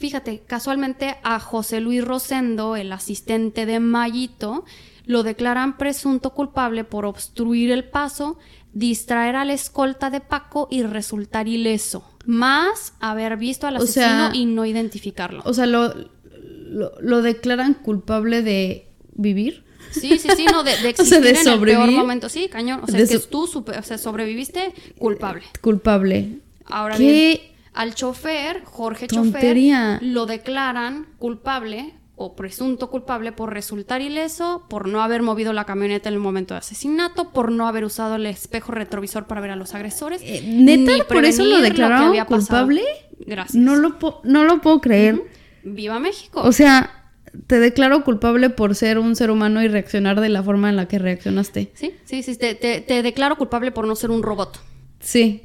Fíjate, 0.00 0.42
casualmente 0.46 1.16
a 1.22 1.38
José 1.38 1.80
Luis 1.80 2.02
Rosendo, 2.02 2.74
el 2.74 2.90
asistente 2.92 3.66
de 3.66 3.80
Mayito, 3.80 4.64
lo 5.04 5.22
declaran 5.22 5.76
presunto 5.76 6.30
culpable 6.30 6.84
por 6.84 7.04
obstruir 7.04 7.70
el 7.70 7.84
paso, 7.84 8.38
distraer 8.72 9.36
a 9.36 9.44
la 9.44 9.52
escolta 9.52 10.08
de 10.08 10.20
Paco 10.20 10.68
y 10.70 10.82
resultar 10.84 11.48
ileso, 11.48 12.02
más 12.24 12.94
haber 13.00 13.36
visto 13.36 13.66
al 13.66 13.76
O 13.76 13.82
asesino 13.82 13.92
sea- 14.02 14.30
y 14.32 14.46
no 14.46 14.64
identificarlo. 14.64 15.42
O 15.44 15.52
sea, 15.52 15.66
lo, 15.66 15.92
lo, 16.24 16.92
lo 17.00 17.20
declaran 17.22 17.74
culpable 17.74 18.40
de 18.42 18.88
vivir. 19.12 19.64
Sí, 19.90 20.18
sí, 20.18 20.28
sí, 20.34 20.46
no, 20.50 20.62
de, 20.62 20.70
de 20.78 20.90
O 20.98 21.04
sea, 21.04 21.18
existir 21.18 21.20
de 21.20 21.30
en 21.40 21.48
el 21.48 21.60
peor 21.60 21.90
momento. 21.90 22.28
Sí, 22.30 22.48
cañón. 22.48 22.80
O 22.84 22.86
sea, 22.86 23.00
De 23.00 23.06
que 23.08 23.18
so- 23.18 23.28
tú 23.28 23.42
o 23.44 23.82
sea, 23.82 23.98
sobreviviste 23.98 24.72
culpable. 24.98 25.42
Culpable. 25.60 26.38
Ahora 26.64 26.96
¿Qué? 26.96 27.02
bien, 27.02 27.50
al 27.74 27.94
chofer, 27.94 28.62
Jorge 28.64 29.06
Tontería. 29.06 29.94
Chofer, 29.94 30.08
lo 30.08 30.26
declaran 30.26 31.06
culpable 31.18 31.94
o 32.16 32.36
presunto 32.36 32.90
culpable 32.90 33.32
por 33.32 33.52
resultar 33.52 34.02
ileso, 34.02 34.66
por 34.68 34.86
no 34.88 35.02
haber 35.02 35.22
movido 35.22 35.52
la 35.54 35.64
camioneta 35.64 36.08
en 36.10 36.16
el 36.16 36.20
momento 36.20 36.52
de 36.52 36.58
asesinato, 36.58 37.30
por 37.32 37.50
no 37.50 37.66
haber 37.66 37.84
usado 37.84 38.16
el 38.16 38.26
espejo 38.26 38.72
retrovisor 38.72 39.26
para 39.26 39.40
ver 39.40 39.52
a 39.52 39.56
los 39.56 39.74
agresores. 39.74 40.20
Eh, 40.22 40.42
¿neta? 40.46 40.92
¿Por 41.08 41.24
eso 41.24 41.44
lo 41.44 41.60
declararon 41.60 42.14
culpable? 42.26 42.82
Gracias. 43.20 43.54
No 43.56 43.76
lo, 43.76 43.98
po- 43.98 44.20
no 44.24 44.44
lo 44.44 44.60
puedo 44.60 44.80
creer. 44.82 45.22
Viva 45.62 45.98
México. 45.98 46.42
O 46.42 46.52
sea, 46.52 47.10
te 47.46 47.58
declaro 47.58 48.04
culpable 48.04 48.50
por 48.50 48.74
ser 48.74 48.98
un 48.98 49.16
ser 49.16 49.30
humano 49.30 49.62
y 49.62 49.68
reaccionar 49.68 50.20
de 50.20 50.28
la 50.28 50.42
forma 50.42 50.68
en 50.68 50.76
la 50.76 50.88
que 50.88 50.98
reaccionaste. 50.98 51.70
sí, 51.74 51.94
sí, 52.04 52.22
sí. 52.22 52.36
Te, 52.36 52.54
te- 52.54 52.82
te 52.82 53.02
declaro 53.02 53.36
culpable 53.38 53.70
por 53.72 53.86
no 53.86 53.96
ser 53.96 54.10
un 54.10 54.22
robot. 54.22 54.60
Sí. 55.00 55.44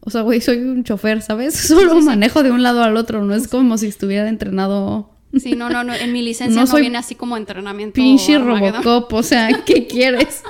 O 0.00 0.10
sea, 0.10 0.22
güey, 0.22 0.40
soy 0.40 0.58
un 0.58 0.84
chofer, 0.84 1.22
¿sabes? 1.22 1.54
Solo 1.68 1.94
sí, 1.94 2.00
sí. 2.00 2.06
manejo 2.06 2.42
de 2.42 2.50
un 2.50 2.62
lado 2.62 2.82
al 2.82 2.96
otro. 2.96 3.24
No 3.24 3.34
es 3.34 3.48
como 3.48 3.78
si 3.78 3.86
estuviera 3.86 4.28
entrenado 4.28 5.10
Sí, 5.38 5.54
no, 5.56 5.70
no, 5.70 5.82
no. 5.84 5.94
En 5.94 6.12
mi 6.12 6.20
licencia 6.22 6.54
No 6.54 6.66
no, 6.66 6.70
soy 6.70 6.82
viene 6.82 6.98
así 6.98 7.14
como 7.14 7.36
entrenamiento. 7.36 7.94
pinche. 7.94 8.38
Robocop. 8.38 9.12
O 9.14 9.22
sea, 9.22 9.48
¿qué 9.66 9.86
quieres? 9.86 10.42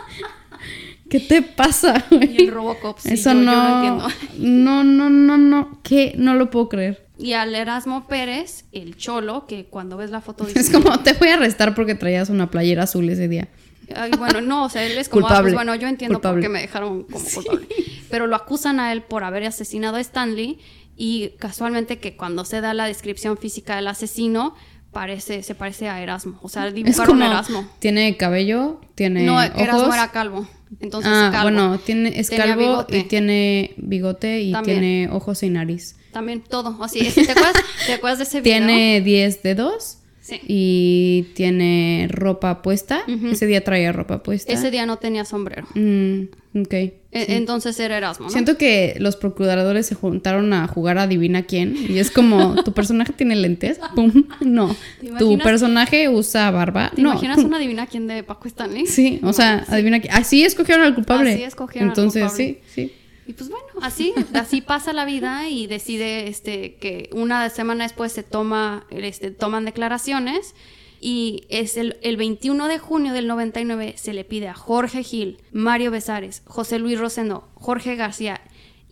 ¿Qué 1.08 1.20
te 1.20 1.42
pasa, 1.42 2.06
Y 2.10 2.16
güey? 2.16 2.36
el 2.44 2.50
Robocop, 2.50 2.98
sí, 2.98 3.10
Eso 3.12 3.32
yo- 3.32 3.38
yo 3.40 3.44
no, 3.44 3.74
entiendo. 3.76 4.08
no, 4.38 4.82
no, 4.84 5.10
no, 5.10 5.36
no. 5.38 5.78
¿Qué? 5.82 6.14
No 6.16 6.34
lo 6.34 6.50
puedo 6.50 6.68
creer. 6.70 7.06
Y 7.18 7.34
al 7.34 7.54
Erasmo 7.54 8.08
Pérez, 8.08 8.64
el 8.72 8.96
cholo, 8.96 9.46
que 9.46 9.66
cuando 9.66 9.98
ves 9.98 10.10
la 10.10 10.22
foto 10.22 10.44
dices, 10.46 10.68
Es 10.70 10.72
como, 10.74 10.98
te 11.00 11.12
voy 11.12 11.28
a 11.28 11.34
arrestar 11.34 11.74
porque 11.74 11.94
traías 11.94 12.30
una 12.30 12.50
playera 12.50 12.84
azul 12.84 13.08
ese 13.10 13.28
día. 13.28 13.48
Ay, 13.94 14.10
bueno, 14.18 14.40
no, 14.40 14.64
o 14.64 14.68
sea, 14.70 14.84
él 14.84 14.96
es 14.96 15.10
como, 15.10 15.28
ah, 15.28 15.40
pues 15.42 15.52
bueno, 15.52 15.74
yo 15.74 15.86
entiendo 15.86 16.14
Culpable. 16.18 16.36
por 16.40 16.42
qué 16.42 16.48
me 16.48 16.60
dejaron 16.62 17.02
como 17.02 17.24
culpable. 17.26 17.66
Pero 18.12 18.26
lo 18.26 18.36
acusan 18.36 18.78
a 18.78 18.92
él 18.92 19.02
por 19.02 19.24
haber 19.24 19.44
asesinado 19.46 19.96
a 19.96 20.00
Stanley 20.00 20.58
y 20.98 21.30
casualmente 21.38 21.98
que 21.98 22.14
cuando 22.14 22.44
se 22.44 22.60
da 22.60 22.74
la 22.74 22.84
descripción 22.84 23.38
física 23.38 23.74
del 23.76 23.88
asesino, 23.88 24.54
parece, 24.92 25.42
se 25.42 25.54
parece 25.54 25.88
a 25.88 26.02
Erasmo. 26.02 26.38
O 26.42 26.50
sea, 26.50 26.68
Es 26.68 27.00
como, 27.00 27.24
Erasmo. 27.24 27.66
tiene 27.78 28.18
cabello, 28.18 28.82
tiene 28.94 29.22
No, 29.24 29.36
ojos. 29.38 29.50
Erasmo 29.56 29.94
era 29.94 30.10
calvo. 30.10 30.46
Entonces, 30.80 31.10
ah, 31.12 31.30
calvo. 31.32 31.44
bueno, 31.50 31.78
tiene, 31.78 32.20
es 32.20 32.28
Tenía 32.28 32.44
calvo 32.48 32.60
bigote. 32.60 32.98
y 32.98 33.04
tiene 33.04 33.74
bigote 33.78 34.40
y 34.42 34.52
También. 34.52 34.80
tiene 34.80 35.08
ojos 35.10 35.42
y 35.42 35.48
nariz. 35.48 35.96
También 36.12 36.42
todo. 36.42 36.76
Así, 36.84 37.00
¿te 37.10 37.30
acuerdas, 37.30 37.54
¿te 37.86 37.94
acuerdas 37.94 38.18
de 38.18 38.24
ese 38.24 38.40
video? 38.42 38.58
Tiene 38.58 39.00
10 39.00 39.42
dedos 39.42 39.98
Sí. 40.22 40.40
y 40.46 41.26
tiene 41.34 42.06
ropa 42.08 42.62
puesta. 42.62 43.02
Ese 43.30 43.46
día 43.46 43.64
traía 43.64 43.90
ropa 43.92 44.22
puesta. 44.22 44.52
Ese 44.52 44.70
día 44.70 44.86
no 44.86 44.96
tenía 44.98 45.24
sombrero. 45.24 45.66
Mm, 45.74 46.22
ok. 46.60 46.72
E- 46.74 46.92
Entonces 47.10 47.78
era 47.80 47.98
Erasmo, 47.98 48.26
¿no? 48.26 48.32
Siento 48.32 48.56
que 48.56 48.94
los 49.00 49.16
procuradores 49.16 49.84
se 49.86 49.96
juntaron 49.96 50.52
a 50.52 50.68
jugar 50.68 50.98
a 50.98 51.02
adivina 51.02 51.42
quién 51.42 51.76
y 51.88 51.98
es 51.98 52.12
como, 52.12 52.62
¿tu 52.62 52.72
personaje 52.72 53.12
tiene 53.12 53.34
lentes? 53.34 53.80
Pum, 53.96 54.28
no. 54.40 54.74
¿Te 55.00 55.08
¿Tu 55.18 55.38
personaje 55.38 56.08
usa 56.08 56.50
barba? 56.52 56.92
¿Te 56.94 57.02
no. 57.02 57.10
imaginas 57.10 57.38
una 57.44 57.58
divina 57.58 57.86
quién 57.88 58.06
de 58.06 58.22
Paco 58.22 58.46
Stanley? 58.46 58.86
Sí, 58.86 59.18
o 59.24 59.32
sea, 59.32 59.64
adivina 59.68 60.00
quién. 60.00 60.14
Así 60.14 60.44
escogieron 60.44 60.84
al 60.84 60.94
culpable. 60.94 61.32
Así 61.34 61.42
escogieron 61.42 61.90
al 61.90 61.92
Entonces, 61.98 62.22
culpable. 62.22 62.60
sí, 62.72 62.88
sí. 62.88 62.92
Y 63.26 63.34
pues 63.34 63.50
bueno, 63.50 63.66
así, 63.80 64.12
así 64.34 64.60
pasa 64.60 64.92
la 64.92 65.04
vida 65.04 65.48
y 65.48 65.66
decide 65.66 66.28
este 66.28 66.74
que 66.76 67.10
una 67.12 67.48
semana 67.50 67.84
después 67.84 68.12
se 68.12 68.22
toma, 68.22 68.86
este, 68.90 69.30
toman 69.30 69.64
declaraciones 69.64 70.54
y 71.00 71.44
es 71.48 71.76
el, 71.76 71.98
el 72.02 72.16
21 72.16 72.68
de 72.68 72.78
junio 72.78 73.12
del 73.12 73.26
99 73.26 73.94
se 73.96 74.12
le 74.12 74.24
pide 74.24 74.48
a 74.48 74.54
Jorge 74.54 75.02
Gil, 75.02 75.38
Mario 75.52 75.90
Besares, 75.90 76.42
José 76.46 76.78
Luis 76.78 76.98
Rosendo, 76.98 77.48
Jorge 77.54 77.96
García 77.96 78.40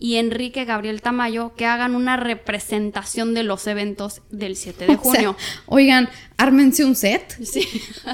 y 0.03 0.15
Enrique 0.15 0.65
Gabriel 0.65 1.01
Tamayo 1.01 1.53
que 1.55 1.65
hagan 1.67 1.95
una 1.95 2.17
representación 2.17 3.33
de 3.33 3.43
los 3.43 3.67
eventos 3.67 4.21
del 4.31 4.55
7 4.55 4.87
de 4.87 4.95
O 5.01 5.03
sea, 5.03 5.11
junio. 5.13 5.37
oigan, 5.67 6.09
ármense 6.37 6.83
un 6.83 6.95
set 6.95 7.37
Sí, 7.43 7.67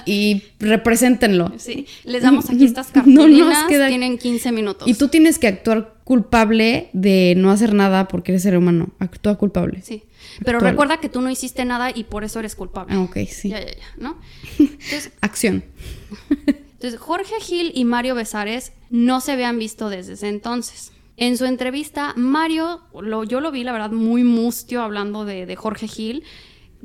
y 0.06 0.44
represéntenlo. 0.60 1.54
sí, 1.58 1.88
les 2.04 2.22
damos 2.24 2.50
aquí 2.50 2.66
estas 2.66 2.88
No 2.96 3.02
nos 3.04 3.06
cartulinas, 3.16 3.64
queda- 3.68 3.88
tienen 3.88 4.18
15 4.18 4.52
minutos. 4.52 4.88
Y 4.88 4.94
tú 4.96 5.08
tienes 5.08 5.40
que 5.40 5.48
actuar 5.48 5.96
culpable 6.04 6.90
de 6.94 7.34
no 7.38 7.52
hacer 7.52 7.74
nada 7.74 8.08
porque 8.08 8.32
eres 8.34 8.44
ser 8.44 8.58
humano. 8.58 8.90
Actúa 9.00 9.38
culpable. 9.38 9.82
Sí, 9.82 10.04
pero 10.44 10.58
Actual. 10.58 10.72
recuerda 10.74 10.98
que 11.00 11.10
tú 11.10 11.22
no 11.22 11.30
hiciste 11.30 11.64
nada 11.66 11.90
y 11.94 12.04
por 12.04 12.24
eso 12.24 12.40
eres 12.40 12.56
culpable. 12.56 12.94
Ah, 12.96 13.00
ok, 13.02 13.18
sí. 13.30 13.50
Ya, 13.50 13.60
ya, 13.60 13.68
ya, 13.72 13.84
¿no? 13.98 14.18
Entonces, 14.60 15.12
Acción. 15.22 15.64
entonces, 16.56 17.00
Jorge 17.00 17.36
Gil 17.42 17.72
y 17.74 17.86
Mario 17.86 18.14
Besares 18.16 18.72
no 18.90 19.20
se 19.22 19.32
habían 19.34 19.58
visto 19.58 19.90
desde 19.90 20.14
ese 20.14 20.28
entonces. 20.30 20.92
En 21.18 21.36
su 21.38 21.46
entrevista, 21.46 22.14
Mario, 22.16 22.82
lo, 23.02 23.24
yo 23.24 23.42
lo 23.42 23.52
vi, 23.52 23.64
la 23.64 23.74
verdad, 23.74 23.92
muy 23.92 24.24
mustio 24.24 24.82
hablando 24.82 25.26
de, 25.26 25.46
de 25.46 25.56
Jorge 25.56 25.88
Gil, 25.88 26.24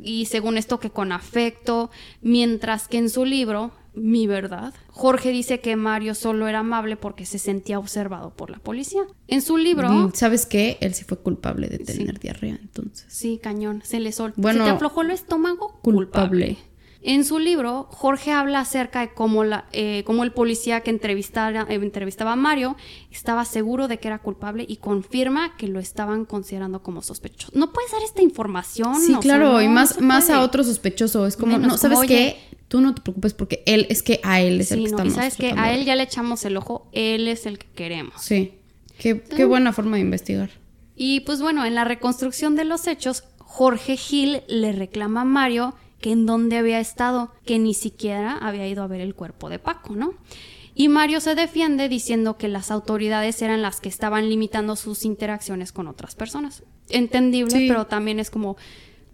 y 0.02 0.24
según 0.26 0.56
esto 0.56 0.80
que 0.80 0.90
con 0.90 1.12
afecto, 1.12 1.90
mientras 2.22 2.88
que 2.88 2.96
en 2.98 3.10
su 3.10 3.26
libro, 3.26 3.72
Mi 3.94 4.26
Verdad, 4.26 4.72
Jorge 4.88 5.32
dice 5.32 5.60
que 5.60 5.76
Mario 5.76 6.14
solo 6.14 6.48
era 6.48 6.60
amable 6.60 6.96
porque 6.96 7.26
se 7.26 7.38
sentía 7.38 7.78
observado 7.78 8.30
por 8.34 8.48
la 8.48 8.58
policía. 8.58 9.02
En 9.28 9.42
su 9.42 9.58
libro... 9.58 9.90
Mm, 9.90 10.12
¿Sabes 10.14 10.46
qué? 10.46 10.78
Él 10.80 10.94
sí 10.94 11.04
fue 11.04 11.18
culpable 11.18 11.68
de 11.68 11.76
Sí. 11.84 11.98
tener 11.98 12.18
diarrea, 12.18 12.58
entonces. 12.62 13.04
Sí, 13.12 13.38
cañón. 13.42 13.82
Se 13.84 14.00
le 14.00 14.12
soltó. 14.12 14.40
Bueno, 14.40 14.64
¿Se 14.64 14.70
te 14.70 14.74
aflojó 14.76 15.02
el 15.02 15.10
estómago? 15.10 15.78
culpable. 15.82 16.56
En 17.04 17.24
su 17.24 17.40
libro, 17.40 17.88
Jorge 17.90 18.30
habla 18.30 18.60
acerca 18.60 19.00
de 19.00 19.12
cómo, 19.12 19.42
la, 19.42 19.64
eh, 19.72 20.04
cómo 20.06 20.22
el 20.22 20.30
policía 20.32 20.82
que 20.82 20.90
entrevistara- 20.92 21.66
eh, 21.68 21.74
entrevistaba 21.74 22.32
a 22.32 22.36
Mario 22.36 22.76
estaba 23.10 23.44
seguro 23.44 23.88
de 23.88 23.98
que 23.98 24.06
era 24.06 24.20
culpable 24.20 24.64
y 24.68 24.76
confirma 24.76 25.56
que 25.56 25.66
lo 25.66 25.80
estaban 25.80 26.24
considerando 26.24 26.82
como 26.82 27.02
sospechoso. 27.02 27.50
No 27.56 27.72
puedes 27.72 27.90
dar 27.90 28.02
esta 28.04 28.22
información. 28.22 28.94
Sí, 29.00 29.06
o 29.06 29.06
sea, 29.14 29.18
claro, 29.18 29.60
y 29.60 29.66
no, 29.66 29.72
más, 29.72 29.90
no 29.90 29.96
se 29.96 30.02
más 30.02 30.30
a 30.30 30.42
otro 30.42 30.62
sospechoso. 30.62 31.26
Es 31.26 31.36
como, 31.36 31.54
Menos 31.58 31.72
no, 31.72 31.78
¿sabes 31.78 31.96
como, 31.98 32.08
qué? 32.08 32.36
Tú 32.68 32.80
no 32.80 32.94
te 32.94 33.02
preocupes 33.02 33.34
porque 33.34 33.62
él, 33.66 33.86
es 33.90 34.02
que 34.02 34.20
a 34.22 34.40
él 34.40 34.60
es 34.60 34.70
el 34.70 34.78
Sí, 34.78 34.84
que 34.84 34.90
no, 34.92 34.96
estamos 34.98 35.12
y 35.12 35.16
sabes 35.16 35.36
que 35.36 35.52
a 35.56 35.74
él 35.74 35.84
ya 35.84 35.96
le 35.96 36.04
echamos 36.04 36.44
el 36.44 36.56
ojo, 36.56 36.88
él 36.92 37.26
es 37.28 37.46
el 37.46 37.58
que 37.58 37.66
queremos. 37.74 38.14
Sí. 38.22 38.52
Qué, 38.98 39.20
qué 39.20 39.44
buena 39.44 39.72
forma 39.72 39.96
de 39.96 40.02
investigar. 40.02 40.50
Y 40.94 41.20
pues 41.20 41.42
bueno, 41.42 41.64
en 41.64 41.74
la 41.74 41.82
reconstrucción 41.84 42.54
de 42.54 42.64
los 42.64 42.86
hechos, 42.86 43.24
Jorge 43.38 43.96
Gil 43.96 44.42
le 44.46 44.70
reclama 44.72 45.22
a 45.22 45.24
Mario 45.24 45.74
que 46.02 46.12
en 46.12 46.26
dónde 46.26 46.58
había 46.58 46.78
estado, 46.80 47.32
que 47.46 47.58
ni 47.58 47.72
siquiera 47.72 48.36
había 48.36 48.68
ido 48.68 48.82
a 48.82 48.86
ver 48.86 49.00
el 49.00 49.14
cuerpo 49.14 49.48
de 49.48 49.58
Paco, 49.58 49.96
¿no? 49.96 50.12
Y 50.74 50.88
Mario 50.88 51.20
se 51.20 51.34
defiende 51.34 51.88
diciendo 51.88 52.36
que 52.38 52.48
las 52.48 52.70
autoridades 52.70 53.40
eran 53.42 53.62
las 53.62 53.80
que 53.80 53.88
estaban 53.88 54.28
limitando 54.28 54.74
sus 54.76 55.04
interacciones 55.04 55.70
con 55.72 55.86
otras 55.86 56.14
personas. 56.14 56.62
Entendible, 56.90 57.50
Sí. 57.56 57.68
pero 57.68 57.86
también 57.86 58.18
es 58.18 58.30
como 58.30 58.56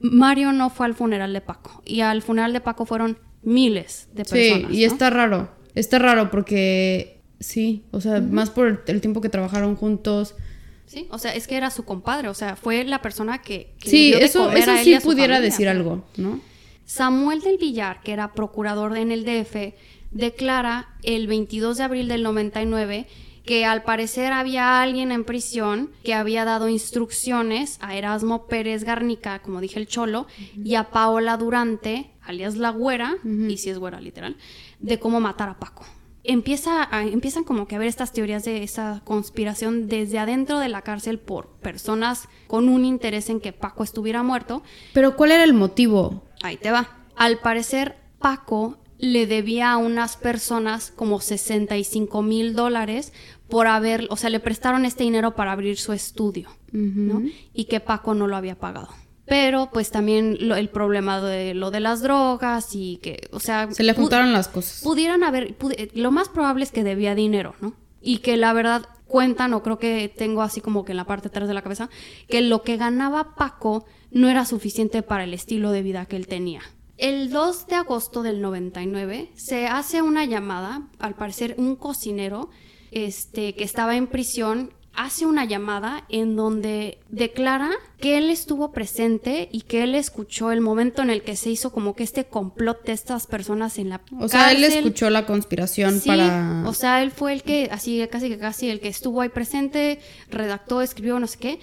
Mario 0.01 0.53
no 0.53 0.71
fue 0.71 0.87
al 0.87 0.95
funeral 0.95 1.33
de 1.33 1.41
Paco 1.41 1.83
y 1.85 2.01
al 2.01 2.23
funeral 2.23 2.53
de 2.53 2.61
Paco 2.61 2.87
fueron 2.87 3.19
miles 3.43 4.09
de 4.12 4.25
Sí, 4.25 4.31
personas. 4.51 4.73
y 4.77 4.81
¿no? 4.87 4.93
está 4.93 5.11
raro. 5.11 5.49
Está 5.75 5.99
raro 5.99 6.31
porque 6.31 7.21
sí, 7.41 7.85
o 7.91 8.01
sea, 8.01 8.21
más 8.21 8.51
por 8.51 8.85
el, 8.87 9.01
tiempo 9.01 9.21
que 9.21 9.29
trabajaron 9.29 9.75
juntos. 9.77 10.35
Sí, 10.87 11.07
o 11.11 11.19
sea, 11.19 11.35
es 11.35 11.47
que 11.49 11.57
era 11.57 11.71
su 11.71 11.85
compadre, 11.85 12.29
o 12.29 12.35
sea, 12.35 12.57
fue 12.57 12.83
la 12.85 13.03
persona 13.03 13.43
que, 13.43 13.75
que 13.81 13.91
Sí, 13.91 14.12
eso, 14.15 14.51
eso 14.53 14.73
y 14.75 14.85
sí 14.85 14.99
pudiera 15.03 15.35
familia. 15.35 15.41
decir 15.41 15.69
algo, 15.69 16.05
¿no? 16.17 16.41
Samuel 16.98 17.43
del 17.43 17.59
Villar, 17.59 18.01
que 18.01 18.12
era 18.12 18.32
procurador 18.32 18.97
en 18.97 19.12
el 19.12 19.27
DF, 19.27 19.74
declara 20.10 20.89
el 21.02 21.27
22 21.27 21.77
de 21.77 21.85
abril 21.85 22.09
del 22.09 22.23
99 22.23 23.06
que 23.44 23.66
al 23.66 23.82
parecer 23.82 24.32
había 24.32 24.81
alguien 24.82 25.12
en 25.12 25.24
prisión 25.24 25.90
que 26.02 26.15
había 26.15 26.47
dado 26.47 26.69
instrucciones 26.70 27.77
a 27.82 27.94
Erasmo 27.94 28.47
Pérez 28.47 28.85
Garnica, 28.85 29.40
como 29.40 29.60
dije 29.60 29.78
el 29.78 29.86
cholo, 29.86 30.27
y 30.65 30.74
a 30.77 30.90
Paola 30.90 31.36
Durante, 31.36 32.10
alias 32.23 32.56
la 32.56 32.70
güera, 32.70 33.16
y 33.24 33.59
si 33.59 33.69
es 33.70 33.78
güera 33.78 34.01
literal, 34.01 34.36
de 34.81 34.98
cómo 34.98 35.20
matar 35.20 35.51
a 35.51 35.59
Paco. 35.59 35.85
Empieza 36.24 36.89
a- 36.94 37.05
empiezan 37.05 37.44
como 37.44 37.66
que 37.66 37.77
a 37.77 37.78
ver 37.78 37.89
estas 37.89 38.12
teorías 38.12 38.44
de 38.44 38.62
esa 38.62 39.01
conspiración 39.05 39.89
desde 39.89 40.19
adentro 40.19 40.59
de 40.59 40.69
la 40.69 40.82
cárcel 40.82 41.19
por 41.19 41.48
personas 41.60 42.28
con 42.48 42.69
un 42.69 42.85
interés 42.85 43.31
en 43.31 43.40
que 43.40 43.52
Paco 43.55 43.82
estuviera 43.82 44.23
muerto, 44.23 44.62
Pero 44.94 45.16
¿cuál 45.16 45.32
era 45.32 45.44
el 45.44 45.55
motivo? 45.55 46.23
Ahí 46.43 46.56
te 46.56 46.70
va. 46.70 46.89
Al 47.16 47.39
parecer, 47.39 47.97
Paco 48.19 48.78
le 48.98 49.27
debía 49.27 49.73
a 49.73 49.77
unas 49.77 50.16
personas 50.16 50.93
como 50.94 51.20
65 51.20 52.23
mil 52.23 52.55
dólares 52.55 53.12
por 53.48 53.66
haber, 53.66 54.06
o 54.10 54.16
sea, 54.16 54.28
le 54.31 54.40
prestaron 54.40 54.85
este 54.85 55.05
dinero 55.05 55.35
para 55.35 55.52
abrir 55.52 55.78
su 55.78 55.93
estudio, 55.93 56.48
¿no? 56.73 57.23
Y 57.55 57.65
que 57.66 57.81
Paco 57.81 58.15
no 58.15 58.27
lo 58.27 58.36
había 58.36 58.56
pagado. 58.59 58.89
pero 59.24 59.69
pues 59.70 59.90
también 59.90 60.39
lo- 60.40 60.56
el 60.56 60.70
problema 60.70 61.20
de 61.20 61.52
lo 61.52 61.70
de 61.70 61.81
las 61.81 62.01
drogas 62.01 62.74
y 62.74 62.97
que, 63.02 63.28
o 63.31 63.40
sea... 63.40 63.70
Se 63.70 63.82
le 63.82 63.93
juntaron 63.93 64.32
las 64.32 64.48
cosas. 64.48 64.81
pudieran 64.82 65.23
haber, 65.23 65.55
lo 65.93 66.10
más 66.10 66.31
probable 66.31 66.65
es 66.65 66.73
que 66.73 66.82
debía 66.82 67.15
dinero, 67.15 67.55
¿no? 67.60 67.74
Y 68.01 68.19
que 68.20 68.39
la 68.39 68.55
verdad 68.55 68.86
cuentan, 69.06 69.52
o 69.52 69.62
creo 69.62 69.78
que 69.78 70.09
tengo 70.16 70.40
así 70.40 70.62
como 70.62 70.86
que 70.86 70.93
en 70.93 70.97
la 70.97 71.05
parte 71.05 71.28
atrás 71.28 71.47
de 71.47 71.52
la 71.52 71.60
cabeza, 71.60 71.90
que 72.27 72.40
lo 72.40 72.62
que 72.62 72.78
ganaba 72.78 73.35
Paco 73.35 73.85
no 74.11 74.29
era 74.29 74.45
suficiente 74.45 75.03
para 75.03 75.25
el 75.25 75.35
estilo 75.35 75.71
de 75.71 75.83
vida 75.83 76.07
que 76.07 76.17
él 76.17 76.27
tenía. 76.27 76.63
El 76.97 77.31
2 77.31 77.69
de 77.69 77.77
agosto 77.77 78.23
del 78.23 78.41
99 78.41 79.31
se 79.35 79.67
hace 79.69 80.03
una 80.03 80.25
llamada, 80.25 80.89
al 80.99 81.15
parecer 81.15 81.55
un 81.57 81.77
cocinero 81.77 82.51
este, 82.91 83.55
que 83.55 83.65
estaba 83.65 83.97
en 83.97 84.09
prisión 84.09 84.73
hace 84.99 85.27
una 85.27 85.45
llamada 85.45 86.05
en 86.09 86.35
donde 86.35 86.99
declara 87.09 87.71
que 88.01 88.19
él 88.19 88.31
estuvo 88.31 88.73
presente 88.73 89.49
y 89.53 89.61
que 89.61 89.85
él 89.85 89.95
escuchó 89.95 90.51
el 90.51 90.61
momento 90.61 91.03
en 91.03 91.11
el 91.11 91.23
que 91.23 91.37
se 91.37 91.51
hizo 91.51 91.71
como 91.71 91.95
que 91.95 92.03
este 92.03 92.25
complot 92.25 92.85
de 92.85 92.93
estas 92.95 93.29
personas 93.29 93.79
en 93.79 93.91
la 93.91 94.01
O 94.19 94.27
sea, 94.27 94.51
él 94.51 94.65
escuchó 94.65 95.09
la 95.09 95.25
conspiración 95.25 96.01
Sí, 96.01 96.09
para... 96.09 96.65
o 96.67 96.75
sea, 96.75 97.01
él 97.03 97.13
fue 97.13 97.33
el 97.33 97.45
que, 97.45 97.69
así 97.71 98.05
casi 98.11 98.29
que 98.29 98.39
casi 98.39 98.71
el 98.71 98.81
que 98.81 98.89
estuvo 98.89 99.21
ahí 99.21 99.29
presente, 99.29 100.01
redactó, 100.31 100.83
escribió, 100.83 101.21
no 101.21 101.29
sé 101.29 101.39
qué, 101.39 101.61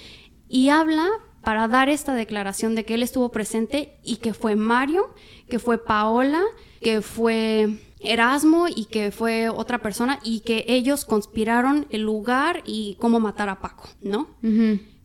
y 0.48 0.70
habla 0.70 1.10
para 1.46 1.68
dar 1.70 1.88
esta 1.88 2.14
declaración 2.14 2.76
de 2.76 2.84
que 2.84 2.96
él 2.96 3.04
estuvo 3.04 3.30
presente 3.30 3.96
y 4.04 4.18
que 4.18 4.34
fue 4.34 4.56
Mario, 4.58 5.14
que 5.48 5.60
fue 5.60 5.78
Paola, 5.78 6.42
que 6.82 7.02
fue 7.02 7.70
Erasmo 8.02 8.68
y 8.68 8.86
que 8.86 9.12
fue 9.12 9.48
otra 9.50 9.80
persona 9.82 10.20
y 10.24 10.42
que 10.42 10.66
ellos 10.68 11.06
conspiraron 11.06 11.88
el 11.90 12.02
lugar 12.02 12.62
y 12.66 12.98
cómo 13.00 13.20
matar 13.20 13.48
a 13.50 13.60
Paco, 13.62 13.88
¿no? 14.02 14.28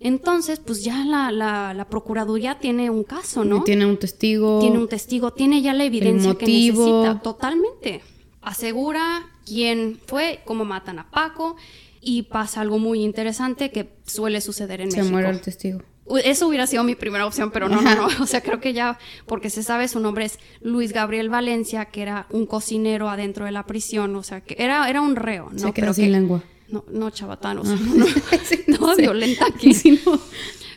Entonces, 0.03 0.61
pues 0.61 0.83
ya 0.83 1.05
la, 1.05 1.31
la, 1.31 1.75
la 1.75 1.85
Procuraduría 1.89 2.59
tiene 2.59 2.89
un 2.89 3.05
caso, 3.05 3.45
¿no? 3.45 3.62
Tiene 3.65 3.85
un 3.85 3.99
testigo. 3.99 4.61
tiene 4.61 4.79
un 4.79 4.89
testigo, 4.89 5.33
tiene 5.33 5.61
ya 5.61 5.75
la 5.75 5.85
evidencia 5.85 6.35
que 6.37 6.47
motivo. 6.47 6.87
necesita, 6.87 7.23
totalmente. 7.23 8.01
Asegura 8.41 9.27
quién 9.45 10.01
fue, 10.07 10.41
cómo 10.47 10.65
matan 10.65 10.99
a 11.01 11.11
Paco 11.11 11.57
y 12.01 12.23
pasa 12.23 12.62
algo 12.62 12.79
muy 12.79 13.03
interesante 13.03 13.71
que 13.71 13.91
suele 14.07 14.41
suceder 14.41 14.81
en 14.81 14.91
Se 14.91 14.99
México. 14.99 15.12
muere 15.12 15.29
el 15.29 15.43
testigo. 15.43 15.83
Eso 16.19 16.49
hubiera 16.49 16.66
sido 16.66 16.82
mi 16.85 16.95
primera 16.95 17.27
opción, 17.27 17.51
pero 17.51 17.69
no, 17.69 17.81
no, 17.81 17.95
no. 17.95 18.09
O 18.23 18.27
sea, 18.27 18.41
creo 18.43 18.61
que 18.61 18.73
ya, 18.73 18.99
porque 19.27 19.51
se 19.51 19.62
sabe, 19.62 19.89
su 19.89 20.01
nombre 20.01 20.24
es 20.24 20.39
Luis 20.61 20.93
Gabriel 20.93 21.28
Valencia, 21.28 21.87
que 21.87 22.03
era 22.03 22.27
un 22.31 22.47
cocinero 22.47 23.09
adentro 23.09 23.45
de 23.45 23.53
la 23.53 23.66
prisión, 23.66 24.15
o 24.16 24.23
sea, 24.23 24.41
que 24.41 24.57
era, 24.59 24.89
era 24.91 25.01
un 25.01 25.16
reo, 25.16 25.49
¿no? 25.53 25.59
Se 25.59 25.73
Pero 25.73 25.93
sin 25.95 26.07
que- 26.07 26.11
lengua. 26.11 26.43
No, 26.69 26.85
no, 26.93 27.11
chabatán, 27.11 27.59
o 27.59 27.65
sea, 27.65 27.74
no, 27.77 27.95
no, 27.97 28.07
Sí, 28.45 28.61
no, 28.69 28.95
sí. 28.95 29.03
violenta 29.03 29.47
aquí. 29.47 29.74
Sí, 29.74 30.01
no. 30.07 30.20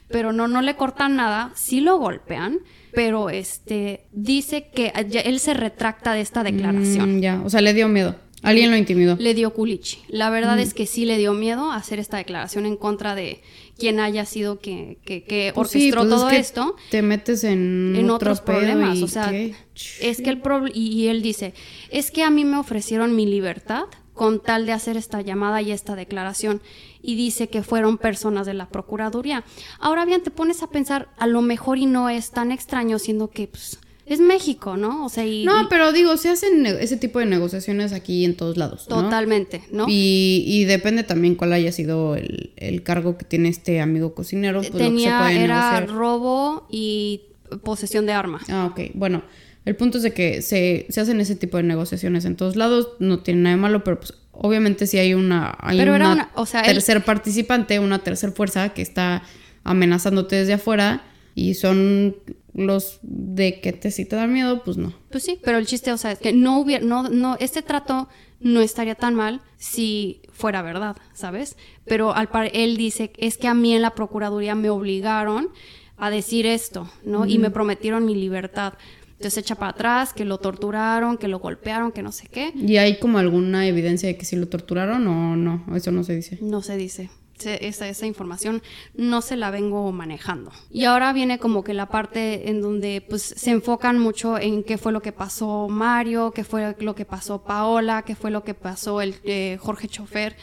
Pero 0.10 0.32
no, 0.34 0.48
no 0.48 0.62
le 0.62 0.76
cortan 0.76 1.16
nada, 1.16 1.52
sí 1.56 1.82
lo 1.82 1.98
golpean, 1.98 2.60
pero 2.94 3.30
este 3.32 4.06
dice 4.12 4.70
que 4.74 4.92
ya 5.10 5.22
él 5.22 5.40
se 5.40 5.54
retracta 5.56 6.14
de 6.14 6.22
esta 6.22 6.44
declaración. 6.44 7.18
Mm, 7.18 7.22
ya, 7.22 7.42
o 7.44 7.50
sea, 7.50 7.62
le 7.62 7.74
dio 7.74 7.88
miedo. 7.88 8.16
Alguien 8.44 8.70
lo 8.72 8.78
intimidó. 8.78 9.16
Le 9.20 9.34
dio 9.34 9.54
culichi. 9.54 10.04
La 10.10 10.30
verdad 10.30 10.60
es 10.60 10.74
que 10.74 10.86
sí 10.86 11.06
le 11.06 11.18
dio 11.18 11.34
miedo 11.34 11.72
hacer 11.72 11.98
esta 12.00 12.18
declaración 12.18 12.66
en 12.66 12.76
contra 12.76 13.16
de 13.16 13.42
quien 13.78 14.00
haya 14.00 14.26
sido 14.26 14.60
que, 14.60 14.98
que, 15.06 15.24
que 15.24 15.52
Pues 15.54 15.70
sí, 15.72 15.92
orquestó 15.92 16.00
pues 16.02 16.14
es 16.14 16.20
todo 16.22 16.30
que 16.30 16.38
esto 16.38 16.76
Te 16.92 17.02
metes 17.02 17.44
en, 17.44 17.94
en 17.96 18.06
otro 18.06 18.16
otros 18.32 18.42
problemas. 18.42 18.98
y 18.98 19.04
O 19.04 19.08
sea, 19.08 19.30
¿qué? 19.30 19.56
es 20.02 20.22
que 20.22 20.30
el 20.30 20.40
problema, 20.42 20.76
y 20.76 20.88
y 20.90 21.08
él 21.08 21.22
dice, 21.22 21.54
es 21.90 22.12
que 22.12 22.24
a 22.24 22.30
mí 22.30 22.46
me 22.46 22.58
ofrecieron 22.58 23.16
mi 23.16 23.26
libertad 23.26 23.86
con 24.14 24.40
tal 24.40 24.66
de 24.68 24.72
hacer 24.74 24.96
esta 24.96 25.22
llamada 25.22 25.62
y 25.62 25.72
esta 25.72 25.96
declaración. 25.96 26.62
Y 27.02 27.16
dice 27.16 27.50
que 27.50 27.64
fueron 27.64 27.98
personas 27.98 28.46
de 28.46 28.54
la 28.54 28.70
Procuraduría. 28.70 29.44
Ahora 29.80 30.06
bien, 30.06 30.22
te 30.22 30.30
pones 30.32 30.62
a 30.62 30.68
pensar, 30.70 31.10
a 31.18 31.28
lo 31.28 31.42
mejor 31.42 31.78
y 31.80 31.88
no 31.88 32.10
es 32.10 32.30
tan 32.32 32.52
extraño, 32.52 33.00
siendo 33.00 33.30
que 33.32 33.48
pues, 33.48 33.80
es 34.06 34.20
México, 34.20 34.76
¿no? 34.78 35.06
O 35.06 35.10
sea, 35.10 35.26
y, 35.26 35.46
No, 35.46 35.68
pero 35.70 35.92
digo, 35.94 36.18
se 36.18 36.30
hacen 36.30 36.66
ese 36.66 36.98
tipo 36.98 37.20
de 37.20 37.26
negociaciones 37.26 37.94
aquí 37.94 38.26
en 38.26 38.36
todos 38.36 38.58
lados. 38.58 38.88
¿no? 38.90 39.04
totalmente, 39.04 39.64
¿no? 39.72 39.86
Y, 39.88 40.44
y 40.46 40.66
depende 40.66 41.04
también 41.04 41.36
cuál 41.36 41.54
haya 41.54 41.72
sido 41.72 42.16
el, 42.16 42.52
el 42.58 42.84
cargo 42.84 43.18
que 43.18 43.26
tiene 43.26 43.50
este 43.50 43.80
amigo 43.82 44.14
cocinero. 44.14 44.60
Pues 44.60 44.72
lo 44.72 44.78
que 44.78 44.84
se 44.84 44.90
Tenía, 44.90 45.20
puede 45.20 45.44
era 45.44 45.72
negociar. 45.80 45.98
robo 45.98 46.68
y 46.70 47.22
posesión 47.64 48.06
de 48.06 48.12
arma. 48.14 48.42
Ah, 48.50 48.70
ok. 48.72 48.92
Bueno, 48.94 49.24
el 49.66 49.76
punto 49.78 49.98
es 49.98 50.04
de 50.04 50.14
que 50.14 50.42
se, 50.42 50.86
se 50.90 51.00
hacen 51.00 51.22
ese 51.22 51.36
tipo 51.38 51.56
de 51.58 51.64
negociaciones 51.64 52.26
en 52.26 52.36
todos 52.36 52.56
lados. 52.58 52.90
No 53.00 53.20
tiene 53.20 53.42
nada 53.44 53.56
de 53.56 53.62
malo, 53.62 53.84
pero 53.86 54.00
pues 54.00 54.14
obviamente 54.34 54.86
si 54.88 54.98
hay 54.98 55.14
una, 55.14 55.56
hay 55.62 55.78
Pero 55.78 55.96
era 55.96 56.08
una 56.12 56.14
una- 56.14 56.32
o 56.36 56.46
sea, 56.46 56.62
él- 56.62 56.74
tercer 56.74 57.06
participante, 57.06 57.80
una 57.80 58.00
tercer 58.00 58.32
fuerza 58.34 58.70
que 58.74 58.82
está 58.82 59.24
amenazándote 59.64 60.36
desde 60.36 60.54
afuera 60.54 61.04
y 61.36 61.54
son 61.54 62.16
los 62.54 63.00
de 63.02 63.60
que 63.60 63.74
te 63.74 63.92
sí 63.92 64.06
te 64.06 64.16
dan 64.16 64.32
miedo, 64.32 64.64
pues 64.64 64.78
no. 64.78 64.94
Pues 65.10 65.24
sí, 65.24 65.40
pero 65.44 65.58
el 65.58 65.66
chiste, 65.66 65.92
o 65.92 65.98
sea, 65.98 66.12
es 66.12 66.20
que 66.20 66.34
no 66.34 66.60
hubiera, 66.60 66.86
no, 66.86 67.10
no, 67.10 67.36
este 67.40 67.62
trato 67.62 68.08
no 68.40 68.62
estaría 68.62 68.96
tan 68.96 69.16
mal 69.16 69.42
si 69.58 70.22
fuera 70.32 70.62
verdad, 70.62 70.98
¿sabes? 71.14 71.58
Pero 71.86 72.14
al 72.14 72.30
par 72.30 72.52
él 72.54 72.78
dice, 72.78 73.12
es 73.18 73.38
que 73.38 73.48
a 73.48 73.54
mí 73.54 73.74
en 73.74 73.82
la 73.82 73.96
Procuraduría 73.96 74.54
me 74.54 74.70
obligaron 74.70 75.50
a 75.98 76.10
decir 76.10 76.46
esto, 76.46 76.90
¿no? 77.06 77.26
Y 77.26 77.40
me 77.40 77.50
prometieron 77.50 78.06
mi 78.06 78.16
libertad. 78.16 78.74
Entonces 79.14 79.38
echa 79.38 79.56
para 79.56 79.72
atrás, 79.72 80.12
que 80.12 80.26
lo 80.26 80.38
torturaron, 80.38 81.18
que 81.18 81.30
lo 81.30 81.40
golpearon, 81.40 81.94
que 81.94 82.04
no 82.04 82.12
sé 82.12 82.28
qué. 82.28 82.52
¿Y 82.56 82.76
hay 82.78 83.00
como 83.00 83.20
alguna 83.20 83.66
evidencia 83.68 84.10
de 84.10 84.18
que 84.18 84.26
sí 84.26 84.36
lo 84.36 84.50
torturaron 84.50 85.08
o 85.08 85.38
no? 85.38 85.64
Eso 85.76 85.92
no 85.92 86.04
se 86.04 86.16
dice. 86.16 86.38
No 86.42 86.62
se 86.62 86.76
dice. 86.76 87.10
Esa, 87.40 87.90
esa 87.90 88.06
información 88.06 88.62
no 88.94 89.22
se 89.22 89.36
la 89.36 89.52
vengo 89.52 89.92
manejando. 89.92 90.52
Y 90.70 90.86
ahora 90.86 91.12
viene 91.14 91.40
como 91.40 91.64
que 91.64 91.74
la 91.74 91.88
parte 91.88 92.50
en 92.50 92.62
donde 92.62 93.06
pues 93.08 93.22
se 93.22 93.52
enfocan 93.52 94.00
mucho 94.00 94.38
en 94.38 94.64
qué 94.64 94.78
fue 94.78 94.92
lo 94.92 95.02
que 95.02 95.12
pasó 95.12 95.68
Mario, 95.68 96.32
qué 96.32 96.44
fue 96.44 96.74
lo 96.78 96.96
que 96.96 97.06
pasó 97.06 97.44
Paola, 97.44 98.04
qué 98.04 98.16
fue 98.16 98.32
lo 98.32 98.44
que 98.44 98.54
pasó 98.54 99.02
el 99.02 99.16
eh, 99.24 99.58
Jorge 99.60 99.88
Chofer. 99.88 100.38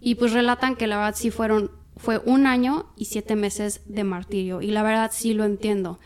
Y 0.00 0.14
pues 0.14 0.32
relatan 0.32 0.76
que 0.76 0.86
la 0.86 0.96
verdad 0.96 1.14
sí 1.16 1.30
fueron, 1.30 1.70
fue 1.96 2.18
un 2.24 2.46
año 2.46 2.86
y 2.96 3.06
siete 3.06 3.36
meses 3.36 3.82
de 3.86 4.04
martirio. 4.04 4.62
Y 4.62 4.68
la 4.68 4.82
verdad 4.82 5.10
sí 5.12 5.34
lo 5.34 5.44
entiendo. 5.44 5.98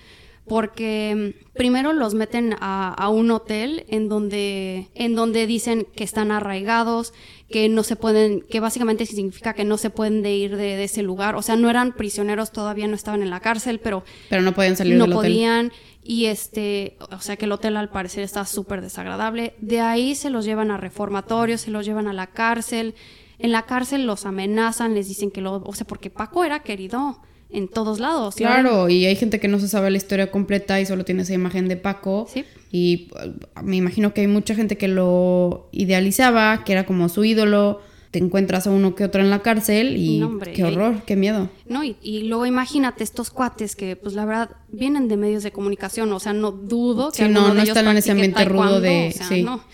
Porque 0.46 1.34
mm, 1.34 1.52
primero 1.54 1.92
los 1.92 2.14
meten 2.14 2.54
a, 2.60 2.92
a 2.92 3.08
un 3.08 3.30
hotel 3.30 3.84
en 3.88 4.08
donde, 4.08 4.88
en 4.94 5.14
donde 5.14 5.46
dicen 5.46 5.86
que 5.96 6.04
están 6.04 6.30
arraigados, 6.30 7.14
que 7.50 7.68
no 7.68 7.82
se 7.82 7.96
pueden, 7.96 8.42
que 8.42 8.60
básicamente 8.60 9.06
significa 9.06 9.54
que 9.54 9.64
no 9.64 9.78
se 9.78 9.90
pueden 9.90 10.22
de 10.22 10.34
ir 10.34 10.56
de, 10.56 10.76
de 10.76 10.84
ese 10.84 11.02
lugar. 11.02 11.34
O 11.34 11.42
sea, 11.42 11.56
no 11.56 11.70
eran 11.70 11.92
prisioneros, 11.92 12.50
todavía 12.52 12.86
no 12.88 12.94
estaban 12.94 13.22
en 13.22 13.30
la 13.30 13.40
cárcel, 13.40 13.80
pero 13.80 14.04
Pero 14.28 14.42
no 14.42 14.52
podían 14.52 14.76
salir 14.76 14.96
no 14.96 15.04
del 15.04 15.14
hotel. 15.14 15.30
podían 15.32 15.72
y 16.06 16.26
este, 16.26 16.98
o 17.10 17.20
sea 17.20 17.36
que 17.36 17.46
el 17.46 17.52
hotel 17.52 17.78
al 17.78 17.88
parecer 17.88 18.22
está 18.24 18.44
súper 18.44 18.82
desagradable. 18.82 19.54
De 19.60 19.80
ahí 19.80 20.14
se 20.14 20.28
los 20.28 20.44
llevan 20.44 20.70
a 20.70 20.76
reformatorios, 20.76 21.62
se 21.62 21.70
los 21.70 21.86
llevan 21.86 22.08
a 22.08 22.12
la 22.12 22.26
cárcel. 22.26 22.94
En 23.38 23.52
la 23.52 23.62
cárcel 23.62 24.06
los 24.06 24.26
amenazan, 24.26 24.94
les 24.94 25.08
dicen 25.08 25.30
que 25.30 25.40
lo, 25.40 25.62
o 25.64 25.74
sea, 25.74 25.86
porque 25.86 26.10
Paco 26.10 26.44
era 26.44 26.60
querido 26.62 27.22
en 27.54 27.68
todos 27.68 28.00
lados. 28.00 28.34
Claro, 28.34 28.88
y 28.88 29.06
hay 29.06 29.16
gente 29.16 29.40
que 29.40 29.48
no 29.48 29.58
se 29.58 29.68
sabe 29.68 29.90
la 29.90 29.96
historia 29.96 30.30
completa 30.30 30.80
y 30.80 30.86
solo 30.86 31.04
tiene 31.04 31.22
esa 31.22 31.34
imagen 31.34 31.68
de 31.68 31.76
Paco. 31.76 32.26
Sí. 32.32 32.44
Y 32.72 33.08
uh, 33.14 33.62
me 33.62 33.76
imagino 33.76 34.12
que 34.12 34.22
hay 34.22 34.26
mucha 34.26 34.54
gente 34.54 34.76
que 34.76 34.88
lo 34.88 35.68
idealizaba, 35.72 36.64
que 36.64 36.72
era 36.72 36.86
como 36.86 37.08
su 37.08 37.24
ídolo. 37.24 37.80
Te 38.10 38.20
encuentras 38.20 38.68
a 38.68 38.70
uno 38.70 38.94
que 38.94 39.02
otro 39.02 39.20
en 39.22 39.28
la 39.30 39.42
cárcel 39.42 39.96
y 39.96 40.20
No, 40.20 40.26
hombre, 40.26 40.52
qué 40.52 40.62
horror, 40.62 41.02
qué 41.04 41.16
miedo. 41.16 41.48
No, 41.68 41.82
y, 41.82 41.96
y 42.00 42.22
luego 42.24 42.46
imagínate 42.46 43.02
estos 43.02 43.30
cuates 43.30 43.74
que, 43.74 43.96
pues 43.96 44.14
la 44.14 44.24
verdad, 44.24 44.50
vienen 44.68 45.08
de 45.08 45.16
medios 45.16 45.42
de 45.42 45.50
comunicación, 45.50 46.12
o 46.12 46.20
sea, 46.20 46.32
no 46.32 46.52
dudo 46.52 47.10
que 47.10 47.24
Sí, 47.24 47.28
no, 47.28 47.48
no 47.48 47.54
de 47.54 47.62
ellos 47.62 47.68
están 47.76 47.88
en 47.88 47.96
ese 47.96 48.12
ambiente 48.12 48.44
rudo 48.44 48.80
de- 48.80 49.08
o 49.12 49.16
sea, 49.16 49.26
sí. 49.26 49.42
no. 49.42 49.64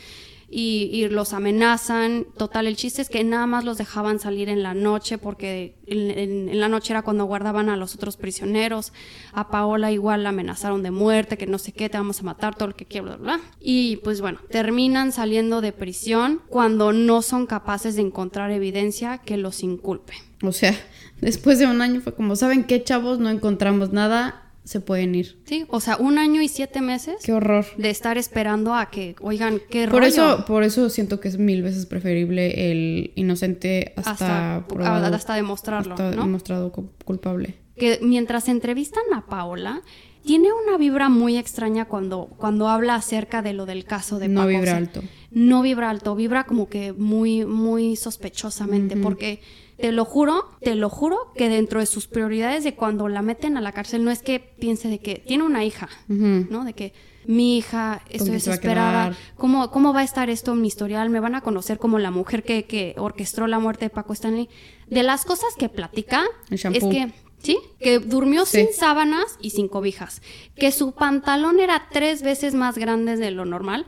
Y, 0.50 0.90
y 0.92 1.08
los 1.08 1.32
amenazan. 1.32 2.26
Total, 2.36 2.66
el 2.66 2.76
chiste 2.76 3.02
es 3.02 3.08
que 3.08 3.22
nada 3.22 3.46
más 3.46 3.64
los 3.64 3.78
dejaban 3.78 4.18
salir 4.18 4.48
en 4.48 4.62
la 4.62 4.74
noche 4.74 5.16
porque 5.16 5.76
en, 5.86 6.58
la 6.58 6.68
noche 6.68 6.92
era 6.92 7.02
cuando 7.02 7.24
guardaban 7.24 7.68
a 7.68 7.76
los 7.76 7.94
otros 7.94 8.16
prisioneros. 8.16 8.92
A 9.32 9.48
Paola 9.48 9.92
igual 9.92 10.22
la 10.24 10.30
amenazaron 10.30 10.82
de 10.82 10.90
muerte, 10.90 11.38
que 11.38 11.46
no 11.46 11.58
sé 11.58 11.72
qué, 11.72 11.88
te 11.88 11.98
vamos 11.98 12.20
a 12.20 12.24
matar, 12.24 12.54
todo 12.54 12.68
lo 12.68 12.76
que 12.76 12.86
quieras, 12.86 13.18
bla, 13.18 13.36
bla. 13.36 13.40
Y 13.60 13.96
pues 13.98 14.20
bueno, 14.20 14.40
terminan 14.50 15.12
saliendo 15.12 15.60
de 15.60 15.72
prisión 15.72 16.42
cuando 16.48 16.92
no 16.92 17.22
son 17.22 17.46
capaces 17.46 17.96
de 17.96 18.02
encontrar 18.02 18.50
evidencia 18.50 19.18
que 19.18 19.36
los 19.36 19.62
inculpe. 19.62 20.14
O 20.42 20.52
sea, 20.52 20.74
después 21.20 21.58
de 21.58 21.66
un 21.66 21.82
año 21.82 22.00
fue 22.00 22.14
como, 22.14 22.36
¿saben 22.36 22.64
qué, 22.64 22.82
chavos? 22.82 23.18
No 23.18 23.28
encontramos 23.28 23.92
nada, 23.92 24.49
se 24.70 24.80
pueden 24.80 25.14
ir. 25.16 25.40
Sí, 25.46 25.64
o 25.68 25.80
sea, 25.80 25.96
un 25.96 26.16
año 26.18 26.40
y 26.40 26.48
siete 26.48 26.80
meses 26.80 27.16
Qué 27.24 27.32
horror. 27.32 27.66
de 27.76 27.90
estar 27.90 28.16
esperando 28.18 28.72
a 28.74 28.88
que, 28.88 29.16
oigan, 29.20 29.60
qué 29.68 29.86
Por 29.88 30.00
rollo. 30.02 30.06
eso, 30.06 30.44
por 30.46 30.62
eso 30.62 30.88
siento 30.90 31.18
que 31.18 31.26
es 31.28 31.38
mil 31.38 31.62
veces 31.62 31.86
preferible 31.86 32.70
el 32.70 33.12
inocente 33.16 33.92
hasta, 33.96 34.10
hasta, 34.12 34.66
probado, 34.68 35.14
hasta 35.14 35.34
demostrarlo, 35.34 35.94
hasta 35.94 36.12
¿no? 36.14 36.22
demostrado 36.22 36.70
cu- 36.70 36.90
culpable. 37.04 37.56
Que 37.76 37.98
mientras 38.02 38.48
entrevistan 38.48 39.02
a 39.12 39.26
Paola, 39.26 39.82
tiene 40.24 40.48
una 40.52 40.76
vibra 40.78 41.08
muy 41.08 41.36
extraña 41.36 41.86
cuando, 41.86 42.26
cuando 42.36 42.68
habla 42.68 42.94
acerca 42.94 43.42
de 43.42 43.54
lo 43.54 43.66
del 43.66 43.84
caso 43.86 44.18
de 44.20 44.28
No 44.28 44.40
Paco. 44.42 44.48
vibra 44.50 44.62
O 44.62 44.66
sea, 44.66 44.76
alto. 44.76 45.02
No 45.32 45.62
vibra 45.62 45.90
alto, 45.90 46.14
vibra 46.14 46.44
como 46.44 46.68
que 46.68 46.92
muy, 46.92 47.44
muy 47.44 47.96
sospechosamente, 47.96 48.96
porque 48.96 49.40
te 49.80 49.92
lo 49.92 50.04
juro, 50.04 50.48
te 50.60 50.74
lo 50.74 50.88
juro 50.90 51.32
que 51.34 51.48
dentro 51.48 51.80
de 51.80 51.86
sus 51.86 52.06
prioridades 52.06 52.64
de 52.64 52.74
cuando 52.74 53.08
la 53.08 53.22
meten 53.22 53.56
a 53.56 53.60
la 53.60 53.72
cárcel 53.72 54.04
no 54.04 54.10
es 54.10 54.22
que 54.22 54.38
piense 54.40 54.88
de 54.88 54.98
que 54.98 55.16
tiene 55.26 55.44
una 55.44 55.64
hija. 55.64 55.88
¿no? 56.08 56.64
De 56.64 56.72
que 56.74 56.92
mi 57.26 57.58
hija, 57.58 58.02
estoy 58.08 58.30
desesperada? 58.30 59.14
¿cómo, 59.36 59.70
¿cómo 59.70 59.92
va 59.92 60.00
a 60.00 60.04
estar 60.04 60.30
esto 60.30 60.52
en 60.52 60.62
mi 60.62 60.68
historial? 60.68 61.10
Me 61.10 61.20
van 61.20 61.34
a 61.34 61.42
conocer 61.42 61.78
como 61.78 61.98
la 61.98 62.10
mujer 62.10 62.42
que, 62.42 62.64
que 62.64 62.94
orquestó 62.98 63.46
la 63.46 63.58
muerte 63.58 63.86
de 63.86 63.90
Paco 63.90 64.12
Stanley. 64.12 64.48
De 64.88 65.02
las 65.02 65.24
cosas 65.24 65.54
que 65.58 65.68
platica 65.68 66.24
es 66.50 66.62
que, 66.62 67.12
¿sí? 67.38 67.58
Que 67.78 67.98
durmió 67.98 68.46
Sí. 68.46 68.64
sin 68.64 68.72
sábanas 68.74 69.36
y 69.40 69.50
sin 69.50 69.68
cobijas, 69.68 70.22
que 70.56 70.72
su 70.72 70.92
pantalón 70.92 71.60
era 71.60 71.88
tres 71.92 72.22
veces 72.22 72.54
más 72.54 72.76
grande 72.78 73.16
de 73.16 73.30
lo 73.30 73.44
normal, 73.44 73.86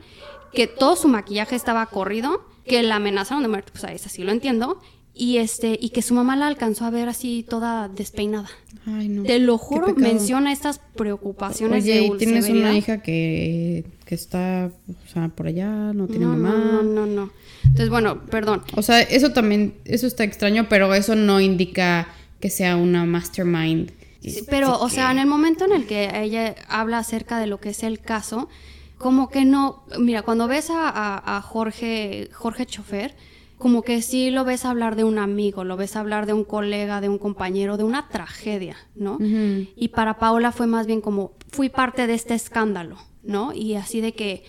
que 0.53 0.67
todo 0.67 0.95
su 0.95 1.07
maquillaje 1.07 1.55
estaba 1.55 1.85
corrido, 1.87 2.45
que 2.65 2.83
la 2.83 2.95
amenazaron 2.97 3.41
de 3.43 3.49
muerte, 3.49 3.71
pues 3.71 3.83
a 3.83 3.91
esa 3.91 4.07
sí 4.09 4.23
lo 4.23 4.31
entiendo, 4.31 4.79
y 5.15 5.37
este 5.37 5.77
y 5.79 5.89
que 5.89 6.01
su 6.01 6.13
mamá 6.13 6.35
la 6.35 6.47
alcanzó 6.47 6.85
a 6.85 6.89
ver 6.89 7.07
así 7.09 7.45
toda 7.47 7.87
despeinada. 7.87 8.49
Ay, 8.85 9.07
no. 9.07 9.23
Te 9.23 9.39
lo 9.39 9.57
juro, 9.57 9.93
menciona 9.95 10.51
estas 10.51 10.79
preocupaciones 10.95 11.83
Oye, 11.83 11.93
de 11.93 12.01
y 12.05 12.17
tienes 12.17 12.49
una 12.49 12.75
hija 12.77 13.01
que, 13.01 13.85
que 14.05 14.15
está, 14.15 14.71
o 14.89 15.13
sea, 15.13 15.29
por 15.29 15.47
allá, 15.47 15.69
no 15.93 16.07
tiene 16.07 16.25
no, 16.25 16.31
mamá. 16.35 16.49
no, 16.53 16.83
no, 16.83 17.05
no, 17.05 17.05
no. 17.05 17.31
Entonces, 17.63 17.89
bueno, 17.89 18.25
perdón. 18.25 18.61
O 18.75 18.81
sea, 18.81 19.01
eso 19.01 19.31
también, 19.31 19.75
eso 19.85 20.05
está 20.07 20.23
extraño, 20.25 20.67
pero 20.67 20.93
eso 20.93 21.15
no 21.15 21.39
indica 21.39 22.07
que 22.41 22.49
sea 22.49 22.75
una 22.75 23.05
mastermind. 23.05 23.91
Sí, 24.21 24.43
pero, 24.49 24.79
o 24.79 24.89
sea, 24.89 25.11
en 25.11 25.19
el 25.19 25.27
momento 25.27 25.63
en 25.65 25.73
el 25.73 25.85
que 25.85 26.09
ella 26.21 26.55
habla 26.67 26.97
acerca 26.99 27.39
de 27.39 27.47
lo 27.47 27.59
que 27.61 27.69
es 27.69 27.83
el 27.83 27.99
caso, 27.99 28.49
como 28.97 29.29
que 29.29 29.45
no, 29.45 29.83
mira, 29.99 30.23
cuando 30.23 30.47
ves 30.47 30.69
a, 30.69 30.89
a- 30.89 31.37
a 31.37 31.41
Jorge, 31.41 32.29
Jorge 32.33 32.65
Chofer, 32.65 33.15
como 33.63 33.81
que 33.81 34.01
sí 34.01 34.29
lo 34.29 34.43
ves 34.43 34.65
hablar 34.65 34.97
de 34.97 35.05
un 35.05 35.17
amigo, 35.17 35.63
lo 35.63 35.77
ves 35.77 35.95
hablar 35.95 36.25
de 36.25 36.33
un 36.33 36.43
colega, 36.43 36.99
de 36.99 37.07
un 37.07 37.17
compañero, 37.17 37.77
de 37.77 37.85
una 37.85 38.09
tragedia, 38.09 38.75
¿no? 38.93 39.17
Y 39.21 39.87
para 39.87 40.19
Paola 40.19 40.51
fue 40.51 40.67
más 40.67 40.85
bien 40.85 40.99
como, 40.99 41.31
fui 41.49 41.69
parte 41.69 42.05
de 42.05 42.13
este 42.13 42.33
escándalo, 42.33 42.97
¿no? 43.23 43.53
Y 43.53 43.75
así 43.75 44.01
de 44.01 44.11
que, 44.11 44.43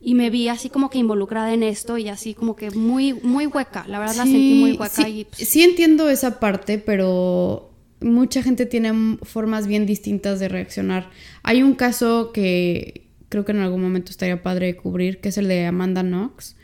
y 0.00 0.16
me 0.16 0.30
vi 0.30 0.48
así 0.48 0.68
como 0.68 0.90
que 0.90 0.98
involucrada 0.98 1.54
en 1.54 1.62
esto 1.62 1.96
y 1.96 2.08
así 2.08 2.34
como 2.34 2.56
que 2.56 2.72
muy, 2.72 3.14
muy 3.14 3.46
hueca, 3.46 3.84
la 3.86 4.00
verdad 4.00 4.16
la 4.16 4.24
sentí 4.24 4.54
muy 4.54 4.72
hueca 4.72 5.04
sí, 5.04 5.20
y 5.20 5.24
pues, 5.26 5.48
sí 5.48 5.62
entiendo 5.62 6.10
esa 6.10 6.40
parte, 6.40 6.78
pero 6.78 7.70
mucha 8.00 8.42
gente 8.42 8.66
tiene 8.66 9.16
formas 9.22 9.68
bien 9.68 9.86
distintas 9.86 10.40
de 10.40 10.48
reaccionar. 10.48 11.08
Hay 11.44 11.62
un 11.62 11.74
caso 11.74 12.32
que 12.32 13.06
creo 13.28 13.44
que 13.44 13.52
en 13.52 13.60
algún 13.60 13.80
momento 13.80 14.10
estaría 14.10 14.42
padre 14.42 14.74
cubrir, 14.74 15.20
que 15.20 15.28
es 15.28 15.38
el 15.38 15.46
de 15.46 15.66
Amanda 15.66 16.02
Knox. 16.02 16.55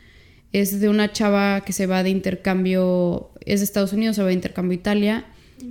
Es 0.53 0.79
de 0.79 0.87
una 0.87 1.11
chava 1.11 1.61
que 1.61 1.73
se 1.73 1.87
va 1.87 2.03
de 2.03 2.09
intercambio, 2.09 3.31
es 3.45 3.59
de 3.59 3.65
Estados 3.65 3.91
Unidos, 3.91 4.15
se 4.15 4.21
va 4.21 4.29
de 4.29 4.35
intercambio 4.35 4.71
a 4.71 4.79
Italia 4.79 5.25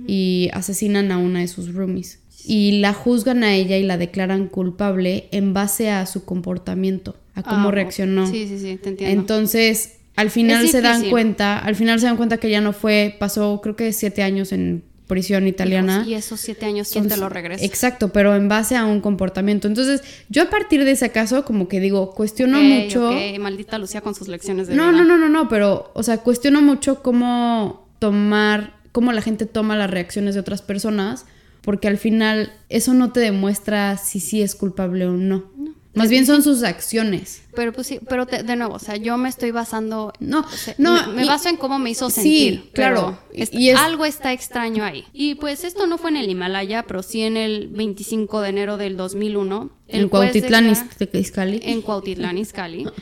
y 0.07 0.49
asesinan 0.53 1.11
a 1.11 1.17
una 1.17 1.39
de 1.39 1.47
sus 1.47 1.73
roomies. 1.73 2.19
Y 2.45 2.79
la 2.79 2.93
juzgan 2.93 3.43
a 3.43 3.55
ella 3.55 3.77
y 3.77 3.83
la 3.83 3.97
declaran 3.97 4.47
culpable 4.47 5.29
en 5.31 5.53
base 5.53 5.89
a 5.89 6.05
su 6.05 6.25
comportamiento, 6.25 7.15
a 7.33 7.43
cómo 7.43 7.69
ah, 7.69 7.71
reaccionó. 7.71 8.27
Sí, 8.27 8.47
sí, 8.47 8.59
sí, 8.59 8.77
te 8.77 8.89
entiendo. 8.89 9.21
Entonces, 9.21 9.93
al 10.15 10.29
final 10.29 10.67
se 10.67 10.81
dan 10.81 11.09
cuenta, 11.09 11.57
al 11.57 11.75
final 11.75 11.99
se 11.99 12.05
dan 12.05 12.17
cuenta 12.17 12.37
que 12.37 12.49
ya 12.49 12.61
no 12.61 12.73
fue, 12.73 13.15
pasó 13.17 13.61
creo 13.63 13.75
que 13.75 13.93
siete 13.93 14.21
años 14.21 14.51
en 14.51 14.83
prisión 15.07 15.47
italiana. 15.47 15.97
Hijos, 15.97 16.07
y 16.07 16.13
esos 16.13 16.39
siete 16.39 16.65
años, 16.65 16.89
¿quién 16.91 17.07
te 17.07 17.17
lo 17.17 17.29
regresa? 17.29 17.63
Exacto, 17.63 18.09
pero 18.09 18.35
en 18.35 18.47
base 18.47 18.75
a 18.75 18.85
un 18.85 19.01
comportamiento. 19.01 19.67
Entonces, 19.67 20.01
yo 20.29 20.43
a 20.43 20.49
partir 20.49 20.83
de 20.85 20.91
ese 20.91 21.11
caso, 21.11 21.45
como 21.45 21.67
que 21.67 21.79
digo, 21.79 22.11
cuestiono 22.11 22.61
mucho. 22.61 23.11
maldita 23.39 23.77
Lucía 23.77 24.01
con 24.01 24.15
sus 24.15 24.27
lecciones 24.27 24.67
de 24.67 24.75
No, 24.75 24.89
vida. 24.89 25.01
no, 25.01 25.05
no, 25.05 25.17
no, 25.17 25.29
no, 25.29 25.49
pero, 25.49 25.91
o 25.93 26.03
sea, 26.03 26.17
cuestiono 26.19 26.61
mucho 26.61 27.01
cómo 27.03 27.87
tomar, 27.99 28.75
cómo 28.91 29.11
la 29.11 29.21
gente 29.21 29.45
toma 29.45 29.75
las 29.77 29.89
reacciones 29.89 30.33
de 30.35 30.41
otras 30.41 30.61
personas, 30.61 31.25
porque 31.61 31.87
al 31.87 31.97
final 31.97 32.51
eso 32.69 32.93
no 32.93 33.11
te 33.13 33.19
demuestra 33.21 33.97
si 33.97 34.19
sí 34.19 34.41
es 34.41 34.55
culpable 34.55 35.05
o 35.05 35.11
no. 35.13 35.45
Más 35.95 36.09
bien 36.09 36.25
son 36.25 36.41
sus 36.41 36.63
acciones. 36.63 37.43
Pero 37.55 37.71
pues 37.71 37.85
sí, 37.87 37.99
pero 38.09 38.25
te- 38.25 38.41
de 38.41 38.55
nuevo, 38.55 38.73
o 38.75 38.79
sea, 38.79 38.95
yo 38.97 39.15
me 39.17 39.29
estoy 39.29 39.51
basando... 39.51 40.11
No, 40.19 40.39
o 40.39 40.49
sea, 40.49 40.73
no, 40.79 41.07
Me, 41.09 41.13
me 41.17 41.25
y- 41.25 41.27
baso 41.27 41.49
en 41.49 41.57
cómo 41.57 41.77
me 41.77 41.91
hizo 41.91 42.09
Sí, 42.09 42.13
sentir. 42.15 42.71
claro, 42.73 43.19
pero 43.31 43.49
y- 43.51 43.69
es- 43.69 43.77
algo 43.77 44.03
está 44.05 44.33
extraño 44.33 44.83
ahí. 44.83 45.05
Y 45.13 45.35
pues 45.35 45.63
esto 45.63 45.85
no 45.85 45.99
fue 45.99 46.09
en 46.09 46.17
el 46.17 46.29
Himalaya, 46.29 46.83
pero 46.87 47.03
sí 47.03 47.21
en 47.21 47.37
el 47.37 47.67
25 47.67 48.41
de 48.41 48.49
enero 48.49 48.77
del 48.77 48.97
2001. 48.97 49.69
el 49.87 50.01
En 50.01 50.09
Cuautitlán, 50.09 50.75
Izcalli. 51.13 51.59
En 51.63 51.81
Cuautitlán, 51.81 52.37
Izcalli. 52.37 52.85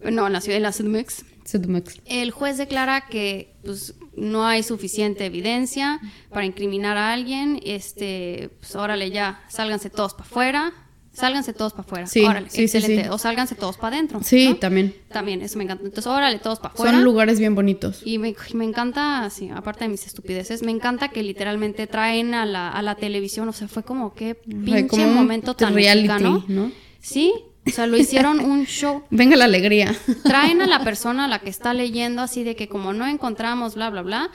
No, 0.00 0.28
en 0.28 0.32
la 0.32 0.40
ciudad 0.40 0.58
de 0.58 0.60
la 0.60 0.70
CDMX. 0.70 1.24
CDMX. 1.44 1.96
El 2.06 2.30
juez 2.30 2.56
declara 2.56 3.08
que 3.08 3.56
pues, 3.64 3.94
no 4.14 4.46
hay 4.46 4.62
suficiente 4.62 5.26
evidencia 5.26 5.98
para 6.30 6.44
incriminar 6.46 6.96
a 6.96 7.12
alguien. 7.12 7.58
Este, 7.64 8.50
pues 8.60 8.76
órale 8.76 9.10
ya, 9.10 9.42
sálganse 9.48 9.90
todos 9.90 10.12
para 10.14 10.24
afuera. 10.24 10.72
Sálganse 11.18 11.52
todos 11.52 11.72
para 11.72 11.82
afuera. 11.82 12.06
Sí, 12.06 12.24
órale, 12.24 12.48
sí, 12.48 12.62
excelente. 12.62 13.04
sí. 13.04 13.08
O 13.10 13.18
sálganse 13.18 13.54
todos 13.54 13.76
para 13.76 13.96
adentro. 13.96 14.20
Sí, 14.22 14.50
¿no? 14.50 14.56
también. 14.56 14.94
También, 15.08 15.42
eso 15.42 15.58
me 15.58 15.64
encanta. 15.64 15.84
Entonces, 15.84 16.06
órale, 16.06 16.38
todos 16.38 16.60
para 16.60 16.74
afuera. 16.74 16.92
Son 16.92 17.04
lugares 17.04 17.38
bien 17.40 17.54
bonitos. 17.54 18.02
Y 18.04 18.18
me, 18.18 18.34
me 18.54 18.64
encanta, 18.64 19.28
sí, 19.30 19.50
aparte 19.54 19.84
de 19.84 19.88
mis 19.88 20.06
estupideces, 20.06 20.62
me 20.62 20.70
encanta 20.70 21.08
que 21.08 21.22
literalmente 21.22 21.86
traen 21.86 22.34
a 22.34 22.46
la, 22.46 22.70
a 22.70 22.82
la 22.82 22.94
televisión, 22.94 23.48
o 23.48 23.52
sea, 23.52 23.68
fue 23.68 23.82
como 23.82 24.14
que 24.14 24.34
pinche 24.34 24.86
como 24.86 25.04
un 25.04 25.14
momento 25.14 25.54
tan 25.54 25.74
reality, 25.74 26.08
mexicano. 26.08 26.44
¿no? 26.48 26.72
Sí, 27.00 27.34
o 27.66 27.70
sea, 27.70 27.86
lo 27.86 27.96
hicieron 27.96 28.40
un 28.40 28.64
show. 28.64 29.02
Venga 29.10 29.36
la 29.36 29.44
alegría. 29.44 29.94
Traen 30.24 30.62
a 30.62 30.66
la 30.66 30.84
persona 30.84 31.26
a 31.26 31.28
la 31.28 31.40
que 31.40 31.50
está 31.50 31.74
leyendo 31.74 32.22
así 32.22 32.44
de 32.44 32.56
que 32.56 32.68
como 32.68 32.92
no 32.92 33.06
encontramos, 33.06 33.74
bla, 33.74 33.90
bla, 33.90 34.02
bla, 34.02 34.30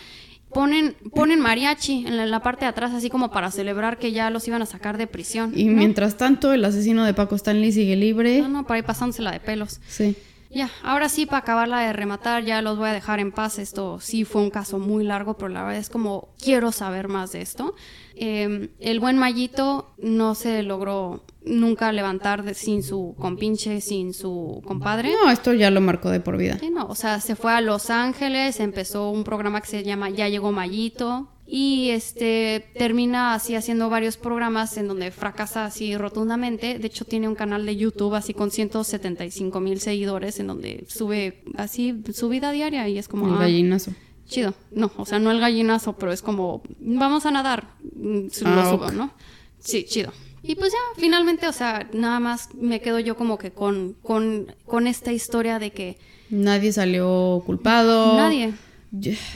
ponen, 0.54 0.96
ponen 1.14 1.40
mariachi 1.40 2.06
en 2.08 2.18
la, 2.18 2.24
en 2.24 2.32
la 2.32 2.42
parte 2.42 2.66
de 2.66 2.70
atrás 2.70 2.94
así 2.94 3.10
como 3.10 3.32
para 3.32 3.52
celebrar 3.52 3.98
que 3.98 4.12
ya 4.12 4.30
los 4.30 4.48
iban 4.48 4.62
a 4.62 4.66
sacar 4.66 4.98
de 4.98 5.08
prisión. 5.08 5.52
Y 5.56 5.66
¿no? 5.66 5.78
mientras 5.78 6.18
tanto, 6.18 6.54
el 6.54 6.64
asesino 6.64 7.04
de 7.04 7.14
Paco 7.14 7.36
Stanley 7.36 7.72
sigue 7.72 7.96
libre. 7.96 8.42
No, 8.42 8.50
no, 8.50 8.68
para 8.68 8.80
ir 8.80 8.86
pasándosela 8.86 9.32
de 9.32 9.40
pelos. 9.40 9.82
Sí. 9.88 10.16
Ya, 10.54 10.70
ahora 10.84 11.10
sí, 11.10 11.26
para 11.26 11.40
acabarla 11.40 11.80
de 11.80 11.94
rematar, 11.94 12.44
ya 12.44 12.62
los 12.62 12.78
voy 12.78 12.90
a 12.90 12.94
dejar 12.94 13.20
en 13.20 13.32
paz. 13.32 13.58
Esto 13.58 14.00
sí 14.00 14.24
fue 14.24 14.42
un 14.42 14.52
caso 14.52 14.78
muy 14.78 15.04
largo, 15.04 15.36
pero 15.36 15.50
la 15.50 15.64
verdad 15.64 15.80
es 15.80 15.90
como 15.90 16.30
quiero 16.40 16.72
saber 16.72 17.08
más 17.08 17.32
de 17.32 17.42
esto. 17.42 17.74
Eh, 18.16 18.70
el 18.80 19.00
buen 19.00 19.18
Mayito 19.18 19.94
no 19.98 20.36
se 20.36 20.64
logró 20.64 21.24
nunca 21.46 21.92
levantar 21.92 22.44
de- 22.44 22.54
sin 22.54 22.84
su 22.84 23.16
compinche, 23.20 23.82
sin 23.82 24.14
su 24.14 24.62
compadre. 24.66 25.12
No, 25.12 25.30
esto 25.30 25.54
ya 25.54 25.72
lo 25.72 25.82
marcó 25.82 26.10
de 26.10 26.20
por 26.20 26.38
vida. 26.38 26.60
No, 26.72 26.86
o 26.88 26.96
sea, 26.96 27.20
se 27.20 27.36
fue 27.36 27.52
a 27.52 27.62
Los 27.62 27.90
Ángeles, 27.90 28.60
empezó 28.60 29.10
un 29.10 29.24
programa 29.24 29.62
que 29.62 29.68
se 29.68 29.84
llama 29.84 30.10
Ya 30.10 30.30
llegó 30.30 30.52
Mayito 30.52 31.30
y 31.46 31.90
este 31.90 32.66
termina 32.78 33.34
así 33.34 33.56
haciendo 33.56 33.90
varios 33.90 34.16
programas 34.18 34.78
en 34.78 34.88
donde 34.88 35.12
fracasa 35.12 35.66
así 35.66 35.96
rotundamente. 35.98 36.80
De 36.80 36.88
hecho, 36.88 37.06
tiene 37.06 37.28
un 37.28 37.36
canal 37.36 37.66
de 37.66 37.76
YouTube 37.76 38.16
así 38.16 38.34
con 38.34 38.50
175 38.50 39.60
mil 39.60 39.80
seguidores 39.80 40.40
en 40.40 40.48
donde 40.48 40.86
sube 40.88 41.44
así 41.56 42.02
su 42.14 42.30
vida 42.30 42.52
diaria 42.52 42.88
y 42.88 42.98
es 42.98 43.08
como 43.08 43.28
El 43.28 43.36
ah, 43.36 43.40
gallinazo. 43.40 43.92
Chido. 44.34 44.54
No, 44.72 44.92
o 44.98 45.06
sea, 45.06 45.20
no 45.20 45.32
el 45.32 45.40
gallinazo, 45.40 45.94
pero 45.94 46.12
es 46.12 46.22
como 46.22 46.62
vamos 46.80 47.26
a 47.26 47.32
nadar, 47.32 47.68
mm, 47.96 48.28
Ah, 48.46 48.68
subo. 48.70 48.92
¿no? 48.92 49.14
Sí, 49.60 49.86
chido. 49.86 50.12
Y 50.42 50.56
pues 50.56 50.74
ya, 50.74 50.80
finalmente, 50.98 51.48
o 51.48 51.54
sea, 51.54 51.88
nada 51.94 52.20
más 52.20 52.54
me 52.54 52.82
quedo 52.82 53.00
yo 53.00 53.16
como 53.16 53.38
que 53.38 53.52
con, 53.52 53.96
con, 54.04 54.54
con 54.66 54.88
esta 54.88 55.14
historia 55.14 55.58
de 55.60 55.72
que 55.72 55.98
Nadie 56.30 56.72
salió 56.74 57.44
culpado. 57.46 58.18
Nadie. 58.18 58.54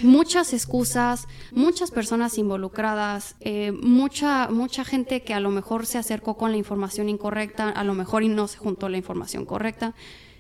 Muchas 0.04 0.54
excusas, 0.54 1.28
muchas 1.52 1.90
personas 1.92 2.38
involucradas, 2.38 3.36
eh, 3.40 3.72
mucha, 3.72 4.50
mucha 4.50 4.84
gente 4.84 5.24
que 5.24 5.34
a 5.34 5.40
lo 5.40 5.50
mejor 5.50 5.86
se 5.86 5.98
acercó 5.98 6.38
con 6.38 6.52
la 6.52 6.58
información 6.58 7.10
incorrecta, 7.10 7.70
a 7.70 7.84
lo 7.84 7.94
mejor 7.96 8.22
y 8.24 8.28
no 8.28 8.48
se 8.48 8.58
juntó 8.58 8.88
la 8.90 8.98
información 8.98 9.46
correcta. 9.46 9.96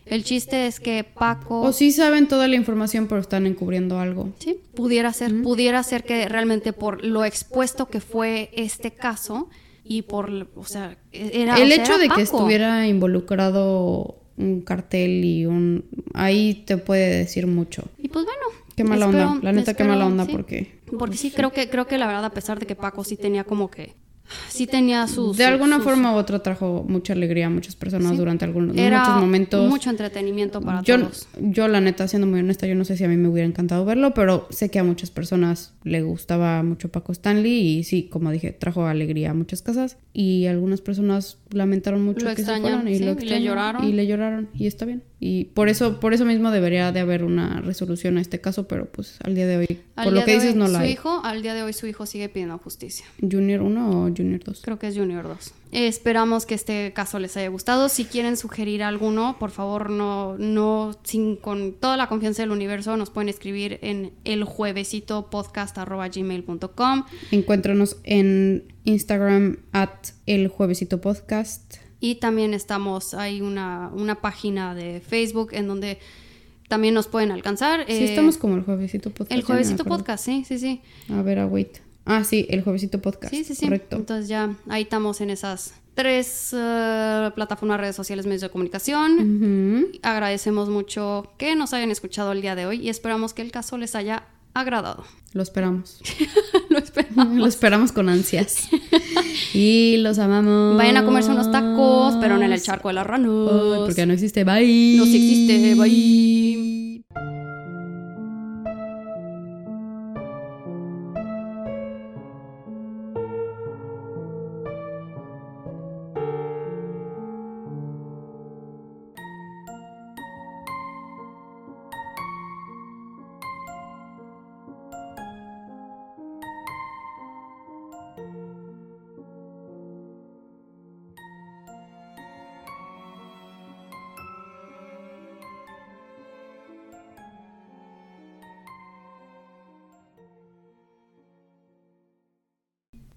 El 0.09 0.23
chiste 0.23 0.67
es 0.67 0.79
que 0.79 1.03
Paco, 1.03 1.61
O 1.61 1.71
sí 1.73 1.91
saben 1.91 2.27
toda 2.27 2.47
la 2.47 2.55
información, 2.55 3.07
pero 3.07 3.21
están 3.21 3.45
encubriendo 3.45 3.99
algo. 3.99 4.33
sí, 4.39 4.59
pudiera 4.73 5.11
ser, 5.13 5.41
pudiera 5.41 5.83
ser 5.83 6.03
que 6.03 6.27
realmente 6.29 6.73
por 6.73 7.03
lo 7.03 7.25
expuesto 7.25 7.87
que 7.87 7.99
fue 8.01 8.49
este 8.53 8.91
caso 8.91 9.49
y 9.83 10.01
por, 10.03 10.49
o 10.55 10.65
sea, 10.65 10.97
era 11.11 11.57
el 11.57 11.71
o 11.71 11.75
sea, 11.75 11.83
hecho 11.83 11.97
de 11.97 12.09
que 12.09 12.21
estuviera 12.21 12.87
involucrado 12.87 14.17
un 14.37 14.61
cartel 14.61 15.23
y 15.25 15.45
un... 15.45 15.85
Ahí 16.13 16.63
te 16.65 16.77
puede 16.77 17.09
decir 17.17 17.47
mucho. 17.47 17.83
Y 17.97 18.07
pues 18.09 18.25
bueno. 18.25 18.41
Qué 18.75 18.83
mala 18.83 19.05
espero- 19.05 19.31
onda. 19.31 19.43
La 19.43 19.51
neta, 19.51 19.73
qué 19.73 19.83
mala 19.83 20.05
onda 20.05 20.25
sí. 20.25 20.31
porque... 20.31 20.77
Porque 20.99 21.17
sí, 21.17 21.31
creo 21.31 21.51
que, 21.51 21.69
creo 21.69 21.87
que 21.87 21.97
la 21.97 22.05
verdad, 22.07 22.25
a 22.25 22.29
pesar 22.31 22.59
de 22.59 22.65
que 22.65 22.75
Paco 22.75 23.03
sí 23.03 23.17
tenía 23.17 23.43
como 23.43 23.69
que 23.71 23.95
sí 24.49 24.67
tenía 24.67 25.07
sus... 25.07 25.37
De 25.37 25.45
alguna 25.45 25.77
sus- 25.77 25.85
forma 25.85 26.13
u 26.13 26.15
otra 26.17 26.41
trajo 26.43 26.85
mucha 26.87 27.13
alegría 27.13 27.47
a 27.47 27.49
muchas 27.49 27.75
personas 27.75 28.11
Sí. 28.11 28.17
durante 28.17 28.45
algunos 28.45 28.75
Era 28.77 28.99
muchos 28.99 29.15
momentos. 29.21 29.69
mucho 29.69 29.89
entretenimiento 29.89 30.61
para 30.61 30.81
yo, 30.81 30.99
todos. 30.99 31.27
yo, 31.39 31.67
la 31.67 31.81
neta, 31.81 32.07
siendo 32.07 32.27
muy 32.27 32.39
honesta, 32.39 32.67
yo 32.67 32.75
no 32.75 32.85
sé 32.85 32.97
si 32.97 33.03
a 33.03 33.07
mí 33.07 33.17
me 33.17 33.27
hubiera 33.29 33.47
encantado 33.47 33.85
verlo, 33.85 34.13
pero 34.13 34.47
sé 34.49 34.69
que 34.69 34.79
a 34.79 34.83
muchas 34.83 35.11
personas 35.11 35.73
le 35.83 36.01
gustaba 36.01 36.63
mucho 36.63 36.89
Paco 36.89 37.11
Stanley 37.11 37.77
y 37.79 37.83
sí, 37.83 38.09
como 38.11 38.31
dije, 38.31 38.51
trajo 38.51 38.85
alegría 38.85 39.31
a 39.31 39.33
muchas 39.33 39.61
casas 39.61 39.97
y 40.13 40.45
algunas 40.47 40.81
personas 40.81 41.37
lamentaron 41.51 42.03
mucho 42.03 42.25
Lo 42.25 42.35
que 42.35 42.43
se 42.43 42.59
fueran 42.59 42.87
y 42.87 42.95
sí, 42.97 43.03
lo 43.05 43.11
y 43.13 43.25
le 43.25 43.41
lloraron. 43.41 43.83
y 43.83 43.93
le 43.93 44.07
lloraron 44.07 44.49
y 44.53 44.67
está 44.67 44.85
bien. 44.85 45.03
Y 45.19 45.45
por 45.45 45.67
eso, 45.67 45.99
por 45.99 46.13
eso 46.13 46.25
mismo 46.25 46.51
debería 46.51 46.91
de 46.91 46.99
haber 46.99 47.23
una 47.23 47.59
resolución 47.61 48.17
a 48.17 48.21
este 48.21 48.39
caso, 48.39 48.67
pero 48.67 48.85
pues 48.85 49.17
al 49.23 49.33
día 49.33 49.47
de 49.47 49.57
hoy, 49.57 49.79
Al 49.95 50.05
por 50.05 50.13
lo 50.13 50.23
que 50.23 50.35
dices, 50.35 50.53
hoy, 50.53 50.59
no 50.59 50.67
la 50.67 50.77
su 50.77 50.83
hay. 50.85 50.91
hijo, 50.91 51.21
al 51.23 51.41
día 51.41 51.55
de 51.55 51.63
hoy 51.63 51.73
su 51.73 51.87
hijo 51.87 52.05
sigue 52.05 52.29
pidiendo 52.29 52.57
justicia. 52.59 53.05
¿Junior 53.19 53.61
1 53.63 53.89
o 53.89 54.11
Junior 54.15 54.43
2? 54.43 54.61
Creo 54.63 54.77
que 54.77 54.87
es 54.87 54.95
Junior 54.95 55.23
2. 55.27 55.53
Eh, 55.71 55.87
esperamos 55.87 56.45
que 56.45 56.53
este 56.53 56.93
caso 56.93 57.17
les 57.17 57.35
haya 57.35 57.49
gustado. 57.49 57.89
Si 57.89 58.05
quieren 58.05 58.37
sugerir 58.37 58.83
alguno, 58.83 59.37
por 59.39 59.49
favor, 59.49 59.89
no, 59.89 60.37
no, 60.37 60.95
sin 61.03 61.35
con 61.35 61.73
toda 61.73 61.97
la 61.97 62.07
confianza 62.09 62.43
del 62.43 62.51
universo, 62.51 62.95
nos 62.95 63.09
pueden 63.09 63.27
escribir 63.29 63.79
en 63.81 64.13
el 64.23 64.43
juevesito 64.43 65.31
podcast.gmail.com 65.31 67.05
Encuéntranos 67.31 67.97
en 68.03 68.71
Instagram 68.83 69.57
at 69.71 69.89
el 70.27 70.47
juevesito 70.47 71.01
podcast. 71.01 71.86
Y 71.99 72.15
también 72.15 72.53
estamos, 72.53 73.13
hay 73.13 73.41
una, 73.41 73.89
una 73.93 74.15
página 74.21 74.75
de 74.75 75.01
Facebook 75.01 75.49
en 75.53 75.67
donde 75.67 75.99
también 76.67 76.93
nos 76.93 77.07
pueden 77.07 77.31
alcanzar. 77.31 77.85
Sí, 77.87 77.93
Eh, 77.93 78.05
estamos 78.05 78.37
como 78.37 78.55
el 78.55 78.63
juevesito 78.63 79.09
podcast. 79.09 79.31
El 79.31 79.43
juevesito 79.43 79.85
podcast, 79.85 80.23
sí, 80.25 80.43
sí, 80.47 80.59
sí. 80.59 80.81
A 81.09 81.21
ver, 81.21 81.39
a 81.39 81.45
wait. 81.45 81.77
Ah, 82.05 82.23
sí, 82.23 82.45
el 82.49 82.61
juevesito 82.61 83.01
podcast. 83.01 83.33
Sí, 83.33 83.43
sí, 83.43 83.55
sí. 83.55 83.65
Correcto. 83.65 83.95
Entonces 83.97 84.27
ya 84.29 84.55
ahí 84.69 84.83
estamos 84.83 85.19
en 85.21 85.29
esas 85.29 85.73
tres 85.93 86.53
eh, 86.55 87.31
plataformas, 87.35 87.79
redes 87.79 87.95
sociales, 87.95 88.25
medios 88.25 88.41
de 88.41 88.49
comunicación. 88.49 89.87
Agradecemos 90.03 90.69
mucho 90.69 91.31
que 91.37 91.55
nos 91.55 91.73
hayan 91.73 91.89
escuchado 91.91 92.31
el 92.31 92.41
día 92.41 92.55
de 92.55 92.65
hoy 92.65 92.79
y 92.81 92.89
esperamos 92.89 93.33
que 93.33 93.41
el 93.41 93.51
caso 93.51 93.77
les 93.77 93.95
haya 93.95 94.23
agradado. 94.61 95.03
Lo 95.33 95.43
esperamos. 95.43 95.99
Lo 96.69 96.79
esperamos. 96.79 97.35
Lo 97.35 97.45
esperamos 97.47 97.91
con 97.91 98.09
ansias. 98.09 98.69
y 99.53 99.97
los 99.97 100.19
amamos. 100.19 100.77
Vayan 100.77 100.97
a 100.97 101.05
comerse 101.05 101.31
unos 101.31 101.51
tacos, 101.51 102.15
pero 102.19 102.37
no 102.37 102.43
en 102.43 102.53
el 102.53 102.61
charco 102.61 102.87
de 102.87 102.95
la 102.95 103.03
rana. 103.03 103.27
Ay, 103.27 103.79
porque 103.85 104.05
no 104.05 104.13
existe. 104.13 104.43
Bye. 104.43 104.97
No 104.97 105.03
existe. 105.03 105.75
Bye. 105.75 107.03